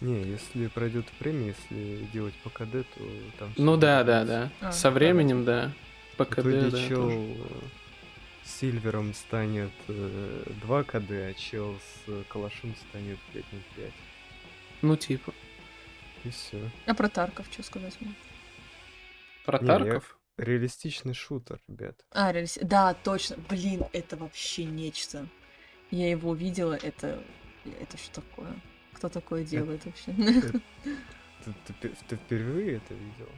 Не, 0.01 0.23
если 0.23 0.67
пройдет 0.67 1.05
время, 1.19 1.47
если 1.69 2.07
делать 2.13 2.33
по 2.43 2.49
КД, 2.49 2.71
то 2.71 3.01
там 3.37 3.53
Ну 3.57 3.77
да, 3.77 4.03
да, 4.03 4.23
да. 4.25 4.49
А, 4.61 4.71
Со 4.71 4.89
временем, 4.91 5.45
да. 5.45 5.71
По 6.15 6.25
В 6.25 6.29
КД, 6.29 6.39
итоге 6.39 6.69
да, 6.71 6.87
чел 6.87 7.03
тоже. 7.03 7.15
э, 7.17 7.35
с 8.45 8.55
Сильвером 8.59 9.13
станет 9.13 9.69
э, 9.87 10.43
2 10.63 10.83
КД, 10.83 11.11
а 11.11 11.33
чел 11.35 11.75
с 11.75 12.09
э, 12.09 12.23
Калашом 12.29 12.73
станет 12.89 13.19
5.05. 13.35 13.91
Ну, 14.81 14.95
типа. 14.95 15.31
И 16.23 16.29
все. 16.31 16.57
А 16.87 16.93
про 16.95 17.07
Тарков 17.09 17.45
что 17.51 17.61
сказать 17.61 17.93
можно? 17.99 18.15
Про 19.47 19.59
Не, 19.59 19.67
я- 19.67 19.77
Тарков? 19.79 20.19
Реалистичный 20.37 21.13
шутер, 21.15 21.59
ребят. 21.67 21.95
А, 22.11 22.31
реалис- 22.31 22.59
Да, 22.61 22.93
точно. 22.93 23.37
Блин, 23.49 23.85
это 23.93 24.17
вообще 24.17 24.65
нечто. 24.65 25.25
Я 25.89 26.09
его 26.11 26.35
видела, 26.35 26.73
это... 26.73 27.23
Это 27.81 27.97
что 27.97 28.21
такое? 28.21 28.53
Кто 28.93 29.09
такое 29.09 29.43
делает 29.45 29.83
вообще? 29.85 30.11
Ты, 31.45 31.53
ты 31.65 31.73
пе- 31.81 31.93
ты 32.09 32.15
впервые 32.17 32.77
это 32.77 32.93
видел? 32.93 33.29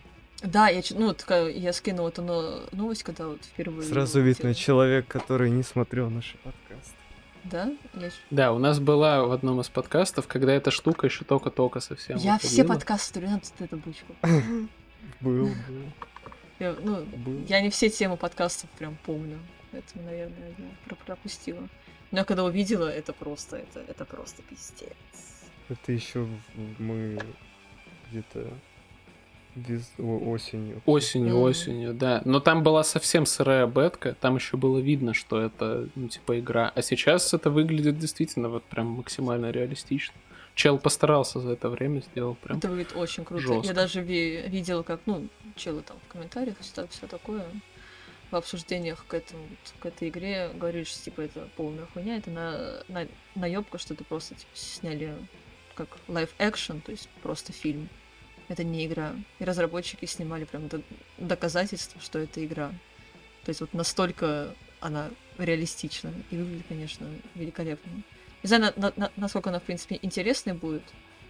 Да, 0.41 0.67
я, 0.69 0.81
ну, 0.91 1.13
такая, 1.13 1.49
я 1.49 1.71
скинула 1.73 2.09
эту 2.09 2.21
но- 2.23 2.63
новость, 2.71 3.03
когда 3.03 3.27
вот 3.27 3.43
впервые... 3.45 3.87
Сразу 3.87 4.19
видно 4.21 4.55
человек, 4.55 5.07
который 5.07 5.51
не 5.51 5.61
смотрел 5.63 6.09
наши 6.09 6.37
подкасты. 6.37 6.95
Да? 7.43 7.71
Я, 7.93 8.09
ч- 8.09 8.15
Да, 8.31 8.51
у 8.53 8.57
нас 8.57 8.79
была 8.79 9.25
в 9.25 9.31
одном 9.31 9.61
из 9.61 9.69
подкастов, 9.69 10.27
когда 10.27 10.53
эта 10.53 10.71
штука 10.71 11.05
еще 11.07 11.23
только-только 11.23 11.81
совсем 11.81 12.17
я 12.17 12.37
все 12.39 12.47
выходила. 12.63 12.73
подкасты, 12.73 13.19
надо 13.21 13.43
эту 13.59 13.77
бычку. 13.77 14.15
Был, 15.21 15.45
был, 15.47 15.83
Я, 16.59 16.75
ну, 16.81 17.03
был. 17.03 17.43
я 17.47 17.61
не 17.61 17.69
все 17.69 17.89
темы 17.89 18.17
подкастов 18.17 18.69
прям 18.71 18.97
помню. 19.05 19.39
Поэтому, 19.71 20.05
наверное, 20.05 20.49
я 20.57 20.65
про- 20.85 20.95
пропустила. 20.95 21.67
Но 22.11 22.19
я 22.19 22.23
когда 22.23 22.43
увидела, 22.43 22.87
это 22.89 23.13
просто, 23.13 23.57
это, 23.57 23.81
это 23.87 24.05
просто 24.05 24.41
пиздец. 24.43 24.89
Это 25.69 25.91
еще 25.91 26.27
мы 26.79 27.19
где-то 28.09 28.47
о- 29.99 30.29
осенью. 30.31 30.81
Осенью, 30.85 31.35
Мгм. 31.35 31.43
осенью, 31.43 31.93
да. 31.93 32.21
Но 32.25 32.39
там 32.39 32.63
была 32.63 32.83
совсем 32.83 33.25
сырая 33.25 33.67
бетка, 33.67 34.15
там 34.19 34.35
еще 34.37 34.57
было 34.57 34.79
видно, 34.79 35.13
что 35.13 35.39
это, 35.41 35.87
ну, 35.95 36.07
типа, 36.07 36.39
игра. 36.39 36.71
А 36.75 36.81
сейчас 36.81 37.33
это 37.33 37.49
выглядит 37.51 37.99
действительно 37.99 38.49
вот 38.49 38.63
прям 38.63 38.87
максимально 38.87 39.51
реалистично. 39.51 40.15
Чел 40.55 40.77
постарался 40.77 41.39
за 41.39 41.51
это 41.53 41.69
время, 41.69 42.01
сделал 42.01 42.35
прям. 42.35 42.57
Это 42.57 42.67
выглядит 42.67 42.95
очень 42.95 43.23
круто. 43.23 43.41
жёстко. 43.43 43.67
Я 43.67 43.73
даже 43.73 44.01
ви- 44.01 44.41
видела, 44.47 44.83
как, 44.83 44.99
ну, 45.05 45.27
челы 45.55 45.81
там 45.83 45.97
в 46.05 46.11
комментариях, 46.11 46.57
все, 46.59 46.85
все 46.87 47.07
такое, 47.07 47.45
в 48.31 48.35
обсуждениях 48.35 49.05
к, 49.07 49.13
этому, 49.13 49.47
к 49.79 49.85
этой 49.85 50.09
игре 50.09 50.51
говорили, 50.53 50.83
что, 50.83 51.01
типа, 51.03 51.21
это 51.21 51.47
полная 51.55 51.85
хуйня, 51.87 52.17
это 52.17 52.29
на, 52.29 52.83
на, 52.87 53.07
наебка, 53.35 53.77
что 53.77 53.93
это 53.93 54.03
просто, 54.03 54.35
типа, 54.35 54.51
сняли 54.53 55.15
как 55.75 55.87
live 56.07 56.29
action, 56.39 56.81
то 56.81 56.91
есть 56.91 57.07
просто 57.23 57.53
фильм. 57.53 57.87
Это 58.49 58.63
не 58.63 58.85
игра. 58.85 59.13
И 59.39 59.43
разработчики 59.45 60.05
снимали 60.05 60.43
прям 60.43 60.67
до- 60.67 60.81
доказательства, 61.17 62.01
что 62.01 62.19
это 62.19 62.43
игра. 62.45 62.69
То 63.45 63.49
есть 63.51 63.61
вот 63.61 63.73
настолько 63.73 64.53
она 64.81 65.09
реалистична. 65.37 66.11
И 66.31 66.35
выглядит, 66.35 66.65
конечно, 66.67 67.07
великолепно. 67.35 67.91
Не 68.43 68.47
знаю, 68.47 68.73
на- 68.75 68.81
на- 68.87 68.93
на- 68.95 69.11
насколько 69.15 69.49
она, 69.49 69.59
в 69.59 69.63
принципе, 69.63 69.99
интересной 70.01 70.53
будет, 70.53 70.83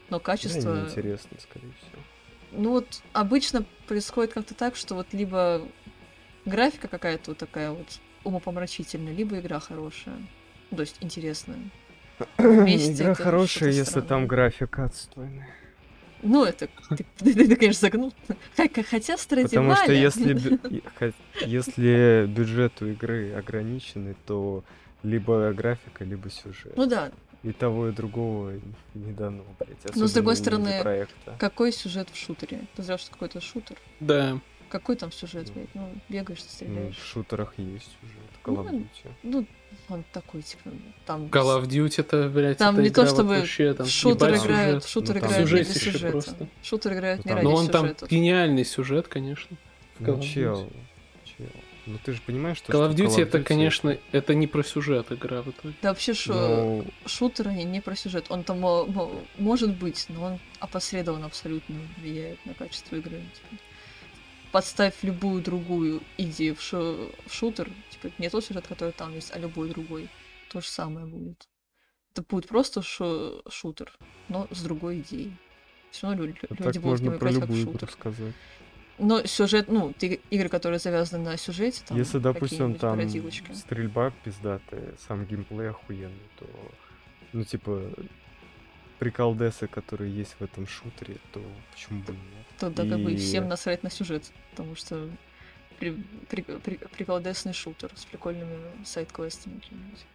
но 0.09 0.17
Да, 0.17 0.23
качество... 0.23 0.75
неинтересно, 0.75 1.37
скорее 1.39 1.71
всего. 1.79 2.01
Ну 2.51 2.71
вот 2.71 3.01
обычно 3.13 3.65
происходит 3.87 4.33
как-то 4.33 4.53
так, 4.55 4.75
что 4.75 4.95
вот 4.95 5.07
либо 5.13 5.67
графика 6.45 6.87
какая-то 6.87 7.31
вот 7.31 7.37
такая 7.37 7.71
вот 7.71 7.87
умопомрачительная, 8.23 9.13
либо 9.13 9.39
игра 9.39 9.59
хорошая. 9.59 10.15
Ну, 10.71 10.77
то 10.77 10.81
есть 10.81 10.97
интересная. 11.01 11.59
Вместе 12.37 13.03
Игра 13.03 13.13
хорошая, 13.15 13.69
если 13.69 13.83
странное. 13.83 14.07
там 14.09 14.27
графика 14.27 14.85
отстойная. 14.85 15.47
Ну, 16.21 16.43
это 16.43 16.67
ты, 16.89 17.05
ты- 17.17 17.33
ты, 17.33 17.55
конечно, 17.55 17.79
загнул. 17.79 18.13
Хотя, 18.57 19.15
Потому 19.15 19.75
что 19.75 19.93
если, 19.93 20.37
если 21.45 22.25
бюджет 22.27 22.81
у 22.81 22.87
игры 22.87 23.31
ограниченный, 23.33 24.15
то 24.27 24.65
либо 25.03 25.51
графика, 25.53 26.03
либо 26.03 26.29
сюжет. 26.29 26.73
Ну 26.75 26.85
да, 26.85 27.11
И 27.43 27.51
того, 27.53 27.87
и 27.87 27.91
другого 27.91 28.51
не 28.93 29.13
дано, 29.13 29.43
блядь. 29.59 29.95
Но, 29.95 30.07
с 30.07 30.13
другой 30.13 30.35
стороны, 30.35 30.69
инди-проекта. 30.69 31.35
какой 31.39 31.71
сюжет 31.71 32.09
в 32.11 32.17
шутере? 32.17 32.61
Ты 32.75 32.83
знаешь, 32.83 33.01
что 33.01 33.11
какой-то 33.11 33.39
шутер? 33.41 33.77
Да. 34.01 34.39
Какой 34.69 34.95
там 34.97 35.11
сюжет, 35.11 35.51
блядь? 35.53 35.73
Ну, 35.73 35.89
бегаешь, 36.09 36.39
Ну, 36.43 36.45
стреляешь. 36.49 36.95
в 36.97 37.03
шутерах 37.05 37.53
есть 37.57 37.89
сюжет. 38.01 38.19
Call 38.43 38.57
of 38.57 38.69
Ну, 38.71 38.79
Duty. 38.79 39.13
Ну, 39.23 39.45
он 39.87 40.03
такой, 40.11 40.41
типа, 40.43 40.69
там... 41.07 41.23
Call 41.27 41.59
of 41.59 41.67
Duty 41.67 42.01
это, 42.01 42.29
блядь, 42.29 42.57
Там 42.57 42.75
это 42.75 42.83
не 42.83 42.89
то, 42.91 43.07
чтобы 43.07 43.29
вообще, 43.37 43.73
там, 43.73 43.87
в 43.87 43.89
шутер 43.89 44.35
играют, 44.35 44.83
сюжет. 44.83 44.83
в 44.83 44.89
шутер 44.89 45.15
Ну, 45.15 45.21
там 45.21 45.29
играют 45.31 45.39
не 45.39 45.45
сюжетище 45.63 45.91
сюжета. 45.91 46.11
просто. 46.11 46.47
Шутер 46.61 46.93
играют 46.93 47.25
не 47.25 47.29
Ну, 47.31 47.35
там- 47.35 47.37
ради 47.37 47.45
Но 47.47 47.55
он 47.55 47.67
там 47.69 47.81
сюжета. 47.83 48.07
гениальный 48.07 48.65
сюжет, 48.65 49.07
конечно. 49.07 49.57
в 49.97 50.03
Call 50.03 50.17
Ну, 50.17 50.21
чел. 50.21 50.69
Ну 51.89 51.97
ты 52.03 52.13
же 52.13 52.21
понимаешь, 52.21 52.57
что 52.57 52.71
Call 52.71 52.87
of 52.89 52.93
что 52.93 53.03
Duty 53.03 53.23
это, 53.23 53.43
конечно, 53.43 53.97
это 54.11 54.35
не 54.35 54.45
про 54.47 54.63
сюжет 54.63 55.11
игра 55.11 55.41
в 55.41 55.49
итоге. 55.49 55.73
Да 55.81 55.89
вообще 55.89 56.13
шо, 56.13 56.33
Ну, 56.33 56.85
шутер 57.07 57.47
они 57.47 57.63
не 57.63 57.81
про 57.81 57.95
сюжет. 57.95 58.27
Он 58.29 58.43
там 58.43 58.59
мо- 58.59 59.11
может 59.37 59.75
быть, 59.75 60.05
но 60.09 60.23
он 60.25 60.39
опосредованно 60.59 61.25
абсолютно 61.25 61.75
влияет 61.97 62.45
на 62.45 62.53
качество 62.53 62.95
игры. 62.95 63.21
Типа, 63.33 63.61
подставь 64.51 64.93
любую 65.01 65.41
другую 65.41 66.01
идею 66.17 66.55
в, 66.55 66.61
шу- 66.61 67.11
в 67.25 67.33
шутер, 67.33 67.69
типа 67.91 68.13
не 68.19 68.29
тот 68.29 68.45
сюжет, 68.45 68.67
который 68.67 68.91
там 68.93 69.13
есть, 69.15 69.31
а 69.33 69.39
любой 69.39 69.69
другой. 69.69 70.09
То 70.51 70.61
же 70.61 70.67
самое 70.67 71.05
будет. 71.07 71.47
Это 72.13 72.23
будет 72.23 72.47
просто 72.47 72.81
шо- 72.81 73.41
шутер, 73.49 73.91
но 74.27 74.47
с 74.51 74.61
другой 74.61 74.99
идеей. 74.99 75.33
Все 75.91 76.07
равно 76.07 76.23
лю- 76.23 76.27
люди 76.27 76.37
так 76.49 76.57
будут 76.57 76.83
можно 76.83 77.11
про 77.11 77.31
любую 77.31 77.61
игру 77.63 77.71
шутер. 77.73 77.91
сказать. 77.91 78.33
Но 78.99 79.25
сюжет, 79.25 79.69
ну, 79.69 79.93
игры, 80.29 80.49
которые 80.49 80.79
завязаны 80.79 81.23
на 81.23 81.37
сюжете, 81.37 81.81
там 81.87 81.97
Если, 81.97 82.19
допустим, 82.19 82.75
там 82.75 82.97
пародилочки. 82.97 83.53
стрельба 83.53 84.11
пиздатая, 84.23 84.93
сам 85.07 85.25
геймплей 85.25 85.69
охуенный, 85.69 86.29
то, 86.37 86.45
ну, 87.31 87.45
типа, 87.45 87.81
приколдесы, 88.99 89.67
которые 89.67 90.13
есть 90.13 90.35
в 90.37 90.43
этом 90.43 90.67
шутере, 90.67 91.17
то 91.31 91.41
почему 91.71 92.01
бы 92.03 92.11
нет? 92.11 92.45
то 92.59 92.69
да, 92.69 92.85
как 92.85 92.99
бы 92.99 93.13
И- 93.13 93.17
всем 93.17 93.47
насрать 93.47 93.83
на 93.83 93.89
сюжет, 93.89 94.29
потому 94.51 94.75
что 94.75 95.09
при, 95.79 95.91
при, 96.29 96.41
при, 96.41 96.75
приколдесный 96.75 97.53
шутер 97.53 97.89
с 97.95 98.03
прикольными 98.03 98.57
сайт-квестами 98.83 99.59
какими-нибудь. 99.59 100.05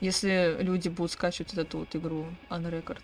Если 0.00 0.58
люди 0.60 0.88
будут 0.90 1.12
скачивать 1.12 1.54
эту 1.54 1.78
вот 1.78 1.96
игру 1.96 2.26
on 2.50 2.68
record 2.70 3.02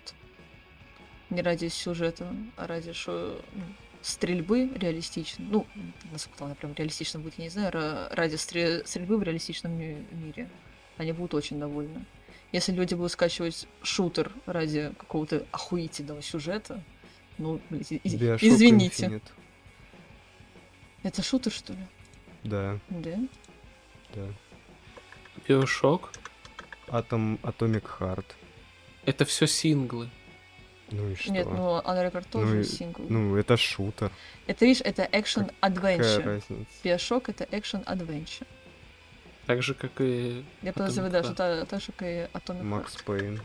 не 1.31 1.41
ради 1.41 1.67
сюжета, 1.69 2.35
а 2.57 2.67
ради 2.67 2.93
шо, 2.93 3.41
ну, 3.53 3.63
стрельбы 4.01 4.69
реалистичной, 4.75 5.45
ну, 5.49 5.65
насколько 6.11 6.45
она 6.45 6.55
прям 6.55 6.73
реалистично 6.73 7.19
будет, 7.19 7.35
я 7.37 7.45
не 7.45 7.49
знаю, 7.49 7.71
ра- 7.71 8.13
ради 8.13 8.35
стре- 8.35 8.85
стрельбы 8.85 9.17
в 9.17 9.23
реалистичном 9.23 9.71
ми- 9.73 10.05
мире, 10.11 10.49
они 10.97 11.11
будут 11.13 11.33
очень 11.33 11.59
довольны. 11.59 12.05
Если 12.51 12.73
люди 12.73 12.93
будут 12.95 13.11
скачивать 13.13 13.67
шутер 13.81 14.31
ради 14.45 14.91
какого-то 14.97 15.45
охуительного 15.51 16.21
сюжета, 16.21 16.83
ну, 17.37 17.61
блядь, 17.69 17.91
из- 17.91 18.15
извините. 18.43 19.05
Infinite. 19.07 19.21
Это 21.03 21.23
шутер, 21.23 21.51
что 21.51 21.73
ли? 21.73 21.79
Да, 22.43 22.77
Да? 22.89 23.19
да. 24.13 24.27
Биошок. 25.47 26.11
Атом, 26.87 27.39
Atomic 27.43 27.85
Heart. 27.99 28.25
Это 29.05 29.23
все 29.25 29.47
синглы. 29.47 30.09
Ну 30.91 31.09
и 31.09 31.15
что? 31.15 31.31
Нет, 31.31 31.45
ну 31.47 31.79
On 31.79 31.83
Record 32.11 32.25
Ну 32.33 32.39
тоже 32.41 32.61
и- 32.61 32.63
сингл. 32.63 33.03
Ну, 33.09 33.35
это 33.37 33.57
шутер. 33.57 34.11
Это, 34.47 34.65
видишь, 34.65 34.81
это 34.85 35.03
action 35.03 35.51
Какая 35.61 35.97
adventure. 35.97 36.23
разница? 36.23 36.65
Bioshock 36.83 37.23
это 37.27 37.43
action 37.45 37.83
adventure. 37.85 38.45
Так 39.45 39.63
же, 39.63 39.73
как 39.73 39.91
и... 39.99 40.43
Я 40.61 40.73
подозреваю, 40.73 41.11
да, 41.11 41.23
что 41.23 41.33
та, 41.33 41.65
так 41.65 41.81
же, 41.81 41.91
как 41.93 42.07
и 42.07 42.27
Atomic 42.33 42.63
Макс. 42.63 42.95
Пейн. 43.03 43.41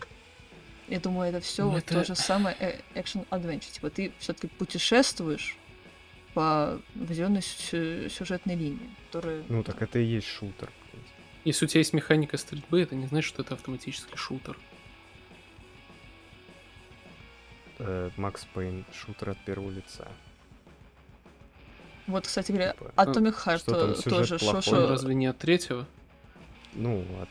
Я 0.88 1.00
думаю, 1.00 1.30
это 1.30 1.40
все 1.40 1.64
Ну, 1.64 1.70
вот 1.70 1.78
это- 1.78 1.94
то 1.94 2.04
же 2.04 2.14
самое 2.14 2.56
э, 2.60 2.80
action 2.94 3.26
adventure. 3.30 3.70
Типа 3.72 3.90
ты 3.90 4.12
все-таки 4.18 4.46
путешествуешь 4.48 5.56
по 6.34 6.78
определенной 6.94 7.42
сю- 7.42 8.08
сюжетной 8.10 8.56
линии, 8.56 8.90
которая... 9.06 9.42
Ну 9.48 9.62
так 9.62 9.80
это 9.82 9.98
и 9.98 10.04
есть 10.04 10.26
шутер. 10.26 10.70
Если 11.44 11.64
у 11.64 11.68
тебя 11.68 11.78
есть 11.80 11.92
механика 11.92 12.36
стрельбы, 12.36 12.82
это 12.82 12.94
не 12.94 13.06
значит, 13.06 13.28
что 13.28 13.42
это 13.42 13.54
автоматически 13.54 14.16
шутер. 14.16 14.58
Макс 18.16 18.44
Пейн, 18.54 18.84
шутер 18.92 19.30
от 19.30 19.38
первого 19.44 19.70
лица. 19.70 20.08
Вот, 22.06 22.26
кстати 22.26 22.52
говоря, 22.52 22.72
Типа, 22.72 22.92
Atomic 22.96 23.34
Heart 23.44 23.58
что 23.58 23.80
там 23.80 23.90
э, 23.90 23.94
сюжет 23.96 24.10
тоже 24.12 24.38
плохой? 24.38 24.62
шо- 24.62 24.70
шо- 24.70 24.88
Разве 24.88 25.14
не 25.14 25.26
от 25.26 25.38
третьего? 25.38 25.86
Ну, 26.74 27.04
от, 27.20 27.28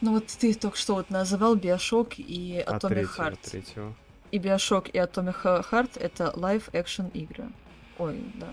Ну 0.00 0.12
вот 0.14 0.26
ты 0.26 0.52
только 0.54 0.76
что 0.76 0.94
вот 0.94 1.10
называл 1.10 1.56
Bioshock 1.56 2.14
и 2.16 2.58
от 2.58 2.82
Atomic 2.82 2.88
третьего, 2.88 3.22
Heart. 3.30 3.38
третьего. 3.50 3.94
И 4.32 4.38
Bioshock, 4.38 4.90
и 4.90 4.98
Atomic 4.98 5.42
Heart— 5.70 5.90
это 6.00 6.32
live-action 6.34 7.10
игры. 7.12 7.50
Ой, 7.98 8.20
да. 8.34 8.48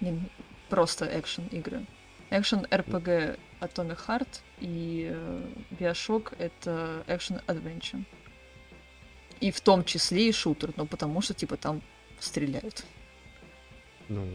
Не 0.00 0.28
просто 0.68 1.06
экшен 1.20 1.46
игры. 1.48 1.86
Экшен 2.30 2.66
RPG 2.68 3.38
Atomic 3.60 3.98
Heart 4.08 4.28
и 4.58 5.10
э, 5.12 5.42
Bioshock— 5.78 6.34
это 6.38 7.04
экшен 7.06 7.40
adventure. 7.46 8.04
И 9.40 9.50
в 9.50 9.60
том 9.60 9.84
числе 9.84 10.28
и 10.28 10.32
шутер, 10.32 10.72
но 10.76 10.86
потому 10.86 11.20
что, 11.20 11.34
типа, 11.34 11.56
там 11.56 11.82
стреляют. 12.18 12.84
Ну, 14.08 14.26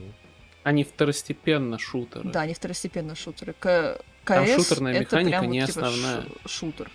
Они 0.63 0.83
второстепенно 0.83 1.79
шутеры. 1.79 2.29
Да, 2.29 2.41
они 2.41 2.53
второстепенные 2.53 3.15
шутеры. 3.15 3.53
К... 3.53 3.99
Там 4.25 4.45
КС 4.45 4.55
шутерная 4.55 4.93
это 4.93 5.01
механика 5.15 5.39
прям 5.39 5.51
не 5.51 5.61
вот, 5.61 5.69
типа, 5.71 5.87
основная. 5.87 6.21
шу- 6.23 6.49
шутер. 6.49 6.91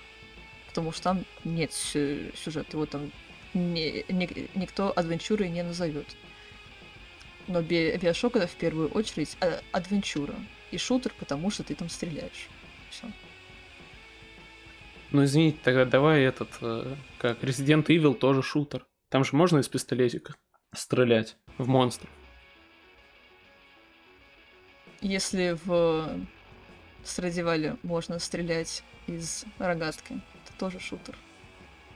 Потому 0.69 0.93
что 0.93 1.03
там 1.03 1.25
нет 1.45 1.73
сю- 1.73 2.31
сюжета. 2.37 2.69
Его 2.77 2.87
там 2.87 3.11
не- 3.55 4.05
ни- 4.09 4.51
никто 4.55 4.93
адвенчурой 4.95 5.49
не 5.49 5.65
назовет. 5.65 6.07
Но 7.49 7.63
Би- 7.63 7.97
Биошок 7.97 8.37
это 8.37 8.47
в 8.47 8.55
первую 8.55 8.89
очередь 8.91 9.37
а- 9.41 9.61
адвенчура. 9.73 10.35
И 10.71 10.79
шутер, 10.79 11.13
потому 11.19 11.51
что 11.51 11.65
ты 11.65 11.75
там 11.75 11.89
стреляешь. 11.89 12.49
Все. 12.91 13.11
Ну 15.13 15.25
извините, 15.25 15.59
тогда 15.63 15.85
давай 15.85 16.23
этот, 16.23 16.51
э, 16.61 16.95
как 17.19 17.43
Resident 17.43 17.87
Evil 17.87 18.15
тоже 18.15 18.43
шутер. 18.43 18.87
Там 19.09 19.25
же 19.25 19.37
можно 19.37 19.59
из 19.59 19.69
пистолетика 19.69 20.35
стрелять 20.75 21.37
в 21.59 21.69
монстров. 21.69 22.11
Если 25.01 25.57
в 25.65 26.19
Страдивале 27.05 27.77
можно 27.83 28.19
стрелять 28.19 28.83
из 29.07 29.45
рогатки, 29.59 30.15
это 30.15 30.59
тоже 30.59 30.81
шутер. 30.81 31.17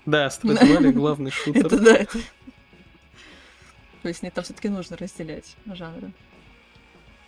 Да, 0.06 0.30
Страдивали 0.30 0.92
главный 0.92 1.30
шутер. 1.30 1.66
Это 1.66 1.78
да. 1.80 2.06
То 4.02 4.08
есть 4.08 4.22
мне 4.22 4.30
там 4.30 4.44
все-таки 4.44 4.68
нужно 4.68 4.96
разделять 4.96 5.56
жанры. 5.66 6.12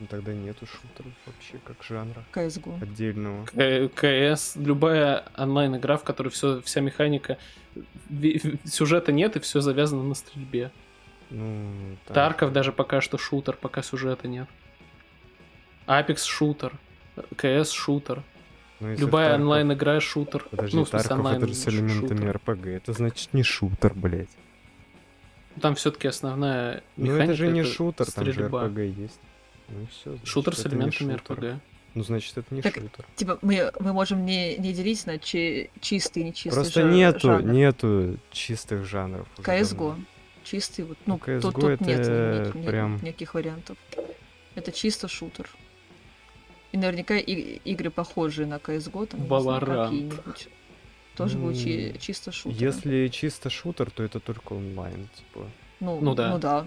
Ну 0.03 0.07
тогда 0.09 0.33
нету 0.35 0.67
шутеров 0.67 1.13
вообще 1.27 1.59
как 1.65 1.77
жанра 1.83 2.25
CSGO. 2.35 2.83
отдельного. 2.83 3.47
КС, 3.95 4.57
любая 4.57 5.25
онлайн-игра, 5.37 5.97
в 5.97 6.05
которой 6.05 6.29
все, 6.29 6.61
вся 6.63 6.81
механика, 6.81 7.39
сюжета 8.65 9.13
нет 9.13 9.37
и 9.37 9.41
все 9.41 9.61
завязано 9.61 10.03
на 10.03 10.15
стрельбе. 10.15 10.71
Ну, 11.31 11.97
так. 12.07 12.15
Тарков 12.15 12.53
даже 12.53 12.73
пока 12.73 13.01
что 13.01 13.17
шутер, 13.17 13.57
пока 13.57 13.83
сюжета 13.83 14.29
нет. 14.29 14.49
Апекс 15.87 16.25
шутер, 16.25 16.73
КС 17.37 17.71
шутер, 17.71 18.23
Ну, 18.81 18.95
любая 18.97 19.31
Тарков- 19.31 19.41
онлайн-игра 19.41 20.01
шутер. 20.01 20.45
Подожди, 20.51 20.77
ну, 20.77 20.85
в 20.85 20.89
смысле, 20.89 21.09
Тарков 21.09 21.19
это 21.27 21.29
онлайн 21.37 21.49
же 21.49 21.55
с 21.55 21.69
элементами 21.69 22.19
шутер. 22.19 22.37
РПГ. 22.37 22.67
Это 22.67 22.93
значит 22.93 23.33
не 23.33 23.43
шутер, 23.43 23.93
блядь. 23.95 24.29
Там 25.61 25.75
все-таки 25.77 26.09
основная 26.09 26.83
Ну 26.97 27.05
механика. 27.07 27.25
это 27.25 27.35
же 27.35 27.49
не 27.49 27.61
это 27.61 27.69
шутер, 27.71 28.11
там 28.11 28.25
же 28.25 28.33
стрельба. 28.33 28.67
РПГ 28.67 28.79
есть. 28.81 29.21
Ну 29.69 29.87
все. 29.91 30.17
Шутер 30.25 30.57
с 30.57 30.67
элементами 30.67 31.15
РПГ. 31.15 31.61
Ну 31.95 32.03
значит 32.05 32.39
это 32.39 32.55
не 32.55 32.63
Так, 32.63 32.75
шутер. 32.75 33.05
Типа, 33.17 33.39
мы, 33.43 33.71
мы 33.79 33.93
можем 33.93 34.25
не, 34.25 34.57
не 34.57 34.73
делить 34.73 35.05
на 35.07 35.19
чи- 35.19 35.69
чистый 35.81 36.23
и 36.23 36.25
нечистый 36.27 36.53
Просто 36.53 36.81
жа- 36.81 36.91
нету, 36.91 37.21
жанр. 37.21 37.53
нету 37.53 38.19
чистых 38.31 38.85
жанров. 38.87 39.29
CSGO. 39.39 39.97
Чистый, 40.43 40.85
вот, 40.87 40.97
ну, 41.07 41.21
Ну, 41.25 41.41
тут, 41.41 41.55
CS:GO 41.55 41.77
тут 41.79 41.87
нет, 41.87 42.01
это 42.01 42.53
ни- 42.55 42.63
ни- 42.63 42.67
прям- 42.67 42.97
никаких 43.03 43.35
вариантов. 43.35 43.77
Это 44.55 44.73
чисто 44.73 45.07
шутер. 45.07 45.49
И 46.73 46.79
наверняка 46.79 47.17
и- 47.19 47.61
игры, 47.65 47.91
похожие 47.91 48.47
на 48.47 48.57
CSGO, 48.59 49.07
там, 49.07 49.27
знаю, 49.27 49.61
какие-нибудь, 49.61 50.49
тоже 51.15 51.37
будут 51.39 51.59
чи- 51.59 51.91
Ну, 51.93 51.99
чисто 52.01 52.33
шутеры. 52.33 52.65
Если 52.65 53.09
чисто 53.09 53.51
шутер, 53.51 53.91
то 53.91 54.03
это 54.03 54.19
только 54.19 54.55
онлайн, 54.55 55.09
типа. 55.15 55.47
Ну, 55.81 56.01
Ну 56.01 56.15
да. 56.15 56.31
Ну 56.31 56.39
да. 56.39 56.67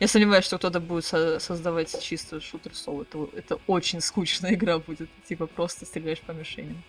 Я 0.00 0.06
сомневаюсь, 0.06 0.44
что 0.44 0.58
кто-то 0.58 0.78
будет 0.80 1.04
со- 1.04 1.40
создавать 1.40 2.00
чисто 2.00 2.40
шутер 2.40 2.74
соло. 2.74 3.02
Это, 3.02 3.28
это 3.34 3.60
очень 3.66 4.00
скучная 4.00 4.54
игра 4.54 4.78
будет. 4.78 5.10
Типа 5.28 5.46
просто 5.46 5.86
стреляешь 5.86 6.20
по 6.20 6.30
мишеням. 6.32 6.82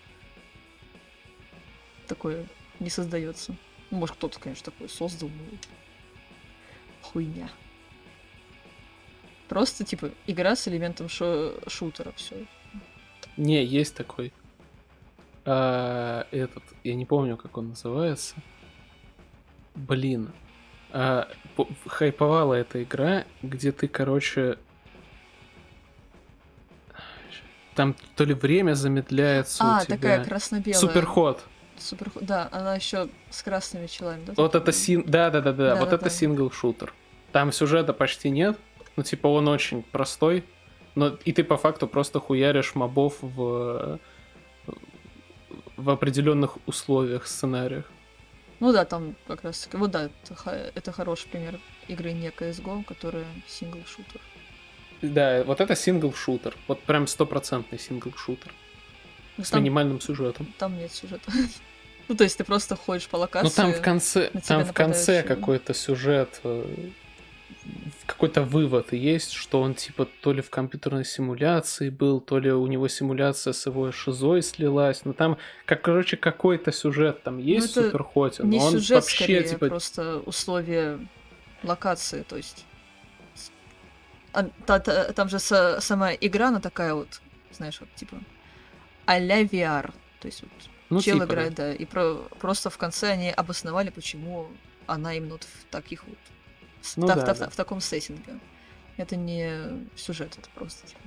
Такое 2.08 2.46
не 2.80 2.90
создается. 2.90 3.56
Ну, 3.90 3.98
может, 3.98 4.16
кто-то, 4.16 4.40
конечно, 4.40 4.72
такое 4.72 4.88
создал, 4.88 5.30
но 5.30 5.58
хуйня. 7.02 7.50
Просто, 9.48 9.84
типа, 9.84 10.12
игра 10.28 10.56
с 10.56 10.68
элементом 10.68 11.10
шо- 11.10 11.56
шутера, 11.68 12.12
все. 12.16 12.46
Не, 13.36 13.64
есть 13.66 13.96
такой. 13.96 14.32
А, 15.46 16.28
этот, 16.30 16.64
я 16.84 16.94
не 16.94 17.06
помню, 17.08 17.36
как 17.38 17.58
он 17.58 17.70
называется. 17.70 18.36
Блин. 19.74 20.32
А, 20.92 21.28
по- 21.56 21.68
хайповала 21.88 22.54
эта 22.56 22.84
игра, 22.84 23.26
где 23.42 23.72
ты, 23.72 23.88
короче... 23.88 24.58
Там 27.76 27.96
то 28.16 28.26
ли 28.26 28.34
время 28.34 28.74
замедляется 28.74 29.64
А, 29.64 29.80
у 29.82 29.86
тебя. 29.86 29.96
такая 29.96 30.24
красно-белая. 30.26 30.80
Суперход. 30.80 31.46
Супер... 31.78 32.12
Да, 32.20 32.50
она 32.52 32.76
еще 32.76 33.08
с 33.30 33.42
красными 33.42 33.88
челами, 33.88 34.26
да? 34.26 34.34
Вот 34.36 34.56
это 34.56 34.72
син... 34.74 35.04
Да, 35.06 35.30
да, 35.30 35.40
да, 35.40 35.54
да. 35.54 35.76
Вот 35.76 35.86
Да-да-да. 35.90 35.96
это 35.96 36.10
сингл-шутер. 36.10 36.94
Там 37.32 37.54
сюжета 37.54 37.94
почти 37.94 38.30
нет. 38.32 38.58
Ну, 38.98 39.04
типа, 39.04 39.28
он 39.28 39.48
очень 39.48 39.84
простой. 39.84 40.44
Но 40.96 41.18
и 41.24 41.32
ты 41.32 41.44
по 41.46 41.56
факту 41.56 41.88
просто 41.88 42.20
хуяришь 42.20 42.76
мобов 42.76 43.18
в 43.22 44.00
в 45.78 45.90
определенных 45.90 46.58
условиях, 46.66 47.26
сценариях. 47.26 47.86
Ну 48.60 48.74
да, 48.74 48.86
там 48.86 49.16
как 49.28 49.44
раз 49.44 49.60
таки. 49.62 49.78
Вот 49.78 49.92
да, 49.92 50.10
это, 50.24 50.72
это 50.76 50.92
хороший 50.92 51.28
пример 51.30 51.60
игры 51.88 52.12
не 52.12 52.30
CSGO, 52.30 52.84
которая 52.84 53.26
сингл-шутер. 53.48 54.22
Да, 55.02 55.44
вот 55.46 55.62
это 55.62 55.76
сингл-шутер. 55.76 56.56
Вот 56.68 56.82
прям 56.84 57.08
стопроцентный 57.08 57.80
сингл-шутер. 57.80 58.52
Ну, 59.38 59.44
С 59.46 59.50
там, 59.52 59.62
минимальным 59.62 60.02
сюжетом. 60.02 60.54
там 60.58 60.78
нет 60.78 60.92
сюжета. 60.92 61.32
ну, 62.10 62.16
то 62.16 62.26
есть 62.26 62.38
ты 62.38 62.44
просто 62.44 62.76
ходишь 62.76 63.08
по 63.08 63.16
локации. 63.16 63.48
Ну 63.48 63.54
там 63.56 63.74
в 63.74 63.82
конце, 63.82 64.30
там 64.46 64.66
в 64.66 64.74
конце 64.74 65.24
какой-то 65.24 65.74
сюжет, 65.74 66.42
э, 66.44 66.90
какой-то 68.06 68.42
вывод 68.42 68.92
есть, 68.94 69.32
что 69.32 69.62
он 69.62 69.76
типа 69.76 70.06
то 70.22 70.34
ли 70.34 70.42
в 70.42 70.50
компьютерной 70.50 71.06
симуляции 71.06 71.90
был, 71.90 72.20
то 72.20 72.40
ли 72.40 72.52
у 72.52 72.66
него 72.68 72.88
симуляция 72.88 73.54
с 73.54 73.66
его 73.66 73.92
шизой 73.92 74.42
слилась. 74.42 75.06
Ну 75.06 75.14
там, 75.14 75.38
как, 75.66 75.82
короче, 75.82 76.18
какой-то 76.18 76.72
сюжет 76.72 77.24
там 77.24 77.38
есть 77.38 77.72
это 77.72 77.82
в 77.82 77.86
Суперхоте, 77.86 78.44
Не 78.44 78.58
но 78.58 78.66
он 78.66 78.72
сюжет, 78.74 79.04
вообще 79.04 79.24
скорее, 79.24 79.44
типа... 79.44 79.68
просто 79.68 80.20
условия 80.26 81.00
локации, 81.64 82.24
то 82.24 82.38
есть... 82.38 82.66
а, 84.34 84.44
та- 84.66 84.80
та- 84.80 85.14
там 85.14 85.30
же 85.30 85.38
са- 85.38 85.80
сама 85.80 86.14
игра, 86.14 86.48
она 86.48 86.60
такая 86.60 86.94
вот, 86.94 87.22
знаешь, 87.52 87.80
вот 87.80 87.94
типа 87.96 88.18
а-ля 89.06 89.44
VR. 89.44 89.92
То 90.20 90.28
есть 90.28 90.42
вот 90.42 90.52
ну, 90.90 91.02
чел 91.02 91.16
типа, 91.16 91.26
да. 91.28 91.34
играет, 91.34 91.54
да. 91.56 91.74
И 91.74 91.86
про- 91.86 92.28
просто 92.40 92.70
в 92.70 92.78
конце 92.78 93.12
они 93.12 93.32
обосновали, 93.32 93.90
почему 93.90 94.48
она 94.88 95.14
именно 95.16 95.34
вот 95.34 95.44
в 95.44 95.66
таких 95.72 96.04
вот... 96.06 96.18
Ну 96.96 97.08
та- 97.08 97.16
да, 97.16 97.26
та- 97.26 97.34
да. 97.34 97.50
в 97.50 97.56
таком 97.56 97.82
сеттинге. 97.82 98.40
Это 98.98 99.16
не 99.16 99.88
сюжет, 99.96 100.38
это 100.38 100.50
просто 100.56 100.88
типа... 100.88 101.02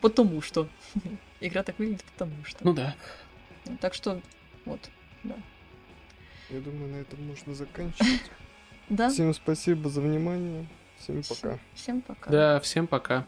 Потому 0.00 0.42
что. 0.42 0.68
Игра 1.40 1.62
так 1.62 1.78
выглядит, 1.78 2.04
потому 2.04 2.32
что. 2.44 2.58
Ну 2.64 2.72
да. 2.74 2.96
Так 3.80 3.94
что, 3.94 4.20
вот, 4.64 4.80
да. 5.22 5.36
Я 6.50 6.60
думаю, 6.60 6.92
на 6.92 6.96
этом 6.96 7.24
можно 7.26 7.54
заканчивать. 7.54 8.22
Да, 8.88 9.08
Всем 9.08 9.32
спасибо 9.32 9.88
за 9.88 10.02
внимание. 10.02 10.66
Всем 10.98 11.22
пока. 11.22 11.58
всем 11.72 12.02
пока. 12.02 12.30
Да, 12.30 12.60
всем 12.60 12.86
пока. 12.86 13.26